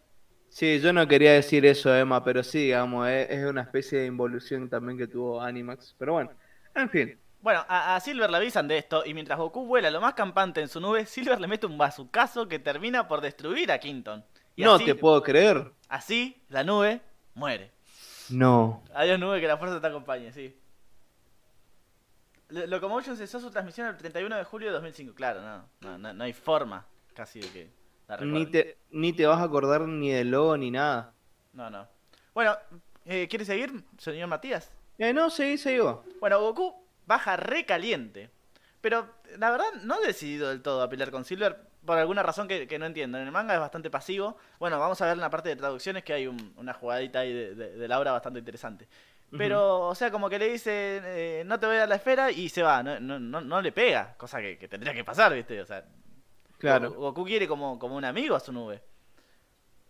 Sí, 0.54 0.80
yo 0.80 0.94
no 0.94 1.08
quería 1.08 1.34
decir 1.34 1.66
eso, 1.66 1.96
Emma, 1.96 2.24
pero 2.24 2.44
sí, 2.44 2.60
digamos, 2.66 3.08
es, 3.08 3.28
es 3.32 3.44
una 3.46 3.62
especie 3.64 4.02
de 4.02 4.06
involución 4.06 4.70
también 4.70 5.00
que 5.00 5.08
tuvo 5.08 5.42
Animax. 5.42 5.96
Pero 5.98 6.14
bueno, 6.14 6.30
en 6.76 6.90
fin. 6.92 7.20
Bueno, 7.42 7.66
a, 7.68 7.96
a 7.96 8.00
Silver 8.00 8.30
le 8.30 8.38
avisan 8.38 8.68
de 8.68 8.78
esto 8.78 9.04
y 9.04 9.16
mientras 9.16 9.40
Goku 9.40 9.66
vuela 9.66 9.90
lo 9.90 10.00
más 10.00 10.14
campante 10.14 10.62
en 10.62 10.68
su 10.70 10.80
nube, 10.80 11.06
Silver 11.08 11.42
le 11.42 11.48
mete 11.48 11.66
un 11.66 11.80
bazucazo 11.80 12.48
que 12.48 12.60
termina 12.60 13.08
por 13.08 13.20
destruir 13.22 13.72
a 13.72 13.80
Quinton. 13.80 14.24
Y 14.56 14.64
no 14.64 14.76
así, 14.76 14.86
te 14.86 14.94
puedo 14.94 15.24
creer. 15.24 15.72
así 15.90 16.40
la 16.50 16.64
nube 16.64 17.02
muere. 17.34 17.72
No. 18.30 18.84
Adiós 18.94 19.20
nube, 19.20 19.42
que 19.42 19.48
la 19.48 19.58
fuerza 19.58 19.82
te 19.82 19.88
acompañe, 19.88 20.32
sí. 20.32 20.56
Lo- 22.50 22.68
Locomotion 22.68 23.18
cesó 23.18 23.40
su 23.40 23.50
transmisión 23.50 23.88
el 23.88 23.98
31 23.98 24.38
de 24.38 24.44
julio 24.44 24.68
de 24.68 24.74
2005. 24.76 25.16
Claro, 25.16 25.42
no, 25.42 25.68
no, 25.82 25.98
no, 25.98 26.14
no 26.14 26.24
hay 26.24 26.34
forma 26.34 26.86
casi 27.16 27.40
de 27.40 27.50
que 27.50 27.70
Ni 28.26 28.46
te, 28.52 28.78
ni 28.92 29.14
te 29.14 29.26
vas 29.26 29.40
a 29.40 29.44
acordar 29.44 29.82
ni 29.82 30.12
del 30.12 30.32
logo 30.32 30.58
ni 30.58 30.72
nada. 30.72 31.14
No, 31.54 31.70
no. 31.70 31.88
Bueno, 32.34 32.56
eh, 33.06 33.28
¿quiere 33.30 33.46
seguir, 33.46 33.84
señor 33.98 34.28
Matías? 34.28 34.72
Eh, 34.98 35.14
no, 35.14 35.30
seguí, 35.30 35.58
seguí 35.58 35.80
vos. 35.80 36.00
Bueno, 36.20 36.40
Goku 36.42 36.76
baja 37.06 37.36
re 37.38 37.66
caliente. 37.66 38.30
Pero 38.82 39.08
la 39.38 39.50
verdad 39.50 39.66
no 39.84 39.96
he 40.02 40.08
decidido 40.08 40.50
del 40.50 40.62
todo 40.62 40.82
a 40.82 40.90
pelear 40.90 41.10
con 41.12 41.24
Silver 41.24 41.58
por 41.86 41.98
alguna 41.98 42.22
razón 42.24 42.48
que, 42.48 42.68
que 42.68 42.78
no 42.80 42.86
entiendo. 42.86 43.18
En 43.18 43.26
el 43.26 43.32
manga 43.32 43.54
es 43.54 43.60
bastante 43.60 43.90
pasivo. 43.90 44.38
Bueno, 44.60 44.78
vamos 44.80 45.02
a 45.02 45.06
ver 45.06 45.14
en 45.14 45.22
la 45.22 45.30
parte 45.30 45.50
de 45.50 45.56
traducciones 45.56 46.04
que 46.04 46.14
hay 46.14 46.28
un- 46.28 46.54
una 46.58 46.74
jugadita 46.74 47.20
ahí 47.20 47.32
de, 47.34 47.56
de, 47.56 47.78
de 47.78 47.88
Laura 47.88 48.12
bastante 48.12 48.40
interesante. 48.40 48.88
Pero, 49.36 49.88
o 49.88 49.96
sea, 49.96 50.12
como 50.12 50.30
que 50.30 50.38
le 50.38 50.50
dice, 50.52 51.02
eh, 51.04 51.44
no 51.46 51.60
te 51.60 51.66
voy 51.66 51.76
a 51.78 51.80
dar 51.80 51.90
la 51.90 51.96
esfera 51.96 52.30
y 52.30 52.50
se 52.50 52.62
va. 52.62 52.84
No, 52.84 53.00
no, 53.00 53.20
no, 53.20 53.42
no 53.42 53.62
le 53.62 53.72
pega, 53.72 54.14
cosa 54.16 54.40
que, 54.40 54.58
que 54.60 54.68
tendría 54.68 54.94
que 54.94 55.04
pasar, 55.04 55.34
¿viste? 55.34 55.60
O 55.60 55.66
sea, 55.66 55.84
Claro, 56.70 56.92
Go- 56.94 57.00
Goku 57.12 57.26
quiere 57.26 57.48
como, 57.48 57.78
como 57.78 57.96
un 57.96 58.06
amigo 58.06 58.36
a 58.36 58.40
su 58.40 58.52
nube. 58.54 58.82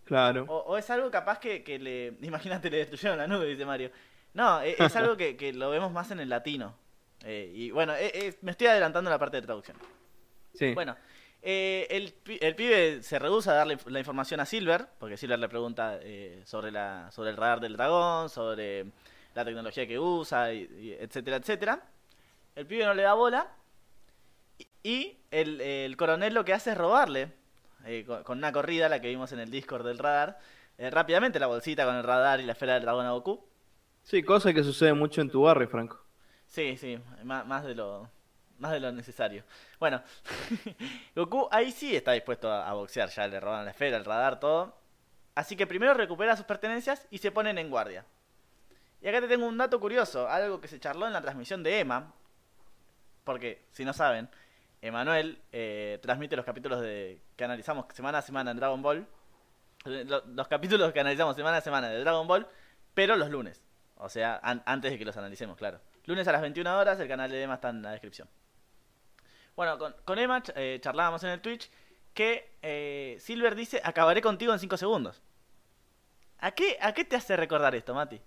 claro. 0.05 0.45
O, 0.47 0.57
o 0.73 0.77
es 0.77 0.89
algo 0.89 1.09
capaz 1.11 1.39
que, 1.39 1.63
que 1.63 1.79
le... 1.79 2.13
Imagínate, 2.21 2.69
le 2.69 2.77
destruyeron 2.77 3.17
la 3.17 3.27
nube, 3.27 3.45
dice 3.45 3.65
Mario. 3.65 3.91
No, 4.33 4.61
e- 4.61 4.75
es, 4.77 4.95
algo 4.95 5.15
que, 5.15 5.37
que 5.37 5.53
lo 5.53 5.69
vemos 5.69 5.91
más 5.91 6.11
en 6.11 6.19
el 6.19 6.29
latino. 6.29 6.75
Eh, 7.25 7.51
y 7.53 7.71
bueno, 7.71 7.93
eh, 7.95 8.11
eh, 8.13 8.37
me 8.41 8.51
estoy 8.51 8.67
adelantando 8.67 9.09
la 9.09 9.19
parte 9.19 9.37
de 9.37 9.43
traducción. 9.43 9.77
Sí. 10.53 10.73
Bueno, 10.73 10.95
eh, 11.41 11.87
el, 11.89 12.13
el 12.41 12.55
pibe 12.55 13.01
se 13.03 13.17
rehúsa 13.19 13.51
a 13.51 13.55
darle 13.55 13.77
la 13.85 13.99
información 13.99 14.39
a 14.39 14.45
Silver, 14.45 14.87
porque 14.99 15.15
Silver 15.17 15.39
le 15.39 15.49
pregunta 15.49 15.99
eh, 16.01 16.41
sobre, 16.45 16.71
la, 16.71 17.09
sobre 17.11 17.29
el 17.29 17.37
radar 17.37 17.59
del 17.59 17.73
dragón, 17.77 18.29
sobre 18.29 18.85
la 19.35 19.45
tecnología 19.45 19.87
que 19.87 19.97
usa, 19.99 20.51
y, 20.53 20.61
y 20.79 20.91
etcétera, 20.99 21.37
etcétera. 21.37 21.81
El 22.55 22.65
pibe 22.67 22.85
no 22.85 22.93
le 22.93 23.03
da 23.03 23.13
bola. 23.13 23.47
Y, 24.83 25.17
el, 25.31 25.61
el 25.61 25.97
coronel 25.97 26.33
lo 26.33 26.45
que 26.45 26.53
hace 26.53 26.71
es 26.71 26.77
robarle, 26.77 27.31
eh, 27.85 28.03
con, 28.05 28.23
con 28.23 28.37
una 28.37 28.51
corrida, 28.51 28.89
la 28.89 29.01
que 29.01 29.07
vimos 29.07 29.31
en 29.31 29.39
el 29.39 29.49
Discord 29.49 29.85
del 29.85 29.97
radar, 29.97 30.39
eh, 30.77 30.89
rápidamente 30.89 31.39
la 31.39 31.47
bolsita 31.47 31.85
con 31.85 31.95
el 31.95 32.03
radar 32.03 32.39
y 32.39 32.43
la 32.43 32.51
esfera 32.53 32.73
del 32.73 32.83
dragón 32.83 33.05
a 33.05 33.11
Goku. 33.11 33.45
Sí, 34.03 34.21
cosa 34.23 34.53
que 34.53 34.63
sucede 34.63 34.93
mucho 34.93 35.21
en 35.21 35.29
tu 35.29 35.43
barrio, 35.43 35.67
Franco. 35.67 36.03
Sí, 36.47 36.77
sí, 36.77 36.99
más, 37.23 37.45
más 37.45 37.63
de 37.63 37.75
lo 37.75 38.09
más 38.59 38.71
de 38.71 38.79
lo 38.79 38.91
necesario. 38.91 39.43
Bueno, 39.79 40.01
Goku 41.15 41.47
ahí 41.51 41.71
sí 41.71 41.95
está 41.95 42.11
dispuesto 42.11 42.51
a, 42.51 42.69
a 42.69 42.73
boxear, 42.73 43.09
ya 43.09 43.27
le 43.27 43.39
roban 43.39 43.65
la 43.65 43.71
esfera, 43.71 43.97
el 43.97 44.05
radar, 44.05 44.39
todo. 44.39 44.77
Así 45.35 45.55
que 45.55 45.65
primero 45.65 45.93
recupera 45.93 46.35
sus 46.35 46.45
pertenencias 46.45 47.07
y 47.09 47.17
se 47.17 47.31
ponen 47.31 47.57
en 47.57 47.69
guardia. 47.69 48.05
Y 49.01 49.07
acá 49.07 49.19
te 49.19 49.27
tengo 49.27 49.45
un 49.45 49.57
dato 49.57 49.79
curioso, 49.79 50.29
algo 50.29 50.61
que 50.61 50.67
se 50.67 50.79
charló 50.79 51.07
en 51.07 51.13
la 51.13 51.21
transmisión 51.21 51.61
de 51.63 51.79
Emma. 51.79 52.13
Porque, 53.23 53.65
si 53.71 53.83
no 53.83 53.93
saben, 53.93 54.29
Emanuel 54.87 55.41
eh, 55.51 55.97
transmite 56.01 56.35
los 56.35 56.45
capítulos 56.45 56.81
de 56.81 57.21
que 57.37 57.43
analizamos 57.45 57.85
semana 57.93 58.17
a 58.17 58.21
semana 58.21 58.51
en 58.51 58.57
Dragon 58.57 58.81
Ball. 58.81 59.07
Eh, 59.85 60.03
lo- 60.07 60.23
Los 60.27 60.47
capítulos 60.47 60.91
que 60.91 60.99
analizamos 60.99 61.35
semana 61.35 61.57
a 61.57 61.61
semana 61.61 61.89
de 61.89 61.99
Dragon 61.99 62.27
Ball, 62.27 62.47
pero 62.93 63.15
los 63.15 63.29
lunes. 63.29 63.61
O 63.95 64.09
sea, 64.09 64.39
an- 64.43 64.61
antes 64.65 64.91
de 64.91 64.97
que 64.97 65.05
los 65.05 65.15
analicemos, 65.15 65.55
claro. 65.57 65.79
Lunes 66.05 66.27
a 66.27 66.33
las 66.33 66.41
21 66.41 66.77
horas, 66.77 66.99
el 66.99 67.07
canal 67.07 67.31
de 67.31 67.41
Emma 67.41 67.53
está 67.55 67.69
en 67.69 67.81
la 67.81 67.91
descripción. 67.91 68.27
Bueno, 69.55 69.77
con, 69.77 69.95
con 70.03 70.19
Emma 70.19 70.43
eh, 70.55 70.79
charlábamos 70.81 71.23
en 71.23 71.29
el 71.29 71.41
Twitch 71.41 71.69
que 72.13 72.57
eh, 72.61 73.17
Silver 73.21 73.55
dice, 73.55 73.81
acabaré 73.83 74.21
contigo 74.21 74.51
en 74.51 74.59
5 74.59 74.75
segundos. 74.77 75.21
¿A 76.39 76.51
qué, 76.51 76.77
¿A 76.81 76.93
qué 76.93 77.05
te 77.05 77.15
hace 77.15 77.37
recordar 77.37 77.73
esto, 77.73 77.93
Mati? 77.93 78.19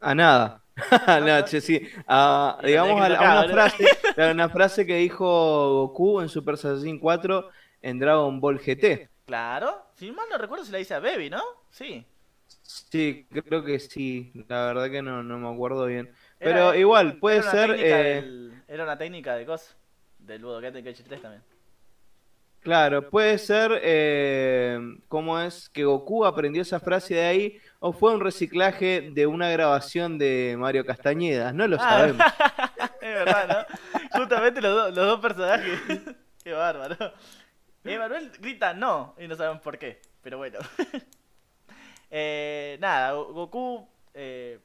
A 0.00 0.14
nada. 0.14 0.62
no, 1.20 1.42
che, 1.44 1.60
sí. 1.60 1.86
A- 2.06 2.56
Y 2.60 2.62
lo 2.62 2.68
digamos 2.68 3.00
a, 3.02 3.06
a 3.06 3.42
una 3.44 3.52
frase, 3.52 3.84
a 4.22 4.30
una 4.32 4.48
frase 4.48 4.84
que 4.86 4.96
dijo 4.96 5.86
Goku 5.88 6.20
en 6.20 6.28
Super 6.28 6.56
Saiyajin 6.56 6.98
4 6.98 7.48
en 7.82 7.98
Dragon 7.98 8.40
Ball 8.40 8.58
GT. 8.58 9.08
Claro, 9.26 9.86
si 9.94 10.10
mal 10.10 10.26
no 10.30 10.38
recuerdo 10.38 10.64
se 10.64 10.72
la 10.72 10.78
dice 10.78 10.94
a 10.94 11.00
Baby, 11.00 11.30
¿no? 11.30 11.42
Sí. 11.70 12.04
Sí, 12.62 13.26
creo 13.30 13.62
que 13.64 13.78
sí. 13.78 14.32
La 14.48 14.66
verdad 14.66 14.90
que 14.90 15.02
no, 15.02 15.22
no 15.22 15.38
me 15.38 15.48
acuerdo 15.54 15.86
bien. 15.86 16.10
Era- 16.40 16.52
Pero 16.70 16.74
igual, 16.74 17.18
puede 17.18 17.38
era 17.38 17.50
ser. 17.50 17.70
eh, 17.72 18.22
del- 18.22 18.62
era 18.68 18.84
una 18.84 18.96
técnica 18.98 19.36
de 19.36 19.46
cos. 19.46 19.76
Del 20.18 20.42
Budokai 20.42 20.72
Tenkaichi 20.72 21.02
3 21.04 21.22
también. 21.22 21.42
Claro, 22.60 23.08
puede 23.08 23.38
ser. 23.38 23.78
Eh, 23.82 24.78
¿Cómo 25.08 25.38
es 25.40 25.68
que 25.68 25.84
Goku 25.84 26.24
aprendió 26.24 26.60
esa 26.62 26.80
frase 26.80 27.14
de 27.14 27.24
ahí? 27.24 27.58
¿O 27.78 27.92
fue 27.92 28.12
un 28.12 28.20
reciclaje 28.20 29.10
de 29.12 29.26
una 29.26 29.48
grabación 29.50 30.18
de 30.18 30.56
Mario 30.58 30.84
Castañeda? 30.84 31.52
No 31.52 31.66
lo 31.68 31.76
Ah, 31.76 31.80
sabemos. 31.80 32.26
es 33.08 33.24
verdad, 33.24 33.66
¿no? 33.92 34.18
Justamente 34.20 34.60
los, 34.60 34.74
dos- 34.74 34.94
los 34.94 35.06
dos 35.06 35.20
personajes. 35.20 35.80
Qué 36.44 36.52
bárbaro. 36.52 36.96
Emanuel 37.84 38.30
grita 38.38 38.74
no 38.74 39.14
y 39.18 39.26
no 39.28 39.36
sabemos 39.36 39.60
por 39.62 39.78
qué. 39.78 40.00
Pero 40.22 40.38
bueno. 40.38 40.58
Eh, 42.10 42.78
nada, 42.80 43.12
Go- 43.12 43.32
Goku 43.34 43.86
eh, 44.14 44.58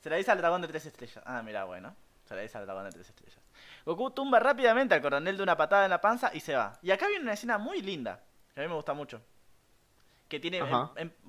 se 0.00 0.08
la 0.10 0.16
dice 0.16 0.30
al 0.30 0.38
dragón 0.38 0.62
de 0.62 0.68
tres 0.68 0.86
estrellas. 0.86 1.22
Ah, 1.26 1.42
mira, 1.42 1.64
bueno. 1.64 1.94
Se 2.24 2.36
la 2.36 2.42
dice 2.42 2.56
al 2.58 2.66
dragón 2.66 2.84
de 2.84 2.92
tres 2.92 3.08
estrellas. 3.08 3.40
Goku 3.84 4.10
tumba 4.12 4.38
rápidamente 4.38 4.94
al 4.94 5.02
coronel 5.02 5.36
de 5.36 5.42
una 5.42 5.56
patada 5.56 5.84
en 5.84 5.90
la 5.90 6.00
panza 6.00 6.30
y 6.32 6.40
se 6.40 6.54
va. 6.54 6.78
Y 6.82 6.90
acá 6.92 7.08
viene 7.08 7.24
una 7.24 7.32
escena 7.32 7.58
muy 7.58 7.82
linda. 7.82 8.20
Que 8.54 8.60
a 8.60 8.62
mí 8.62 8.68
me 8.68 8.76
gusta 8.76 8.94
mucho. 8.94 9.20
Que 10.28 10.38
tiene. 10.38 10.62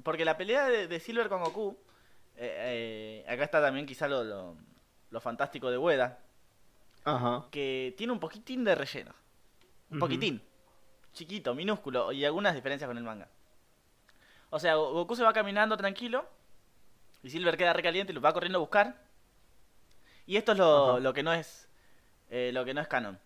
Porque 0.04 0.24
la 0.24 0.38
pelea 0.38 0.68
de, 0.68 0.88
de 0.88 1.00
Silver 1.00 1.30
con 1.30 1.44
Goku. 1.44 1.78
eh, 2.36 3.24
eh, 3.26 3.32
acá 3.32 3.44
está 3.44 3.60
también 3.60 3.86
quizá 3.88 4.08
lo, 4.08 4.24
lo, 4.24 4.56
lo 5.14 5.22
fantástico 5.22 5.70
de 5.72 5.78
Ueda. 5.78 6.20
Ajá. 7.06 7.46
Que 7.52 7.94
tiene 7.98 8.12
un 8.12 8.20
poquitín 8.20 8.64
de 8.64 8.76
relleno. 8.76 9.14
Un 9.92 10.00
poquitín. 10.00 10.42
Chiquito, 11.14 11.54
minúsculo. 11.54 12.12
Y 12.12 12.26
algunas 12.26 12.56
diferencias 12.56 12.88
con 12.88 12.98
el 12.98 13.04
manga. 13.04 13.30
O 14.50 14.60
sea, 14.60 14.76
Go- 14.76 14.92
Goku 14.94 15.16
se 15.16 15.24
va 15.24 15.32
caminando 15.34 15.78
tranquilo. 15.78 16.26
Y 17.22 17.30
Silver 17.30 17.56
queda 17.58 17.74
recaliente 17.74 18.12
y 18.12 18.16
lo 18.16 18.22
va 18.22 18.34
corriendo 18.34 18.58
a 18.58 18.62
buscar. 18.62 18.98
Y 20.26 20.38
esto 20.38 20.54
es 20.54 20.58
lo, 20.58 21.00
lo 21.00 21.14
que 21.14 21.24
no 21.24 21.32
es. 21.34 21.70
eh, 22.30 22.52
lo 22.54 22.66
que 22.66 22.74
no 22.74 22.82
es 22.82 22.88
canon. 22.88 23.20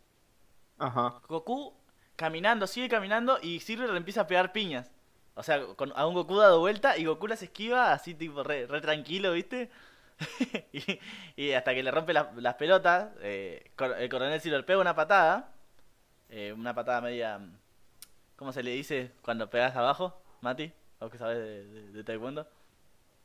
Ajá. 0.79 1.21
Goku 1.27 1.73
caminando, 2.15 2.67
sigue 2.67 2.89
caminando 2.89 3.39
y 3.41 3.59
Silver 3.61 3.89
le 3.91 3.97
empieza 3.97 4.21
a 4.21 4.27
pegar 4.27 4.51
piñas. 4.51 4.91
O 5.35 5.43
sea, 5.43 5.65
con, 5.75 5.93
a 5.95 6.05
un 6.07 6.15
Goku 6.15 6.35
dado 6.37 6.59
vuelta 6.59 6.97
y 6.97 7.05
Goku 7.05 7.27
las 7.27 7.41
esquiva 7.43 7.93
así 7.93 8.13
tipo 8.15 8.43
re, 8.43 8.65
re 8.67 8.81
tranquilo, 8.81 9.31
¿viste? 9.33 9.69
y, 10.73 10.99
y 11.35 11.51
hasta 11.53 11.73
que 11.73 11.83
le 11.83 11.91
rompe 11.91 12.13
las, 12.13 12.35
las 12.35 12.55
pelotas, 12.55 13.11
eh, 13.21 13.71
el 13.99 14.09
coronel 14.09 14.41
Silver 14.41 14.65
pega 14.65 14.79
una 14.79 14.95
patada. 14.95 15.53
eh, 16.29 16.53
una 16.57 16.73
patada 16.75 17.01
media. 17.01 17.39
¿Cómo 18.37 18.53
se 18.53 18.63
le 18.63 18.71
dice 18.71 19.13
cuando 19.23 19.49
pegas 19.49 19.75
abajo, 19.75 20.21
Mati? 20.41 20.73
¿Vos 20.99 21.11
que 21.11 21.17
sabes 21.19 21.37
de, 21.39 21.65
de- 21.67 21.91
de 21.93 22.03
taekwondo? 22.03 22.47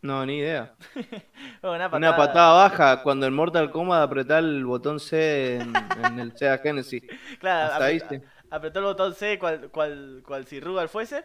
No, 0.03 0.27
ni 0.27 0.39
idea. 0.39 0.75
Una 1.63 1.89
Una 1.91 2.17
patada 2.17 2.53
baja 2.55 3.03
cuando 3.03 3.27
en 3.27 3.35
Mortal 3.35 3.71
Kombat 3.71 4.03
apretás 4.03 4.41
el 4.41 4.65
botón 4.65 4.99
C 4.99 5.57
en, 5.57 5.73
en 6.05 6.19
el 6.19 6.37
Sega 6.37 6.59
Genesis. 6.59 7.03
Claro, 7.41 7.73
Hasta 7.73 7.85
ahí, 7.87 8.01
apretó, 8.01 8.07
sí. 8.09 8.21
apretó 8.51 8.79
el 8.81 8.85
botón 8.87 9.15
C 9.15 9.39
cual, 9.39 9.71
cual, 9.71 10.23
cual 10.27 10.47
si 10.47 10.61
Rugal 10.61 10.89
fuese. 10.89 11.25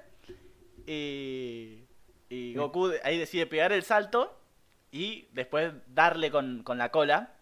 Y, 0.85 1.85
y 2.29 2.55
Goku 2.55 2.91
ahí 3.03 3.17
decide 3.17 3.45
pegar 3.47 3.71
el 3.71 3.83
salto 3.83 4.36
y 4.91 5.27
después 5.33 5.73
darle 5.87 6.31
con, 6.31 6.63
con 6.63 6.77
la 6.77 6.89
cola 6.89 7.33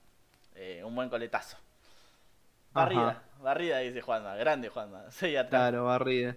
eh, 0.55 0.83
un 0.83 0.95
buen 0.95 1.09
coletazo. 1.09 1.57
Barrida, 2.71 3.09
Ajá. 3.09 3.23
barrida, 3.41 3.79
dice 3.79 4.01
Juanma. 4.01 4.35
Grande 4.35 4.69
Juanma. 4.69 4.99
Atrás. 5.07 5.47
Claro, 5.49 5.85
barrida. 5.85 6.35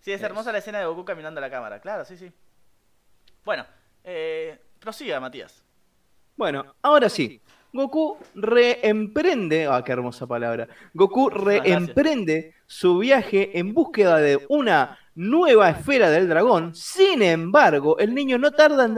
Sí, 0.00 0.12
es 0.12 0.22
hermosa 0.22 0.52
la 0.52 0.58
escena 0.58 0.78
de 0.78 0.86
Goku 0.86 1.04
caminando 1.04 1.38
a 1.38 1.42
la 1.42 1.50
cámara. 1.50 1.80
Claro, 1.80 2.04
sí, 2.04 2.16
sí. 2.16 2.32
Bueno, 3.44 3.66
eh, 4.04 4.58
prosiga, 4.78 5.20
Matías. 5.20 5.62
Bueno, 6.36 6.74
ahora 6.82 7.08
sí. 7.08 7.40
Goku 7.72 8.16
reemprende, 8.34 9.66
ah, 9.66 9.82
qué 9.84 9.92
hermosa 9.92 10.26
palabra. 10.26 10.68
Goku 10.94 11.28
reemprende 11.28 12.54
su 12.66 12.98
viaje 12.98 13.58
en 13.58 13.74
búsqueda 13.74 14.16
de 14.16 14.46
una 14.48 14.98
nueva 15.18 15.70
esfera 15.70 16.10
del 16.10 16.28
dragón. 16.28 16.74
Sin 16.74 17.22
embargo, 17.22 17.98
el 17.98 18.14
niño 18.14 18.38
no 18.38 18.52
tarda 18.52 18.84
en 18.84 18.94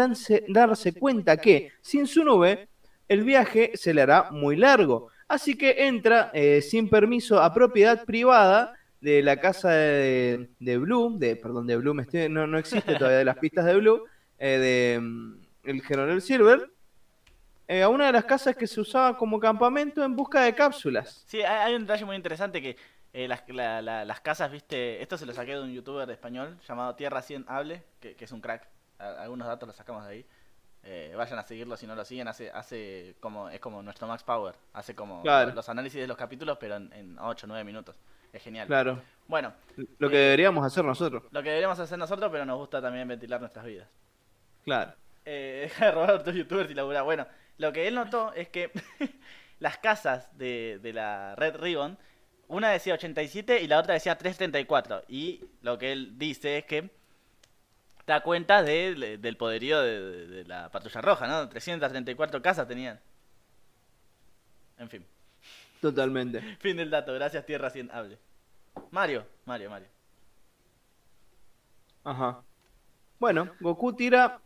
darse, 0.53 0.93
cuenta 0.93 1.39
que, 1.39 1.73
sin 1.81 2.07
su 2.07 2.23
nube, 2.25 2.69
el 3.09 3.25
viaje 3.25 3.73
se 3.75 3.95
le 3.95 4.03
hará 4.03 4.31
muy 4.31 4.57
largo. 4.57 5.09
Así 5.29 5.57
que 5.57 5.87
entra 5.87 6.31
eh, 6.35 6.61
sin 6.61 6.89
permiso 6.91 7.41
a 7.41 7.55
propiedad 7.55 8.05
privada 8.05 8.75
de 9.01 9.23
la 9.23 9.41
casa 9.41 9.71
de, 9.71 10.51
de 10.59 10.77
Blue, 10.79 11.17
de, 11.19 11.37
perdón, 11.37 11.67
de 11.67 11.77
Blue, 11.79 11.99
estoy- 12.01 12.29
no, 12.29 12.47
no 12.47 12.59
existe 12.59 12.97
todavía 12.97 13.25
las 13.25 13.39
pistas 13.39 13.65
de 13.65 13.77
Blue, 13.77 14.05
eh, 14.39 14.59
de 14.59 15.01
mm, 15.01 15.35
el 15.65 15.83
General 15.83 16.21
Silver, 16.21 16.71
eh, 17.69 17.83
a 17.83 17.89
una 17.89 18.07
de 18.07 18.13
las 18.13 18.25
casas 18.25 18.57
que 18.57 18.67
se 18.67 18.81
usaba 18.81 19.17
como 19.17 19.39
campamento 19.41 20.05
en 20.05 20.15
busca 20.15 20.43
de 20.43 20.55
cápsulas. 20.55 21.25
Sí, 21.27 21.41
hay 21.41 21.75
un 21.75 21.83
detalle 21.83 22.05
muy 22.05 22.17
interesante 22.17 22.61
que 22.61 22.77
eh, 23.13 23.27
las, 23.29 23.49
la- 23.49 23.83
la- 23.83 24.05
las 24.05 24.21
casas, 24.21 24.51
viste, 24.51 25.03
esto 25.03 25.17
se 25.19 25.27
lo 25.27 25.33
saqué 25.33 25.53
de 25.53 25.61
un 25.63 25.73
youtuber 25.73 26.09
español 26.11 26.59
llamado 26.69 26.95
Tierra 26.95 27.23
100 27.23 27.47
Hable, 27.49 27.83
que, 28.01 28.15
que 28.17 28.25
es 28.25 28.33
un 28.33 28.41
crack. 28.41 28.69
A- 28.99 29.23
algunos 29.23 29.47
datos 29.49 29.67
los 29.67 29.77
sacamos 29.77 30.05
de 30.07 30.11
ahí. 30.13 30.27
Eh, 30.83 31.13
vayan 31.17 31.39
a 31.39 31.43
seguirlo 31.43 31.77
si 31.77 31.87
no 31.87 31.95
lo 31.95 32.05
siguen, 32.07 32.27
hace, 32.29 32.51
hace 32.51 33.15
como, 33.21 33.51
es 33.51 33.61
como 33.61 33.83
nuestro 33.83 34.07
Max 34.07 34.23
Power, 34.23 34.55
hace 34.73 34.95
como 34.95 35.21
Claro. 35.23 35.53
los 35.53 35.69
análisis 35.69 36.01
de 36.01 36.07
los 36.07 36.17
capítulos, 36.17 36.57
pero 36.59 36.77
en, 36.77 36.91
en 36.95 37.19
8 37.19 37.45
o 37.45 37.49
9 37.49 37.65
minutos. 37.65 37.97
Es 38.33 38.43
genial. 38.43 38.67
Claro, 38.69 39.03
Bueno, 39.27 39.53
lo 39.99 40.09
que 40.09 40.17
deberíamos 40.17 40.65
hacer 40.65 40.85
nosotros. 40.85 41.25
lo 41.33 41.43
que 41.43 41.49
deberíamos 41.51 41.79
hacer 41.81 41.99
nosotros, 41.99 42.31
pero 42.31 42.45
nos 42.47 42.57
gusta 42.59 42.81
también 42.81 43.07
ventilar 43.09 43.41
nuestras 43.41 43.67
vidas. 43.67 43.89
Claro. 44.65 44.95
Eh, 45.25 45.61
deja 45.69 45.87
de 45.87 45.91
robar 45.93 46.11
a 46.11 46.15
otros 46.15 46.35
youtubers 46.35 46.71
y 46.71 46.75
laburar. 46.75 47.03
Bueno, 47.05 47.27
lo 47.59 47.73
que 47.73 47.87
él 47.89 47.95
notó 47.95 48.33
es 48.33 48.49
que 48.49 48.71
las 49.59 49.79
casas 49.79 50.31
de, 50.39 50.79
de 50.81 50.93
la 50.93 51.35
Red 51.37 51.57
Ribbon, 51.57 51.99
una 52.51 52.71
decía 52.71 52.95
87 52.95 53.63
y 53.63 53.67
la 53.67 53.79
otra 53.79 53.95
decía 53.95 54.17
334. 54.19 55.05
Y 55.09 55.41
lo 55.63 55.79
que 55.79 55.93
él 55.93 56.19
dice 56.19 56.59
es 56.59 56.65
que 56.65 56.91
da 58.07 58.23
cuenta 58.23 58.63
de- 58.63 59.19
del 59.19 59.37
poderío 59.37 59.81
de, 59.81 60.01
de- 60.01 60.27
de 60.27 60.45
la 60.45 60.69
patrulla 60.71 61.01
roja, 61.01 61.27
¿no? 61.27 61.49
334 61.49 62.43
casas 62.43 62.67
tenían. 62.69 62.99
En 64.79 64.89
fin, 64.89 65.07
Totalmente. 65.81 66.41
fin 66.61 66.77
del 66.77 66.91
dato. 66.91 67.13
Gracias, 67.15 67.47
Tierra 67.47 67.71
100 67.71 67.91
Hable. 67.93 68.19
Mario, 68.91 69.27
Mario, 69.47 69.71
Mario. 69.71 69.89
Ajá. 72.05 72.43
Bueno, 73.19 73.51
Goku 73.61 73.93
tira 73.93 74.41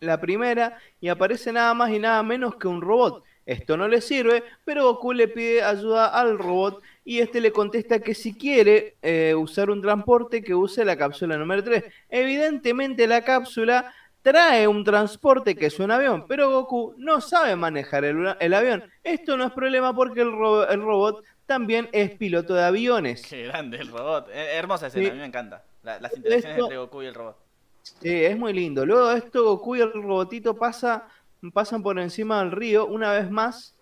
la 0.00 0.20
primera 0.20 0.78
y 1.00 1.08
aparece 1.08 1.52
nada 1.52 1.74
más 1.74 1.90
y 1.90 1.98
nada 1.98 2.22
menos 2.22 2.56
que 2.56 2.66
un 2.68 2.80
robot. 2.80 3.22
Esto 3.46 3.76
no 3.76 3.86
le 3.88 4.00
sirve, 4.00 4.42
pero 4.64 4.84
Goku 4.84 5.12
le 5.12 5.28
pide 5.28 5.62
ayuda 5.62 6.06
al 6.08 6.38
robot 6.38 6.82
y 7.04 7.18
este 7.20 7.40
le 7.40 7.52
contesta 7.52 7.98
que 8.00 8.14
si 8.14 8.34
quiere 8.34 8.96
eh, 9.02 9.34
usar 9.36 9.70
un 9.70 9.82
transporte 9.82 10.42
que 10.42 10.54
use 10.54 10.84
la 10.84 10.96
cápsula 10.96 11.36
número 11.36 11.62
3. 11.62 11.84
Evidentemente 12.08 13.06
la 13.06 13.22
cápsula 13.22 13.92
trae 14.22 14.66
un 14.66 14.82
transporte 14.84 15.54
que 15.54 15.66
es 15.66 15.78
un 15.78 15.90
avión, 15.90 16.26
pero 16.26 16.50
Goku 16.50 16.94
no 16.96 17.20
sabe 17.20 17.56
manejar 17.56 18.04
el, 18.04 18.34
el 18.40 18.54
avión. 18.54 18.84
Esto 19.02 19.36
no 19.36 19.44
es 19.44 19.52
problema 19.52 19.94
porque 19.94 20.22
el, 20.22 20.32
ro- 20.32 20.66
el 20.68 20.80
robot 20.80 21.22
también 21.46 21.90
es 21.92 22.12
piloto 22.12 22.54
de 22.54 22.64
aviones. 22.64 23.26
Qué 23.28 23.44
grande 23.44 23.76
el 23.78 23.88
robot. 23.88 24.28
Eh, 24.32 24.54
hermosa 24.56 24.86
escena, 24.86 25.04
Sí. 25.04 25.10
a 25.10 25.12
mí 25.14 25.20
me 25.20 25.26
encanta. 25.26 25.62
La- 25.82 26.00
las 26.00 26.16
interacciones 26.16 26.54
Esto- 26.56 26.64
entre 26.64 26.78
Goku 26.78 27.02
y 27.02 27.06
el 27.06 27.14
robot. 27.14 27.36
Sí, 27.82 28.24
es 28.24 28.38
muy 28.38 28.54
lindo. 28.54 28.86
Luego 28.86 29.10
de 29.10 29.18
esto, 29.18 29.44
Goku 29.44 29.76
y 29.76 29.82
el 29.82 29.92
robotito 29.92 30.56
pasa, 30.56 31.06
pasan 31.52 31.82
por 31.82 31.98
encima 31.98 32.38
del 32.38 32.50
río 32.52 32.86
una 32.86 33.12
vez 33.12 33.30
más. 33.30 33.73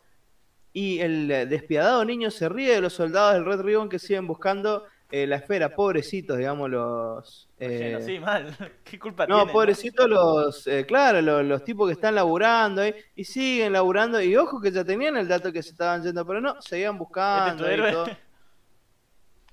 Y 0.72 1.00
el 1.00 1.30
eh, 1.30 1.46
despiadado 1.46 2.04
niño 2.04 2.30
se 2.30 2.48
ríe 2.48 2.74
de 2.74 2.80
los 2.80 2.94
soldados 2.94 3.34
del 3.34 3.44
Red 3.44 3.60
Ribbon 3.60 3.88
que 3.88 3.98
siguen 3.98 4.26
buscando 4.26 4.86
eh, 5.10 5.26
la 5.26 5.36
esfera. 5.36 5.74
Pobrecitos, 5.74 6.38
digamos, 6.38 6.70
los. 6.70 7.48
eh, 7.58 7.98
sí, 8.04 8.18
mal. 8.18 8.56
¿Qué 8.84 8.98
culpa 8.98 9.26
no, 9.26 9.46
pobrecitos 9.48 10.08
los. 10.08 10.66
eh, 10.66 10.86
claro, 10.86 11.20
los, 11.20 11.44
los 11.44 11.62
tipos 11.64 11.86
que 11.88 11.92
están 11.92 12.14
laburando 12.14 12.80
ahí. 12.80 12.94
Y 13.14 13.24
siguen 13.24 13.74
laburando. 13.74 14.20
Y 14.22 14.34
ojo 14.36 14.60
que 14.60 14.70
ya 14.70 14.84
tenían 14.84 15.16
el 15.18 15.28
dato 15.28 15.52
que 15.52 15.62
se 15.62 15.70
estaban 15.70 16.02
yendo, 16.02 16.26
pero 16.26 16.40
no, 16.40 16.60
seguían 16.62 16.96
buscando. 16.96 17.64
tu 17.64 17.68
ahí 17.68 17.74
héroe? 17.74 17.92
todo. 17.92 18.06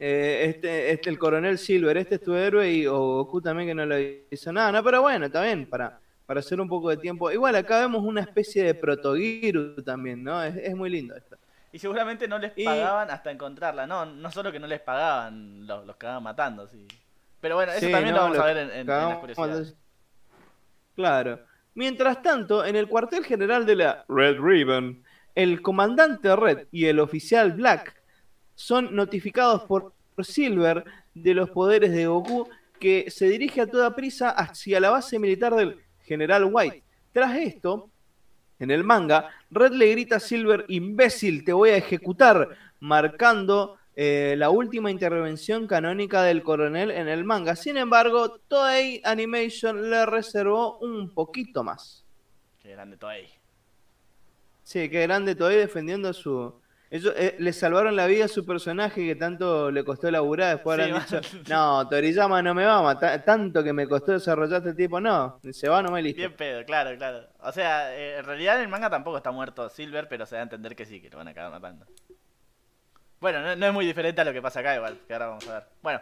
Eh, 0.02 0.46
este, 0.48 0.92
este, 0.94 1.10
el 1.10 1.20
coronel 1.20 1.58
Silver, 1.58 1.98
este 1.98 2.16
es 2.16 2.24
tu 2.24 2.34
héroe 2.34 2.72
y 2.72 2.86
Goku 2.86 3.42
también 3.42 3.68
que 3.68 3.76
no 3.76 3.86
le 3.86 4.28
hizo 4.32 4.54
nada, 4.54 4.72
no, 4.72 4.82
pero 4.82 5.02
bueno, 5.02 5.28
bien, 5.28 5.70
para, 5.70 6.00
para 6.30 6.42
hacer 6.42 6.62
un 6.62 6.70
poco 6.70 6.92
de 6.92 6.98
tiempo. 6.98 7.32
Igual 7.32 7.56
acá 7.56 7.80
vemos 7.80 8.04
una 8.04 8.22
especie 8.22 8.64
de 8.64 8.76
protogiru 8.76 9.82
también, 9.82 10.24
¿no? 10.24 10.44
Es, 10.44 10.56
es 10.58 10.76
muy 10.76 10.88
lindo 10.92 11.16
esto. 11.16 11.36
Y 11.72 11.80
seguramente 11.80 12.28
no 12.28 12.38
les 12.38 12.52
Y- 12.56 12.66
pagaban 12.66 13.10
hasta 13.10 13.32
encontrarla. 13.32 13.88
No, 13.88 14.06
no 14.06 14.30
solo 14.30 14.52
que 14.52 14.60
no 14.60 14.68
les 14.68 14.80
pagaban, 14.80 15.66
los, 15.66 15.88
los 15.88 15.96
cagaban 15.96 16.22
matando, 16.22 16.68
sí. 16.68 16.86
Pero 17.42 17.56
bueno, 17.56 17.72
eso 17.72 17.84
Sí, 17.84 17.92
también 17.92 18.14
no, 18.14 18.18
lo 18.18 18.22
vamos 18.26 18.38
lo 18.38 18.44
a 18.44 18.46
ver 18.46 18.58
en, 18.58 18.70
en- 18.70 18.80
en 18.82 18.86
las 18.88 19.18
curiosidades. 19.18 19.76
Claro. 20.96 21.40
Mientras 21.74 22.22
tanto, 22.22 22.64
en 22.64 22.76
el 22.76 22.88
cuartel 22.88 23.26
general 23.26 23.66
de 23.66 23.76
la 23.78 24.06
Red 24.08 24.38
Ribbon, 24.40 25.04
el 25.34 25.64
comandante 25.64 26.36
Red 26.36 26.68
y 26.72 26.86
el 26.86 27.00
oficial 27.00 27.54
Black 27.54 28.00
son 28.54 28.96
notificados 28.96 29.64
por 29.64 29.94
Silver 30.20 30.84
de 31.16 31.34
los 31.34 31.50
poderes 31.50 31.92
de 31.92 32.06
Goku 32.06 32.48
que 32.80 33.10
se 33.10 33.28
dirige 33.30 33.62
a 33.62 33.68
toda 33.68 33.96
prisa 33.96 34.30
hacia 34.30 34.80
la 34.80 34.92
base 34.92 35.18
militar 35.18 35.56
del 35.56 35.80
general 36.10 36.50
White. 36.52 36.84
Tras 37.14 37.38
esto, 37.38 37.90
en 38.58 38.72
el 38.72 38.84
manga, 38.84 39.30
Red 39.52 39.74
le 39.74 39.92
grita 39.92 40.18
a 40.18 40.20
Silver, 40.20 40.66
imbécil, 40.68 41.46
te 41.46 41.54
voy 41.54 41.70
a 41.70 41.78
ejecutar, 41.78 42.50
marcando 42.80 43.78
eh, 43.96 44.36
la 44.38 44.50
última 44.50 44.90
intervención 44.90 45.68
canónica 45.68 46.24
del 46.24 46.42
coronel 46.42 46.90
en 46.90 47.08
el 47.08 47.24
manga. 47.24 47.56
Sin 47.56 47.78
embargo, 47.78 48.40
Toei 48.48 49.02
Animation 49.04 49.90
le 49.90 50.06
reservó 50.06 50.80
un 50.80 51.14
poquito 51.14 51.64
más. 51.64 52.04
Qué 52.62 52.72
grande 52.72 52.98
ahí. 53.02 53.28
Sí, 54.64 54.90
qué 54.90 55.04
grande 55.04 55.36
Toei 55.36 55.58
defendiendo 55.58 56.12
su... 56.14 56.54
Ellos 56.92 57.14
eh, 57.16 57.36
le 57.38 57.54
salvaron 57.54 57.96
la 57.96 58.08
vida 58.08 58.26
a 58.26 58.28
su 58.28 58.44
personaje 58.46 59.06
que 59.06 59.16
tanto 59.16 59.70
le 59.70 59.84
costó 59.84 60.10
laburar. 60.10 60.56
Después 60.56 60.78
Sí, 60.84 60.90
habrán 60.92 61.06
dicho, 61.22 61.38
no, 61.50 61.88
Toriyama 61.88 62.42
no 62.42 62.56
me 62.56 62.66
va 62.66 62.80
a 62.80 62.82
matar. 62.82 63.24
Tanto 63.24 63.64
que 63.64 63.74
me 63.74 63.88
costó 63.88 64.14
desarrollar 64.14 64.58
este 64.66 64.74
tipo. 64.74 65.00
No, 65.00 65.40
se 65.52 65.70
va 65.70 65.84
nomás 65.84 66.00
y 66.00 66.04
listo. 66.06 66.18
Bien 66.18 66.34
pedo, 66.36 66.66
claro, 66.66 66.98
claro. 66.98 67.28
O 67.42 67.52
sea, 67.52 67.96
eh, 67.96 68.18
en 68.18 68.26
realidad 68.26 68.56
en 68.56 68.62
el 68.64 68.68
manga 68.70 68.90
tampoco 68.90 69.18
está 69.18 69.30
muerto 69.32 69.70
Silver, 69.70 70.08
pero 70.08 70.26
se 70.26 70.36
da 70.36 70.42
a 70.42 70.44
entender 70.44 70.76
que 70.76 70.86
sí, 70.86 71.00
que 71.00 71.12
lo 71.12 71.18
van 71.18 71.28
a 71.28 71.32
acabar 71.32 71.52
matando. 71.52 71.86
Bueno, 73.20 73.42
no, 73.42 73.56
no 73.56 73.66
es 73.68 73.74
muy 73.74 73.86
diferente 73.86 74.22
a 74.22 74.26
lo 74.26 74.34
que 74.34 74.42
pasa 74.42 74.62
acá 74.62 74.76
igual, 74.76 74.98
que 75.06 75.14
ahora 75.14 75.28
vamos 75.28 75.48
a 75.48 75.54
ver. 75.56 75.64
Bueno, 75.82 76.02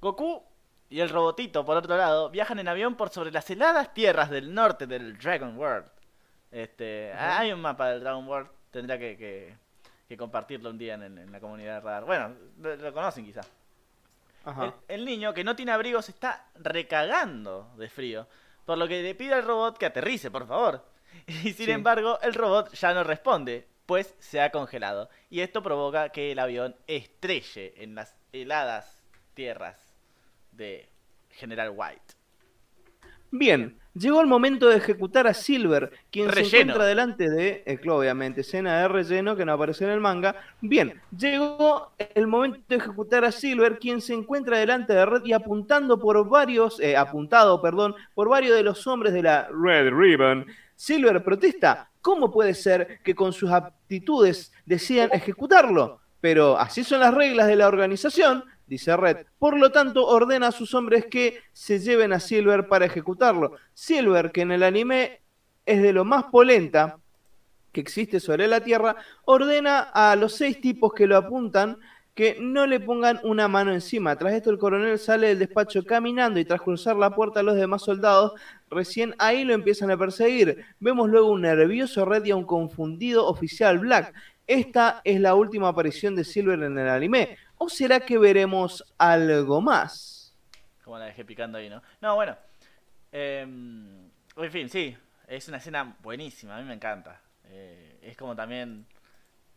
Goku 0.00 0.42
y 0.88 1.00
el 1.00 1.08
robotito, 1.10 1.64
por 1.64 1.76
otro 1.76 1.96
lado, 1.96 2.30
viajan 2.30 2.58
en 2.58 2.68
avión 2.68 2.94
por 2.94 3.10
sobre 3.10 3.32
las 3.32 3.50
heladas 3.50 3.92
tierras 3.92 4.30
del 4.30 4.54
norte 4.54 4.86
del 4.86 5.18
Dragon 5.18 5.58
World. 5.58 5.86
Este, 6.50 7.12
hay 7.14 7.52
un 7.52 7.60
mapa 7.60 7.88
del 7.90 8.00
Dragon 8.00 8.26
World, 8.26 8.48
tendría 8.70 8.98
que, 8.98 9.16
que- 9.16 9.61
que 10.12 10.18
compartirlo 10.18 10.68
un 10.70 10.76
día 10.78 10.94
en, 10.94 11.02
el- 11.04 11.18
en 11.18 11.32
la 11.32 11.40
comunidad 11.40 11.74
de 11.76 11.80
Radar. 11.80 12.04
Bueno, 12.04 12.34
lo, 12.60 12.76
lo 12.76 12.92
conocen 12.92 13.24
quizá. 13.24 13.40
Ajá. 14.44 14.74
El, 14.88 15.00
el 15.00 15.04
niño 15.06 15.32
que 15.32 15.42
no 15.44 15.56
tiene 15.56 15.72
abrigo 15.72 16.02
se 16.02 16.10
está 16.12 16.46
recagando 16.56 17.72
de 17.78 17.88
frío, 17.88 18.26
por 18.66 18.76
lo 18.76 18.86
que 18.88 19.02
le 19.02 19.14
pide 19.14 19.34
al 19.34 19.44
robot 19.44 19.78
que 19.78 19.86
aterrice, 19.86 20.30
por 20.30 20.46
favor. 20.46 20.84
Y 21.26 21.52
sin 21.52 21.66
Sí. 21.66 21.70
embargo, 21.70 22.18
el 22.22 22.34
robot 22.34 22.72
ya 22.74 22.92
no 22.94 23.04
responde, 23.04 23.66
pues 23.86 24.14
se 24.18 24.40
ha 24.40 24.50
congelado. 24.50 25.08
Y 25.30 25.40
esto 25.40 25.62
provoca 25.62 26.08
que 26.10 26.32
el 26.32 26.38
avión 26.38 26.76
estrelle 26.86 27.72
en 27.82 27.94
las 27.94 28.14
heladas 28.32 28.98
tierras 29.34 29.78
de 30.52 30.88
General 31.30 31.72
White. 31.74 32.14
Bien, 33.30 33.78
Llegó 33.94 34.22
el 34.22 34.26
momento 34.26 34.68
de 34.68 34.76
ejecutar 34.76 35.26
a 35.26 35.34
Silver, 35.34 35.92
quien 36.10 36.32
se 36.32 36.40
encuentra 36.40 36.86
delante 36.86 37.28
de, 37.28 37.62
eh, 37.66 37.78
obviamente, 37.90 38.40
escena 38.40 38.80
de 38.80 38.88
relleno 38.88 39.36
que 39.36 39.44
no 39.44 39.52
aparece 39.52 39.84
en 39.84 39.90
el 39.90 40.00
manga. 40.00 40.34
Bien, 40.62 40.98
llegó 41.14 41.92
el 42.14 42.26
momento 42.26 42.60
de 42.68 42.76
ejecutar 42.76 43.26
a 43.26 43.32
Silver, 43.32 43.78
quien 43.78 44.00
se 44.00 44.14
encuentra 44.14 44.58
delante 44.58 44.94
de 44.94 45.04
Red 45.04 45.24
y 45.26 45.34
apuntando 45.34 46.00
por 46.00 46.26
varios, 46.26 46.80
eh, 46.80 46.96
apuntado, 46.96 47.60
perdón, 47.60 47.94
por 48.14 48.30
varios 48.30 48.56
de 48.56 48.62
los 48.62 48.86
hombres 48.86 49.12
de 49.12 49.24
la 49.24 49.48
Red 49.48 49.90
Ribbon. 49.92 50.46
Silver 50.74 51.22
protesta. 51.22 51.90
¿Cómo 52.00 52.32
puede 52.32 52.54
ser 52.54 53.00
que 53.04 53.14
con 53.14 53.34
sus 53.34 53.50
aptitudes 53.50 54.52
decidan 54.64 55.10
ejecutarlo? 55.12 56.00
Pero 56.22 56.56
así 56.56 56.82
son 56.82 57.00
las 57.00 57.12
reglas 57.12 57.46
de 57.46 57.56
la 57.56 57.68
organización, 57.68 58.44
dice 58.72 58.96
Red. 58.96 59.26
Por 59.38 59.58
lo 59.58 59.70
tanto, 59.70 60.06
ordena 60.06 60.46
a 60.46 60.52
sus 60.52 60.74
hombres 60.74 61.04
que 61.06 61.40
se 61.52 61.78
lleven 61.78 62.12
a 62.14 62.20
Silver 62.20 62.68
para 62.68 62.86
ejecutarlo. 62.86 63.52
Silver, 63.74 64.32
que 64.32 64.40
en 64.40 64.52
el 64.52 64.62
anime 64.62 65.20
es 65.66 65.82
de 65.82 65.92
lo 65.92 66.06
más 66.06 66.24
polenta 66.24 66.98
que 67.70 67.82
existe 67.82 68.18
sobre 68.18 68.48
la 68.48 68.60
Tierra, 68.60 68.96
ordena 69.26 69.80
a 69.80 70.16
los 70.16 70.34
seis 70.34 70.58
tipos 70.60 70.94
que 70.94 71.06
lo 71.06 71.18
apuntan 71.18 71.78
que 72.14 72.36
no 72.40 72.66
le 72.66 72.80
pongan 72.80 73.20
una 73.24 73.46
mano 73.48 73.72
encima. 73.72 74.16
Tras 74.16 74.34
esto 74.34 74.50
el 74.50 74.58
coronel 74.58 74.98
sale 74.98 75.28
del 75.28 75.38
despacho 75.38 75.84
caminando 75.84 76.40
y 76.40 76.44
tras 76.44 76.60
cruzar 76.60 76.96
la 76.96 77.14
puerta 77.14 77.42
los 77.42 77.56
demás 77.56 77.82
soldados, 77.82 78.32
recién 78.70 79.14
ahí 79.18 79.44
lo 79.44 79.54
empiezan 79.54 79.90
a 79.90 79.98
perseguir. 79.98 80.64
Vemos 80.80 81.08
luego 81.10 81.30
un 81.30 81.42
nervioso 81.42 82.04
Red 82.04 82.24
y 82.24 82.30
a 82.30 82.36
un 82.36 82.44
confundido 82.44 83.26
oficial 83.26 83.78
Black. 83.78 84.14
Esta 84.46 85.00
es 85.04 85.20
la 85.20 85.34
última 85.34 85.68
aparición 85.68 86.14
de 86.14 86.24
Silver 86.24 86.62
en 86.62 86.76
el 86.76 86.88
anime. 86.88 87.38
¿O 87.62 87.68
será 87.78 87.98
que 88.06 88.16
veremos 88.26 88.72
algo 88.98 89.56
más? 89.68 89.90
Como 90.84 90.98
la 90.98 91.06
dejé 91.06 91.24
picando 91.24 91.58
ahí, 91.58 91.68
¿no? 91.70 91.82
No, 92.00 92.14
bueno. 92.16 92.36
Eh, 93.12 93.42
en 93.42 94.50
fin, 94.52 94.68
sí. 94.68 94.96
Es 95.26 95.48
una 95.48 95.58
escena 95.58 95.96
buenísima, 96.00 96.56
a 96.56 96.60
mí 96.60 96.66
me 96.66 96.74
encanta. 96.74 97.20
Eh, 97.44 97.98
es 98.02 98.16
como 98.16 98.34
también... 98.36 98.86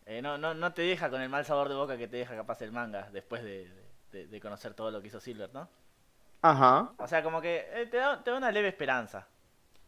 eh, 0.05 0.21
no, 0.21 0.37
no, 0.37 0.53
no 0.53 0.73
te 0.73 0.83
deja 0.83 1.09
con 1.09 1.21
el 1.21 1.29
mal 1.29 1.45
sabor 1.45 1.69
de 1.69 1.75
boca 1.75 1.97
que 1.97 2.07
te 2.07 2.17
deja 2.17 2.35
capaz 2.35 2.61
el 2.61 2.71
manga 2.71 3.09
después 3.11 3.43
de, 3.43 3.71
de- 4.11 4.27
de 4.27 4.41
conocer 4.41 4.73
todo 4.75 4.91
lo 4.91 5.01
que 5.01 5.07
hizo 5.09 5.19
Silver, 5.21 5.53
¿no? 5.53 5.69
Ajá. 6.41 6.93
O 6.97 7.07
sea, 7.07 7.23
como 7.23 7.39
que 7.41 7.67
eh, 7.73 7.85
te, 7.87 7.97
da, 7.97 8.21
te 8.21 8.31
da 8.31 8.37
una 8.37 8.51
leve 8.51 8.67
esperanza. 8.67 9.27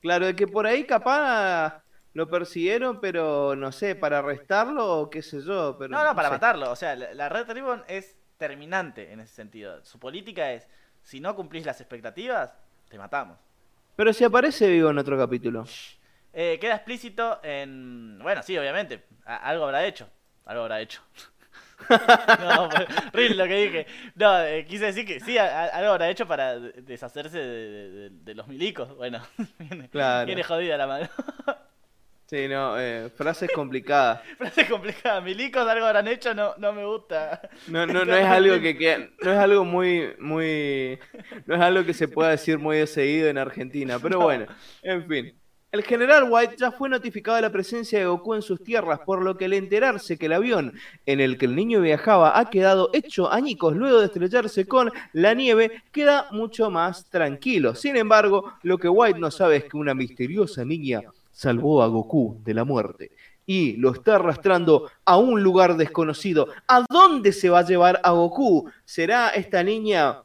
Claro, 0.02 0.26
de 0.28 0.36
que 0.36 0.48
por 0.48 0.66
ahí 0.68 0.86
capaz 0.86 1.84
lo 2.18 2.28
persiguieron, 2.28 3.00
pero 3.00 3.56
no 3.56 3.72
sé, 3.72 3.96
para 3.96 4.20
arrestarlo 4.20 5.00
o 5.00 5.10
qué 5.10 5.22
sé 5.22 5.42
yo. 5.42 5.76
Pero 5.78 5.92
No, 5.96 6.04
no, 6.04 6.16
para 6.16 6.30
sé. 6.30 6.34
matarlo. 6.34 6.72
O 6.72 6.76
sea, 6.76 6.96
la, 6.96 7.14
la 7.14 7.30
Red 7.30 7.50
Ribbon 7.52 7.84
es 7.88 8.18
terminante 8.38 9.12
en 9.12 9.20
ese 9.20 9.34
sentido. 9.36 9.84
Su 9.86 10.00
política 10.00 10.52
es, 10.52 10.68
si 11.04 11.20
no 11.20 11.36
cumplís 11.36 11.66
las 11.66 11.80
expectativas, 11.80 12.54
te 12.90 12.98
matamos. 12.98 13.38
Pero 13.96 14.12
si 14.14 14.24
aparece 14.24 14.68
vivo 14.68 14.90
en 14.90 14.98
otro 14.98 15.18
capítulo. 15.18 15.66
Eh, 16.34 16.58
queda 16.60 16.76
explícito 16.76 17.40
en... 17.44 18.20
Bueno, 18.22 18.44
sí, 18.44 18.58
obviamente. 18.58 19.06
a- 19.26 19.38
algo 19.38 19.66
habrá 19.66 19.86
hecho. 19.86 20.10
Algo 20.46 20.64
habrá 20.64 20.82
hecho. 20.82 21.02
no, 21.90 22.70
pues, 22.70 22.88
real 23.14 23.38
lo 23.38 23.46
que 23.46 23.56
dije. 23.56 23.88
No, 24.16 24.40
eh, 24.42 24.66
quise 24.68 24.86
decir 24.86 25.06
que 25.06 25.20
sí, 25.20 25.38
algo 25.38 25.92
habrá 25.92 26.10
hecho 26.10 26.28
para 26.28 26.60
de- 26.60 26.72
deshacerse 26.82 27.38
de, 27.38 27.46
de- 27.48 27.90
de- 27.90 28.10
de 28.10 28.36
los 28.36 28.48
milicos. 28.48 28.96
Bueno, 28.96 29.22
viene, 29.60 29.90
Claro. 29.90 30.26
viene 30.26 30.44
jodida 30.44 30.78
la 30.78 30.88
mano. 30.88 31.08
Sí, 32.30 32.46
no, 32.50 32.78
eh, 32.78 33.10
frases 33.16 33.50
complicadas. 33.56 34.22
Frase 34.38 34.68
complicada. 34.68 35.22
Milicos 35.22 35.66
algo 35.66 35.86
habrán 35.86 36.10
hecho, 36.10 36.34
no, 36.34 36.56
no 36.58 36.74
me 36.74 36.86
gusta. 36.86 37.40
No, 37.68 37.86
no, 37.88 38.04
no 38.04 38.16
es 38.16 38.26
algo 38.26 38.60
que 38.60 38.78
queda- 38.78 39.08
no 39.24 39.32
es 39.32 39.38
algo 39.38 39.64
muy, 39.64 40.10
muy, 40.20 41.00
no 41.46 41.56
es 41.56 41.62
algo 41.62 41.86
que 41.86 41.94
se 41.94 42.10
pueda 42.10 42.32
decir 42.32 42.60
muy 42.60 42.78
de 42.78 42.88
seguido 42.88 43.30
en 43.30 43.38
Argentina, 43.38 43.98
pero 43.98 44.20
bueno, 44.20 44.46
en 44.84 45.08
fin. 45.08 45.34
El 45.70 45.84
general 45.84 46.28
White 46.30 46.56
ya 46.58 46.72
fue 46.72 46.90
notificado 46.90 47.36
de 47.36 47.42
la 47.44 47.52
presencia 47.52 48.00
de 48.00 48.06
Goku 48.06 48.34
en 48.36 48.42
sus 48.42 48.64
tierras, 48.64 49.00
por 49.06 49.22
lo 49.22 49.38
que 49.38 49.46
al 49.46 49.54
enterarse 49.54 50.18
que 50.18 50.26
el 50.28 50.34
avión 50.34 50.74
en 51.06 51.20
el 51.20 51.38
que 51.38 51.46
el 51.46 51.56
niño 51.56 51.82
viajaba 51.82 52.38
ha 52.40 52.50
quedado 52.50 52.90
hecho 52.94 53.32
añicos 53.32 53.76
luego 53.76 54.00
de 54.00 54.06
estrellarse 54.08 54.66
con 54.66 54.92
la 55.14 55.34
nieve, 55.34 55.84
queda 55.92 56.28
mucho 56.32 56.70
más 56.72 57.10
tranquilo. 57.10 57.76
Sin 57.76 57.98
embargo, 57.98 58.54
lo 58.64 58.78
que 58.78 58.88
White 58.90 59.20
no 59.20 59.30
sabe 59.30 59.58
es 59.58 59.64
que 59.66 59.76
una 59.78 59.94
misteriosa 59.94 60.64
niña 60.64 61.02
salvó 61.38 61.84
a 61.84 61.88
Goku 61.88 62.42
de 62.44 62.54
la 62.56 62.64
muerte 62.64 63.12
y 63.46 63.78
lo 63.78 63.92
está 63.94 64.16
arrastrando 64.16 64.90
a 65.06 65.18
un 65.18 65.44
lugar 65.44 65.78
desconocido. 65.78 66.48
¿A 66.68 66.84
dónde 66.90 67.32
se 67.32 67.50
va 67.50 67.60
a 67.60 67.66
llevar 67.66 68.02
a 68.04 68.10
Goku? 68.12 68.70
¿Será 68.86 69.30
esta 69.30 69.62
niña 69.64 70.24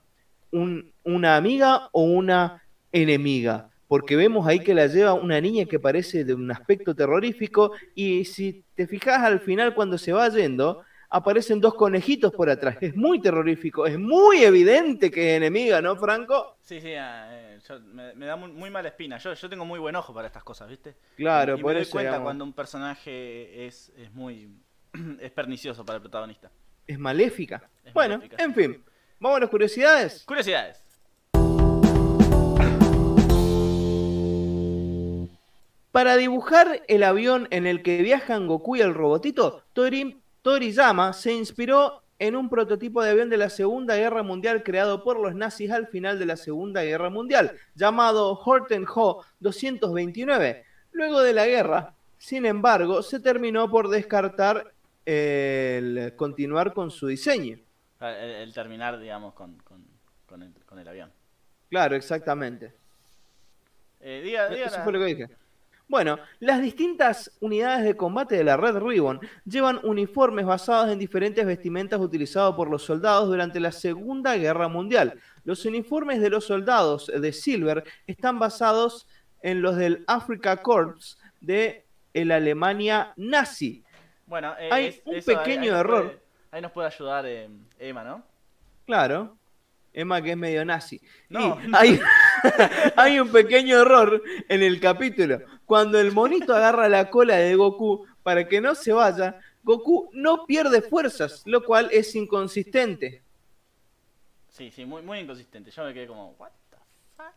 un- 0.50 0.90
una 1.04 1.36
amiga 1.36 1.90
o 1.92 2.02
una 2.04 2.62
enemiga? 2.90 3.68
Porque 3.88 4.16
vemos 4.16 4.46
ahí 4.46 4.60
que 4.60 4.72
la 4.74 4.86
lleva 4.86 5.12
una 5.12 5.38
niña 5.38 5.66
que 5.66 5.78
parece 5.78 6.24
de 6.24 6.32
un 6.32 6.50
aspecto 6.50 6.94
terrorífico 6.94 7.72
y 7.94 8.24
si 8.24 8.64
te 8.74 8.86
fijas 8.86 9.18
al 9.22 9.40
final 9.40 9.74
cuando 9.74 9.98
se 9.98 10.14
va 10.14 10.30
yendo, 10.30 10.80
aparecen 11.14 11.60
dos 11.60 11.74
conejitos 11.74 12.32
por 12.32 12.48
atrás. 12.48 12.78
Es 12.80 12.96
muy 12.96 13.20
terrorífico, 13.20 13.86
es 13.86 13.98
muy 13.98 14.42
evidente 14.44 15.10
que 15.10 15.32
es 15.32 15.36
enemiga, 15.36 15.80
¿no, 15.82 15.94
Franco? 15.96 16.56
Sí, 16.62 16.80
sí, 16.80 16.94
ah, 16.94 17.28
eh, 17.30 17.58
yo- 17.68 17.80
me, 17.80 18.14
me 18.14 18.26
da 18.26 18.34
muy, 18.36 18.50
muy 18.50 18.70
mala 18.70 18.88
espina. 18.88 19.18
Yo, 19.18 19.34
yo 19.34 19.48
tengo 19.48 19.64
muy 19.64 19.78
buen 19.78 19.94
ojo 19.94 20.14
para 20.14 20.26
estas 20.26 20.42
cosas, 20.42 20.68
¿viste? 20.68 20.94
Claro, 21.16 21.56
y 21.58 21.62
por 21.62 21.72
me 21.72 21.74
doy 21.74 21.82
eso 21.82 21.92
cuenta 21.92 22.10
digamos, 22.12 22.24
cuando 22.26 22.44
un 22.44 22.52
personaje 22.54 23.66
es, 23.66 23.92
es 23.96 24.10
muy... 24.12 24.48
es 25.20 25.30
pernicioso 25.32 25.84
para 25.84 25.96
el 25.96 26.02
protagonista. 26.02 26.50
es 26.86 26.98
maléfica. 26.98 27.68
Es 27.84 27.92
bueno, 27.92 28.16
maléfica. 28.16 28.42
en 28.42 28.54
fin, 28.54 28.84
vamos 29.20 29.36
a 29.36 29.40
las 29.40 29.50
curiosidades. 29.50 30.24
Curiosidades. 30.24 30.82
Para 35.90 36.16
dibujar 36.16 36.80
el 36.88 37.02
avión 37.02 37.48
en 37.50 37.66
el 37.66 37.82
que 37.82 38.00
viajan 38.00 38.46
Goku 38.46 38.76
y 38.76 38.80
el 38.80 38.94
robotito, 38.94 39.62
Tori- 39.74 40.21
Toriyama 40.42 41.12
se 41.12 41.32
inspiró 41.32 42.02
en 42.18 42.36
un 42.36 42.48
prototipo 42.48 43.02
de 43.02 43.10
avión 43.10 43.28
de 43.30 43.36
la 43.36 43.50
Segunda 43.50 43.96
Guerra 43.96 44.22
Mundial 44.22 44.62
creado 44.62 45.02
por 45.02 45.18
los 45.18 45.34
nazis 45.34 45.70
al 45.70 45.88
final 45.88 46.18
de 46.18 46.26
la 46.26 46.36
Segunda 46.36 46.82
Guerra 46.82 47.10
Mundial, 47.10 47.56
llamado 47.74 48.38
Horten 48.44 48.84
Ho 48.94 49.24
229. 49.40 50.64
Luego 50.92 51.20
de 51.22 51.32
la 51.32 51.46
guerra, 51.46 51.94
sin 52.18 52.46
embargo, 52.46 53.02
se 53.02 53.18
terminó 53.18 53.68
por 53.70 53.88
descartar 53.88 54.72
el 55.04 56.12
continuar 56.16 56.72
con 56.74 56.90
su 56.90 57.08
diseño. 57.08 57.58
El, 58.00 58.06
el 58.30 58.54
terminar, 58.54 58.98
digamos, 59.00 59.34
con, 59.34 59.56
con, 59.58 59.84
con 60.28 60.42
el, 60.42 60.52
con 60.66 60.78
el 60.78 60.86
avión. 60.86 61.10
Claro, 61.70 61.96
exactamente. 61.96 62.72
Eh, 64.00 64.20
diga, 64.22 64.48
diga 64.48 64.66
Eso 64.66 64.76
la- 64.78 64.84
fue 64.84 64.92
lo 64.92 64.98
que 65.00 65.04
dije. 65.06 65.28
Bueno, 65.92 66.18
las 66.40 66.62
distintas 66.62 67.30
unidades 67.40 67.84
de 67.84 67.94
combate 67.98 68.34
de 68.34 68.44
la 68.44 68.56
Red 68.56 68.78
Ribbon 68.78 69.20
llevan 69.44 69.78
uniformes 69.82 70.46
basados 70.46 70.90
en 70.90 70.98
diferentes 70.98 71.44
vestimentas 71.44 72.00
utilizados 72.00 72.56
por 72.56 72.70
los 72.70 72.82
soldados 72.82 73.28
durante 73.28 73.60
la 73.60 73.72
Segunda 73.72 74.34
Guerra 74.38 74.68
Mundial. 74.68 75.20
Los 75.44 75.66
uniformes 75.66 76.22
de 76.22 76.30
los 76.30 76.46
soldados 76.46 77.08
de 77.14 77.32
Silver 77.34 77.84
están 78.06 78.38
basados 78.38 79.06
en 79.42 79.60
los 79.60 79.76
del 79.76 80.02
Africa 80.06 80.56
Corps 80.62 81.18
de 81.42 81.84
la 82.14 82.36
Alemania 82.36 83.12
nazi. 83.16 83.84
Bueno, 84.24 84.54
eh, 84.58 84.70
Hay 84.72 84.86
es- 84.86 85.02
un 85.04 85.16
eso, 85.16 85.26
pequeño 85.30 85.74
ahí 85.74 85.80
error. 85.80 86.04
puede- 86.04 86.22
ahí 86.52 86.62
nos 86.62 86.72
puede 86.72 86.86
ayudar 86.88 87.26
eh, 87.26 87.50
Emma, 87.78 88.02
¿no? 88.02 88.24
Claro. 88.86 89.36
Emma 89.94 90.22
que 90.22 90.30
es 90.30 90.36
medio 90.38 90.64
nazi. 90.64 91.02
No. 91.28 91.58
Y 91.62 91.70
hay, 91.74 92.00
hay 92.96 93.20
un 93.20 93.28
pequeño 93.30 93.78
error 93.82 94.22
en 94.48 94.62
el 94.62 94.80
capítulo. 94.80 95.40
Cuando 95.72 95.98
el 95.98 96.12
monito 96.12 96.54
agarra 96.54 96.86
la 96.86 97.08
cola 97.08 97.36
de 97.36 97.54
Goku 97.54 98.06
para 98.22 98.46
que 98.46 98.60
no 98.60 98.74
se 98.74 98.92
vaya, 98.92 99.40
Goku 99.62 100.10
no 100.12 100.44
pierde 100.44 100.82
fuerzas, 100.82 101.40
lo 101.46 101.64
cual 101.64 101.88
es 101.90 102.14
inconsistente. 102.14 103.22
Sí, 104.50 104.70
sí, 104.70 104.84
muy, 104.84 105.00
muy 105.00 105.20
inconsistente. 105.20 105.70
Yo 105.70 105.82
me 105.86 105.94
quedé 105.94 106.06
como, 106.06 106.32
¿what 106.38 106.50
the 106.68 106.76
fuck? 107.16 107.32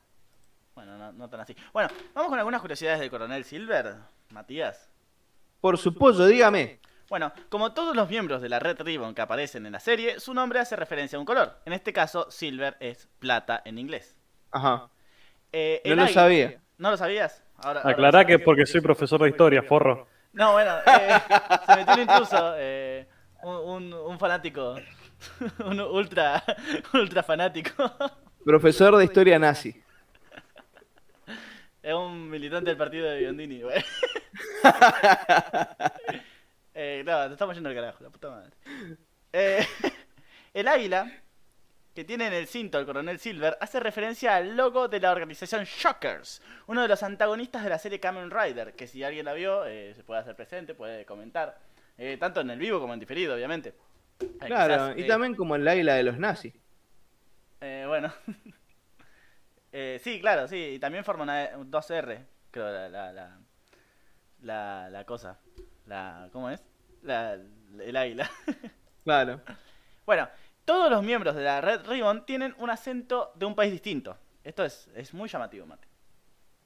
Bueno, 0.75 0.97
no, 0.97 1.13
no 1.13 1.29
tan 1.29 1.39
así. 1.39 1.55
Bueno, 1.71 1.87
vamos 2.13 2.29
con 2.29 2.37
algunas 2.37 2.59
curiosidades 2.59 2.99
del 2.99 3.09
coronel 3.09 3.45
Silver, 3.45 3.95
Matías. 4.31 4.89
Por 5.61 5.77
su 5.77 5.93
pollo, 5.95 6.25
dígame. 6.25 6.81
Bueno, 7.07 7.31
como 7.47 7.73
todos 7.73 7.95
los 7.95 8.09
miembros 8.09 8.41
de 8.41 8.49
la 8.49 8.59
Red 8.59 8.81
Ribbon 8.81 9.15
que 9.15 9.21
aparecen 9.21 9.65
en 9.65 9.71
la 9.71 9.79
serie, 9.79 10.19
su 10.19 10.33
nombre 10.33 10.59
hace 10.59 10.75
referencia 10.75 11.15
a 11.15 11.21
un 11.21 11.25
color. 11.25 11.57
En 11.63 11.71
este 11.71 11.93
caso, 11.93 12.29
Silver 12.29 12.75
es 12.81 13.07
plata 13.19 13.61
en 13.63 13.77
inglés. 13.79 14.13
Ajá. 14.51 14.89
Eh, 15.53 15.81
No 15.85 15.95
lo 15.95 16.01
águila- 16.01 16.13
sabía. 16.13 16.61
¿No 16.77 16.91
lo 16.91 16.97
sabías? 16.97 17.41
Ahora, 17.57 17.81
Aclará 17.83 18.25
que 18.25 18.33
es 18.35 18.41
porque 18.41 18.65
soy 18.65 18.81
profesor 18.81 19.21
de 19.21 19.29
historia, 19.29 19.63
forro. 19.63 20.07
No, 20.33 20.53
bueno, 20.53 20.75
eh, 20.85 21.19
se 21.65 21.75
metió 21.77 21.93
un 21.93 21.99
intruso, 22.01 22.53
eh, 22.57 23.07
un, 23.43 23.55
un- 23.55 23.93
un 23.93 24.19
fanático, 24.19 24.75
un 25.65 25.79
ultra, 25.79 26.43
ultra 26.93 27.23
fanático. 27.23 27.91
Profesor 28.43 28.97
de 28.97 29.05
historia 29.05 29.39
nazi. 29.39 29.81
Es 31.81 31.93
un 31.93 32.27
militante 32.31 32.71
del 32.71 32.77
partido 32.77 33.07
de 33.07 33.19
Biondini, 33.19 33.61
güey. 33.61 33.83
eh, 36.73 37.03
no, 37.05 37.27
te 37.27 37.33
estamos 37.33 37.53
yendo 37.55 37.69
al 37.69 37.75
carajo, 37.75 38.03
la 38.03 38.09
puta 38.09 38.29
madre. 38.31 38.49
Eh, 39.31 39.65
el 40.53 40.67
águila 40.67 41.11
que 41.95 42.03
tiene 42.03 42.27
en 42.27 42.33
el 42.33 42.45
cinto 42.47 42.77
el 42.77 42.85
coronel 42.85 43.17
Silver 43.19 43.57
hace 43.61 43.79
referencia 43.79 44.35
al 44.35 44.55
logo 44.57 44.87
de 44.89 44.99
la 44.99 45.11
organización 45.11 45.63
Shockers, 45.63 46.41
uno 46.67 46.81
de 46.81 46.87
los 46.89 47.01
antagonistas 47.03 47.63
de 47.63 47.69
la 47.69 47.79
serie 47.79 47.99
Kamen 47.99 48.29
Rider, 48.29 48.73
que 48.75 48.85
si 48.85 49.03
alguien 49.03 49.25
la 49.25 49.33
vio 49.33 49.65
eh, 49.65 49.93
se 49.95 50.03
puede 50.03 50.19
hacer 50.19 50.35
presente, 50.35 50.75
puede 50.75 51.05
comentar, 51.05 51.57
eh, 51.97 52.17
tanto 52.19 52.41
en 52.41 52.49
el 52.51 52.59
vivo 52.59 52.79
como 52.81 52.93
en 52.93 52.99
diferido, 52.99 53.33
obviamente. 53.35 53.73
Eh, 54.19 54.27
Claro, 54.45 54.93
quizás, 54.93 54.97
y 55.05 55.07
también 55.07 55.35
como 55.35 55.55
el 55.55 55.67
águila 55.67 55.95
de 55.95 56.03
los 56.03 56.17
nazis. 56.19 56.53
eh, 57.61 57.85
bueno. 57.87 58.13
Eh, 59.77 59.99
sí, 60.01 60.21
claro, 60.21 60.47
sí. 60.47 60.55
Y 60.75 60.79
también 60.79 61.03
forma 61.03 61.23
una 61.23 61.49
un 61.57 61.69
2R, 61.69 62.25
creo, 62.49 62.71
la, 62.71 62.87
la, 62.87 63.11
la, 63.11 63.39
la, 64.41 64.89
la 64.89 65.03
cosa. 65.05 65.37
La, 65.85 66.29
¿Cómo 66.31 66.49
es? 66.49 66.63
La, 67.01 67.33
el 67.33 67.97
águila. 67.97 68.29
Claro. 69.03 69.41
bueno, 70.05 70.27
todos 70.65 70.89
los 70.91 71.03
miembros 71.03 71.35
de 71.35 71.43
la 71.43 71.61
Red 71.61 71.85
Ribbon 71.87 72.25
tienen 72.25 72.55
un 72.57 72.69
acento 72.69 73.31
de 73.35 73.45
un 73.45 73.55
país 73.55 73.71
distinto. 73.71 74.17
Esto 74.43 74.63
es, 74.65 74.89
es 74.95 75.13
muy 75.13 75.29
llamativo, 75.29 75.65
Mate. 75.65 75.87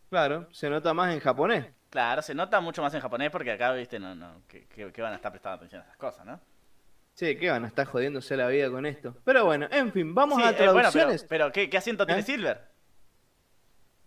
Claro, 0.10 0.48
se 0.52 0.70
nota 0.70 0.94
más 0.94 1.14
en 1.14 1.20
japonés. 1.20 1.68
Claro, 1.90 2.22
se 2.22 2.34
nota 2.36 2.60
mucho 2.62 2.82
más 2.82 2.94
en 2.94 3.02
japonés 3.02 3.32
porque 3.32 3.52
acá, 3.52 3.72
viste, 3.74 4.00
no, 4.00 4.16
no, 4.16 4.42
que, 4.48 4.68
que- 4.68 4.92
que 4.92 5.02
van 5.02 5.14
a 5.14 5.16
estar 5.16 5.32
prestando 5.32 5.56
atención 5.58 5.82
a 5.82 5.86
esas 5.86 5.98
cosas, 5.98 6.26
¿no? 6.26 6.40
Sí, 7.14 7.38
que 7.38 7.50
van 7.50 7.66
a 7.66 7.68
estar 7.68 7.86
jodiéndose 7.86 8.38
la 8.38 8.48
vida 8.48 8.70
con 8.72 8.86
esto. 8.86 9.16
Pero 9.26 9.46
bueno, 9.46 9.68
en 9.72 9.92
fin, 9.92 10.16
vamos 10.16 10.38
Sí, 10.38 10.44
a 10.44 10.52
eh, 10.52 10.54
bueno, 10.72 10.92
pero, 10.92 10.92
traducciones. 10.92 11.24
pero 11.26 11.52
¿qué, 11.52 11.70
qué 11.70 11.78
asiento 11.78 12.06
tiene 12.06 12.22
¿Eh? 12.22 12.24
Silver? 12.24 12.70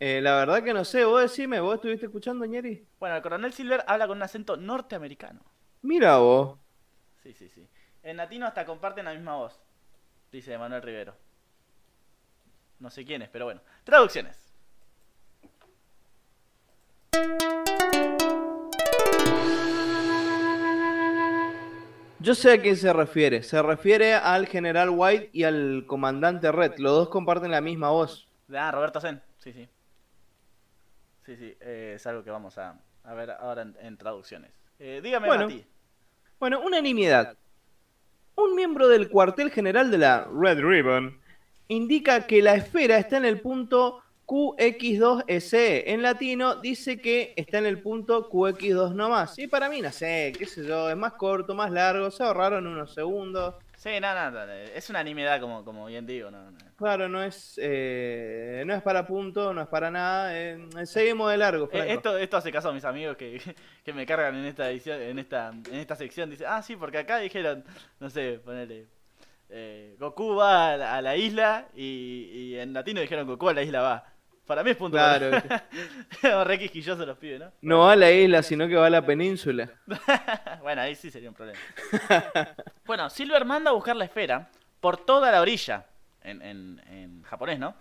Eh, 0.01 0.21
la 0.21 0.37
verdad 0.37 0.63
que 0.65 0.75
no 0.75 0.85
sé, 0.85 1.05
vos 1.05 1.21
decime, 1.23 1.61
¿vos 1.61 1.77
estuviste 1.77 2.07
escuchando, 2.07 2.45
Ñeri? 2.45 2.87
Bueno, 2.99 3.17
el 3.17 3.23
coronel 3.23 3.53
Silver 3.53 3.85
habla 3.87 4.07
con 4.09 4.17
un 4.17 4.23
acento 4.23 4.57
norteamericano. 4.57 5.41
Mira 5.83 6.17
vos. 6.19 6.59
Sí, 7.23 7.33
sí, 7.35 7.49
sí. 7.49 7.69
En 8.03 8.17
latino 8.17 8.47
hasta 8.47 8.65
comparten 8.67 9.05
la 9.05 9.13
misma 9.15 9.37
voz, 9.37 9.61
dice 10.33 10.57
Manuel 10.59 10.83
Rivero. 10.83 11.15
No 12.81 12.91
sé 12.91 13.05
quién 13.05 13.23
es, 13.23 13.29
pero 13.29 13.45
bueno. 13.45 13.61
Traducciones. 13.85 14.39
Yo 22.19 22.37
sé 22.37 22.53
a 22.53 22.61
quién 22.63 22.77
se 22.77 22.93
refiere. 22.93 23.43
Se 23.43 23.61
refiere 23.63 24.15
al 24.15 24.47
general 24.47 24.91
White 24.91 25.31
y 25.33 25.43
al 25.43 25.85
comandante 25.89 26.53
Red. 26.53 26.75
Los 26.79 26.93
dos 26.93 27.09
comparten 27.09 27.51
la 27.51 27.61
misma 27.61 27.91
voz. 27.91 28.29
Ah, 28.55 28.71
Roberto 28.71 29.01
Zen. 29.01 29.21
Sí, 29.39 29.53
sí. 29.53 29.69
Sí, 31.27 31.37
sí. 31.37 31.57
eh, 31.61 31.95
es 31.97 32.07
algo 32.07 32.23
que 32.23 32.31
vamos 32.31 32.59
a, 32.59 32.79
a 33.05 33.15
ver 33.15 33.33
ahora 33.33 33.63
en, 33.63 33.77
en 33.81 33.97
traducciones. 33.97 34.53
Eh, 34.79 35.01
dígame, 35.03 35.27
Bueno. 35.27 35.45
Mati. 35.47 35.65
Bueno, 36.39 36.61
unanimidad. 36.61 37.37
Un 38.35 38.55
miembro 38.55 38.89
del 38.89 39.11
cuartel 39.11 39.51
general 39.51 39.91
de 39.91 39.99
la 39.99 40.27
Red 40.33 40.61
Ribbon 40.61 41.19
indica 41.69 42.27
que 42.27 42.43
la 42.43 42.55
esfera 42.55 42.97
está 42.97 43.19
en 43.19 43.27
el 43.27 43.41
punto 43.41 44.03
QX2SE. 44.27 45.83
En 45.87 46.03
latino 46.03 46.57
dice 46.57 46.99
que 47.01 47.35
está 47.37 47.59
en 47.59 47.67
el 47.67 47.83
punto 47.83 48.31
QX2 48.31 48.95
nomás. 48.95 49.39
Y 49.39 49.49
para 49.49 49.69
mí, 49.69 49.83
no 49.83 49.93
sé, 49.93 50.33
qué 50.39 50.47
sé 50.47 50.67
yo, 50.67 50.89
es 50.89 50.97
más 50.97 51.13
corto, 51.15 51.55
más 51.55 51.71
largo, 51.71 52.11
se 52.11 52.23
ahorraron 52.23 52.67
unos 52.67 52.95
segundos. 52.95 53.55
Sí, 53.83 53.99
no, 54.01 54.15
no, 54.15 54.31
no, 54.31 54.53
es 54.53 54.91
una 54.91 55.03
nimiedad 55.03 55.41
como, 55.41 55.65
como 55.65 55.87
bien 55.87 56.07
digo. 56.07 56.31
No, 56.31 56.51
no. 56.53 56.59
Claro, 56.77 57.09
no 57.09 57.21
es, 57.23 57.59
eh, 57.61 58.63
no 58.65 58.75
es 58.75 58.83
para 58.83 59.05
punto, 59.07 59.53
no 59.53 59.61
es 59.63 59.67
para 59.69 59.91
nada. 59.91 60.39
eh, 60.39 60.57
seguimos 60.85 61.31
de 61.33 61.37
largo, 61.37 61.65
Eh, 61.65 61.69
Franco. 61.79 61.93
esto, 61.93 62.17
esto 62.19 62.37
hace 62.37 62.53
caso 62.53 62.69
a 62.69 62.73
mis 62.73 62.85
amigos 62.85 63.17
que, 63.17 63.41
que 63.85 63.93
me 63.93 64.07
cargan 64.07 64.37
en 64.37 64.45
esta 64.45 64.71
edición, 64.71 65.01
en 65.03 65.19
esta, 65.19 65.49
en 65.51 65.75
esta 65.75 65.97
sección. 65.97 66.31
Dice, 66.31 66.47
ah, 66.47 66.63
sí, 66.63 66.77
porque 66.77 66.99
acá 66.99 67.19
dijeron, 67.19 67.65
no 67.99 68.09
sé, 68.09 68.41
ponele. 68.45 68.87
eh, 69.51 69.97
Goku 69.99 70.37
va 70.37 70.73
a 70.75 70.77
la, 70.77 70.97
a 70.97 71.03
la 71.03 71.17
isla 71.17 71.69
y, 71.75 72.31
y 72.33 72.59
en 72.59 72.73
latino 72.73 73.01
dijeron 73.01 73.27
Goku 73.27 73.49
a 73.49 73.55
la 73.55 73.63
isla 73.63 73.81
va. 73.81 74.12
Para 74.53 74.65
mí 74.65 74.71
es 74.73 74.77
punto. 74.77 74.99
Claro, 74.99 75.31
Re 76.45 76.71
los 77.07 77.17
pibes, 77.17 77.41
¿no? 77.41 77.53
no 77.63 77.79
va 77.79 77.93
a 77.93 77.97
la 77.97 78.13
isla, 78.13 78.43
sino 78.43 78.69
que 78.69 78.77
va 78.77 78.89
a 78.89 78.91
la 78.91 79.01
península. 79.01 79.71
bueno, 80.61 80.83
ahí 80.83 80.95
sí 80.95 81.11
sería 81.11 81.31
un 81.31 81.35
problema. 81.35 81.59
bueno, 82.85 83.09
Silver 83.09 83.47
manda 83.47 83.71
a 83.71 83.73
buscar 83.73 83.97
la 83.97 84.05
esfera 84.05 84.51
por 84.79 84.99
toda 85.07 85.33
la 85.33 85.41
orilla, 85.41 85.87
en, 86.21 86.43
en, 86.43 86.83
en 86.87 87.23
japonés, 87.23 87.59
¿no? 87.59 87.75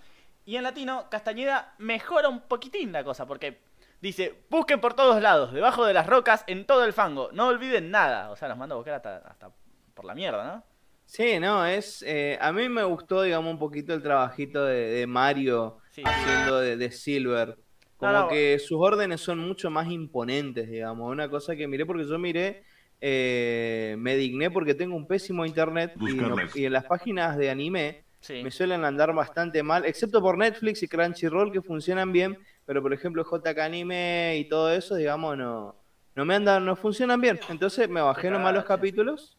Y 0.45 0.56
en 0.56 0.64
latino, 0.64 1.07
Castañeda 1.11 1.73
mejora 1.77 2.30
un 2.30 2.39
poquitín 2.39 2.93
la 2.93 3.03
cosa, 3.03 3.26
porque 3.26 3.60
dice, 3.99 4.34
busquen 4.49 4.80
por 4.80 4.93
todos 4.93 5.22
lados, 5.22 5.52
debajo 5.52 5.85
de 5.85 5.93
las 5.93 6.07
rocas, 6.07 6.45
en 6.48 6.65
todo 6.65 6.85
el 6.85 6.93
fango, 6.93 7.31
no 7.34 7.48
olviden 7.48 7.91
nada. 7.91 8.31
O 8.31 8.38
sea, 8.38 8.48
los 8.48 8.57
manda 8.57 8.76
a 8.76 8.77
buscar 8.77 8.93
hasta, 8.93 9.18
hasta 9.18 9.49
por 9.93 10.06
la 10.06 10.15
mierda, 10.15 10.41
¿no? 10.45 10.64
Sí, 11.06 11.38
no, 11.38 11.65
es. 11.65 12.02
eh, 12.07 12.38
a 12.39 12.53
mí 12.53 12.69
me 12.69 12.84
gustó, 12.84 13.23
digamos, 13.23 13.52
un 13.52 13.60
poquito 13.60 13.93
el 13.93 14.02
trabajito 14.02 14.64
de, 14.64 14.85
de 14.85 15.06
Mario 15.06 15.80
Sí. 15.91 16.01
haciendo 16.05 16.59
de, 16.59 16.77
de 16.77 16.91
Silver. 16.91 17.57
Como 17.97 18.11
No, 18.11 18.22
no. 18.23 18.27
que 18.30 18.57
sus 18.59 18.77
órdenes 18.80 19.22
son 19.22 19.38
mucho 19.39 19.69
más 19.69 19.89
imponentes, 19.91 20.69
digamos. 20.69 21.11
Una 21.11 21.30
cosa 21.30 21.55
que 21.55 21.68
miré, 21.68 21.85
porque 21.85 22.05
yo 22.07 22.18
miré, 22.18 22.63
eh, 22.99 23.95
me 23.99 24.15
digné 24.15 24.49
porque 24.51 24.73
tengo 24.73 24.95
un 24.95 25.07
pésimo 25.07 25.45
internet 25.45 25.93
y, 25.99 26.13
no- 26.15 26.30
Buscarles. 26.30 26.55
y 26.55 26.65
en 26.65 26.73
las 26.73 26.85
páginas 26.85 27.38
de 27.38 27.49
anime 27.49 28.03
Sí. 28.22 28.41
me 28.43 28.51
suelen 28.51 28.85
andar 28.85 29.13
bastante 29.15 29.63
mal, 29.63 29.84
excepto 29.85 30.22
por 30.22 30.38
Netflix 30.38 30.84
y 30.84 30.88
Crunchyroll 30.88 31.51
que 31.51 31.61
funcionan 31.61 32.11
bien, 32.11 32.38
pero 32.68 32.81
por 32.84 32.93
ejemplo 32.93 33.23
JK 33.23 33.57
Anime 33.59 34.38
y 34.38 34.47
todo 34.47 34.72
eso, 34.72 34.95
digamos, 34.95 35.35
no, 35.38 35.76
no 36.15 36.26
me 36.26 36.35
andan, 36.35 36.63
no 36.63 36.76
funcionan 36.76 37.19
bien. 37.19 37.39
Entonces 37.49 37.89
me 37.89 37.99
bajé 38.01 38.30
nomás 38.30 38.53
los 38.53 38.63
capítulos 38.65 39.38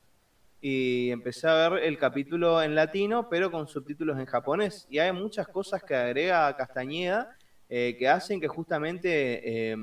y 0.62 1.10
empecé 1.10 1.48
a 1.48 1.68
ver 1.68 1.82
el 1.82 1.98
capítulo 1.98 2.62
en 2.62 2.74
latino, 2.76 3.28
pero 3.28 3.50
con 3.50 3.66
subtítulos 3.66 4.18
en 4.18 4.26
japonés. 4.26 4.86
Y 4.88 4.98
hay 5.00 5.12
muchas 5.12 5.48
cosas 5.48 5.82
que 5.82 5.94
agrega 5.94 6.56
Castañeda 6.56 7.36
eh, 7.68 7.96
que 7.98 8.08
hacen 8.08 8.40
que 8.40 8.46
justamente 8.48 9.70
eh, 9.72 9.76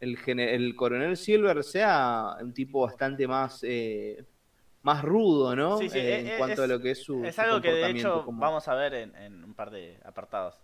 el, 0.00 0.18
el 0.38 0.74
coronel 0.76 1.16
Silver 1.16 1.62
sea 1.62 2.36
un 2.40 2.52
tipo 2.52 2.82
bastante 2.84 3.26
más... 3.28 3.60
eh, 3.62 4.24
más 4.84 5.04
rudo, 5.04 5.54
¿no? 5.54 5.78
Sí, 5.78 5.88
sí, 5.88 6.00
en 6.00 6.26
eh, 6.26 6.34
cuanto 6.36 6.62
a 6.62 6.64
es- 6.64 6.70
lo 6.70 6.80
que 6.80 6.90
es 6.90 7.02
su, 7.04 7.24
Es 7.24 7.36
su 7.36 7.40
algo 7.40 7.60
que 7.60 7.70
de 7.70 7.90
hecho 7.90 8.24
como- 8.24 8.40
vamos 8.40 8.66
a 8.66 8.74
ver 8.74 8.94
en, 8.94 9.14
en 9.14 9.44
un 9.44 9.54
par 9.54 9.70
de 9.70 9.96
apartados. 10.04 10.60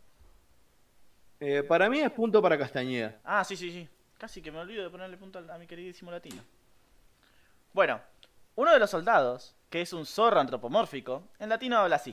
Para 1.69 1.89
mí 1.89 2.01
es 2.01 2.11
punto 2.11 2.43
para 2.43 2.59
Castañeda. 2.59 3.21
Ah, 3.23 3.45
sí, 3.45 3.57
sí, 3.57 3.71
sí. 3.71 3.89
Casi 4.19 4.43
que 4.43 4.51
me 4.51 4.59
olvido 4.59 4.83
de 4.83 4.91
ponerle 4.91 5.17
punto 5.17 5.39
a 5.39 5.57
mi 5.57 5.69
queridísimo 5.69 6.11
latino. 6.11 6.43
Bueno, 7.73 8.01
uno 8.59 8.73
de 8.73 8.81
los 8.81 8.91
soldados, 8.91 9.55
que 9.71 9.81
es 9.83 9.93
un 9.93 10.05
zorro 10.05 10.41
antropomórfico, 10.41 11.29
en 11.39 11.49
latino 11.49 11.79
habla 11.79 11.95
así. 11.95 12.13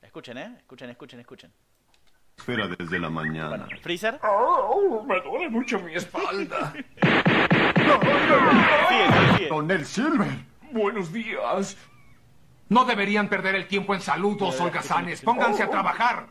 Escuchen, 0.00 0.38
¿eh? 0.38 0.54
Escuchen, 0.56 0.88
escuchen, 0.88 1.20
escuchen. 1.20 1.52
Espera 2.38 2.66
desde 2.68 2.98
la 2.98 3.10
mañana. 3.10 3.48
Bueno, 3.50 3.66
Freezer. 3.82 4.18
Oh, 4.22 5.04
me 5.06 5.20
duele 5.20 5.50
mucho 5.50 5.78
mi 5.80 5.94
espalda. 5.94 6.72
Sigue, 8.88 9.36
sigue. 9.36 9.48
Con 9.50 9.70
el 9.70 9.84
Silver. 9.84 10.38
Buenos 10.72 11.12
días. 11.12 11.76
No 12.70 12.86
deberían 12.86 13.28
perder 13.28 13.56
el 13.56 13.68
tiempo 13.68 13.94
en 13.94 14.00
saludos, 14.00 14.58
holgazanes. 14.58 15.20
Pónganse 15.20 15.62
a 15.64 15.68
trabajar. 15.68 16.28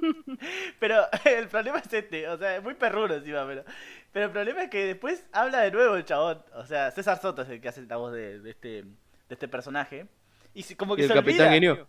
Pero 0.78 1.04
el 1.24 1.48
problema 1.48 1.78
es 1.78 1.92
este, 1.92 2.28
o 2.28 2.38
sea, 2.38 2.56
es 2.56 2.62
muy 2.62 2.74
perruno 2.74 3.14
encima, 3.14 3.46
pero. 3.46 3.64
Pero 4.12 4.26
el 4.26 4.32
problema 4.32 4.62
es 4.64 4.70
que 4.70 4.86
después 4.86 5.24
habla 5.32 5.60
de 5.60 5.70
nuevo 5.70 5.94
el 5.96 6.04
chabón. 6.04 6.42
O 6.54 6.66
sea, 6.66 6.90
César 6.90 7.20
Soto 7.20 7.42
es 7.42 7.48
el 7.50 7.60
que 7.60 7.68
hace 7.68 7.82
la 7.82 7.96
voz 7.96 8.12
de, 8.12 8.40
de 8.40 8.50
este, 8.50 8.68
de 8.82 8.86
este 9.28 9.48
personaje. 9.48 10.06
Y 10.54 10.62
como 10.74 10.96
que 10.96 11.02
Y 11.02 11.04
el 11.04 11.08
se 11.10 11.14
Capitán 11.14 11.48
olvida. 11.48 11.74
Guiño. 11.74 11.86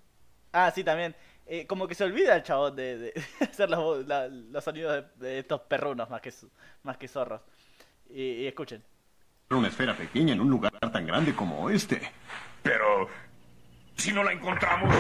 Ah, 0.52 0.72
sí, 0.74 0.84
también. 0.84 1.16
Eh, 1.48 1.66
como 1.66 1.88
que 1.88 1.96
se 1.96 2.04
olvida 2.04 2.36
el 2.36 2.44
chabón 2.44 2.76
de, 2.76 2.98
de 2.98 3.24
hacer 3.42 3.70
la 3.70 3.80
voz- 3.80 4.06
la- 4.06 4.28
los 4.28 4.64
sonidos 4.64 5.04
de, 5.18 5.28
de 5.28 5.40
estos 5.40 5.62
perrunos 5.62 6.10
más 6.10 6.22
que, 6.22 6.32
más 6.84 6.98
que 6.98 7.08
zorros. 7.08 7.42
Y, 8.10 8.22
y 8.44 8.48
escuchen. 8.48 8.84
Una 9.50 9.68
esfera 9.68 9.96
pequeña 9.98 10.34
en 10.34 10.42
un 10.42 10.50
lugar 10.50 10.72
tan 10.92 11.06
grande 11.08 11.34
como 11.36 11.70
este. 11.70 12.02
Pero 12.62 13.08
si 13.96 14.12
no 14.14 14.24
la 14.24 14.32
encontramos, 14.34 14.96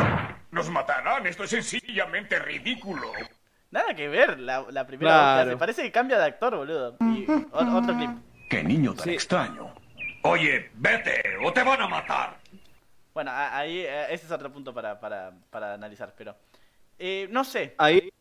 nos 0.51 0.69
matarán. 0.69 1.25
Esto 1.27 1.43
es 1.43 1.49
sencillamente 1.51 2.39
ridículo. 2.39 3.07
Nada 3.71 3.93
que 3.95 4.07
ver 4.09 4.39
la, 4.39 4.65
la 4.69 4.85
primera 4.85 5.11
que 5.11 5.43
Claro. 5.43 5.57
Parece 5.57 5.83
que 5.83 5.91
cambia 5.91 6.17
de 6.17 6.25
actor, 6.25 6.55
boludo. 6.55 6.97
Y 6.99 7.25
o- 7.29 7.77
otro 7.77 7.95
clip. 7.95 8.09
¡Qué 8.49 8.63
niño 8.63 8.93
tan 8.93 9.05
Sí. 9.05 9.11
extraño! 9.11 9.73
Oye, 10.23 10.69
vete 10.75 11.23
o 11.43 11.51
te 11.53 11.63
van 11.63 11.81
a 11.81 11.87
matar. 11.87 12.37
Bueno, 13.13 13.31
ahí 13.33 13.79
eh, 13.79 14.05
ese 14.13 14.25
es 14.25 14.31
otro 14.31 14.51
punto 14.51 14.73
para, 14.73 14.99
para, 14.99 15.33
para 15.49 15.73
analizar, 15.73 16.13
pero... 16.17 16.35
eh, 16.99 17.27
no 17.31 17.43
sé. 17.43 17.75
Ahí 17.77 18.11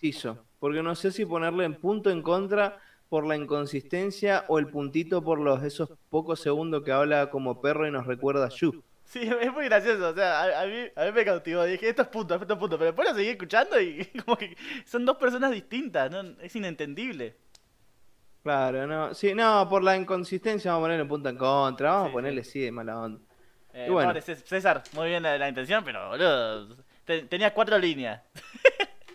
hizo. 0.00 0.44
Porque 0.60 0.82
no 0.82 0.94
sé 0.94 1.10
si 1.10 1.24
ponerle 1.24 1.64
en 1.64 1.74
punto 1.74 2.10
en 2.10 2.22
contra 2.22 2.78
por 3.08 3.26
la 3.26 3.36
inconsistencia 3.36 4.44
o 4.48 4.58
el 4.58 4.68
puntito 4.68 5.22
por 5.24 5.40
los 5.40 5.62
esos 5.62 5.90
pocos 6.10 6.40
segundos 6.40 6.82
que 6.84 6.92
habla 6.92 7.30
como 7.30 7.60
perro 7.62 7.86
y 7.86 7.90
nos 7.90 8.06
recuerda 8.06 8.46
a 8.46 8.50
Yu. 8.50 8.82
Sí, 9.08 9.20
es 9.22 9.52
muy 9.52 9.64
gracioso. 9.64 10.10
O 10.10 10.14
sea, 10.14 10.42
a, 10.42 10.62
a 10.62 10.66
mí, 10.66 10.74
a 10.94 11.04
mí 11.06 11.12
me 11.12 11.24
cautivó. 11.24 11.64
Dije, 11.64 11.88
esto 11.88 12.02
es 12.02 12.08
punto, 12.08 12.34
esto 12.34 12.52
es 12.52 12.58
punto. 12.58 12.76
Pero 12.76 12.90
después 12.92 13.08
lo 13.08 13.14
seguí 13.14 13.30
escuchando 13.30 13.80
y 13.80 14.04
como 14.24 14.36
que 14.36 14.54
son 14.84 15.06
dos 15.06 15.16
personas 15.16 15.50
distintas. 15.50 16.10
¿no? 16.10 16.20
Es 16.42 16.54
inentendible. 16.56 17.36
Claro, 18.42 18.86
no. 18.86 19.14
Sí, 19.14 19.34
no, 19.34 19.66
por 19.68 19.82
la 19.82 19.96
inconsistencia 19.96 20.70
vamos 20.72 20.84
a 20.84 20.88
ponerle 20.88 21.04
punto 21.06 21.28
en 21.28 21.36
contra. 21.36 21.90
Vamos 21.92 22.06
Sí, 22.06 22.10
a 22.10 22.12
ponerle 22.12 22.44
sí 22.44 22.60
de 22.60 22.72
mala 22.72 22.98
onda. 23.00 23.20
Eh, 23.72 23.86
Y 23.88 23.90
bueno. 23.90 24.10
pobre 24.10 24.22
César, 24.22 24.82
muy 24.92 25.08
bien 25.08 25.22
la, 25.22 25.36
la 25.38 25.48
intención, 25.48 25.84
pero 25.84 26.08
boludo. 26.10 26.76
te- 27.04 27.22
tenía 27.22 27.52
cuatro 27.54 27.78
líneas. 27.78 28.22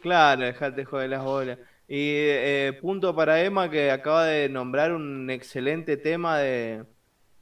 Claro, 0.02 0.41
dejate 0.44 0.84
joder 0.84 1.10
las 1.11 1.24
bolas. 1.24 1.57
Y 1.88 1.95
eh, 2.18 2.78
punto 2.82 3.15
para 3.15 3.41
Emma 3.41 3.70
que 3.70 3.90
acaba 3.90 4.26
de 4.26 4.49
nombrar 4.49 4.91
un 4.91 5.30
excelente 5.30 5.95
tema 5.95 6.38
de, 6.40 6.84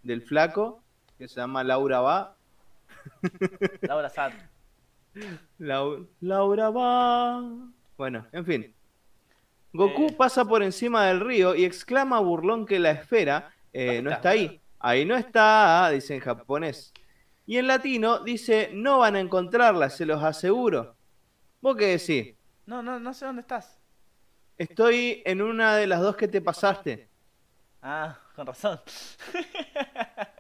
del 0.04 0.22
flaco 0.22 0.84
que 1.18 1.28
se 1.28 1.40
llama 1.40 1.64
Laura 1.64 2.02
Va. 2.02 2.38
Laura 3.82 4.10
Sad. 4.10 4.34
Lau- 5.60 6.08
Laura 6.22 6.70
Va. 6.70 7.42
Bueno, 7.98 8.26
en 8.32 8.46
fin. 8.46 8.76
Goku 9.74 10.08
Eh. 10.08 10.16
pasa 10.18 10.46
por 10.46 10.64
encima 10.64 11.06
del 11.06 11.20
río 11.22 11.56
y 11.56 11.66
exclama 11.66 12.20
burlón 12.20 12.66
que 12.66 12.80
la 12.80 12.92
esfera 12.92 13.54
eh, 13.74 13.86
¿Dónde 13.86 14.02
no 14.04 14.10
está? 14.10 14.18
está 14.18 14.30
ahí. 14.30 14.62
Ahí 14.80 15.06
no 15.06 15.16
está, 15.16 15.90
dice 15.92 16.16
en 16.16 16.20
japonés. 16.22 16.94
Y 17.46 17.58
en 17.58 17.68
latino 17.68 18.20
dice, 18.24 18.70
no 18.74 19.00
van 19.00 19.16
a 19.16 19.20
encontrarla, 19.20 19.90
se 19.90 20.06
los 20.06 20.24
aseguro. 20.24 20.96
¿Vos 21.62 21.76
qué 21.78 21.98
decís? 21.98 22.36
No, 22.66 22.82
no, 22.82 23.00
no 23.00 23.14
sé 23.14 23.26
dónde 23.26 23.42
estás. 23.42 23.80
Estoy 24.58 25.22
en 25.26 25.42
una 25.42 25.76
de 25.76 25.88
las 25.88 26.00
dos 26.02 26.16
que 26.16 26.28
te 26.28 26.42
pasaste. 26.42 27.10
Ah, 27.82 28.18
con 28.36 28.48
razón. 28.48 28.80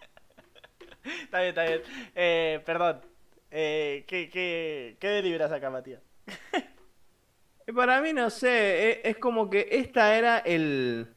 está 1.03 1.39
bien, 1.39 1.49
está 1.49 1.63
bien. 1.63 1.81
Eh, 2.15 2.61
perdón. 2.65 3.01
Eh, 3.49 4.05
¿qué, 4.07 4.29
qué, 4.29 4.97
¿Qué 4.99 5.07
deliberas 5.09 5.51
acá, 5.51 5.69
Matías? 5.69 6.01
Para 7.75 8.01
mí, 8.01 8.11
no 8.13 8.29
sé, 8.29 8.89
e- 8.89 9.01
es, 9.09 9.17
como 9.17 9.49
que 9.49 9.67
esta 9.71 10.15
era 10.17 10.39
el... 10.39 11.13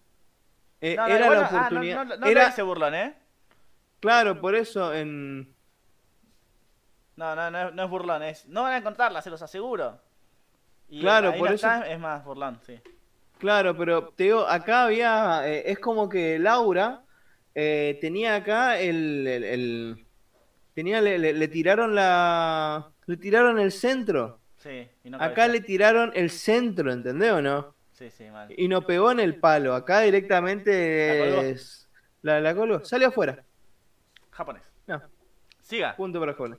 eh, 0.81 0.95
No, 0.97 1.09
no, 1.09 1.15
era 1.15 1.31
la 1.31 1.35
no- 1.37 1.43
ah, 1.43 1.51
no- 1.51 1.59
oportunidad. 1.59 2.05
no, 2.07 2.17
no, 2.17 2.27
era, 2.27 2.49
hice 2.49 2.63
burlón, 2.63 2.95
¿eh? 2.95 3.15
claro, 4.01 4.41
por 4.41 4.55
eso 4.55 4.93
en... 4.93 5.55
No, 7.17 7.35
no, 7.35 7.51
no, 7.51 7.69
es- 7.69 7.75
no 7.75 7.85
es 7.85 7.91
burlón, 7.91 8.23
es. 8.23 8.47
No 8.47 8.63
van 8.63 8.73
a 8.75 8.77
encontrarla, 8.79 9.23
se 9.23 9.31
los 9.31 9.41
aseguro. 9.43 10.01
Y 10.89 11.01
Claro, 11.01 11.31
ahí 11.31 11.39
por 11.39 11.49
eso- 11.53 11.55
está, 11.67 11.89
es 11.89 11.99
más 11.99 12.25
burlón, 12.25 12.61
sí. 12.67 12.81
Claro, 13.39 13.77
pero 13.77 14.09
te 14.09 14.25
digo, 14.25 14.41
acá 14.47 14.85
había... 14.85 15.43
eh, 15.49 15.63
es 15.71 15.79
como 15.79 16.09
que 16.09 16.39
Laura 16.39 17.04
eh, 17.55 17.99
tenía 18.01 18.37
acá 18.37 18.79
el... 18.81 19.27
el- 19.27 19.45
el- 19.45 20.07
tenía, 20.75 21.01
le, 21.01 21.19
le- 21.19 21.33
le 21.35 21.49
tiraron 21.49 21.95
la... 21.95 22.91
Le 23.07 23.17
tiraron 23.17 23.59
el 23.59 23.71
centro. 23.71 24.41
Sí, 24.57 24.89
y 25.05 25.11
no 25.11 25.19
Acá 25.21 25.47
le 25.47 25.61
tiraron 25.61 26.11
el 26.15 26.31
centro, 26.31 26.91
¿entendés 26.93 27.33
o 27.33 27.43
no? 27.43 27.75
Sí, 27.93 28.11
sí, 28.11 28.25
mal. 28.31 28.53
Y 28.57 28.67
no 28.67 28.83
pegó 28.87 29.13
en 29.13 29.21
el 29.21 29.37
palo. 29.37 29.75
Acá 29.75 30.01
directamente 30.01 31.19
La 31.19 31.25
colgó. 31.37 31.43
es... 31.43 31.89
La, 32.23 32.41
la 32.41 32.55
colgó. 32.55 32.85
Salió 32.85 33.09
afuera. 33.09 33.45
Japonés. 34.31 34.63
No. 34.87 35.01
Siga. 35.61 35.95
Punto 35.97 36.19
para 36.19 36.33
jóvenes. 36.33 36.59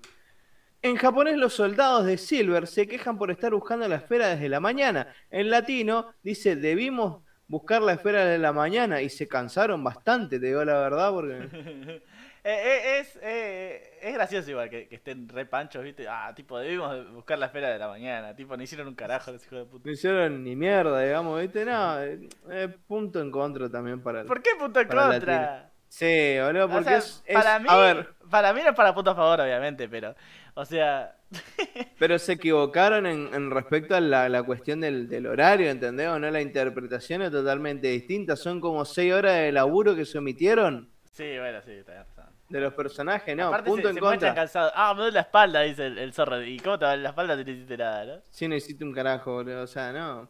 En 0.82 0.96
japonés 0.98 1.36
los 1.38 1.54
soldados 1.54 2.06
de 2.06 2.18
Silver 2.18 2.68
se 2.68 2.88
quejan 2.88 3.18
por 3.18 3.32
estar 3.32 3.52
buscando 3.54 3.88
la 3.88 3.96
esfera 3.96 4.28
desde 4.30 4.48
la 4.50 4.60
mañana. 4.60 5.14
En 5.32 5.50
latino 5.50 6.14
dice, 6.22 6.56
debimos 6.56 7.24
buscar 7.48 7.82
la 7.82 7.94
esfera 7.94 8.26
desde 8.26 8.40
la 8.40 8.54
mañana 8.54 9.02
y 9.02 9.10
se 9.10 9.28
cansaron 9.28 9.84
bastante, 9.84 10.40
te 10.40 10.48
digo 10.48 10.64
la 10.66 10.80
verdad, 10.80 11.12
porque... 11.12 12.02
Eh, 12.48 12.52
eh, 12.64 13.00
es, 13.00 13.20
eh, 13.24 13.98
es 14.04 14.14
gracioso 14.14 14.52
igual 14.52 14.70
que, 14.70 14.88
que 14.88 14.94
estén 14.98 15.28
re 15.28 15.48
panchos, 15.48 15.84
¿viste? 15.84 16.08
Ah, 16.08 16.32
tipo, 16.36 16.60
debimos 16.60 16.94
de 16.94 17.02
buscar 17.06 17.40
la 17.40 17.48
esfera 17.48 17.70
de 17.72 17.80
la 17.80 17.88
mañana. 17.88 18.36
Tipo, 18.36 18.56
no 18.56 18.62
hicieron 18.62 18.88
un 18.88 18.94
carajo 18.94 19.32
los 19.32 19.44
hijos 19.48 19.58
de 19.58 19.66
puta. 19.66 19.82
No 19.88 19.92
hicieron 19.92 20.44
ni 20.44 20.56
mierda, 20.56 21.02
digamos, 21.02 21.42
¿viste? 21.42 21.66
No, 21.66 22.00
eh, 22.00 22.70
punto 22.86 23.20
en 23.20 23.32
contra 23.32 23.68
también 23.68 24.00
para... 24.04 24.22
el- 24.22 24.28
¿Por 24.28 24.44
qué 24.44 24.52
punto 24.60 24.80
en 24.80 24.88
contra? 24.88 25.72
Sí, 25.90 26.36
boludo, 26.40 26.66
O 26.66 26.70
porque 26.70 26.84
sea, 26.84 26.98
es, 27.00 27.24
es- 27.26 27.34
para 27.34 27.58
mí, 27.58 27.66
A 27.68 27.78
ver, 27.78 28.14
para 28.30 28.54
mí 28.54 28.62
no 28.62 28.70
es 28.70 28.76
para 28.76 28.94
punto 28.94 29.10
a 29.10 29.16
favor, 29.16 29.42
obviamente, 29.42 29.90
pero, 29.90 30.14
o 30.54 30.66
sea, 30.66 31.16
pero 32.00 32.18
se 32.20 32.34
equivocaron 32.34 33.06
en, 33.06 33.34
en 33.34 33.52
respecto 33.52 33.96
a 33.96 34.02
la, 34.02 34.30
la 34.30 34.44
cuestión 34.44 34.82
del, 34.82 35.08
del 35.08 35.28
horario, 35.28 35.70
¿entendés? 35.70 36.08
¿O 36.08 36.20
no? 36.20 36.30
La 36.32 36.42
interpretación 36.42 37.22
es 37.22 37.32
totalmente 37.32 37.88
distinta. 37.88 38.36
Son 38.36 38.60
como 38.62 38.86
seis 38.86 39.14
horas 39.14 39.36
de 39.38 39.52
laburo 39.52 39.96
que 39.96 40.06
se 40.06 40.18
omitieron 40.18 40.90
sí, 41.12 41.38
bueno, 41.40 41.62
sí, 41.62 41.82
tenés 41.86 42.06
razón. 42.16 42.34
de 42.50 42.60
los 42.60 42.74
personajes, 42.74 43.36
¿no? 43.38 43.48
Aparte 43.48 43.70
punto 43.70 43.84
se, 43.84 43.90
en 43.90 43.96
se 43.96 44.00
contra. 44.02 44.34
cansados. 44.36 44.72
Ah, 44.76 44.94
me 44.94 45.02
duele 45.02 45.14
la 45.16 45.22
espalda, 45.22 45.62
dice 45.62 45.86
el, 45.88 45.98
el 45.98 46.14
zorro. 46.14 46.44
¿Y 46.44 46.60
cómo 46.60 46.78
te 46.78 46.86
duele 46.86 47.04
la 47.04 47.10
espalda 47.10 47.36
no 47.36 47.42
hiciste 47.42 47.78
nada, 47.78 48.06
no? 48.06 48.22
Sí, 48.30 48.48
no 48.48 48.56
hiciste 48.56 48.84
un 48.84 48.94
carajo, 48.94 49.34
boludo. 49.34 49.64
O 49.64 49.68
sea, 49.68 49.94
no. 49.94 50.30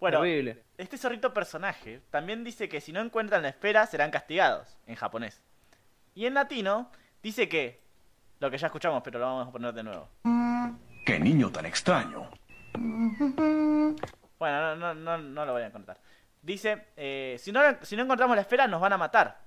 Bueno, 0.00 0.20
Terrible. 0.20 0.64
este 0.78 0.98
zorrito 0.98 1.32
personaje 1.32 2.00
también 2.10 2.42
dice 2.42 2.68
que 2.68 2.80
si 2.80 2.90
no 2.90 3.00
encuentran 3.00 3.42
la 3.42 3.50
esfera 3.50 3.86
serán 3.86 4.10
castigados, 4.10 4.76
en 4.86 4.96
japonés. 4.96 5.44
Y 6.14 6.26
en 6.26 6.34
latino 6.34 6.90
dice 7.22 7.48
que, 7.48 7.81
lo 8.42 8.50
que 8.50 8.58
ya 8.58 8.66
escuchamos, 8.66 9.02
pero 9.04 9.20
lo 9.20 9.26
vamos 9.26 9.48
a 9.48 9.52
poner 9.52 9.72
de 9.72 9.84
nuevo. 9.84 10.08
¡Qué 11.06 11.20
niño 11.20 11.52
tan 11.52 11.64
extraño! 11.64 12.28
Bueno, 12.74 13.96
no, 14.40 14.76
no, 14.76 14.94
no, 14.94 15.18
no 15.18 15.46
lo 15.46 15.52
voy 15.52 15.62
a 15.62 15.70
contar. 15.70 16.00
Dice, 16.42 16.88
eh, 16.96 17.36
si, 17.38 17.52
no, 17.52 17.60
si 17.82 17.94
no 17.94 18.02
encontramos 18.02 18.34
la 18.34 18.42
esfera 18.42 18.66
nos 18.66 18.80
van 18.80 18.94
a 18.94 18.98
matar. 18.98 19.38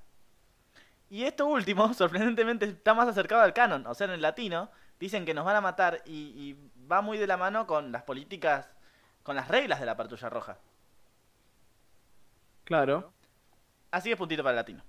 Y 1.10 1.24
esto 1.24 1.46
último, 1.46 1.94
sorprendentemente, 1.94 2.64
está 2.68 2.94
más 2.94 3.10
acercado 3.10 3.42
al 3.42 3.52
canon. 3.54 3.86
O 3.86 3.94
sea, 3.94 4.06
en 4.06 4.14
el 4.14 4.22
latino 4.22 4.72
dicen 4.98 5.26
que 5.26 5.34
nos 5.34 5.44
van 5.44 5.58
a 5.58 5.62
matar 5.62 6.02
y, 6.06 6.14
y 6.14 6.88
va 6.90 7.02
muy 7.02 7.18
de 7.18 7.28
la 7.28 7.36
mano 7.36 7.68
con 7.68 7.92
las 7.92 8.04
políticas, 8.04 8.70
con 9.24 9.36
las 9.36 9.50
reglas 9.50 9.82
de 9.82 9.88
la 9.88 9.98
patrulla 9.98 10.30
roja. 10.30 10.58
Claro. 12.64 13.12
Así 13.92 14.10
que 14.10 14.16
puntito 14.16 14.42
para 14.42 14.52
el 14.52 14.56
latino. 14.56 14.84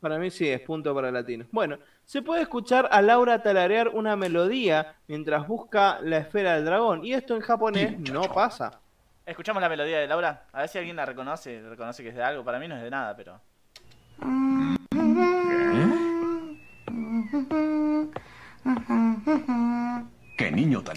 Para 0.00 0.18
mí 0.18 0.30
sí, 0.30 0.48
es 0.48 0.60
punto 0.60 0.94
para 0.94 1.10
latino. 1.10 1.44
Bueno, 1.50 1.78
se 2.04 2.22
puede 2.22 2.42
escuchar 2.42 2.88
a 2.92 3.02
Laura 3.02 3.42
talarear 3.42 3.88
una 3.88 4.14
melodía 4.14 4.94
mientras 5.08 5.46
busca 5.48 5.98
la 6.02 6.18
esfera 6.18 6.54
del 6.54 6.64
dragón. 6.64 7.04
Y 7.04 7.14
esto 7.14 7.34
en 7.34 7.40
japonés 7.40 7.98
no 7.98 8.22
pasa. 8.32 8.80
Escuchamos 9.26 9.60
la 9.60 9.68
melodía 9.68 9.98
de 9.98 10.06
Laura. 10.06 10.46
A 10.52 10.60
ver 10.60 10.68
si 10.68 10.78
alguien 10.78 10.96
la 10.96 11.04
reconoce, 11.04 11.60
reconoce 11.68 12.02
que 12.02 12.10
es 12.10 12.14
de 12.14 12.22
algo. 12.22 12.44
Para 12.44 12.58
mí 12.60 12.68
no 12.68 12.76
es 12.76 12.82
de 12.82 12.90
nada, 12.90 13.16
pero... 13.16 13.40
¡Qué 20.36 20.50
niño 20.52 20.82
tan... 20.82 20.96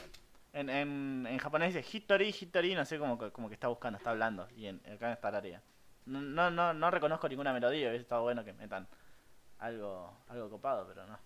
En, 0.53 0.69
en, 0.69 1.27
en 1.27 1.37
japonés 1.39 1.73
dice 1.73 1.97
Hitori, 1.97 2.35
Hitori, 2.39 2.75
no 2.75 2.85
sé 2.85 2.99
cómo, 2.99 3.17
que 3.17 3.53
está 3.53 3.67
buscando, 3.67 3.97
está 3.97 4.11
hablando. 4.11 4.47
Y 4.55 4.67
en, 4.67 4.79
acá 4.93 5.11
está 5.11 5.31
la 5.31 5.39
área. 5.39 5.61
No, 6.11 6.21
no, 6.21 6.51
no, 6.51 6.73
no 6.73 6.91
reconozco 6.91 7.29
ninguna 7.29 7.53
melodía, 7.53 7.87
hubiese 7.87 8.03
estado 8.03 8.23
bueno 8.23 8.43
que 8.43 8.53
metan 8.53 8.87
algo, 9.59 10.17
algo 10.27 10.49
copado, 10.49 10.85
pero 10.87 11.05
no. 11.07 11.17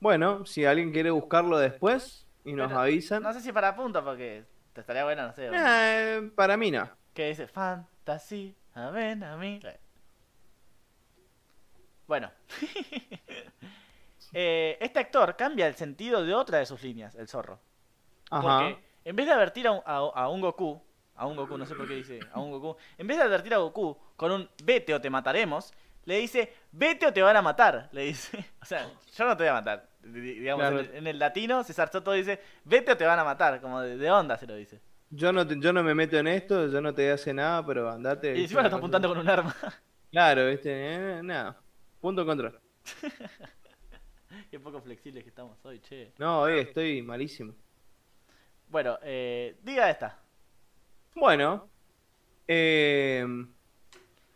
Bueno, 0.00 0.44
si 0.44 0.64
alguien 0.64 0.92
quiere 0.92 1.10
buscarlo 1.10 1.58
después 1.58 2.26
y 2.44 2.52
nos 2.52 2.68
Pero 2.68 2.80
avisan. 2.80 3.22
No 3.22 3.32
sé 3.32 3.40
si 3.40 3.52
para 3.52 3.74
punto, 3.74 4.04
porque 4.04 4.44
te 4.72 4.80
estaría 4.80 5.04
bueno, 5.04 5.26
no 5.26 5.32
sé. 5.32 5.48
Eh, 5.52 6.30
para 6.34 6.56
mí 6.56 6.70
no. 6.70 6.90
Que 7.14 7.28
dice 7.28 7.46
Fantasy, 7.46 8.54
a 8.74 8.90
ven 8.90 9.22
a 9.24 9.36
mí. 9.36 9.60
Bueno. 12.06 12.30
Eh, 14.34 14.78
este 14.80 14.98
actor 14.98 15.36
cambia 15.36 15.66
el 15.66 15.74
sentido 15.74 16.24
de 16.24 16.32
otra 16.32 16.56
de 16.56 16.64
sus 16.64 16.82
líneas, 16.82 17.14
el 17.16 17.28
zorro. 17.28 17.60
Ajá. 18.30 18.40
Porque 18.60 18.82
en 19.04 19.14
vez 19.14 19.26
de 19.26 19.32
advertir 19.32 19.66
a 19.66 19.72
un, 19.72 19.82
a, 19.84 19.96
a 19.96 20.28
un 20.30 20.40
Goku, 20.40 20.82
a 21.22 21.26
un 21.26 21.36
Goku, 21.36 21.56
no 21.58 21.64
sé 21.66 21.74
por 21.74 21.86
qué 21.88 21.94
dice 21.94 22.20
a 22.32 22.40
un 22.40 22.50
Goku, 22.50 22.76
en 22.98 23.06
vez 23.06 23.16
de 23.16 23.22
advertir 23.24 23.54
a 23.54 23.58
Goku 23.58 23.96
con 24.16 24.32
un 24.32 24.48
vete 24.64 24.92
o 24.94 25.00
te 25.00 25.08
mataremos, 25.10 25.72
le 26.04 26.18
dice 26.18 26.52
vete 26.72 27.06
o 27.06 27.12
te 27.12 27.22
van 27.22 27.36
a 27.36 27.42
matar. 27.42 27.88
Le 27.92 28.02
dice, 28.02 28.44
o 28.62 28.64
sea, 28.64 28.88
yo 29.16 29.24
no 29.26 29.36
te 29.36 29.44
voy 29.44 29.50
a 29.50 29.54
matar. 29.54 29.88
Di- 30.02 30.20
di- 30.20 30.34
Digamos, 30.40 30.60
Claro. 30.62 30.80
en, 30.80 30.86
el, 30.86 30.96
en 30.96 31.06
el 31.06 31.18
latino, 31.18 31.62
César 31.64 31.90
Soto 31.92 32.12
dice 32.12 32.40
vete 32.64 32.92
o 32.92 32.96
te 32.96 33.04
van 33.06 33.18
a 33.18 33.24
matar, 33.24 33.60
como 33.60 33.80
de, 33.80 33.96
de 33.96 34.10
onda 34.10 34.36
se 34.36 34.46
lo 34.46 34.54
dice. 34.56 34.80
Yo 35.10 35.32
no, 35.32 35.46
te- 35.46 35.58
yo 35.60 35.72
no 35.72 35.82
me 35.82 35.94
meto 35.94 36.16
en 36.18 36.26
esto, 36.26 36.66
yo 36.68 36.80
no 36.80 36.92
te 36.94 37.10
hace 37.12 37.32
nada, 37.34 37.64
pero 37.64 37.90
andate. 37.90 38.36
Y 38.36 38.42
encima 38.42 38.62
lo 38.62 38.66
está 38.68 38.78
apuntando 38.78 39.08
con 39.08 39.18
un 39.18 39.28
arma. 39.28 39.54
Claro, 40.10 40.46
viste, 40.48 40.68
eh, 40.70 41.20
nada. 41.22 41.56
Punto 42.00 42.20
en 42.20 42.26
contra. 42.26 42.52
Qué 44.50 44.60
poco 44.60 44.80
flexibles 44.80 45.22
que 45.22 45.30
estamos 45.30 45.58
hoy, 45.64 45.78
che. 45.80 46.12
No, 46.18 46.40
hoy 46.40 46.58
estoy 46.58 47.00
malísimo. 47.02 47.54
Bueno, 48.68 48.98
eh, 49.02 49.56
diga 49.62 49.88
esta. 49.90 50.18
Bueno, 51.14 51.68
eh, 52.48 53.24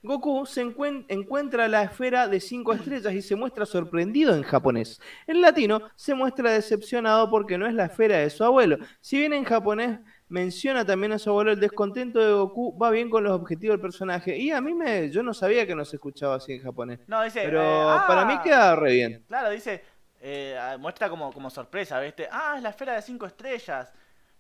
Goku 0.03 0.47
se 0.47 0.65
encuen- 0.65 1.05
encuentra 1.09 1.67
la 1.69 1.83
esfera 1.83 2.29
de 2.29 2.39
cinco 2.41 2.73
estrellas 2.73 3.13
y 3.13 3.23
se 3.23 3.35
muestra 3.35 3.67
sorprendido 3.67 4.35
en 4.37 4.43
japonés. 4.43 5.01
En 5.27 5.41
latino 5.41 5.81
se 5.97 6.15
muestra 6.15 6.53
decepcionado 6.53 7.29
porque 7.31 7.59
no 7.59 7.67
es 7.67 7.75
la 7.75 7.87
esfera 7.87 8.19
de 8.19 8.31
su 8.31 8.45
abuelo. 8.45 8.77
Si 9.01 9.19
bien 9.19 9.33
en 9.33 9.45
japonés 9.45 9.99
menciona 10.29 10.85
también 10.85 11.13
a 11.13 11.19
su 11.19 11.31
abuelo, 11.31 11.53
el 11.53 11.61
descontento 11.61 12.21
de 12.21 12.33
Goku 12.33 12.79
va 12.79 12.91
bien 12.91 13.11
con 13.11 13.25
los 13.25 13.33
objetivos 13.33 13.75
del 13.75 13.81
personaje. 13.81 14.37
Y 14.37 14.53
a 14.53 14.61
mí 14.61 14.75
me, 14.75 15.11
yo 15.11 15.23
no 15.25 15.35
sabía 15.35 15.67
que 15.67 15.75
no 15.75 15.85
se 15.85 15.97
escuchaba 15.97 16.37
así 16.37 16.53
en 16.53 16.63
japonés. 16.63 17.01
No, 17.09 17.23
dice. 17.25 17.43
Pero 17.43 17.61
eh, 17.61 18.01
para 18.07 18.23
ah, 18.23 18.27
mí 18.27 18.39
queda 18.45 18.77
re 18.77 18.93
bien. 18.93 19.25
Claro, 19.27 19.51
dice. 19.51 19.83
eh, 20.21 20.57
muestra 20.79 21.09
como, 21.09 21.33
como 21.33 21.51
sorpresa, 21.51 21.99
¿viste? 22.01 22.29
Ah, 22.31 22.55
es 22.57 22.63
la 22.63 22.71
esfera 22.71 22.95
de 22.95 23.03
cinco 23.03 23.27
estrellas. 23.27 23.93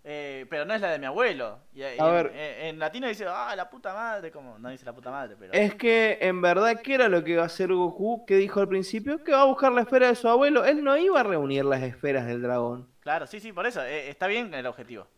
Eh, 0.08 0.46
pero 0.48 0.64
no 0.64 0.72
es 0.72 0.80
la 0.80 0.92
de 0.92 1.00
mi 1.00 1.06
abuelo. 1.06 1.58
Y, 1.74 1.82
A 1.82 1.92
en, 1.94 2.12
ver. 2.12 2.26
en- 2.32 2.66
en 2.66 2.78
latino 2.78 3.08
dice, 3.08 3.26
ah, 3.28 3.54
la 3.56 3.68
puta 3.68 3.92
madre, 3.92 4.30
como 4.30 4.56
no 4.56 4.68
dice 4.70 4.84
la 4.84 4.92
puta 4.92 5.10
madre, 5.10 5.34
pero... 5.36 5.52
Es 5.52 5.74
que 5.74 6.18
en 6.20 6.40
verdad, 6.40 6.80
¿qué 6.80 6.94
era 6.94 7.08
lo 7.08 7.24
que 7.24 7.32
iba 7.32 7.42
a 7.42 7.46
hacer 7.46 7.72
Goku? 7.72 8.24
¿Qué 8.24 8.36
dijo 8.36 8.60
al 8.60 8.68
principio? 8.68 9.24
Que 9.24 9.32
va 9.32 9.42
a 9.42 9.46
buscar 9.46 9.72
la 9.72 9.80
esfera 9.82 10.06
de 10.06 10.14
su 10.14 10.28
abuelo. 10.28 10.64
Él 10.64 10.84
no 10.84 10.96
iba 10.96 11.18
a 11.18 11.24
reunir 11.24 11.64
las 11.64 11.82
esferas 11.82 12.24
del 12.26 12.40
dragón. 12.40 12.88
Claro, 13.00 13.26
sí, 13.26 13.40
sí, 13.40 13.52
por 13.52 13.66
eso, 13.66 13.82
eh, 13.82 14.08
está 14.08 14.28
bien 14.28 14.54
el 14.54 14.66
objetivo. 14.66 15.08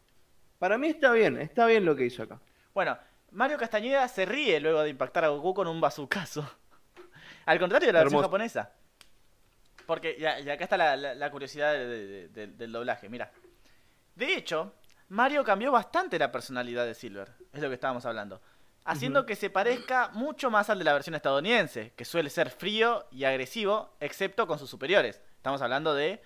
Para 0.58 0.78
mí 0.78 0.88
está 0.88 1.12
bien, 1.12 1.36
está 1.38 1.66
bien 1.66 1.84
lo 1.84 1.94
que 1.94 2.06
hizo 2.06 2.22
acá. 2.22 2.40
Bueno, 2.72 2.96
Mario 3.32 3.58
Castañeda 3.58 4.08
se 4.08 4.24
ríe 4.24 4.58
luego 4.58 4.80
de 4.82 4.88
impactar 4.88 5.24
a 5.24 5.28
Goku 5.28 5.52
con 5.52 5.68
un 5.68 5.80
bazucazo. 5.82 6.50
Al 7.44 7.58
contrario 7.58 7.88
de 7.88 7.92
la 7.92 7.98
versión 8.00 8.20
Hermoso. 8.20 8.28
japonesa. 8.30 8.72
Porque, 9.86 10.16
ya, 10.18 10.40
y 10.40 10.48
acá 10.50 10.64
está 10.64 10.76
la, 10.76 10.96
la- 10.96 11.14
la 11.14 11.30
curiosidad 11.30 11.72
de- 11.74 11.86
de- 11.86 12.28
de- 12.28 12.46
del 12.48 12.72
doblaje, 12.72 13.08
mira. 13.08 13.30
De 14.18 14.34
hecho, 14.34 14.74
Mario 15.10 15.44
cambió 15.44 15.70
bastante 15.72 16.18
la 16.18 16.30
personalidad 16.32 16.84
de 16.84 16.94
Silver, 16.94 17.28
es 17.52 17.60
lo 17.62 17.68
que 17.68 17.74
estábamos 17.74 18.04
hablando. 18.04 18.40
Haciendo 18.84 19.24
que 19.26 19.36
se 19.36 19.48
parezca 19.50 20.08
mucho 20.14 20.50
más 20.50 20.70
al 20.70 20.78
de 20.78 20.84
la 20.84 20.92
versión 20.94 21.14
estadounidense, 21.14 21.92
que 21.94 22.04
suele 22.04 22.30
ser 22.30 22.50
frío 22.50 23.06
y 23.12 23.24
agresivo, 23.24 23.94
excepto 24.00 24.46
con 24.46 24.58
sus 24.58 24.68
superiores. 24.70 25.20
Estamos 25.36 25.62
hablando 25.62 25.94
de 25.94 26.20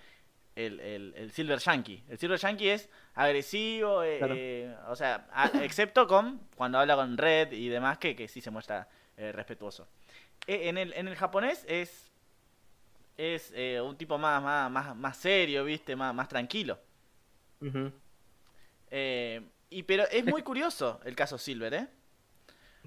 el, 0.55 0.79
el- 0.79 1.13
el 1.17 1.31
Silver 1.31 1.59
Yankee. 1.59 2.03
El 2.09 2.17
Silver 2.17 2.39
Yankee 2.39 2.69
es 2.69 2.89
agresivo, 3.15 4.01
eh, 4.03 4.17
Claro. 4.17 4.33
eh, 4.37 4.75
o 4.87 4.95
sea, 4.95 5.27
a- 5.33 5.51
excepto 5.63 6.07
con 6.07 6.39
cuando 6.55 6.79
habla 6.79 6.95
con 6.95 7.17
Red 7.17 7.51
y 7.51 7.67
demás, 7.69 7.97
que, 7.97 8.15
que 8.15 8.27
sí 8.27 8.39
se 8.41 8.49
muestra 8.49 8.87
eh, 9.17 9.31
respetuoso. 9.33 9.87
En, 10.47 10.77
el, 10.77 10.93
en 10.93 11.07
el 11.07 11.15
japonés 11.15 11.63
es, 11.67 12.11
es 13.17 13.53
un 13.81 13.95
tipo 13.97 14.17
más, 14.17 14.41
más, 14.41 14.71
más, 14.71 14.95
más 14.95 15.17
serio, 15.17 15.63
¿viste? 15.65 15.95
Más, 15.95 16.13
más 16.15 16.27
tranquilo. 16.27 16.79
Eh, 18.91 19.41
y 19.69 19.83
pero 19.83 20.03
es 20.11 20.25
muy 20.25 20.43
curioso 20.43 20.99
el 21.03 21.15
caso 21.15 21.37
Silver, 21.37 21.73
¿eh? 21.73 21.87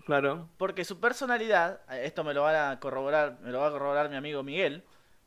Claro. 0.04 0.48
Porque 0.56 0.84
su 0.84 1.00
personalidad, 1.00 1.80
eh, 1.90 2.02
esto 2.04 2.22
me 2.22 2.34
lo 2.34 2.42
va 2.42 2.70
a 2.70 2.80
corroborar, 2.80 3.38
me 3.42 3.50
lo 3.50 3.60
va 3.60 3.68
a 3.68 3.70
corroborar 3.70 4.08
mi 4.08 4.16
amigo 4.16 4.42
Miguel, 4.42 4.84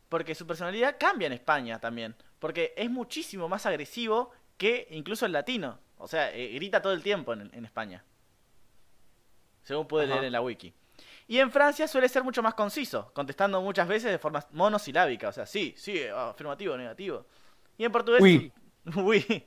porque 0.07 0.35
su 0.35 0.47
personalidad 0.47 0.97
cambia 0.99 1.27
en 1.27 1.33
España 1.33 1.79
también, 1.79 2.15
porque 2.39 2.73
es 2.77 2.89
muchísimo 2.89 3.49
más 3.49 3.65
agresivo 3.65 4.31
que 4.57 4.87
incluso 4.91 5.25
el 5.25 5.31
latino, 5.31 5.79
o 5.97 6.07
sea, 6.07 6.33
eh, 6.33 6.53
grita 6.53 6.81
todo 6.81 6.93
el 6.93 7.03
tiempo 7.03 7.33
en, 7.33 7.49
en 7.53 7.65
España, 7.65 8.03
según 9.63 9.87
pude 9.87 10.05
Ajá. 10.05 10.13
leer 10.13 10.25
en 10.25 10.33
la 10.33 10.41
wiki. 10.41 10.73
Y 11.27 11.39
en 11.39 11.51
Francia 11.51 11.87
suele 11.87 12.09
ser 12.09 12.23
mucho 12.23 12.41
más 12.41 12.55
conciso, 12.55 13.11
contestando 13.13 13.61
muchas 13.61 13.87
veces 13.87 14.11
de 14.11 14.17
forma 14.17 14.43
monosilábica, 14.51 15.29
o 15.29 15.31
sea, 15.31 15.45
sí, 15.45 15.73
sí, 15.77 16.01
afirmativo, 16.07 16.75
negativo. 16.75 17.25
Y 17.77 17.85
en 17.85 17.91
portugués... 17.91 18.21
Oui. 18.21 18.51
Uy. 18.95 19.45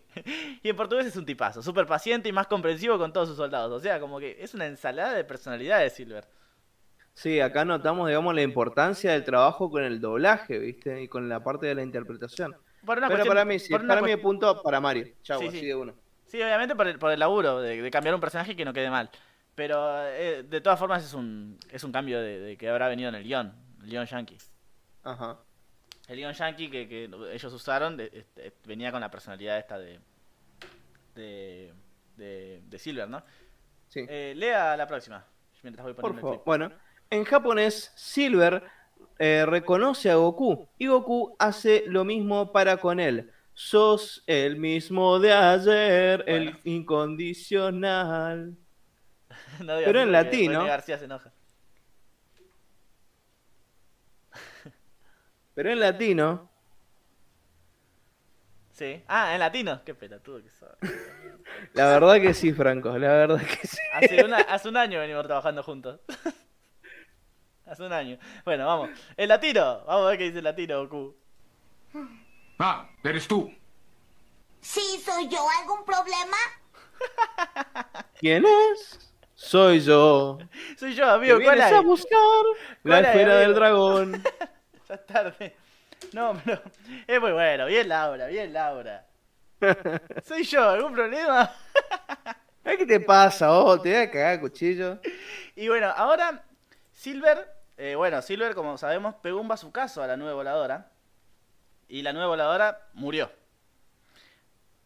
Y 0.62 0.68
en 0.68 0.76
portugués 0.76 1.06
es 1.06 1.16
un 1.16 1.24
tipazo, 1.24 1.62
súper 1.62 1.86
paciente 1.86 2.28
y 2.28 2.32
más 2.32 2.46
comprensivo 2.46 2.98
con 2.98 3.12
todos 3.12 3.28
sus 3.28 3.36
soldados. 3.36 3.72
O 3.72 3.80
sea, 3.80 3.98
como 4.00 4.18
que 4.20 4.36
es 4.40 4.54
una 4.54 4.66
ensalada 4.66 5.14
de 5.14 5.24
personalidades, 5.24 5.94
Silver. 5.94 6.26
Sí, 7.14 7.40
acá 7.40 7.64
notamos, 7.64 8.09
digamos, 8.09 8.34
la 8.34 8.42
importancia 8.42 9.12
del 9.12 9.24
trabajo 9.24 9.70
con 9.70 9.82
el 9.84 10.00
doblaje, 10.00 10.59
¿viste? 10.59 11.02
Y 11.02 11.09
con 11.09 11.28
la 11.28 11.42
parte 11.44 11.66
de 11.66 11.74
la 11.74 11.82
interpretación. 11.82 12.56
Por 12.86 12.98
una 12.98 13.09
Pero 13.09 13.18
cuestión- 13.18 13.28
para 13.28 13.44
mí, 13.44 13.59
sí, 13.59 13.70
por 13.70 13.86
para 13.86 14.00
mí 14.02 14.16
punto 14.16 14.62
para 14.62 14.80
Mario. 14.80 15.06
Chau, 15.22 15.40
Sí, 15.40 15.48
así 15.48 15.60
sí. 15.60 15.66
de 15.66 15.74
uno. 15.74 15.94
Sí, 16.24 16.40
obviamente 16.42 16.74
por 16.74 16.86
el, 16.86 16.98
por 16.98 17.12
el 17.12 17.20
laburo 17.20 17.60
de, 17.60 17.82
de 17.82 17.90
cambiar 17.90 18.14
un 18.14 18.20
personaje 18.20 18.56
que 18.56 18.64
no 18.64 18.72
quede 18.72 18.88
mal. 18.90 19.10
Pero 19.54 20.02
eh, 20.09 20.42
de 20.48 20.60
todas 20.62 20.78
formas 20.78 21.04
es 21.04 21.12
un, 21.12 21.59
es 21.70 21.84
un 21.84 21.92
cambio 21.92 22.18
de, 22.20 22.38
de 22.40 22.56
que 22.56 22.70
habrá 22.70 22.88
venido 22.88 23.10
en 23.10 23.14
el 23.16 23.24
guion, 23.24 23.52
el 23.82 23.90
guion 23.90 24.06
yankee. 24.06 24.38
Ajá. 25.04 25.38
El 26.12 26.18
guion 26.18 26.32
yankee 26.34 26.70
que, 26.70 26.86
que 26.89 27.10
ellos 27.32 27.52
usaron 27.55 27.97
de- 27.97 28.10
este, 28.12 28.52
venía 28.66 28.93
con 28.93 29.01
la 29.01 29.10
personalidad 29.10 29.59
esta 29.59 29.78
de, 29.78 29.98
de, 31.14 31.72
de, 32.16 32.60
de 32.68 32.78
Silver, 32.78 33.09
¿no? 33.09 33.22
Sí. 33.89 34.05
Eh, 34.09 34.34
lea 34.36 34.76
la 34.76 34.86
próxima, 34.86 35.24
mientras 35.62 35.84
voy 35.84 35.94
Por 35.94 36.02
poniendo 36.02 36.18
el 36.18 36.22
favor. 36.22 36.36
clip. 36.36 36.47
Bueno, 36.47 36.72
en 37.10 37.24
japonés, 37.24 37.93
Silver 37.94 38.62
eh, 39.18 39.44
reconoce 39.47 40.10
a 40.10 40.16
Goku 40.16 40.68
y 40.78 40.86
Goku 40.89 41.34
hace 41.39 41.84
lo 41.86 42.05
mismo 42.05 42.52
para 42.52 42.76
con 42.76 43.01
él. 43.01 43.30
Sos 43.55 44.22
el 44.26 44.56
mismo 44.56 45.18
de 45.18 45.32
ayer, 45.32 46.24
el 46.26 46.59
incondicional. 46.64 48.55
No 49.60 49.76
Pero 49.82 50.01
en 50.02 50.12
latino- 50.12 50.64
García 50.64 50.98
se 50.98 51.06
enoja. 51.06 51.31
Pero 55.55 55.70
en 55.70 55.81
latino, 55.81 56.49
Sí. 58.73 59.03
Ah, 59.07 59.35
en 59.35 59.41
latino. 59.41 59.83
Qué 59.85 59.95
pelotudo 59.95 60.43
que 60.43 60.51
sos. 60.51 60.70
la 61.74 61.87
verdad 61.89 62.20
que 62.20 62.33
sí, 62.33 62.53
Franco, 62.53 62.97
la 62.99 63.09
verdad 63.12 63.41
que 63.41 63.66
sí. 63.66 63.77
Hace, 63.93 64.24
una- 64.24 64.39
hace 64.39 64.69
un 64.69 64.77
año 64.79 64.99
venimos 64.99 65.24
trabajando 65.27 65.62
juntos. 65.62 66.01
hace 67.66 67.83
un 67.83 67.93
año. 67.93 68.19
Bueno, 68.45 68.66
vamos. 68.66 68.91
El 69.16 69.29
latino. 69.29 69.85
Vamos 69.85 70.07
a 70.07 70.09
ver 70.11 70.19
qué 70.19 70.24
dice 70.24 70.39
el 70.39 70.45
latino, 70.45 70.81
Goku. 70.89 71.15
Ah, 72.59 72.89
eres 73.05 73.29
tú. 73.29 73.53
Sí, 74.62 75.01
soy 75.05 75.29
yo. 75.29 75.39
¿Algún 75.61 75.85
problema? 75.85 76.37
¿Quién 78.19 78.45
es? 78.47 78.99
Soy 79.35 79.81
yo. 79.81 80.39
Soy 80.79 80.95
yo, 80.95 81.05
¿Te 81.05 81.11
amigo. 81.11 81.37
vienes 81.39 81.65
Cola. 81.66 81.79
a 81.79 81.81
buscar 81.83 82.19
la 82.85 83.01
esfera 83.01 83.37
del 83.37 83.55
dragón. 83.55 84.23
Ya 84.93 84.97
es 84.97 85.06
tarde. 85.06 85.56
No, 86.12 86.39
pero 86.44 86.60
es 87.06 87.20
muy 87.20 87.32
bueno. 87.32 87.64
Bien, 87.64 87.89
Laura, 87.89 88.27
bien, 88.27 88.52
Laura. 88.52 89.06
Soy 90.23 90.44
yo, 90.44 90.69
¿algún 90.69 90.93
problema? 90.93 91.51
¿Qué 92.62 92.85
te 92.85 93.01
pasa, 93.01 93.51
oh? 93.52 93.81
Te 93.81 93.90
voy 93.90 93.98
a 94.01 94.10
cagar 94.10 94.40
cuchillo. 94.40 94.98
Y 95.56 95.69
bueno, 95.69 95.86
ahora 95.97 96.44
Silver, 96.93 97.48
eh, 97.78 97.94
bueno, 97.94 98.20
Silver, 98.20 98.55
como 98.55 98.77
sabemos, 98.77 99.14
pegó 99.23 99.40
un 99.40 99.48
bazucazo 99.48 100.02
a 100.02 100.06
la 100.06 100.19
nueva 100.19 100.35
voladora. 100.35 100.90
Y 101.89 102.02
la 102.02 102.12
nueva 102.12 102.28
voladora 102.28 102.89
murió. 102.93 103.31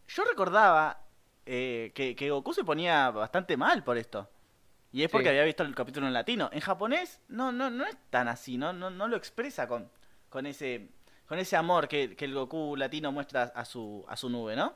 Yo 0.06 0.24
recordaba 0.24 1.00
eh, 1.46 1.90
que, 1.96 2.14
que 2.14 2.30
Goku 2.30 2.52
se 2.52 2.62
ponía 2.62 3.10
bastante 3.10 3.56
mal 3.56 3.82
por 3.82 3.98
esto. 3.98 4.30
Y 4.92 5.02
es 5.02 5.10
porque 5.10 5.26
Sí. 5.26 5.30
había 5.30 5.44
visto 5.44 5.62
el 5.62 5.74
capítulo 5.74 6.06
en 6.06 6.12
latino. 6.12 6.48
En 6.52 6.60
japonés 6.60 7.20
no, 7.28 7.52
no, 7.52 7.70
no 7.70 7.84
es 7.84 7.96
tan 8.10 8.28
así, 8.28 8.56
no, 8.56 8.72
no, 8.72 8.90
no 8.90 9.08
lo 9.08 9.16
expresa 9.16 9.66
con, 9.68 9.90
con 10.30 10.46
ese 10.46 10.88
con 11.26 11.38
ese 11.40 11.56
amor 11.56 11.88
que, 11.88 12.14
que 12.14 12.24
el 12.24 12.34
Goku 12.34 12.76
latino 12.76 13.10
muestra 13.10 13.44
a 13.54 13.64
su, 13.64 14.04
a 14.08 14.16
su 14.16 14.30
nube, 14.30 14.54
¿no? 14.54 14.74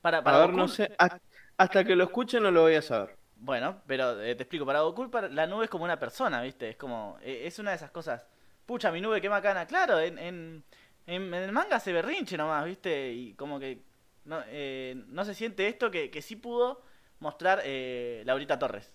Para, 0.00 0.22
para 0.22 0.36
A 0.36 0.46
ver, 0.46 0.50
Goku- 0.50 0.56
no 0.56 0.68
sé. 0.68 0.94
ha- 0.98 1.18
Hasta 1.56 1.84
que 1.84 1.96
lo 1.96 2.04
escuchen 2.04 2.42
no 2.42 2.50
lo 2.50 2.62
voy 2.62 2.74
a 2.76 2.82
saber. 2.82 3.16
bueno, 3.36 3.82
pero 3.86 4.20
eh, 4.22 4.34
te 4.36 4.44
explico, 4.44 4.64
para 4.64 4.82
Goku 4.82 5.10
para- 5.10 5.28
la 5.28 5.46
nube 5.48 5.64
es 5.64 5.70
como 5.70 5.84
una 5.84 5.98
persona, 5.98 6.42
¿viste? 6.42 6.70
Es 6.70 6.76
como, 6.76 7.18
eh, 7.22 7.42
es 7.46 7.58
una 7.58 7.70
de 7.70 7.76
esas 7.76 7.90
cosas. 7.90 8.24
Pucha, 8.66 8.92
mi 8.92 9.00
nube, 9.00 9.20
qué 9.20 9.28
macana. 9.28 9.66
Claro, 9.66 9.98
en, 9.98 10.16
en, 10.18 10.64
en- 11.06 11.34
en 11.34 11.42
el 11.42 11.50
manga 11.52 11.80
se 11.80 11.92
berrinche 11.92 12.36
nomás, 12.36 12.64
¿viste? 12.64 13.12
Y 13.12 13.34
como 13.34 13.58
que 13.58 13.82
no, 14.24 14.40
eh, 14.46 14.94
no 15.08 15.24
se 15.24 15.34
siente 15.34 15.66
esto 15.66 15.90
que, 15.90 16.08
que 16.10 16.22
sí 16.22 16.36
pudo 16.36 16.82
mostrar 17.22 17.62
eh, 17.64 18.22
Laurita 18.26 18.58
Torres. 18.58 18.92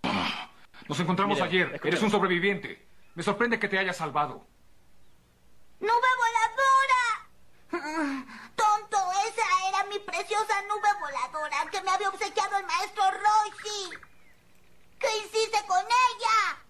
Nos 0.88 1.00
encontramos 1.00 1.42
ayer. 1.42 1.80
Eres 1.84 2.02
un 2.04 2.12
sobreviviente. 2.12 2.86
Me 3.16 3.24
sorprende 3.24 3.58
que 3.58 3.68
te 3.68 3.80
hayas 3.80 3.98
salvado. 3.98 4.46
¡Nube 5.80 6.12
voladora! 6.24 7.06
Tonto, 8.56 8.98
esa 9.28 9.70
era 9.70 9.84
mi 9.90 10.00
preciosa 10.00 10.62
nube 10.64 10.90
voladora 11.00 11.58
que 11.72 11.82
me 11.82 11.90
había 11.90 12.10
obsequiado 12.10 12.58
el 12.58 12.66
maestro 12.66 13.04
Roshi. 13.12 13.98
¿Qué 15.00 15.08
hiciste 15.18 15.58
con 15.68 15.80
ella? 15.80 16.64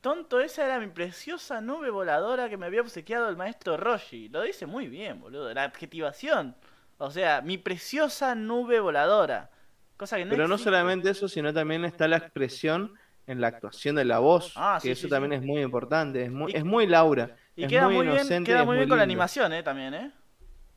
Tonto, 0.00 0.40
esa 0.40 0.64
era 0.64 0.78
mi 0.78 0.86
preciosa 0.88 1.60
nube 1.60 1.90
voladora 1.90 2.48
que 2.48 2.56
me 2.56 2.66
había 2.66 2.80
obsequiado 2.80 3.28
el 3.28 3.36
maestro 3.36 3.76
Roshi. 3.76 4.28
Lo 4.28 4.42
dice 4.42 4.66
muy 4.66 4.88
bien, 4.88 5.20
boludo. 5.20 5.52
La 5.52 5.64
adjetivación. 5.64 6.56
O 6.98 7.10
sea, 7.10 7.42
mi 7.42 7.58
preciosa 7.58 8.34
nube 8.34 8.80
voladora. 8.80 9.50
Cosa 9.96 10.16
que 10.16 10.24
no 10.24 10.30
Pero 10.30 10.46
no 10.48 10.58
solamente 10.58 11.10
eso, 11.10 11.28
sino 11.28 11.52
también 11.54 11.84
está 11.84 12.06
la 12.08 12.18
expresión 12.18 12.92
en 13.26 13.40
la 13.40 13.48
actuación 13.48 13.96
de 13.96 14.04
la 14.04 14.18
voz. 14.18 14.52
Ah, 14.56 14.78
que 14.80 14.88
sí, 14.88 14.90
eso 14.92 15.02
sí, 15.02 15.08
también 15.08 15.32
sí. 15.32 15.36
es 15.38 15.42
muy 15.42 15.62
importante. 15.62 16.22
Es 16.24 16.30
muy, 16.30 16.52
Y- 16.52 16.56
es 16.56 16.64
muy 16.64 16.86
Laura. 16.86 17.36
Y 17.56 17.64
es 17.64 17.68
queda 17.70 17.88
muy, 17.88 18.02
bien, 18.04 18.14
inocente. 18.16 18.50
queda 18.50 18.64
muy 18.64 18.76
bien 18.76 18.88
con 18.88 18.98
la 18.98 19.04
animación, 19.04 19.52
eh, 19.52 19.62
también, 19.62 19.94
eh. 19.94 20.12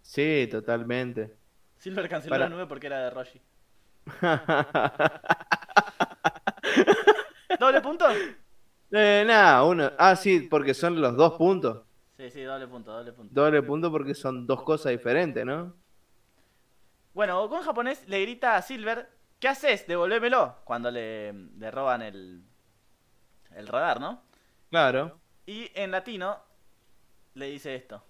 Sí, 0.02 0.48
totalmente. 0.50 1.36
Silver 1.78 2.08
canceló 2.10 2.32
Para- 2.32 2.46
la 2.46 2.50
nube 2.56 2.66
porque 2.66 2.88
era 2.88 3.00
de 3.04 3.10
Roshi. 3.10 3.42
¿Doble 7.60 7.82
punto? 7.82 8.06
eh, 8.92 9.24
nada, 9.28 9.64
uno. 9.64 9.92
Ah, 9.98 10.16
sí, 10.16 10.48
porque 10.50 10.74
son 10.74 11.00
los 11.02 11.16
dos 11.16 11.34
puntos. 11.34 11.84
Sí, 12.18 12.30
sí, 12.32 12.42
doble 12.42 12.68
punto, 12.68 12.92
doble 12.92 13.12
punto. 13.14 13.34
Doble 13.34 13.62
punto 13.64 13.92
porque 13.92 14.14
son 14.14 14.46
dos 14.48 14.64
cosas 14.64 14.92
diferentes, 14.92 15.46
¿no? 15.46 15.74
Bueno, 17.20 17.38
Goku 17.42 17.58
en 17.58 17.64
japonés 17.64 18.08
le 18.08 18.22
grita 18.22 18.56
a 18.56 18.62
Silver, 18.62 19.10
¿qué 19.42 19.50
haces? 19.50 19.86
Devolvémelo. 19.86 20.56
Cuando 20.64 20.90
le, 20.90 21.34
le 21.34 21.70
roban 21.70 22.02
el, 22.02 22.42
el 23.58 23.68
radar, 23.68 24.00
¿no? 24.00 24.22
Claro. 24.70 25.20
Y 25.46 25.70
en 25.76 25.92
latino 25.92 26.40
le 27.34 27.48
dice 27.48 27.76
esto. 27.76 28.02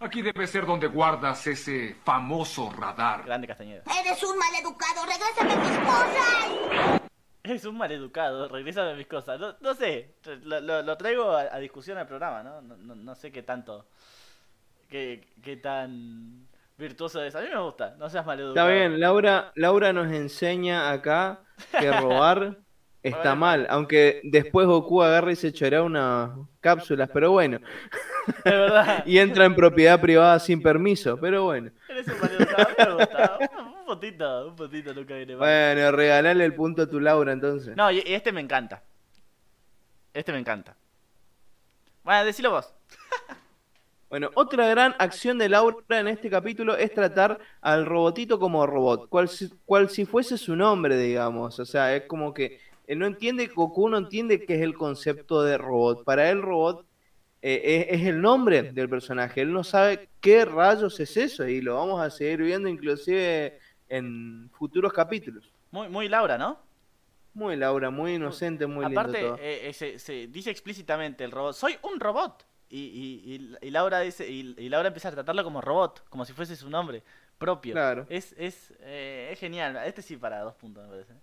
Aquí 0.00 0.20
debe 0.20 0.44
ser 0.48 0.66
donde 0.66 0.88
guardas 0.88 1.46
ese 1.46 1.94
famoso 2.02 2.72
radar. 2.72 3.22
Grande 3.22 3.46
Castañeda. 3.46 3.84
Eres 4.00 4.20
un 4.24 4.36
maleducado. 4.36 5.06
Regrésame 5.06 5.56
mis 5.70 5.78
cosas. 5.78 7.00
Es 7.44 7.64
un 7.66 7.78
maleducado, 7.78 8.48
regresa 8.48 8.82
de 8.82 8.96
mis 8.96 9.06
cosas. 9.06 9.38
No, 9.38 9.54
no 9.60 9.74
sé, 9.74 10.16
lo, 10.42 10.58
lo- 10.60 10.82
lo 10.82 10.96
traigo 10.96 11.30
a, 11.30 11.42
a 11.54 11.58
discusión 11.58 11.98
al 11.98 12.08
programa, 12.08 12.42
¿no? 12.42 12.60
No, 12.62 12.76
no- 12.76 12.96
no 12.96 13.14
sé 13.14 13.30
qué 13.30 13.44
tanto. 13.44 13.86
Qué, 14.88 15.32
qué 15.40 15.56
tan 15.56 16.48
virtuoso 16.80 17.22
es. 17.22 17.34
A 17.34 17.40
mí 17.40 17.48
me 17.52 17.60
gusta, 17.60 17.94
no 17.98 18.08
seas 18.10 18.26
maleducado. 18.26 18.68
Está 18.68 18.78
bien, 18.78 18.98
Laura, 18.98 19.52
Laura 19.54 19.92
nos 19.92 20.12
enseña 20.12 20.90
acá 20.90 21.40
que 21.78 21.92
robar 22.00 22.58
está 23.02 23.34
mal, 23.34 23.66
aunque 23.70 24.20
después 24.24 24.66
Goku 24.66 25.02
agarra 25.02 25.32
y 25.32 25.36
se 25.36 25.52
chorea 25.52 25.82
unas 25.82 26.30
cápsulas, 26.60 27.08
pero 27.12 27.30
bueno, 27.30 27.60
Es 28.26 28.44
verdad. 28.44 29.02
y 29.06 29.18
entra 29.18 29.44
en 29.44 29.54
propiedad 29.54 30.00
privada 30.00 30.38
sin 30.38 30.62
permiso, 30.62 31.16
pero 31.18 31.44
bueno. 31.44 31.70
Eres 31.88 32.08
un 32.08 32.20
maleducado, 32.20 32.62
a 32.62 32.68
mí 32.68 32.74
me 32.78 32.94
gusta. 33.04 33.38
Un, 33.40 33.66
un 33.66 33.84
puntito, 33.86 34.48
un 34.48 34.56
puntito 34.56 34.94
nunca 34.94 35.14
viene 35.14 35.36
mal. 35.36 35.48
Bueno, 35.48 35.92
regalale 35.92 36.44
el 36.44 36.54
punto 36.54 36.82
a 36.82 36.86
tu 36.86 37.00
Laura 37.00 37.32
entonces. 37.32 37.76
No, 37.76 37.90
y 37.90 37.98
y 37.98 38.14
este 38.14 38.32
me 38.32 38.40
encanta. 38.40 38.82
Este 40.12 40.32
me 40.32 40.38
encanta. 40.38 40.76
Bueno, 42.02 42.24
decilo 42.24 42.50
vos. 42.50 42.72
Bueno, 44.10 44.28
otra 44.34 44.66
gran 44.68 44.96
acción 44.98 45.38
de 45.38 45.48
Laura 45.48 45.76
en 45.90 46.08
este 46.08 46.28
capítulo 46.28 46.76
es 46.76 46.92
tratar 46.92 47.38
al 47.60 47.86
robotito 47.86 48.40
como 48.40 48.66
robot, 48.66 49.08
cual 49.08 49.28
si, 49.28 49.48
cual 49.64 49.88
si 49.88 50.04
fuese 50.04 50.36
su 50.36 50.56
nombre, 50.56 50.98
digamos. 50.98 51.60
O 51.60 51.64
sea, 51.64 51.94
es 51.94 52.02
como 52.06 52.34
que 52.34 52.58
él 52.88 52.98
no 52.98 53.06
entiende, 53.06 53.46
Goku 53.46 53.88
no 53.88 53.98
entiende 53.98 54.44
qué 54.44 54.56
es 54.56 54.62
el 54.62 54.74
concepto 54.74 55.44
de 55.44 55.56
robot. 55.56 56.02
Para 56.02 56.28
él, 56.28 56.42
robot 56.42 56.84
eh, 57.40 57.86
es, 57.88 58.00
es 58.00 58.06
el 58.08 58.20
nombre 58.20 58.72
del 58.72 58.88
personaje. 58.88 59.42
Él 59.42 59.52
no 59.52 59.62
sabe 59.62 60.08
qué 60.20 60.44
rayos 60.44 60.98
es 60.98 61.16
eso 61.16 61.46
y 61.46 61.60
lo 61.60 61.76
vamos 61.76 62.02
a 62.02 62.10
seguir 62.10 62.42
viendo 62.42 62.68
inclusive 62.68 63.60
en 63.88 64.50
futuros 64.52 64.92
capítulos. 64.92 65.52
Muy, 65.70 65.88
muy 65.88 66.08
Laura, 66.08 66.36
¿no? 66.36 66.58
Muy 67.32 67.54
Laura, 67.54 67.90
muy 67.90 68.14
inocente, 68.14 68.66
muy 68.66 68.86
lindo 68.86 69.00
Aparte, 69.00 69.20
todo. 69.20 69.36
eh, 69.36 69.68
eh, 69.68 69.72
se, 69.72 70.00
se 70.00 70.26
dice 70.26 70.50
explícitamente 70.50 71.22
el 71.22 71.30
robot. 71.30 71.54
Soy 71.54 71.76
un 71.82 72.00
robot. 72.00 72.44
Y, 72.72 72.78
y, 73.58 73.58
y- 73.66 73.70
Laura 73.70 73.98
dice 74.00 74.28
y, 74.30 74.54
y 74.56 74.68
Laura 74.68 74.86
empieza 74.88 75.08
a 75.08 75.12
tratarlo 75.12 75.42
como 75.42 75.60
robot, 75.60 76.08
como 76.08 76.24
si 76.24 76.32
fuese 76.32 76.54
su 76.54 76.70
nombre 76.70 77.02
propio. 77.36 77.72
Claro. 77.74 78.06
Es, 78.08 78.32
es, 78.38 78.72
eh, 78.80 79.30
es 79.32 79.38
genial. 79.40 79.76
Este 79.84 80.02
sí 80.02 80.16
para 80.16 80.40
dos 80.40 80.54
puntos, 80.54 80.84
me 80.84 80.90
parece. 80.90 81.14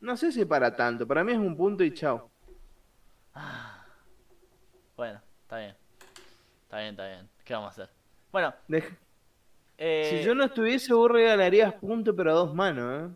No 0.00 0.16
sé 0.16 0.30
si 0.30 0.44
para 0.44 0.76
tanto, 0.76 1.06
para 1.06 1.24
mí 1.24 1.32
es 1.32 1.38
un 1.38 1.56
punto 1.56 1.82
y 1.82 1.92
chao. 1.94 2.30
Bueno, 4.96 5.20
está 5.42 5.58
bien. 5.58 5.74
Está 6.64 6.78
bien, 6.78 6.90
está 6.90 7.06
bien. 7.08 7.28
¿Qué 7.44 7.54
vamos 7.54 7.68
a 7.68 7.70
hacer? 7.70 7.90
Bueno, 8.30 8.52
Dej- 8.68 8.96
eh, 9.78 10.18
Si 10.20 10.26
yo 10.26 10.34
no 10.34 10.44
estuviese, 10.44 10.92
vos 10.92 11.10
regalarías 11.10 11.72
punto, 11.74 12.14
pero 12.14 12.30
a 12.32 12.34
dos 12.34 12.54
manos, 12.54 13.10
¿eh? 13.10 13.14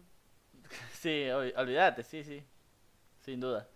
Sí, 0.93 1.25
ol- 1.29 1.53
olvídate, 1.57 2.03
sí, 2.03 2.25
sí. 2.25 2.43
Sin 3.21 3.41
duda. 3.41 3.69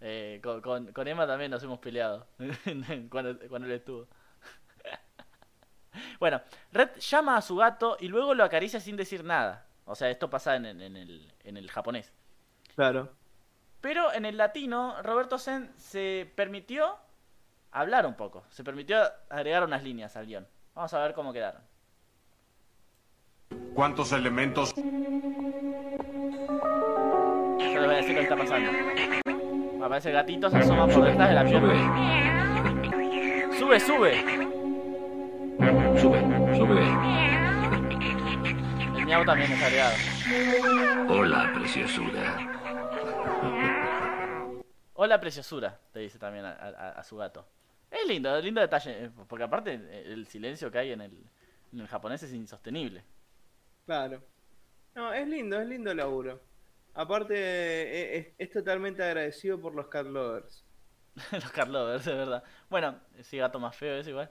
Eh, 0.00 0.40
con, 0.42 0.60
con, 0.60 0.92
con 0.92 1.08
Emma 1.08 1.26
también 1.26 1.50
nos 1.50 1.62
hemos 1.62 1.78
peleado 1.78 2.26
cuando, 3.10 3.38
cuando 3.48 3.66
él 3.66 3.72
estuvo. 3.72 4.06
bueno, 6.20 6.40
Red 6.72 6.90
llama 6.98 7.36
a 7.38 7.42
su 7.42 7.56
gato 7.56 7.96
y 8.00 8.08
luego 8.08 8.34
lo 8.34 8.44
acaricia 8.44 8.78
sin 8.80 8.96
decir 8.96 9.24
nada. 9.24 9.66
O 9.86 9.94
sea, 9.94 10.10
esto 10.10 10.28
pasa 10.28 10.56
en, 10.56 10.66
en- 10.66 10.80
en 10.80 10.96
el, 10.96 11.32
en 11.44 11.56
el 11.56 11.70
japonés. 11.70 12.12
Claro. 12.74 13.12
Pero 13.80 14.12
en 14.12 14.24
el 14.26 14.36
latino, 14.36 15.00
Roberto 15.02 15.38
Sen 15.38 15.72
se 15.78 16.30
permitió 16.34 16.96
hablar 17.70 18.04
un 18.06 18.14
poco. 18.14 18.44
Se 18.50 18.64
permitió 18.64 18.98
agregar 19.30 19.62
unas 19.64 19.82
líneas 19.82 20.16
al 20.16 20.26
guion. 20.26 20.46
Vamos 20.74 20.92
a 20.92 20.98
ver 21.02 21.14
cómo 21.14 21.32
quedaron. 21.32 21.62
¿Cuántos 23.74 24.12
elementos? 24.12 24.74
Yo 24.74 24.82
les 27.62 27.84
voy 27.84 27.94
a 27.94 27.98
decir 27.98 28.14
lo 28.14 28.20
que 28.20 28.22
está 28.22 28.36
pasando. 28.36 29.35
Aparece 29.86 30.08
el 30.08 30.14
gatito, 30.16 30.50
se 30.50 30.56
asoma 30.56 30.88
por 30.88 31.04
detrás 31.04 31.28
de 31.28 31.34
la 31.36 31.44
pierna. 31.44 31.74
Sube, 33.56 33.78
sube. 33.78 34.16
Sube, 36.00 36.20
sube. 36.56 36.82
El 38.98 39.06
miau 39.06 39.24
también 39.24 39.52
es 39.52 39.62
agregado. 39.62 39.94
Hola, 41.08 41.52
preciosura. 41.54 42.36
Hola, 44.94 45.20
preciosura, 45.20 45.78
te 45.92 46.00
dice 46.00 46.18
también 46.18 46.44
a, 46.46 46.50
a- 46.50 46.90
a 46.98 47.04
su 47.04 47.16
gato. 47.16 47.46
Es 47.88 48.08
lindo, 48.08 48.40
lindo 48.40 48.60
detalle, 48.60 49.04
eh, 49.04 49.10
porque 49.28 49.44
aparte 49.44 49.74
eh, 49.74 50.02
el 50.12 50.26
silencio 50.26 50.68
que 50.68 50.78
hay 50.78 50.90
en 50.90 51.02
el, 51.02 51.12
en 51.72 51.78
el 51.80 51.86
japonés 51.86 52.20
es 52.24 52.32
insostenible. 52.32 53.04
Claro. 53.84 54.20
No, 54.96 55.12
es 55.12 55.28
lindo, 55.28 55.60
es 55.60 55.68
lindo 55.68 55.92
el 55.92 55.98
laburo. 55.98 56.40
Aparte, 56.96 57.34
eh, 57.36 58.16
es, 58.18 58.26
es 58.38 58.50
totalmente 58.50 59.02
agradecido 59.02 59.60
por 59.60 59.74
los 59.74 59.86
cat 59.88 60.06
lovers. 60.06 60.64
Los 61.32 61.50
Carlovers, 61.50 62.04
de 62.04 62.14
verdad. 62.14 62.42
Bueno, 62.68 62.94
ese 63.18 63.38
gato 63.38 63.58
más 63.58 63.74
feo 63.74 63.96
es 63.96 64.06
igual. 64.06 64.30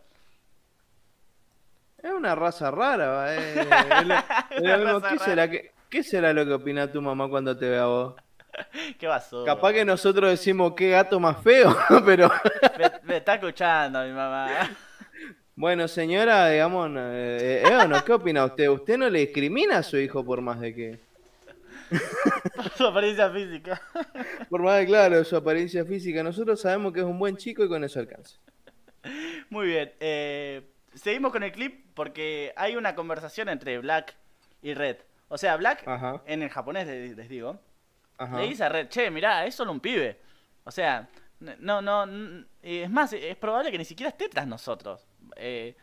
Es 2.01 2.11
una 2.11 2.35
raza 2.35 2.69
rara, 2.69 3.33
eh. 3.35 3.59
Es 3.59 3.65
lo- 3.65 4.15
es 4.15 4.61
lo 4.61 4.63
Una 4.63 4.77
mismo, 4.77 4.99
raza 4.99 5.09
¿Qué 5.09 5.15
rara. 5.15 5.25
será, 5.25 5.49
¿Qué 5.89 6.33
lo 6.33 6.45
que 6.45 6.53
opina 6.53 6.91
tu 6.91 7.01
mamá 7.01 7.27
cuando 7.27 7.57
te 7.57 7.67
ve 7.69 7.77
a 7.79 7.85
vos? 7.85 8.15
¿Qué 8.99 9.07
pasó? 9.07 9.43
Capaz 9.45 9.73
que 9.73 9.83
nosotros 9.85 10.29
decimos 10.29 10.73
qué 10.75 10.91
gato 10.91 11.19
más 11.19 11.41
feo, 11.41 11.75
pero 12.05 12.29
Me, 12.77 12.91
me 13.03 13.17
está 13.17 13.33
escuchando 13.35 14.03
mi 14.03 14.11
mamá. 14.11 14.69
bueno, 15.55 15.87
señora, 15.87 16.49
digamos, 16.49 16.89
eh, 16.95 17.63
eh, 17.65 17.87
¿no? 17.87 18.03
¿qué 18.05 18.13
opina 18.13 18.45
usted? 18.45 18.69
¿Usted 18.69 18.97
no 18.97 19.09
le 19.09 19.19
discrimina 19.19 19.77
a 19.79 19.83
su 19.83 19.97
hijo 19.97 20.23
por 20.23 20.41
más 20.41 20.59
de 20.59 20.73
que, 21.89 22.69
Su 22.77 22.85
apariencia 22.87 23.29
física. 23.29 23.81
por 24.49 24.61
más 24.61 24.77
de 24.79 24.85
claro, 24.85 25.23
su 25.23 25.35
apariencia 25.35 25.85
física? 25.85 26.23
Nosotros 26.23 26.59
sabemos 26.61 26.93
que 26.93 26.99
es 26.99 27.05
un 27.05 27.19
buen 27.19 27.37
chico 27.37 27.63
y 27.63 27.67
con 27.69 27.83
eso 27.83 27.99
alcanza. 27.99 28.37
Muy 29.49 29.67
bien. 29.67 29.93
eh, 29.99 30.67
seguimos 30.93 31.31
con 31.31 31.43
el 31.43 31.51
clip 31.51 31.85
porque 31.93 32.53
hay 32.55 32.75
una 32.75 32.95
conversación 32.95 33.49
entre 33.49 33.77
Black 33.79 34.15
y 34.61 34.73
Red. 34.73 34.97
O 35.27 35.37
sea, 35.37 35.55
Black, 35.57 35.87
Ajá. 35.87 36.21
en 36.25 36.43
el 36.43 36.49
japonés 36.49 36.87
les, 36.87 37.15
les 37.15 37.29
digo, 37.29 37.59
Ajá. 38.17 38.37
le 38.39 38.47
dice 38.47 38.63
a 38.63 38.69
Red, 38.69 38.87
che, 38.89 39.09
mirá, 39.11 39.45
es 39.45 39.55
solo 39.55 39.71
un 39.71 39.79
pibe. 39.79 40.19
O 40.63 40.71
sea, 40.71 41.07
no, 41.59 41.81
no, 41.81 42.45
es 42.61 42.89
más, 42.89 43.13
es 43.13 43.35
probable 43.35 43.71
que 43.71 43.77
ni 43.77 43.85
siquiera 43.85 44.09
esté 44.09 44.29
tras 44.29 44.47
nosotros. 44.47 45.07
Eh, 45.35 45.75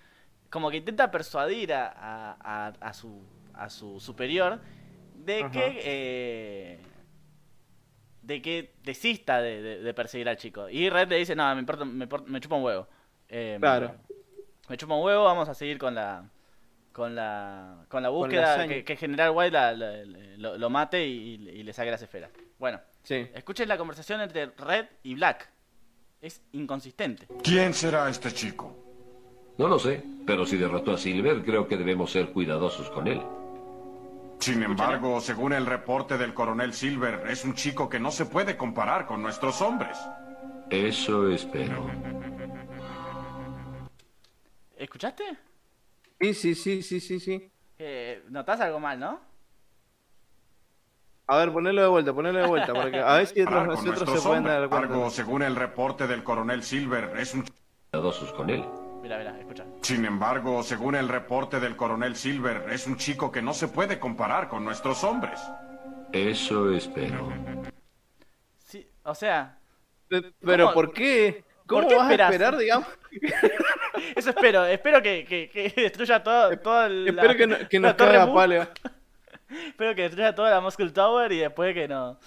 como 0.51 0.71
que 0.71 0.79
intenta 0.79 1.11
persuadir 1.11 1.73
a, 1.73 1.87
a- 1.89 2.37
a- 2.41 2.73
a 2.81 2.93
su, 2.93 3.23
a 3.55 3.71
su 3.71 4.01
superior 4.01 4.61
de 5.25 5.41
Ajá. 5.41 5.51
que... 5.51 5.81
eh, 5.85 6.79
de 8.23 8.41
que 8.41 8.75
desista 8.85 9.41
de, 9.43 9.61
de- 9.63 9.79
de 9.83 9.95
perseguir 9.95 10.29
al 10.29 10.37
chico. 10.37 10.69
Y 10.69 10.89
Red 10.91 11.09
le 11.09 11.17
dice, 11.17 11.35
no, 11.35 11.53
me, 11.55 11.61
importa, 11.61 11.85
me, 11.85 12.41
chupa 12.41 12.57
un 12.57 12.63
huevo. 12.63 12.87
Eh, 13.29 13.57
Claro. 13.61 13.95
Me 14.69 14.77
chupa 14.77 14.95
un 14.95 15.03
huevo, 15.05 15.25
vamos 15.25 15.49
a 15.49 15.55
seguir 15.55 15.77
con 15.79 15.95
la 15.95 16.25
con 16.93 17.15
la 17.15 17.85
con 17.89 18.03
la 18.03 18.11
búsqueda 18.11 18.69
que, 18.69 18.85
que 18.85 18.97
General 18.97 19.31
White 19.35 19.51
la- 19.51 19.73
la- 19.73 20.05
lo, 20.37 20.57
lo 20.59 20.71
mate 20.71 21.05
y, 21.07 21.35
y 21.49 21.63
le 21.63 21.73
saque 21.73 21.91
las 21.91 22.03
esferas. 22.03 22.31
Bueno, 22.59 22.81
Sí. 23.03 23.27
escuchen 23.35 23.67
la 23.69 23.77
conversación 23.77 24.21
entre 24.21 24.47
Red 24.47 24.87
y 25.03 25.15
Black. 25.15 25.51
Es 26.21 26.41
inconsistente. 26.53 27.27
¿Quién 27.43 27.75
será 27.75 28.09
este 28.09 28.31
chico? 28.31 28.77
No 29.59 29.67
lo 29.67 29.79
sé, 29.81 30.03
pero 30.25 30.47
si 30.47 30.57
derrotó 30.57 30.93
a 30.93 30.99
Silver, 30.99 31.43
creo 31.45 31.67
que 31.67 31.77
debemos 31.77 32.13
ser 32.13 32.29
cuidadosos 32.31 32.89
con 32.91 33.09
él. 33.09 33.21
Sin 34.43 34.61
embargo, 34.61 35.21
según 35.21 35.53
el 35.53 35.67
reporte 35.67 36.19
del 36.19 36.35
coronel 36.35 36.75
Silver, 36.75 37.29
es 37.29 37.45
un 37.45 37.55
chico 37.55 37.89
que 37.89 38.01
no 38.01 38.11
se 38.11 38.27
puede 38.27 38.57
comparar 38.57 39.07
con 39.07 39.23
nuestros 39.23 39.63
hombres. 39.63 39.97
Eso 40.69 41.29
espero. 41.29 41.89
¿Escuchaste? 44.77 45.23
Sí, 46.21 46.35
sí, 46.35 46.55
sí, 46.57 46.83
sí, 46.83 46.99
sí, 46.99 47.21
sí. 47.21 47.53
Eh, 47.79 48.25
Notás 48.31 48.61
algo 48.61 48.81
mal, 48.81 48.99
¿no? 48.99 49.21
A 51.29 51.37
ver, 51.37 51.53
ponelo 51.53 51.81
de 51.81 51.89
vuelta, 51.89 52.13
ponelo 52.13 52.41
de 52.41 52.47
vuelta, 52.49 52.75
porque 52.75 52.99
a 52.99 53.15
ver 53.15 53.27
si 53.29 53.43
otros, 53.43 53.55
Comparar 53.55 53.77
con 53.77 53.85
si 53.85 53.89
otros 53.91 54.23
se 54.23 54.29
pueden 54.29 54.43
dar 54.43 54.69
cuenta. 54.69 54.89
Algo, 54.89 55.11
según 55.11 55.43
el 55.45 55.55
reporte 55.55 56.09
del 56.09 56.25
coronel 56.25 56.65
Silver, 56.65 57.17
es 57.17 57.33
un 57.33 57.45
Cuidadosos 57.93 58.33
con 58.33 58.51
él. 58.51 58.65
Mira, 59.03 59.19
mira, 59.19 59.37
escucha. 59.39 59.65
Sin 59.83 60.05
embargo, 60.05 60.63
según 60.63 60.95
el 60.95 61.09
reporte 61.09 61.59
del 61.61 61.77
coronel 61.77 62.15
Silver, 62.17 62.67
es 62.71 62.87
un 62.87 62.97
chico 62.97 63.33
que 63.33 63.43
no 63.43 63.53
se 63.53 63.69
puede 63.69 63.99
comparar 63.99 64.49
con 64.49 64.65
nuestros 64.65 65.03
hombres. 65.05 65.41
Eso 66.13 66.71
espero. 66.75 67.33
Sí, 68.65 68.89
o 69.03 69.15
sea, 69.15 69.59
Pe- 70.09 70.33
Pero 70.41 70.65
¿Cómo- 70.67 70.75
¿por 70.75 70.93
qué? 70.95 71.45
¿Por 71.67 71.85
¿Cómo 71.85 71.89
qué 71.89 71.95
vas 71.97 72.09
a 72.11 72.15
esperar, 72.15 72.57
digamos? 72.57 72.89
eso 74.17 74.31
espero. 74.31 74.65
espero 74.65 75.03
que, 75.03 75.25
que, 75.27 75.51
que 75.51 75.73
destruya 75.83 76.23
todo, 76.23 76.57
todo 76.59 76.87
el, 76.87 77.09
Espero 77.09 77.29
la- 77.29 77.37
que, 77.37 77.47
no, 77.47 77.57
que 77.69 77.81
la 77.81 77.89
nos 77.89 77.97
Torre 77.99 78.11
caiga 78.13 78.23
a 78.23 78.27
Mu. 78.27 78.35
palo. 78.35 78.63
Espero 79.67 79.95
que 79.95 80.03
destruya 80.03 80.35
toda 80.35 80.51
la 80.51 80.61
Muscle 80.63 80.91
Tower 80.91 81.31
y 81.33 81.39
después 81.41 81.75
que 81.75 81.87
no. 81.87 82.19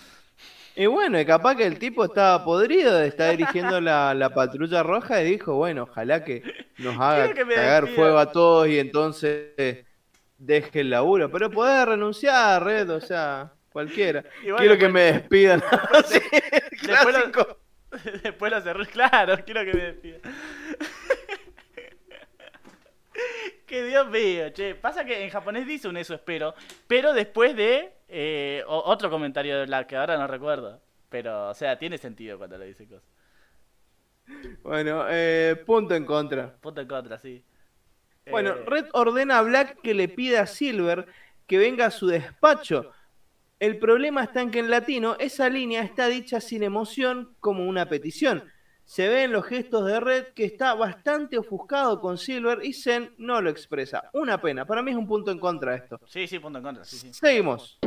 Y 0.75 0.87
bueno, 0.87 1.19
y 1.19 1.25
capaz 1.25 1.55
que 1.55 1.65
el 1.65 1.79
tipo 1.79 2.03
estaba 2.03 2.43
podrido 2.43 2.93
de 2.97 3.07
estar 3.07 3.31
dirigiendo 3.31 3.79
la, 3.79 4.13
la 4.13 4.29
patrulla 4.31 4.83
roja 4.83 5.21
y 5.21 5.31
dijo, 5.31 5.55
bueno, 5.55 5.83
ojalá 5.83 6.23
que 6.23 6.43
nos 6.79 6.99
haga 6.99 7.33
que 7.33 7.45
cagar 7.45 7.87
fuego 7.87 8.17
a 8.17 8.31
todos 8.31 8.67
y 8.67 8.79
entonces 8.79 9.85
deje 10.37 10.81
el 10.81 10.89
laburo. 10.89 11.31
Pero 11.31 11.49
podés 11.49 11.85
renunciar, 11.85 12.61
Red, 12.63 12.89
o 12.89 12.99
sea, 12.99 13.53
cualquiera. 13.71 14.23
Quiero 14.41 14.57
que 14.77 14.87
después- 14.87 14.91
me 14.93 15.01
despidan. 15.13 15.63
Sí, 16.05 16.19
después 16.87 17.15
lo-. 17.35 17.57
Después 18.23 18.51
lo 18.51 18.59
cerré, 18.61 18.85
claro, 18.87 19.37
quiero 19.45 19.63
que 19.63 19.73
me 19.73 19.83
despida. 19.83 20.17
que 23.65 23.83
Dios 23.85 24.09
mío, 24.09 24.49
che. 24.49 24.75
Pasa 24.75 25.05
que 25.05 25.23
en 25.23 25.29
japonés 25.29 25.65
dice 25.65 25.87
un 25.87 25.95
eso 25.97 26.13
espero, 26.13 26.53
pero 26.87 27.13
después 27.13 27.55
de 27.55 27.93
eh, 28.07 28.63
otro 28.67 29.09
comentario 29.09 29.57
de 29.59 29.65
Black 29.65 29.87
que 29.87 29.95
ahora 29.97 30.17
no 30.17 30.27
recuerdo. 30.27 30.81
Pero, 31.09 31.49
o 31.49 31.53
sea, 31.53 31.77
tiene 31.77 31.97
sentido 31.97 32.37
cuando 32.37 32.57
le 32.57 32.65
dice 32.67 32.87
cosas. 32.87 33.09
Bueno, 34.63 35.05
eh, 35.09 35.55
punto 35.65 35.95
en 35.95 36.05
contra. 36.05 36.55
Punto 36.57 36.81
en 36.81 36.87
contra, 36.87 37.19
sí. 37.19 37.43
Bueno, 38.29 38.51
Eh, 38.51 38.63
Red 38.65 38.87
ordena 38.93 39.37
a 39.39 39.41
Black 39.43 39.81
que 39.81 39.93
le 39.93 40.09
pida 40.09 40.41
a 40.41 40.47
Silver 40.47 41.07
que 41.47 41.57
venga 41.57 41.85
a 41.87 41.91
su 41.91 42.07
despacho. 42.07 42.91
El 43.59 43.77
problema 43.79 44.23
está 44.23 44.41
en 44.41 44.51
que 44.51 44.59
en 44.59 44.69
latino 44.69 45.15
esa 45.19 45.49
línea 45.49 45.83
está 45.83 46.07
dicha 46.07 46.41
sin 46.41 46.63
emoción 46.63 47.35
como 47.39 47.65
una 47.65 47.87
petición. 47.87 48.51
Se 48.85 49.07
ve 49.07 49.23
en 49.23 49.31
los 49.31 49.45
gestos 49.45 49.85
de 49.87 49.99
Red 49.99 50.27
que 50.35 50.45
está 50.45 50.73
bastante 50.75 51.37
ofuscado 51.39 51.99
con 51.99 52.17
Silver 52.17 52.63
y 52.63 52.71
Zen 52.73 53.13
no 53.17 53.41
lo 53.41 53.49
expresa. 53.49 54.09
Una 54.13 54.39
pena, 54.39 54.65
para 54.65 54.81
mí 54.83 54.91
es 54.91 54.97
un 54.97 55.07
punto 55.07 55.31
en 55.31 55.39
contra 55.39 55.75
esto. 55.75 55.99
Sí, 56.05 56.27
sí, 56.27 56.37
punto 56.39 56.59
en 56.59 56.63
contra, 56.63 56.85
sí, 56.85 56.97
sí. 56.97 57.11
Seguimos. 57.13 57.79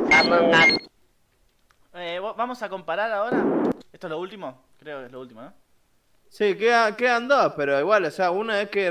Eh, 1.95 2.19
vamos 2.21 2.63
a 2.63 2.69
comparar 2.69 3.11
ahora. 3.13 3.45
Esto 3.93 4.07
es 4.07 4.11
lo 4.11 4.19
último, 4.19 4.65
creo 4.79 5.01
que 5.01 5.07
es 5.07 5.13
lo 5.13 5.21
último, 5.21 5.43
¿no? 5.43 5.53
Sí, 6.29 6.55
queda- 6.57 6.95
quedan 6.97 7.27
dos, 7.29 7.55
pero 7.57 7.79
igual, 7.81 8.05
o 8.05 8.11
sea, 8.11 8.31
una 8.31 8.61
es 8.61 8.69
que 8.69 8.89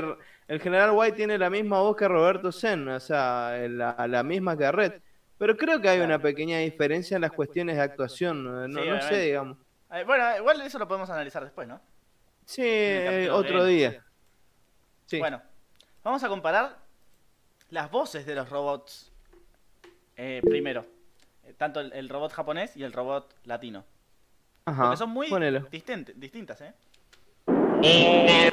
el 0.48 0.60
general 0.60 0.90
White 0.92 1.16
tiene 1.16 1.38
la 1.38 1.50
misma 1.50 1.80
voz 1.80 1.96
que 1.96 2.08
Roberto 2.08 2.50
Zen, 2.50 2.88
o 2.88 2.98
sea, 3.00 3.52
la, 3.68 4.06
la 4.08 4.22
misma 4.22 4.56
que 4.56 4.72
Red. 4.72 4.92
Pero 5.38 5.56
creo 5.56 5.80
que 5.80 5.88
hay 5.88 6.00
una 6.00 6.18
pequeña 6.18 6.58
diferencia 6.58 7.14
en 7.14 7.20
las 7.20 7.30
cuestiones 7.30 7.76
de 7.76 7.82
actuación, 7.82 8.42
no, 8.72 8.82
Sí, 8.82 8.88
no 8.88 9.00
sé, 9.02 9.20
digamos. 9.20 9.58
Eh, 9.92 10.02
bueno, 10.04 10.24
igual 10.36 10.60
eso 10.62 10.78
lo 10.80 10.88
podemos 10.88 11.08
analizar 11.10 11.44
después, 11.44 11.68
¿no? 11.68 11.80
Sí, 12.48 13.28
otro 13.30 13.66
día. 13.66 14.02
Bueno, 15.18 15.42
vamos 16.02 16.24
a 16.24 16.28
comparar 16.28 16.78
las 17.68 17.90
voces 17.90 18.24
de 18.24 18.34
los 18.34 18.48
robots 18.48 19.12
eh, 20.16 20.40
primero. 20.42 20.86
Eh, 21.44 21.52
tanto 21.58 21.80
el, 21.80 22.08
robot 22.08 22.32
japonés 22.32 22.74
y 22.74 22.84
el 22.84 22.94
robot 22.94 23.34
latino. 23.44 23.84
Ajá. 24.64 24.84
Porque 24.84 24.96
son 24.96 25.10
muy 25.10 25.28
distintas, 26.16 26.62
¿eh? 26.62 26.72
eh. 27.82 28.50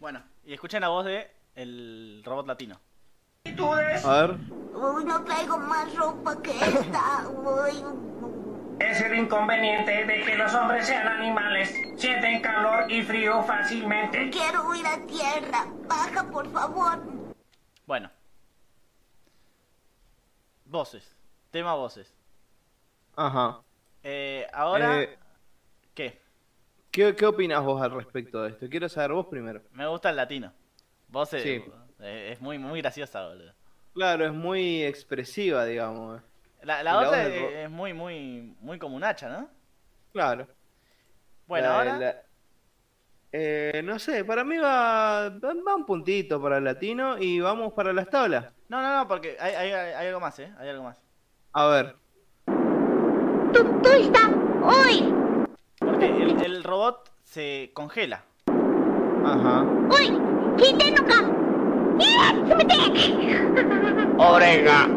Bueno, 0.00 0.22
y 0.46 0.54
escuchen 0.54 0.80
la 0.80 0.88
voz 0.88 1.04
de 1.04 1.30
el 1.54 2.22
robot 2.24 2.46
latino. 2.46 2.80
A 3.58 4.20
ver. 4.22 4.36
Uy, 4.74 5.04
no 5.04 5.24
traigo 5.24 5.58
más 5.58 5.94
ropa 5.96 6.40
que 6.42 6.50
esta. 6.50 7.26
Uy. 7.28 7.84
Es 8.78 9.00
el 9.00 9.14
inconveniente 9.18 10.04
de 10.04 10.22
que 10.22 10.36
los 10.36 10.54
hombres 10.54 10.86
sean 10.86 11.08
animales. 11.08 11.74
Sienten 11.96 12.42
calor 12.42 12.90
y 12.90 13.02
frío 13.02 13.42
fácilmente. 13.42 14.30
Quiero 14.30 14.74
ir 14.74 14.86
a 14.86 14.98
tierra. 15.06 15.64
Baja, 15.88 16.24
por 16.30 16.46
favor. 16.52 16.98
Bueno. 17.86 18.10
Voces. 20.66 21.14
Tema 21.50 21.74
voces. 21.74 22.12
Ajá. 23.14 23.60
Eh, 24.02 24.46
ahora, 24.52 25.00
Eh, 25.02 25.18
¿qué? 25.94 26.20
¿qué, 26.90 27.16
¿Qué 27.16 27.26
opinas 27.26 27.64
vos 27.64 27.80
al 27.80 27.92
respecto 27.92 28.42
de 28.42 28.50
esto? 28.50 28.68
Quiero 28.68 28.88
saber 28.88 29.12
vos 29.12 29.26
primero. 29.26 29.62
Me 29.72 29.86
gusta 29.86 30.10
el 30.10 30.16
latino. 30.16 30.52
Voces 31.08 31.42
Sí. 31.42 31.64
Es 32.00 32.40
muy, 32.40 32.58
muy 32.58 32.80
graciosa, 32.80 33.26
boludo. 33.28 33.52
Claro, 33.94 34.26
es 34.26 34.32
muy 34.32 34.84
expresiva, 34.84 35.64
digamos. 35.64 36.20
La, 36.62 36.82
la 36.82 36.98
otra 36.98 37.26
es, 37.26 37.70
muy, 37.70 37.92
muy, 37.94 38.54
muy 38.60 38.78
como 38.78 38.96
un 38.96 39.04
hacha, 39.04 39.28
¿no? 39.28 39.48
Claro. 40.12 40.46
Bueno, 41.46 41.68
ahora. 41.68 42.22
Eh, 43.32 43.82
no 43.84 43.98
sé, 43.98 44.24
para 44.24 44.44
mí 44.44 44.56
va, 44.56 45.28
va 45.28 45.74
un 45.74 45.84
puntito 45.84 46.40
para 46.40 46.58
el 46.58 46.64
latino 46.64 47.18
y 47.18 47.40
vamos 47.40 47.72
para 47.72 47.92
las 47.92 48.08
tablas. 48.08 48.46
No, 48.68 48.80
no, 48.80 48.96
no, 48.96 49.08
porque 49.08 49.36
hay, 49.38 49.54
hay, 49.54 49.72
hay 49.72 50.06
algo 50.06 50.20
más, 50.20 50.38
¿eh? 50.38 50.52
Hay 50.58 50.68
algo 50.68 50.84
más. 50.84 51.02
A 51.52 51.66
ver. 51.66 51.96
hoy! 54.62 55.14
Porque 55.78 56.06
el, 56.06 56.40
el 56.42 56.64
robot 56.64 57.10
se 57.24 57.70
congela. 57.74 58.24
Ajá. 59.24 59.62
¡Uy! 59.62 60.56
¡Quítenlo 60.56 61.35
Orega. 64.18 64.88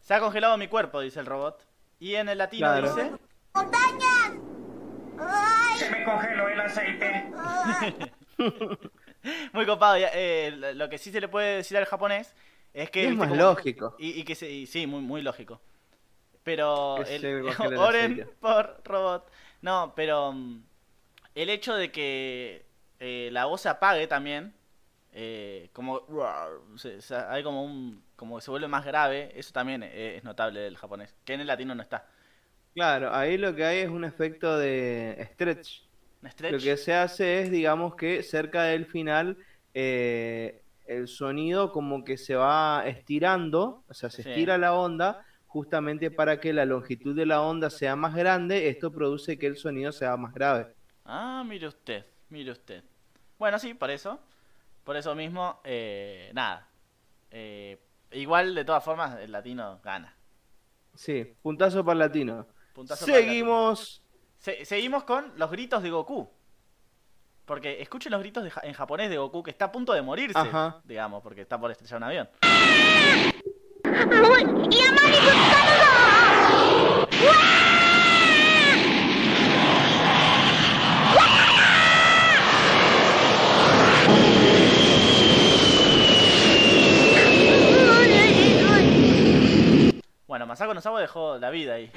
Se 0.00 0.14
ha 0.14 0.20
congelado 0.20 0.56
mi 0.58 0.68
cuerpo, 0.68 1.00
dice 1.00 1.20
el 1.20 1.26
robot. 1.26 1.66
Y 1.98 2.14
en 2.14 2.28
el 2.28 2.38
latino 2.38 2.80
dice. 2.80 3.12
¡Montañas! 3.54 4.32
¡Ay! 5.18 5.78
Se 5.78 5.90
me 5.90 6.04
congeló 6.04 6.48
el 6.48 6.60
aceite. 6.60 7.32
Muy 9.52 9.66
copado. 9.66 9.96
Eh, 9.98 10.72
lo 10.74 10.88
que 10.88 10.98
sí 10.98 11.10
se 11.10 11.20
le 11.20 11.28
puede 11.28 11.56
decir 11.56 11.76
al 11.76 11.86
japonés 11.86 12.34
es 12.74 12.90
que. 12.90 13.08
es 13.08 13.16
más 13.16 13.34
lógico. 13.34 13.96
Y, 13.98 14.24
que 14.24 14.34
se- 14.34 14.66
sí, 14.66 14.86
muy, 14.86 15.22
lógico. 15.22 15.60
Pero 16.42 16.94
oren 17.78 18.28
por 18.40 18.80
robot. 18.84 19.30
No, 19.62 19.94
pero 19.96 20.32
mm, 20.32 20.62
el 21.34 21.48
hecho 21.48 21.74
de 21.74 21.90
que 21.90 22.63
eh, 23.00 23.28
la 23.32 23.46
voz 23.46 23.62
se 23.62 23.68
apague 23.68 24.06
también, 24.06 24.54
eh, 25.12 25.70
como 25.72 26.02
se- 26.76 27.00
se- 27.02 27.16
hay 27.16 27.42
como 27.42 27.64
un 27.64 28.02
como 28.16 28.36
que 28.36 28.42
se 28.42 28.50
vuelve 28.50 28.68
más 28.68 28.84
grave, 28.84 29.32
eso 29.38 29.52
también 29.52 29.82
eh, 29.82 30.16
es 30.16 30.24
notable 30.24 30.60
del 30.60 30.76
japonés, 30.76 31.14
que 31.24 31.34
en 31.34 31.40
el 31.42 31.46
latino 31.48 31.74
no 31.74 31.82
está. 31.82 32.08
Claro, 32.74 33.14
ahí 33.14 33.38
lo 33.38 33.54
que 33.54 33.64
hay 33.64 33.78
es 33.78 33.88
un 33.88 34.04
efecto 34.04 34.58
de 34.58 35.28
stretch. 35.32 35.82
Lo 36.48 36.60
que 36.60 36.76
se 36.76 36.92
hace 36.94 37.42
es, 37.42 37.50
digamos 37.50 37.94
que 37.96 38.22
cerca 38.24 38.64
del 38.64 38.86
final, 38.86 39.38
eh, 39.74 40.64
el 40.84 41.06
sonido 41.08 41.70
como 41.72 42.02
que 42.04 42.16
se 42.18 42.34
va 42.34 42.82
estirando, 42.86 43.84
o 43.88 43.94
sea, 43.94 44.10
se 44.10 44.22
Sí. 44.22 44.30
estira 44.30 44.58
la 44.58 44.74
onda 44.74 45.24
justamente 45.46 46.10
para 46.10 46.40
que 46.40 46.52
la 46.52 46.64
longitud 46.64 47.14
de 47.14 47.26
la 47.26 47.42
onda 47.42 47.70
sea 47.70 47.94
más 47.96 48.14
grande. 48.16 48.68
Esto 48.68 48.92
produce 48.92 49.38
que 49.38 49.46
el 49.46 49.56
sonido 49.56 49.92
sea 49.92 50.16
más 50.16 50.34
grave. 50.34 50.74
Ah, 51.06 51.42
mire 51.46 51.66
usted, 51.68 52.04
mire 52.34 52.50
usted. 52.50 52.82
Bueno, 53.38 53.58
sí, 53.60 53.74
por 53.74 53.90
eso. 53.90 54.18
Por 54.82 54.96
eso 54.96 55.14
mismo, 55.14 55.60
eh, 55.64 56.30
nada. 56.34 56.68
Eh, 57.30 57.78
igual, 58.10 58.54
de 58.54 58.64
todas 58.64 58.82
formas, 58.84 59.18
el 59.20 59.30
latino 59.32 59.80
gana. 59.84 60.14
Sí, 60.94 61.34
puntazo 61.42 61.84
para 61.84 61.92
el 61.94 61.98
latino. 62.00 62.46
Puntazo 62.74 63.06
para 63.06 63.18
el 63.18 63.24
Seguimos. 63.24 64.02
Se- 64.38 64.64
seguimos 64.64 65.04
con 65.04 65.32
los 65.36 65.50
gritos 65.50 65.82
de 65.82 65.90
Goku. 65.90 66.28
Porque 67.46 67.80
escuchen 67.80 68.10
los 68.12 68.20
gritos 68.20 68.50
ja- 68.52 68.60
en 68.64 68.72
japonés 68.74 69.10
de 69.10 69.16
Goku 69.18 69.42
que 69.42 69.50
está 69.52 69.66
a 69.66 69.72
punto 69.72 69.92
de 69.92 70.02
morirse, 70.02 70.36
Ajá. 70.38 70.80
digamos, 70.84 71.22
porque 71.22 71.42
está 71.42 71.58
por 71.58 71.70
estrellar 71.70 71.98
un 71.98 72.04
avión. 72.04 72.28
お 77.26 77.63
Bueno, 90.34 90.46
Masako 90.48 90.74
Nozawa 90.74 91.00
dejó 91.00 91.38
la 91.38 91.48
vida 91.50 91.74
ahí. 91.74 91.92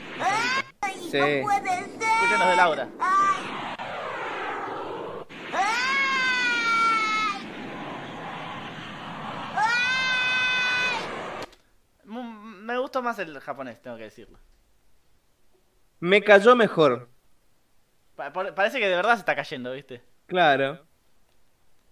¡Ay, 0.82 0.94
Sí. 1.10 1.18
no 1.18 1.42
puede 1.42 1.86
ser! 1.86 2.04
Escuchen 2.04 2.38
los 2.40 2.48
de 2.50 2.56
Laura. 2.56 2.88
¡Ay! 3.00 3.44
¡Ay! 5.54 7.48
¡Ay! 9.56 11.46
Mu- 12.06 12.22
Me 12.24 12.78
gustó 12.78 13.02
más 13.02 13.18
el 13.18 13.40
japonés, 13.40 13.82
tengo 13.82 13.98
que 13.98 14.04
decirlo. 14.04 14.38
Me 16.00 16.22
cayó 16.22 16.56
mejor. 16.56 17.10
Pa- 18.16 18.32
parece 18.32 18.80
que 18.80 18.88
de 18.88 18.96
verdad 18.96 19.14
se 19.14 19.20
está 19.22 19.36
cayendo, 19.36 19.72
¿viste? 19.72 20.04
Claro. 20.28 20.86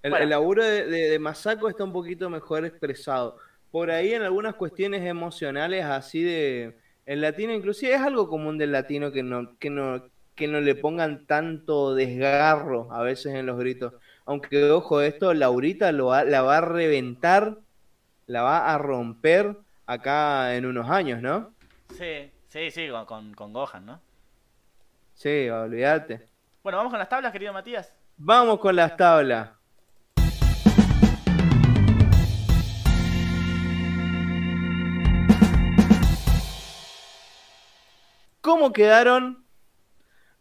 El, 0.03 0.11
Bueno. 0.11 0.23
el 0.23 0.29
laburo 0.29 0.63
de, 0.63 0.85
de, 0.85 1.09
de 1.09 1.17
Masako 1.17 1.69
está 1.69 1.83
un 1.83 1.91
poquito 1.91 2.29
mejor 2.29 2.65
expresado. 2.65 3.39
Por 3.75 3.91
ahí 3.91 4.13
en 4.13 4.21
algunas 4.21 4.55
cuestiones 4.55 5.05
emocionales 5.05 5.83
así 5.83 6.23
de... 6.23 6.77
El 7.05 7.19
latino 7.19 7.51
inclusive 7.51 7.93
es 7.93 7.99
algo 7.99 8.29
común 8.29 8.57
del 8.57 8.71
latino 8.71 9.11
que 9.11 9.21
no, 9.21 9.57
que 9.59 9.69
no, 9.69 10.01
que 10.33 10.47
no 10.47 10.61
le 10.61 10.75
pongan 10.75 11.25
tanto 11.25 11.93
desgarro 11.93 12.89
a 12.93 13.01
veces 13.03 13.33
en 13.35 13.45
los 13.45 13.57
gritos. 13.59 13.91
Aunque, 14.25 14.71
ojo, 14.71 15.01
esto 15.01 15.33
Laurita 15.33 15.91
lo 15.91 16.05
va- 16.05 16.23
la 16.23 16.41
va 16.41 16.59
a 16.59 16.61
reventar, 16.61 17.57
la 18.27 18.43
va 18.43 18.73
a 18.73 18.77
romper 18.77 19.57
acá 19.85 20.55
en 20.55 20.65
unos 20.65 20.89
años, 20.89 21.21
¿no? 21.21 21.53
Sí, 21.89 22.31
sí, 22.47 22.71
sí, 22.71 22.87
con, 22.89 23.05
con, 23.05 23.33
con 23.33 23.51
Gohan, 23.51 23.85
¿no? 23.85 23.99
Sí, 25.15 25.49
olvídate. 25.49 26.29
Bueno, 26.63 26.77
vamos 26.77 26.91
con 26.91 26.99
las 26.99 27.09
tablas, 27.09 27.33
querido 27.33 27.51
Matías. 27.51 27.93
Vamos 28.15 28.57
con 28.59 28.73
las 28.77 28.95
tablas. 28.95 29.49
¿Cómo 38.45 38.71
quedaron? 38.71 39.43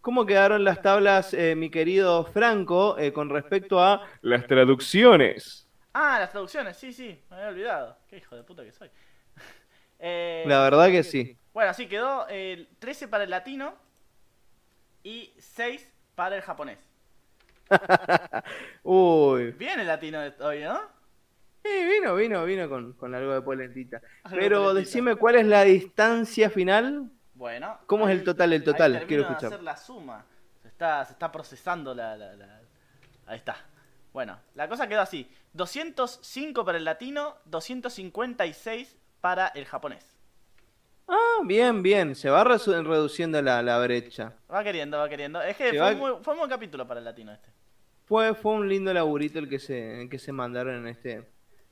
¿Cómo 0.02 0.26
quedaron 0.26 0.62
las 0.62 0.82
tablas, 0.82 1.32
eh, 1.32 1.54
mi 1.56 1.70
querido 1.70 2.26
Franco, 2.26 2.98
eh, 2.98 3.14
con 3.14 3.30
respecto 3.30 3.80
a 3.80 4.02
las 4.20 4.46
traducciones? 4.46 5.66
Ah, 5.94 6.18
las 6.20 6.30
traducciones, 6.30 6.76
sí, 6.76 6.92
sí, 6.92 7.18
me 7.30 7.36
había 7.36 7.48
olvidado. 7.48 7.96
Qué 8.06 8.18
hijo 8.18 8.36
de 8.36 8.42
puta 8.44 8.62
que 8.62 8.72
soy. 8.72 8.90
Eh, 10.06 10.44
La 10.46 10.64
verdad 10.64 10.88
que 10.90 11.02
sí. 11.02 11.38
Bueno, 11.54 11.72
sí, 11.72 11.86
quedó 11.86 12.26
eh, 12.28 12.68
13 12.78 13.08
para 13.08 13.24
el 13.24 13.30
latino 13.30 13.74
y 15.02 15.32
6 15.38 15.90
para 16.14 16.36
el 16.36 16.42
japonés. 16.42 16.78
Uy. 18.82 19.52
Bien 19.52 19.80
el 19.80 19.86
latino 19.86 20.20
hoy, 20.40 20.60
¿no? 20.60 20.78
Sí, 21.62 21.70
vino, 21.84 22.14
vino, 22.14 22.44
vino 22.44 22.68
con, 22.68 22.92
con 22.92 23.14
algo 23.14 23.32
de 23.32 23.40
polentita. 23.40 24.02
Algo 24.24 24.36
de 24.36 24.42
Pero 24.42 24.58
polentita. 24.58 24.80
decime 24.80 25.16
cuál 25.16 25.36
es 25.36 25.46
la 25.46 25.62
distancia 25.64 26.50
final. 26.50 27.10
Bueno. 27.34 27.78
¿Cómo 27.86 28.08
es 28.08 28.16
el 28.16 28.24
total, 28.24 28.52
el 28.52 28.62
total? 28.64 28.96
ahí 28.96 29.06
Quiero 29.06 29.24
termino 29.24 29.28
de 29.28 29.32
escuchar. 29.32 29.52
hacer 29.54 29.62
la 29.64 29.76
suma. 29.76 30.24
Se 30.62 30.68
está, 30.68 31.04
se 31.04 31.12
está 31.12 31.30
procesando 31.32 31.94
la, 31.94 32.16
la- 32.16 32.34
la- 32.34 32.60
Ahí 33.26 33.36
está. 33.38 33.56
Bueno, 34.12 34.38
la 34.54 34.68
cosa 34.68 34.86
quedó 34.86 35.00
así. 35.00 35.28
205 35.54 36.64
para 36.64 36.78
el 36.78 36.84
latino, 36.84 37.36
256 37.46 38.96
para 39.20 39.48
el 39.48 39.64
japonés. 39.66 40.16
Ah, 41.08 41.40
bien, 41.44 41.82
bien. 41.82 42.14
Se 42.14 42.30
va 42.30 42.44
reduciendo 42.44 43.40
la, 43.42 43.62
la 43.62 43.78
brecha. 43.78 44.32
Va 44.52 44.62
queriendo, 44.62 44.98
va 44.98 45.08
queriendo. 45.08 45.42
Es 45.42 45.56
que 45.56 45.70
fue, 45.70 45.78
va- 45.78 45.92
muy- 45.94 46.22
fue 46.22 46.34
un 46.34 46.38
buen 46.40 46.50
capítulo 46.50 46.86
para 46.86 46.98
el 46.98 47.04
latino 47.04 47.32
este. 47.32 47.48
Fue, 48.04 48.34
fue 48.34 48.52
un 48.52 48.68
lindo 48.68 48.92
laburito 48.92 49.38
el 49.38 49.48
que 49.48 49.58
se, 49.58 50.02
el 50.02 50.08
que 50.10 50.18
se 50.18 50.30
mandaron 50.32 50.74
en 50.76 50.86
este 50.88 51.26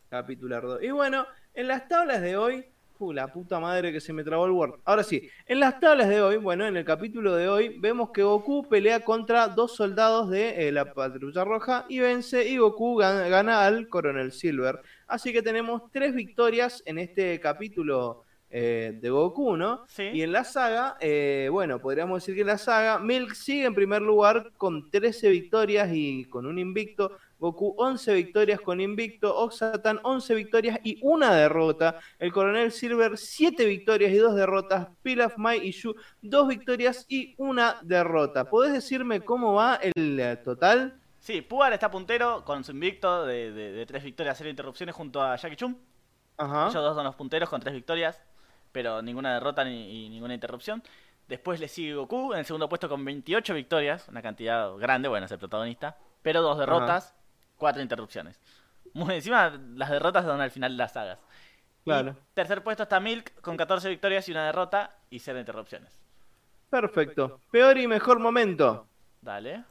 capítulo. 0.09 0.83
Y 0.83 0.91
bueno, 0.91 1.27
en 1.55 1.69
las 1.69 1.87
tablas 1.89 2.21
de 2.23 2.37
hoy. 2.37 2.67
Uh, 3.03 3.13
la 3.13 3.33
puta 3.33 3.59
madre 3.59 3.91
que 3.91 4.01
se 4.01 4.13
me 4.13 4.23
trabó 4.23 4.47
el 4.47 4.53
Word. 4.53 4.79
Ahora 4.85 5.03
sí, 5.03 5.29
en 5.47 5.59
las 5.59 5.81
tablas 5.81 6.09
de 6.09 6.23
hoy, 6.23 6.37
bueno, 6.37 6.69
en 6.69 6.77
el 6.77 6.85
capítulo 6.85 7.35
de 7.35 7.49
hoy, 7.49 7.77
vemos 7.81 8.11
que 8.11 8.23
Goku 8.23 8.69
pelea 8.69 9.01
contra 9.01 9.49
dos 9.49 9.75
soldados 9.75 10.31
de 10.31 10.69
eh, 10.69 10.71
la 10.71 10.95
Patrulla 10.95 11.43
Roja 11.43 11.85
y 11.89 11.99
vence 11.99 12.47
y 12.49 12.59
Goku 12.59 12.95
gana, 12.95 13.27
gana 13.27 13.67
al 13.67 13.89
Coronel 13.89 14.31
Silver. 14.31 14.83
Así 15.09 15.33
que 15.33 15.43
tenemos 15.43 15.91
tres 15.91 16.15
victorias 16.15 16.81
en 16.87 17.01
este 17.01 17.41
capítulo 17.41 18.23
eh, 18.51 18.97
de 19.01 19.11
Goku, 19.11 19.57
¿no? 19.57 19.85
Sí. 19.89 20.05
Y 20.13 20.23
en 20.23 20.31
la 20.31 20.45
saga, 20.45 20.97
eh, 21.01 21.49
bueno, 21.51 21.81
podríamos 21.81 22.23
decir 22.23 22.37
que 22.37 22.43
en 22.43 22.47
la 22.47 22.59
saga, 22.59 23.01
Milk 23.01 23.35
sigue 23.35 23.65
en 23.65 23.75
primer 23.75 24.03
lugar 24.03 24.53
con 24.59 24.93
13 24.93 25.29
victorias 25.29 25.91
y 25.93 26.27
con 26.27 26.47
un 26.47 26.61
invicto. 26.61 27.19
Goku 27.43 27.75
11 27.77 28.15
victorias 28.15 28.61
con 28.61 28.81
invicto, 28.81 29.37
Oxatan 29.37 29.99
11 30.05 30.35
victorias 30.37 30.79
y 30.85 31.01
una 31.03 31.35
derrota, 31.35 31.99
el 32.21 32.33
Coronel 32.33 32.71
Silver 32.71 33.19
7 33.19 33.65
victorias 33.65 34.13
y 34.13 34.17
2 34.17 34.37
derrotas, 34.37 34.87
Pilaf, 35.03 35.37
Mai 35.39 35.67
y 35.67 35.73
Shu 35.73 35.93
2 36.21 36.47
victorias 36.47 37.05
y 37.09 37.35
una 37.39 37.81
derrota. 37.83 38.49
¿Podés 38.49 38.73
decirme 38.73 39.23
cómo 39.23 39.55
va 39.55 39.81
el 39.83 40.21
eh, 40.21 40.37
total? 40.37 41.01
Sí, 41.19 41.43
Pugar 41.43 41.73
está 41.73 41.91
puntero 41.91 42.45
con 42.45 42.63
su 42.63 42.71
invicto 42.71 43.27
de, 43.27 43.51
de, 43.51 43.73
de 43.73 43.87
tres 43.87 44.05
victorias, 44.05 44.39
cero 44.39 44.49
interrupciones 44.49 44.95
junto 44.95 45.21
a 45.21 45.35
Jackie 45.35 45.57
Chun. 45.57 45.77
Ajá. 46.37 46.69
Ellos 46.69 46.75
dos 46.75 46.95
son 46.95 47.03
los 47.05 47.17
punteros 47.17 47.49
con 47.49 47.61
tres 47.61 47.75
victorias, 47.75 48.23
pero 48.71 49.03
ninguna 49.03 49.35
derrota 49.35 49.65
ni, 49.65 50.09
ninguna 50.11 50.35
interrupción. 50.35 50.81
Después 51.27 51.59
le 51.59 51.67
sigue 51.67 51.95
Goku 51.95 52.35
en 52.35 52.39
el 52.39 52.45
segundo 52.45 52.69
puesto 52.69 52.89
con 52.89 53.05
28 53.05 53.53
victorias, 53.55 54.09
una 54.09 54.23
cantidad 54.23 54.77
grande, 54.77 55.09
bueno, 55.09 55.27
es 55.27 55.33
el 55.33 55.41
protagonista, 55.41 55.97
pero 56.23 56.41
dos 56.41 56.57
derrotas, 56.57 57.17
cuatro 57.63 57.81
interrupciones. 57.81 58.41
Muy 58.93 59.15
encima, 59.15 59.57
las 59.77 59.89
derrotas 59.89 60.25
son 60.25 60.41
al 60.41 60.51
final 60.51 60.73
de 60.73 60.79
las 60.79 60.93
sagas. 60.95 61.21
Y 61.83 61.85
Claro. 61.85 62.17
tercer 62.35 62.65
puesto 62.65 62.83
está 62.83 62.99
Milk 62.99 63.41
con 63.41 63.57
14 63.57 63.89
victorias 63.89 64.29
y 64.29 64.33
una 64.33 64.47
derrota 64.47 64.97
y 65.11 65.21
cero 65.21 65.39
interrupciones. 65.39 65.97
Perfecto. 66.69 67.39
Peor 67.53 67.79
y 67.79 67.87
mejor 67.87 68.19
momento. 68.19 68.89
Dale. 69.21 69.63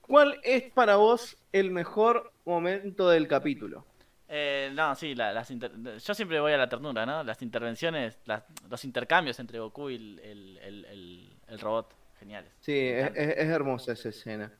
¿Cuál 0.00 0.38
es 0.44 0.70
para 0.72 0.94
vos 0.94 1.36
el 1.50 1.72
mejor 1.72 2.32
momento 2.44 3.08
del 3.08 3.26
capítulo? 3.26 3.84
Eh, 4.28 4.70
no, 4.74 4.94
sí, 4.94 5.14
la- 5.14 5.32
las 5.32 5.50
inter- 5.50 5.72
yo 5.98 6.14
siempre 6.14 6.40
voy 6.40 6.52
a 6.52 6.56
la 6.56 6.68
ternura, 6.68 7.04
¿no? 7.04 7.22
Las 7.22 7.42
intervenciones, 7.42 8.18
las- 8.24 8.44
los 8.68 8.84
intercambios 8.84 9.38
entre 9.38 9.58
Goku 9.58 9.90
y 9.90 9.96
el, 9.96 10.18
el- 10.20 10.58
el- 10.62 10.84
el- 10.86 11.32
el 11.48 11.58
robot, 11.60 11.94
geniales. 12.18 12.50
Sí, 12.60 12.76
es, 12.78 13.10
es- 13.14 13.36
hermosa 13.48 13.92
esa 13.92 14.08
escena. 14.08 14.52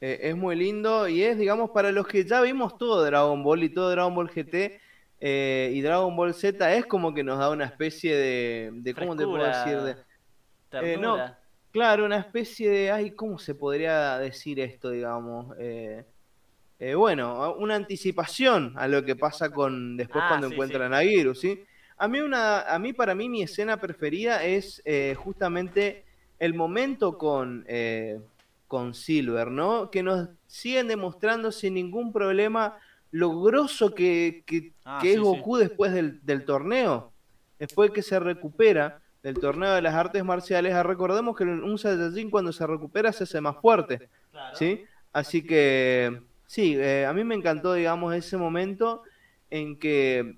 Eh, 0.00 0.18
es 0.30 0.36
muy 0.36 0.56
lindo 0.56 1.06
y 1.08 1.22
es, 1.22 1.36
digamos, 1.36 1.70
para 1.70 1.92
los 1.92 2.06
que 2.06 2.24
ya 2.24 2.40
vimos 2.40 2.78
todo 2.78 3.04
Dragon 3.04 3.42
Ball 3.42 3.62
y 3.62 3.68
todo 3.68 3.90
Dragon 3.90 4.14
Ball 4.14 4.30
GT 4.30 4.80
eh, 5.20 5.70
y 5.74 5.82
Dragon 5.82 6.16
Ball 6.16 6.32
Z, 6.32 6.74
es 6.74 6.86
como 6.86 7.12
que 7.12 7.22
nos 7.22 7.38
da 7.38 7.50
una 7.50 7.66
especie 7.66 8.16
de, 8.16 8.70
de 8.72 8.94
¿cómo 8.94 9.14
te 9.14 9.24
puedo 9.26 9.44
decir? 9.44 9.76
De, 9.82 9.96
eh, 10.80 10.96
no, 10.96 11.16
claro, 11.72 12.06
una 12.06 12.16
especie 12.16 12.70
de, 12.70 12.90
ay, 12.90 13.10
¿cómo 13.10 13.38
se 13.38 13.54
podría 13.54 14.16
decir 14.16 14.58
esto, 14.60 14.88
digamos? 14.90 15.54
Eh, 15.58 16.06
eh, 16.80 16.94
bueno, 16.94 17.54
una 17.58 17.74
anticipación 17.74 18.72
a 18.76 18.88
lo 18.88 19.04
que 19.04 19.14
pasa 19.14 19.50
con 19.50 19.96
después 19.98 20.24
Ah, 20.24 20.28
cuando 20.30 20.48
sí, 20.48 20.54
encuentran 20.54 20.94
a 20.94 21.02
Giru, 21.02 21.34
¿sí? 21.34 21.62
A 21.98 22.08
mí, 22.08 22.20
una, 22.20 22.62
a 22.62 22.78
mí, 22.78 22.94
para 22.94 23.14
mí, 23.14 23.28
mi 23.28 23.42
escena 23.42 23.76
preferida 23.78 24.42
es 24.42 24.80
eh, 24.86 25.14
justamente 25.16 26.04
el 26.38 26.54
momento 26.54 27.18
con, 27.18 27.66
eh, 27.68 28.18
con 28.66 28.94
Silver, 28.94 29.50
¿no? 29.50 29.90
Que 29.90 30.02
nos 30.02 30.30
siguen 30.46 30.88
demostrando 30.88 31.52
sin 31.52 31.74
ningún 31.74 32.12
problema 32.14 32.78
lo 33.10 33.42
grosso 33.42 33.94
que, 33.94 34.42
que, 34.46 34.72
Ah, 34.86 34.98
que 35.02 35.08
sí, 35.08 35.14
es 35.14 35.18
sí. 35.18 35.22
Goku 35.22 35.58
después 35.58 35.92
del, 35.92 36.24
del 36.24 36.46
torneo. 36.46 37.12
Después 37.58 37.90
que 37.90 38.00
se 38.00 38.18
recupera 38.18 39.02
del 39.22 39.34
torneo 39.34 39.74
de 39.74 39.82
las 39.82 39.94
artes 39.94 40.24
marciales, 40.24 40.72
ah, 40.72 40.82
recordemos 40.82 41.36
que 41.36 41.44
un 41.44 41.78
Saiyajin 41.78 42.30
cuando 42.30 42.52
se 42.52 42.66
recupera 42.66 43.12
se 43.12 43.24
hace 43.24 43.42
más 43.42 43.56
fuerte. 43.60 44.08
Claro. 44.30 44.56
¿sí? 44.56 44.84
Así 45.12 45.42
que 45.44 46.22
sí, 46.50 46.74
eh, 46.76 47.06
a 47.06 47.12
mí 47.12 47.22
me 47.22 47.36
encantó, 47.36 47.74
digamos, 47.74 48.12
ese 48.12 48.36
momento 48.36 49.04
en 49.50 49.78
que 49.78 50.36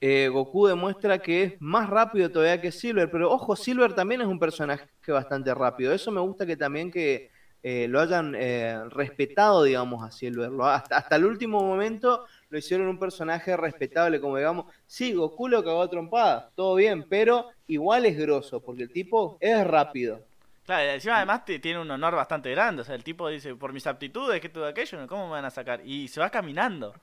eh, 0.00 0.28
Goku 0.28 0.66
demuestra 0.66 1.20
que 1.20 1.44
es 1.44 1.60
más 1.60 1.88
rápido 1.88 2.32
todavía 2.32 2.60
que 2.60 2.72
Silver, 2.72 3.08
pero 3.12 3.30
ojo, 3.30 3.54
Silver 3.54 3.94
también 3.94 4.22
es 4.22 4.26
un 4.26 4.40
personaje 4.40 4.88
bastante 5.06 5.54
rápido. 5.54 5.92
Eso 5.92 6.10
me 6.10 6.20
gusta 6.20 6.44
que 6.44 6.56
también 6.56 6.90
que 6.90 7.30
eh, 7.62 7.86
lo 7.88 8.00
hayan 8.00 8.34
eh, 8.36 8.76
respetado, 8.90 9.62
digamos, 9.62 10.02
a 10.04 10.10
Silver. 10.10 10.50
Hasta, 10.62 10.96
hasta 10.96 11.14
el 11.14 11.26
último 11.26 11.60
momento 11.60 12.24
lo 12.48 12.58
hicieron 12.58 12.88
un 12.88 12.98
personaje 12.98 13.56
respetable, 13.56 14.20
como 14.20 14.36
digamos, 14.36 14.66
sí, 14.84 15.12
Goku 15.12 15.46
lo 15.46 15.62
cagó 15.62 15.82
a 15.82 15.90
trompada, 15.90 16.50
todo 16.56 16.74
bien, 16.74 17.06
pero 17.08 17.50
igual 17.68 18.04
es 18.04 18.18
grosso, 18.18 18.60
porque 18.60 18.82
el 18.82 18.90
tipo 18.90 19.38
es 19.40 19.64
rápido. 19.64 20.24
Claro, 20.64 20.84
y 20.86 20.94
encima 20.94 21.16
además 21.18 21.44
te- 21.44 21.58
tiene 21.58 21.80
un 21.80 21.90
honor 21.90 22.14
bastante 22.14 22.50
grande. 22.50 22.82
O 22.82 22.84
sea, 22.84 22.94
el 22.94 23.04
tipo 23.04 23.28
dice, 23.28 23.54
por 23.54 23.72
mis 23.72 23.86
aptitudes, 23.86 24.40
que 24.40 24.48
todo 24.48 24.66
aquello, 24.66 25.06
¿cómo 25.06 25.26
me 25.26 25.32
van 25.32 25.44
a 25.44 25.50
sacar? 25.50 25.80
Y 25.84 26.08
se 26.08 26.20
va 26.20 26.30
caminando. 26.30 26.94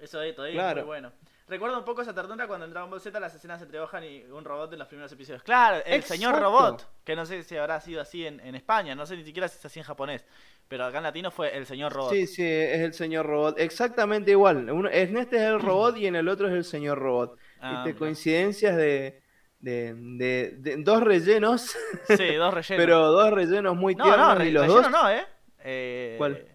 Eso 0.00 0.22
es 0.22 0.34
todavía 0.34 0.54
Claro. 0.60 0.80
muy 0.82 0.86
bueno. 0.86 1.12
Recuerdo 1.48 1.78
un 1.78 1.84
poco 1.84 2.02
esa 2.02 2.14
ternura 2.14 2.46
cuando 2.46 2.66
en 2.66 2.72
Dragon 2.72 2.90
Ball 2.90 3.00
Z 3.00 3.18
las 3.18 3.34
escenas 3.34 3.60
entre 3.62 3.80
Gohan 3.80 4.04
y 4.04 4.22
un 4.24 4.44
robot 4.44 4.70
en 4.74 4.78
los 4.80 4.86
primeros 4.88 5.10
episodios. 5.10 5.42
Claro, 5.42 5.82
el 5.86 6.02
señor 6.02 6.38
robot, 6.38 6.86
que 7.04 7.16
no 7.16 7.24
sé 7.24 7.42
si 7.42 7.56
habrá 7.56 7.80
sido 7.80 8.02
así 8.02 8.26
en, 8.26 8.38
en 8.40 8.54
España, 8.54 8.94
no 8.94 9.06
sé 9.06 9.16
ni 9.16 9.24
siquiera 9.24 9.48
si 9.48 9.56
es 9.58 9.64
así 9.64 9.78
en 9.80 9.86
japonés, 9.86 10.26
pero 10.68 10.84
acá 10.84 10.98
en 10.98 11.04
latino 11.04 11.30
fue 11.30 11.56
el 11.56 11.64
señor 11.64 11.94
robot. 11.94 12.12
Sí, 12.12 12.26
sí, 12.26 12.44
es 12.44 12.80
el 12.80 12.92
señor 12.92 13.24
robot. 13.24 13.58
Exactamente 13.58 14.30
igual. 14.32 14.68
Uno, 14.70 14.90
en 14.92 15.16
este 15.16 15.36
es 15.36 15.42
el 15.44 15.58
robot 15.60 15.96
y 15.96 16.06
en 16.06 16.16
el 16.16 16.28
otro 16.28 16.48
es 16.48 16.52
el 16.54 16.64
señor 16.64 16.98
robot. 16.98 17.38
Ah, 17.60 17.82
mira. 17.86 17.96
coincidencias 17.98 18.76
de, 18.76 19.22
de, 19.60 19.94
de- 19.94 20.54
de 20.58 20.76
dos 20.78 21.02
rellenos, 21.02 21.76
Sí, 22.06 22.34
dos 22.34 22.54
rellenos. 22.54 22.64
pero 22.84 23.10
dos 23.12 23.30
rellenos 23.32 23.76
muy 23.76 23.94
no, 23.94 24.04
tiernos 24.04 24.28
no, 24.28 24.34
y 24.34 24.38
re- 24.46 24.52
los 24.52 24.62
relleno 24.66 24.82
dos. 24.82 24.90
no, 24.90 25.10
¿eh? 25.10 25.24
Eh, 25.64 26.14
¿Cuál? 26.18 26.46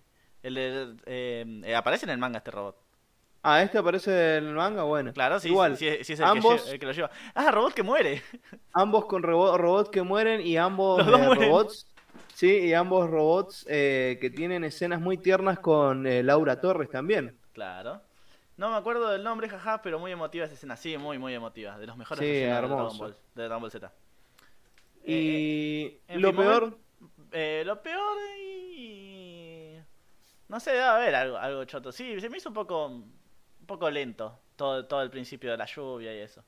El 0.42 0.56
de, 0.56 0.96
eh, 1.06 1.62
eh, 1.66 1.76
aparece 1.76 2.06
en 2.06 2.12
el 2.12 2.18
manga 2.18 2.38
este 2.40 2.52
robot. 2.52 2.78
Ah, 3.46 3.62
este 3.62 3.78
aparece 3.78 4.38
en 4.38 4.46
el 4.48 4.54
manga, 4.54 4.84
bueno. 4.84 5.12
Claro, 5.12 5.38
sí, 5.40 5.50
igual. 5.50 5.76
sí, 5.78 5.90
sí, 5.98 6.04
sí 6.06 6.14
es 6.14 6.20
el, 6.20 6.26
ambos, 6.26 6.62
que, 6.64 6.72
el 6.76 6.80
lo 6.82 6.92
lleva. 6.94 7.12
Ah, 7.36 7.52
robot 7.52 7.74
que 7.74 7.84
muere. 7.84 8.22
ambos 8.74 9.06
con 9.06 9.22
robo- 9.22 9.58
robots 9.58 9.90
que 9.90 10.02
mueren 10.02 10.40
y 10.42 10.56
ambos 10.58 11.06
eh, 11.06 11.12
mueren. 11.12 11.50
robots. 11.50 11.88
Sí, 12.34 12.50
y 12.60 12.74
ambos 12.74 13.10
robots 13.10 13.66
eh, 13.70 14.18
que 14.22 14.30
tienen 14.30 14.64
escenas 14.64 15.00
muy 15.02 15.18
tiernas 15.18 15.60
con 15.60 16.08
eh, 16.08 16.24
Laura 16.24 16.60
Torres 16.62 16.90
también. 16.90 17.38
Claro. 17.54 18.02
No 18.58 18.70
me 18.72 18.78
acuerdo 18.78 19.10
del 19.10 19.24
nombre, 19.24 19.50
jaja, 19.50 19.82
pero 19.82 20.00
muy 20.00 20.12
emotiva 20.12 20.46
esa 20.46 20.54
escena. 20.54 20.76
Sí, 20.78 20.98
muy, 20.98 21.18
muy 21.18 21.34
emotiva. 21.34 21.78
De 21.80 21.88
los 21.88 21.98
mejores 21.98 22.26
Sí, 22.26 22.26
escenas 22.28 22.62
de 22.62 22.68
Dragon 22.68 22.72
hermoso. 22.78 22.98
Ball, 22.98 23.18
de 23.36 23.44
Dragon 23.44 23.62
Ball 23.62 23.72
Z. 23.72 23.92
Y 25.06 26.00
en 26.08 26.22
lo 26.22 26.30
fin, 26.30 26.38
peor, 26.38 26.80
Eh, 27.32 27.64
lo 27.66 27.82
peor 27.82 28.18
y... 28.40 29.78
No 30.48 30.60
sé, 30.60 30.72
debe 30.72 30.84
haber 30.84 31.16
algo, 31.16 31.38
algo 31.38 31.66
choto. 31.66 31.92
Sí, 31.92 32.20
se 32.22 32.30
me 32.30 32.38
hizo 32.38 32.50
un 32.50 32.56
poco, 32.56 32.88
un 32.88 33.66
poco 33.68 33.90
lento 33.90 34.40
todo, 34.56 34.86
todo 34.88 35.02
el 35.02 35.10
principio 35.10 35.52
de 35.52 35.58
la 35.58 35.66
lluvia 35.66 36.14
y 36.16 36.20
eso. 36.20 36.44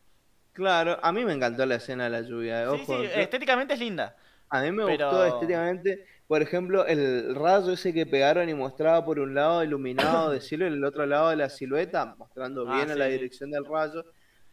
claro, 0.54 0.98
a 1.02 1.12
mí 1.12 1.24
me 1.26 1.34
encantó 1.34 1.66
la 1.66 1.76
escena 1.76 2.06
de 2.06 2.10
la 2.10 2.22
lluvia. 2.22 2.64
eh, 2.64 2.86
Sí, 2.86 2.86
sí, 2.86 3.10
estéticamente 3.14 3.74
es 3.74 3.80
linda. 3.80 4.16
A 4.50 4.62
mí 4.62 4.72
me 4.72 4.86
pero- 4.86 5.10
gustó 5.10 5.26
estéticamente, 5.26 6.06
por 6.28 6.42
ejemplo, 6.42 6.86
el 6.86 7.36
rayo 7.36 7.74
ese 7.74 7.94
que 7.94 8.06
pegaron 8.06 8.50
y 8.50 8.54
mostraba 8.54 9.04
por 9.06 9.20
un 9.20 9.36
lado 9.36 9.64
iluminado 9.64 10.32
de 10.32 10.40
cielo 10.42 10.66
y 10.66 10.70
el 10.70 10.84
otro 10.84 11.06
lado 11.06 11.30
de 11.30 11.36
la 11.36 11.50
silueta, 11.50 12.16
mostrando 12.18 12.66
Ah, 12.68 12.76
bien 12.78 12.92
a 12.92 12.96
la 12.96 13.06
dirección 13.06 13.52
del 13.52 13.66
rayo. 13.66 14.04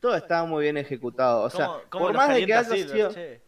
Todo 0.01 0.15
estaba 0.17 0.45
muy 0.47 0.65
bien 0.65 0.77
ejecutado. 0.77 1.43
O 1.45 1.51
sea, 1.51 1.67
¿Cómo- 1.67 1.81
cómo 1.91 2.05
por 2.07 2.15
más 2.17 2.35
de 2.35 2.45
que 2.47 2.55
haya 2.55 2.65
sido, 2.77 3.11
che? 3.13 3.41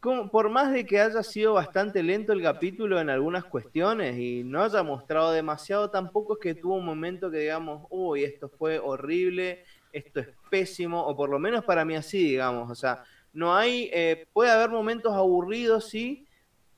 como- 0.00 0.30
por 0.30 0.48
más 0.48 0.72
de 0.72 0.84
que 0.86 0.98
haya 1.00 1.22
sido 1.22 1.52
bastante 1.54 2.02
lento 2.02 2.32
el 2.32 2.42
capítulo 2.42 2.98
en 2.98 3.10
algunas 3.10 3.44
cuestiones 3.44 4.16
y 4.18 4.42
no 4.42 4.64
haya 4.64 4.82
mostrado 4.82 5.30
demasiado, 5.32 5.90
tampoco 5.90 6.34
es 6.34 6.38
que 6.40 6.54
tuvo 6.54 6.76
un 6.76 6.84
momento 6.86 7.30
que 7.30 7.38
digamos, 7.40 7.86
uy, 7.90 8.24
esto 8.24 8.48
fue 8.48 8.78
horrible, 8.80 9.64
esto 9.92 10.20
es 10.20 10.28
pésimo, 10.50 11.04
o 11.06 11.14
por 11.14 11.28
lo 11.28 11.38
menos 11.38 11.62
para 11.64 11.84
mí 11.84 11.94
así, 11.94 12.18
digamos, 12.30 12.70
o 12.70 12.74
sea, 12.74 13.04
no 13.32 13.54
hay, 13.56 13.90
eh, 13.92 14.26
puede 14.32 14.50
haber 14.50 14.70
momentos 14.70 15.14
aburridos, 15.14 15.88
sí, 15.88 16.26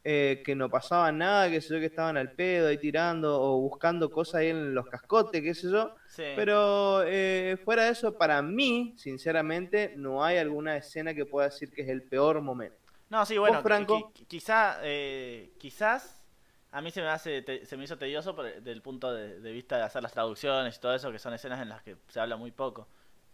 eh, 0.05 0.43
que 0.45 0.55
no 0.55 0.69
pasaba 0.71 1.11
nada, 1.13 1.51
que 1.51 1.61
sé 1.61 1.75
yo, 1.75 1.81
que 1.81 1.87
estaban 1.87 2.17
al 2.17 2.33
pedo 2.33 2.69
ahí 2.69 2.79
tirando 2.79 3.41
o 3.41 3.59
buscando 3.61 4.11
cosas 4.11 4.37
ahí 4.37 4.49
en 4.49 4.75
los 4.75 4.87
cascotes, 4.87 5.43
qué 5.43 5.55
sé 5.55 5.71
yo, 5.71 5.95
Sí. 6.07 6.23
pero 6.37 7.03
eh, 7.07 7.57
fuera 7.65 7.85
de 7.85 7.91
eso, 7.93 8.17
para 8.17 8.43
mí, 8.43 8.95
sinceramente, 8.99 9.95
no 9.97 10.23
hay 10.25 10.37
alguna 10.39 10.77
escena 10.77 11.15
que 11.15 11.25
pueda 11.27 11.49
decir 11.49 11.73
que 11.73 11.83
es 11.83 11.89
el 11.89 12.03
peor 12.03 12.41
momento. 12.43 12.77
No, 13.09 13.25
sí, 13.27 13.39
bueno, 13.39 13.59
¿Vos, 13.59 13.63
Franco? 13.63 13.95
qui- 13.97 14.13
qui- 14.13 14.27
quizá, 14.27 14.79
eh, 14.83 15.53
quizás 15.59 16.23
a 16.73 16.81
mí 16.83 16.91
se 16.91 17.01
me 17.03 17.09
hace 17.09 17.43
te- 17.43 17.65
se 17.65 17.77
me 17.77 17.85
hizo 17.85 17.97
tedioso 17.97 18.35
por, 18.35 18.61
del 18.63 18.83
punto 18.83 19.13
de, 19.13 19.41
de 19.41 19.53
vista 19.53 19.77
de 19.77 19.83
hacer 19.85 20.03
las 20.03 20.13
traducciones 20.13 20.77
y 20.77 20.81
todo 20.81 20.95
eso, 20.95 21.13
que 21.13 21.19
son 21.19 21.33
escenas 21.35 21.61
en 21.63 21.69
las 21.69 21.83
que 21.83 21.97
se 22.09 22.21
habla 22.21 22.37
muy 22.37 22.51
poco. 22.51 22.89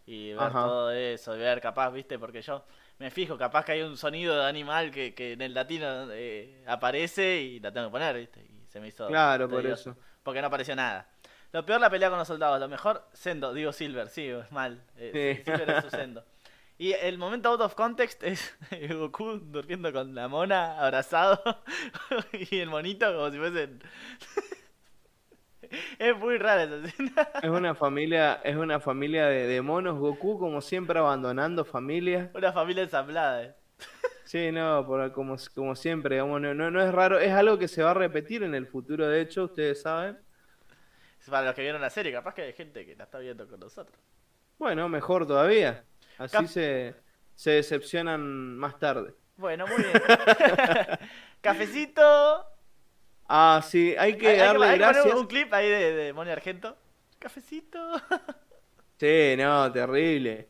Y 0.07 0.33
ver 0.33 0.41
Ajá. 0.43 0.61
todo 0.63 0.91
eso, 0.93 1.35
y 1.37 1.39
ver 1.39 1.61
capaz, 1.61 1.91
viste, 1.91 2.19
porque 2.19 2.43
yo 2.43 2.65
me 3.01 3.11
fijo, 3.11 3.37
capaz 3.37 3.65
que 3.65 3.73
hay 3.73 3.83
un 3.83 3.97
sonido 3.97 4.37
de 4.37 4.45
animal 4.49 4.91
que, 4.93 5.15
que 5.15 5.33
en 5.33 5.41
el 5.43 5.55
latino 5.55 6.07
eh, 6.13 6.63
aparece 6.67 7.41
y 7.41 7.59
la 7.59 7.73
tengo 7.73 7.89
que 7.89 7.93
poner, 7.93 8.15
viste, 8.17 8.41
y 8.41 8.67
se 8.69 8.79
me 8.79 8.89
hizo 8.89 9.09
Claro, 9.09 9.49
por 9.49 9.67
eso. 9.67 9.97
Porque 10.23 10.41
no 10.41 10.47
apareció 10.47 10.77
nada. 10.77 11.09
Lo 11.53 11.65
peor 11.67 11.81
la 11.81 11.91
pelea 11.91 12.11
con 12.11 12.19
los 12.19 12.29
soldados, 12.29 12.61
lo 12.61 12.69
mejor 12.69 13.09
Sendo, 13.13 13.53
digo 13.53 13.73
Silver, 13.73 14.09
sí, 14.09 14.27
es 14.29 14.53
mal. 14.53 14.85
eh, 14.97 15.43
Sí. 15.45 15.45
Silver 15.51 15.71
es 15.71 15.85
su 15.85 15.91
Sendo. 15.91 16.25
Y 16.79 16.93
el 16.93 17.19
momento 17.19 17.49
out 17.51 17.61
of 17.63 17.75
context 17.75 18.23
es 18.23 18.55
Goku 18.95 19.39
durmiendo 19.41 19.93
con 19.93 20.15
la 20.15 20.29
mona 20.29 20.79
abrazado 20.79 21.43
y 22.51 22.59
el 22.61 22.69
monito 22.69 23.13
como 23.15 23.31
si 23.31 23.39
fuesen... 23.39 23.83
es 25.99 26.17
muy 26.17 26.39
rara 26.39 26.65
esa 26.65 26.77
escena. 26.87 27.29
Es 27.43 27.51
una 27.51 27.75
familia, 27.75 28.41
es 28.45 28.57
una 28.57 28.81
familia 28.81 29.27
de, 29.27 29.47
de 29.47 29.63
monos 29.63 29.99
Goku, 29.99 30.39
como 30.39 30.61
siempre 30.61 30.99
abandonando 30.99 31.65
familias. 31.65 32.31
Una 32.35 32.53
familia 32.53 32.83
ensamblada. 32.85 33.45
eh. 33.45 33.55
Sí, 34.25 34.53
no, 34.53 34.87
por, 34.87 35.11
como, 35.13 35.37
como 35.57 35.75
siempre, 35.75 36.15
digamos, 36.15 36.41
no, 36.41 36.55
no, 36.55 36.71
no 36.71 36.81
es 36.81 36.93
raro, 36.93 37.19
es 37.19 37.33
algo 37.33 37.59
que 37.59 37.67
se 37.67 37.83
va 37.83 37.91
a 37.91 37.95
repetir 37.95 38.45
en 38.45 38.55
el 38.55 38.69
futuro, 38.69 39.09
de 39.09 39.21
hecho, 39.21 39.45
ustedes 39.47 39.83
saben. 39.83 40.21
Para 41.29 41.47
los 41.47 41.55
que 41.57 41.63
vieron 41.63 41.81
la 41.81 41.91
serie, 41.91 42.13
capaz 42.13 42.35
que 42.35 42.43
hay 42.43 42.53
gente 42.53 42.87
que 42.87 42.95
la 42.95 43.05
está 43.05 43.19
viendo 43.19 43.49
con 43.49 43.59
nosotros. 43.59 43.99
Bueno, 44.57 44.89
mejor 44.89 45.27
todavía. 45.27 45.83
Así 46.17 46.37
Cap- 46.37 46.47
se, 46.47 46.95
se 47.35 47.51
decepcionan 47.51 48.57
más 48.57 48.79
tarde. 48.79 49.15
Bueno, 49.37 49.67
muy 49.67 49.79
bien. 49.83 49.93
Cafecito. 51.41 52.47
Ah, 53.33 53.63
sí, 53.65 53.95
hay 53.97 54.17
que 54.17 54.27
Hay- 54.27 54.35
hay 54.41 54.47
darle 54.47 54.67
hay 54.67 54.73
que 54.73 54.85
gracias. 54.85 55.15
un 55.15 55.27
clip 55.29 55.53
ahí 55.55 55.69
de, 55.69 55.93
de 55.95 56.13
Moni 56.13 56.31
Argento. 56.31 56.77
Cafecito. 57.19 57.79
Sí, 58.99 59.35
no, 59.39 59.73
terrible. 59.73 60.49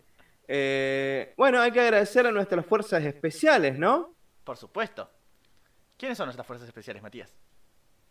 Eh, 0.48 1.34
bueno, 1.36 1.60
hay 1.60 1.70
que 1.70 1.80
agradecer 1.80 2.26
a 2.26 2.32
nuestras 2.32 2.66
fuerzas 2.66 3.04
especiales, 3.04 3.78
¿no? 3.78 4.12
Por 4.42 4.56
supuesto. 4.56 5.08
¿Quiénes 5.96 6.18
son 6.18 6.26
nuestras 6.26 6.44
fuerzas 6.48 6.66
especiales, 6.66 7.00
Matías? 7.00 7.32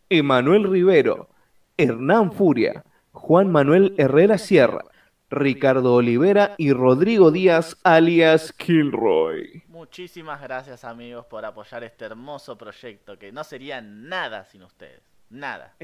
Emanuel 0.10 0.64
Rivero, 0.72 1.28
Hernán 1.76 2.32
Furia, 2.32 2.86
Juan 3.12 3.52
Manuel 3.52 3.94
Herrera 3.98 4.38
Sierra, 4.38 4.86
Ricardo 5.30 5.94
Olivera 5.94 6.56
y 6.58 6.74
Rodrigo 6.74 7.32
Díaz, 7.32 7.78
alias 7.84 8.52
Kilroy. 8.54 9.64
Muchísimas 9.68 10.42
gracias, 10.42 10.84
amigos, 10.84 11.26
por 11.28 11.46
apoyar 11.46 11.84
este 11.84 12.06
hermoso 12.06 12.58
proyecto 12.58 13.18
que 13.18 13.32
no 13.32 13.44
sería 13.44 13.80
nada 13.82 14.46
sin 14.46 14.64
ustedes. 14.64 15.02
Nada. 15.30 15.76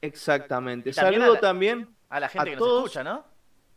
Exactamente. 0.00 0.90
Y 0.90 0.92
también 0.92 1.20
Saludo 1.20 1.32
a 1.32 1.34
la- 1.36 1.40
también 1.40 1.88
A 2.10 2.20
la 2.20 2.28
gente 2.28 2.50
A 2.50 2.52
que 2.52 2.58
todos. 2.58 2.74
nos 2.82 2.84
escucha, 2.90 3.04
¿no? 3.04 3.24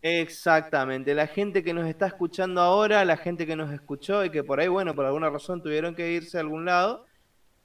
Exactamente, 0.02 1.16
la 1.16 1.26
gente 1.26 1.64
que 1.64 1.74
nos 1.74 1.88
está 1.88 2.06
escuchando 2.06 2.62
ahora, 2.62 3.04
la 3.04 3.18
gente 3.18 3.48
que 3.48 3.56
nos 3.56 3.72
escuchó 3.74 4.24
y 4.24 4.30
que 4.30 4.44
por 4.44 4.60
ahí, 4.60 4.68
bueno, 4.68 4.94
por 4.94 5.06
alguna 5.06 5.30
razón 5.30 5.64
tuvieron 5.64 5.96
que 5.96 6.12
irse 6.12 6.38
a 6.38 6.42
algún 6.42 6.66
lado, 6.66 7.07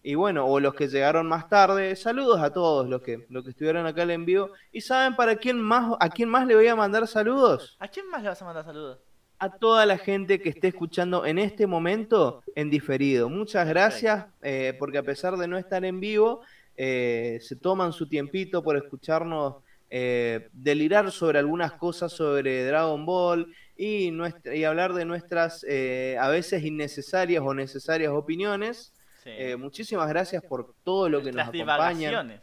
y 0.02 0.14
bueno, 0.14 0.46
o 0.46 0.60
los 0.60 0.74
que 0.74 0.88
llegaron 0.88 1.26
más 1.26 1.48
tarde, 1.48 1.94
saludos 1.96 2.40
a 2.40 2.52
todos 2.52 2.88
los 2.88 3.02
que, 3.02 3.26
los 3.28 3.44
que 3.44 3.50
estuvieron 3.50 3.86
acá 3.86 4.02
en 4.02 4.24
vivo. 4.24 4.50
¿Y 4.72 4.80
saben 4.80 5.14
para 5.14 5.36
quién 5.36 5.60
más, 5.60 5.96
a 6.00 6.08
quién 6.08 6.28
más 6.28 6.46
le 6.46 6.54
voy 6.54 6.66
a 6.66 6.76
mandar 6.76 7.06
saludos? 7.06 7.76
¿A 7.78 7.88
quién 7.88 8.08
más 8.08 8.22
le 8.22 8.28
vas 8.28 8.42
a 8.42 8.44
mandar 8.44 8.64
saludos? 8.64 8.98
A 9.38 9.50
toda 9.50 9.86
la 9.86 9.98
gente 9.98 10.40
que 10.40 10.48
esté 10.48 10.68
escuchando 10.68 11.24
en 11.26 11.38
este 11.38 11.66
momento 11.66 12.42
en 12.54 12.70
diferido. 12.70 13.28
Muchas 13.28 13.68
gracias, 13.68 14.26
eh, 14.42 14.74
porque 14.78 14.98
a 14.98 15.02
pesar 15.02 15.36
de 15.36 15.48
no 15.48 15.58
estar 15.58 15.84
en 15.84 16.00
vivo, 16.00 16.42
eh, 16.76 17.38
se 17.40 17.56
toman 17.56 17.92
su 17.92 18.08
tiempito 18.08 18.62
por 18.62 18.76
escucharnos 18.76 19.56
eh, 19.94 20.48
delirar 20.54 21.12
sobre 21.12 21.38
algunas 21.38 21.72
cosas 21.74 22.12
sobre 22.12 22.64
Dragon 22.64 23.04
Ball 23.04 23.54
y, 23.76 24.10
nuestra, 24.10 24.54
y 24.56 24.64
hablar 24.64 24.94
de 24.94 25.04
nuestras 25.04 25.66
eh, 25.68 26.16
a 26.18 26.30
veces 26.30 26.64
innecesarias 26.64 27.42
o 27.44 27.52
necesarias 27.52 28.10
opiniones. 28.10 28.94
Sí. 29.22 29.30
Eh, 29.30 29.56
muchísimas 29.56 30.08
gracias 30.08 30.42
por 30.42 30.74
todo 30.82 31.08
lo 31.08 31.18
que 31.20 31.26
nos 31.26 31.36
Las 31.36 31.48
acompañan. 31.48 31.96
divagaciones. 31.98 32.40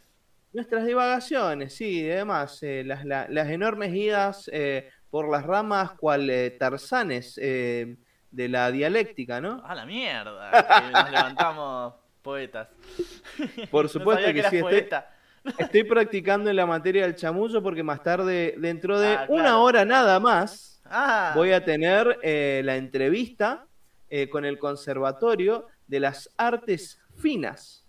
Nuestras 0.53 0.85
divagaciones, 0.85 1.76
sí, 1.76 2.01
y 2.06 2.11
además, 2.11 2.64
eh, 2.64 2.84
las, 2.85 3.06
la- 3.06 3.27
las 3.30 3.49
enormes 3.49 3.93
idas 3.93 4.49
eh, 4.53 4.89
por 5.11 5.30
las 5.30 5.45
ramas 5.45 5.91
cual 5.91 6.30
eh, 6.30 6.51
tarzanes 6.51 7.38
eh, 7.41 7.97
de 8.31 8.49
la 8.49 8.72
dialéctica, 8.72 9.41
¿no? 9.41 9.61
¡A 9.65 9.76
la 9.76 9.85
mierda! 9.85 10.51
Que 10.85 10.91
nos 10.91 11.11
levantamos 11.11 11.93
poetas. 12.22 12.68
Por 13.69 13.89
supuesto 13.89 14.26
que 14.34 14.41
sí, 14.41 14.57
estoy, 14.57 14.61
poeta. 14.61 15.11
estoy 15.57 15.84
practicando 15.84 16.49
en 16.49 16.56
la 16.56 16.65
materia 16.65 17.03
del 17.03 17.15
chamullo 17.15 17.61
porque 17.61 17.84
más 17.84 18.01
tarde, 18.01 18.56
dentro 18.57 18.99
de 18.99 19.10
Ah, 19.15 19.26
una 19.30 19.60
hora 19.60 19.85
nada 19.85 20.19
más, 20.19 20.81
Ah, 20.91 21.34
voy 21.35 21.51
a 21.51 21.64
tener 21.64 22.18
eh, 22.23 22.61
la 22.65 22.76
entrevista 22.76 23.65
eh, 24.10 24.27
con 24.30 24.45
el 24.45 24.57
Conservatorio 24.57 25.68
de 25.90 25.99
las 25.99 26.30
Artes 26.38 27.02
Finas. 27.18 27.84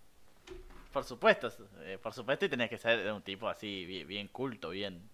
por 0.93 1.05
supuesto. 1.05 1.49
eh, 1.83 1.99
por 2.03 2.13
supuesto, 2.13 2.47
y 2.47 2.49
tenés 2.49 2.69
que 2.69 2.79
ser 2.79 3.13
un 3.13 3.23
tipo 3.23 3.49
así, 3.49 3.85
bien, 3.87 4.09
bien 4.09 4.29
culto, 4.29 4.71
bien, 4.71 5.09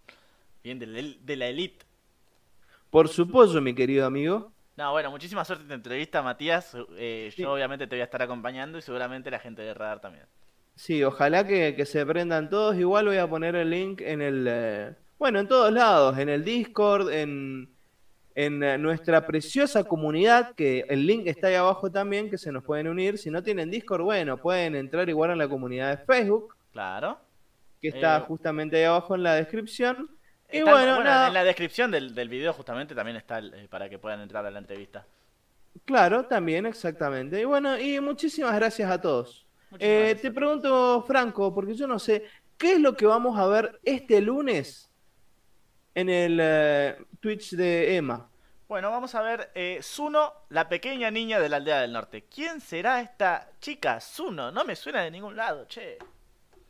bien 0.65 0.79
de, 0.79 1.37
la- 1.37 1.47
elite. 1.49 1.85
Por 2.91 3.09
supuesto, 3.09 3.61
mi 3.61 3.75
querido 3.75 4.07
amigo. 4.07 4.53
No, 4.77 4.93
bueno, 4.93 5.11
muchísima 5.11 5.45
suerte 5.45 5.63
en 5.65 5.69
tu 5.69 5.75
entrevista, 5.75 6.23
Matías. 6.23 6.77
Eh, 6.97 7.31
Sí. 7.35 7.43
Yo 7.43 7.53
obviamente 7.53 7.87
te 7.87 7.97
voy 7.97 8.01
a 8.01 8.05
estar 8.05 8.23
acompañando 8.23 8.79
y 8.79 8.83
seguramente 8.83 9.31
la 9.31 9.39
gente 9.39 9.63
de 9.63 9.75
Radar 9.75 10.01
también. 10.01 10.25
Sí, 10.75 11.03
ojalá 11.03 11.47
que, 11.47 11.75
que 11.75 11.87
se 11.87 12.05
prendan 12.07 12.49
todos. 12.51 12.77
Igual 12.77 13.07
voy 13.07 13.17
a 13.17 13.29
poner 13.29 13.57
el 13.57 13.71
link 13.71 14.01
en 14.03 14.21
el... 14.23 14.47
eh, 14.49 14.95
bueno, 15.19 15.41
en 15.41 15.49
todos 15.49 15.73
lados, 15.73 16.19
en 16.19 16.29
el 16.29 16.45
Discord, 16.45 17.11
en, 17.11 17.75
en 18.37 18.63
eh, 18.63 18.77
nuestra 18.79 19.27
preciosa 19.27 19.83
comunidad, 19.83 20.55
que 20.55 20.85
el 20.91 21.07
link 21.07 21.27
está 21.27 21.49
ahí 21.49 21.55
abajo 21.55 21.91
también, 21.91 22.29
que 22.31 22.37
se 22.39 22.53
nos 22.53 22.63
pueden 22.63 22.87
unir. 22.87 23.17
Si 23.19 23.31
no 23.31 23.43
tienen 23.43 23.71
Discord, 23.71 24.03
bueno, 24.03 24.37
pueden 24.37 24.77
entrar 24.77 25.09
igual 25.09 25.31
en 25.31 25.39
la 25.39 25.49
comunidad 25.49 25.97
de 25.99 26.05
Facebook, 26.05 26.55
Claro. 26.71 27.19
que 27.81 27.89
está 27.89 28.19
Eh, 28.19 28.21
justo 28.29 28.49
ahí 28.51 28.83
abajo 28.85 29.15
en 29.15 29.23
la 29.23 29.35
descripción. 29.35 30.11
Y 30.53 30.59
Está- 30.59 30.71
bueno, 30.71 31.03
nada, 31.03 31.29
en 31.29 31.35
la 31.35 31.45
descripción 31.45 31.91
del, 31.91 32.15
del 32.15 32.29
video 32.29 32.53
justamente 32.53 32.95
también 32.95 33.17
está 33.17 33.39
eh, 33.41 33.67
para 33.71 33.89
que 33.89 33.99
puedan 33.99 34.21
entrar 34.21 34.45
a 34.47 34.51
la 34.51 34.59
entrevista. 34.59 35.05
claro, 35.87 36.25
también, 36.27 36.67
exactamente. 36.67 37.41
Y 37.41 37.45
bueno, 37.45 37.79
y 37.79 38.01
muchísimas 38.01 38.55
gracias 38.55 38.91
a 38.91 39.01
todos. 39.01 39.47
Eh, 39.79 39.99
gracias. 40.13 40.23
te 40.23 40.31
pregunto, 40.31 41.03
Franco, 41.07 41.55
porque 41.55 41.75
yo 41.75 41.87
no 41.87 41.99
sé, 41.99 42.25
¿qué 42.59 42.75
es 42.75 42.81
lo 42.81 42.95
que 42.97 43.07
vamos 43.07 43.39
a 43.39 43.47
ver 43.47 43.81
este 43.85 44.21
lunes 44.21 44.86
en 45.97 46.11
el 46.11 46.39
eh, 46.41 46.97
Twitch 47.21 47.53
de 47.53 47.97
Emma? 47.97 48.29
Bueno, 48.69 48.91
vamos 48.91 49.15
a 49.15 49.23
ver 49.23 49.51
eh, 49.55 49.79
Zuno, 49.83 50.31
la 50.51 50.69
pequeña 50.69 51.11
niña 51.11 51.41
de 51.41 51.49
la 51.49 51.57
aldea 51.57 51.81
del 51.81 51.93
norte. 51.93 52.27
¿Quién 52.33 52.61
será 52.61 53.01
esta 53.01 53.49
chica? 53.61 53.99
Zuno, 54.01 54.53
no 54.53 54.65
me 54.65 54.77
suena 54.77 55.03
de 55.03 55.11
ningún 55.11 55.37
lado, 55.37 55.65
che. 55.67 55.97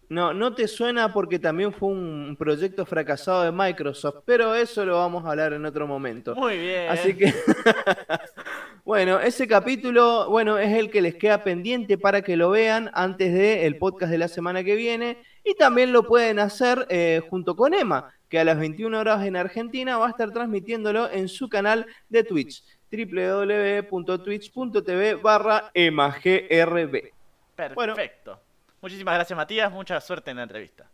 No, 0.09 0.33
no 0.33 0.55
te 0.55 0.69
suena 0.69 1.13
porque 1.13 1.41
también 1.41 1.73
fue 1.73 1.89
un 1.89 2.37
proyecto 2.39 2.87
fracasado 2.87 3.43
de 3.43 3.51
Microsoft, 3.51 4.23
pero 4.25 4.55
eso 4.55 4.85
lo 4.85 4.99
vamos 4.99 5.25
a 5.25 5.31
hablar 5.31 5.53
en 5.55 5.67
otro 5.67 5.89
momento. 5.89 6.37
Muy 6.37 6.59
bien. 6.59 6.89
Así 6.89 7.17
que, 7.17 7.35
bueno, 8.85 9.19
ese 9.19 9.49
capítulo, 9.49 10.31
bueno, 10.31 10.57
es 10.59 10.73
el 10.73 10.89
que 10.89 11.03
les 11.03 11.17
queda 11.17 11.43
pendiente 11.43 11.99
para 11.99 12.23
que 12.23 12.37
lo 12.37 12.51
vean 12.51 12.93
antes 12.95 13.35
del 13.35 13.77
podcast 13.79 14.13
de 14.13 14.19
la 14.19 14.29
semana 14.29 14.63
que 14.63 14.77
viene. 14.77 15.19
Y 15.49 15.55
también 15.55 15.93
lo 15.93 16.03
pueden 16.03 16.41
hacer 16.41 16.89
eh, 16.91 17.23
junto 17.31 17.55
con 17.55 17.73
Emma, 17.73 18.13
que 18.29 18.41
a 18.41 18.45
las 18.45 18.59
21 18.59 18.99
horas 18.99 19.25
en 19.25 19.37
Argentina 19.37 19.97
va 19.97 20.09
a 20.09 20.11
estar 20.11 20.33
transmitiéndolo 20.33 21.09
en 21.09 21.29
su 21.29 21.49
canal 21.49 21.87
de 22.09 22.25
Twitch, 22.25 22.65
www.twitch.tv 22.91 25.15
barra 25.15 25.71
emagrb. 25.73 27.13
Perfecto. 27.55 28.41
Muchísimas 28.83 29.15
gracias, 29.15 29.37
Matías. 29.37 29.71
Mucha 29.71 30.01
suerte 30.01 30.33
en 30.33 30.39
la 30.39 30.43
entrevista. 30.43 30.91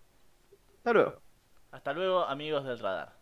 Hasta 0.77 0.93
luego. 0.93 1.23
Hasta 1.71 1.95
luego, 1.95 2.27
amigos 2.27 2.67
del 2.67 2.79
radar. 2.79 3.22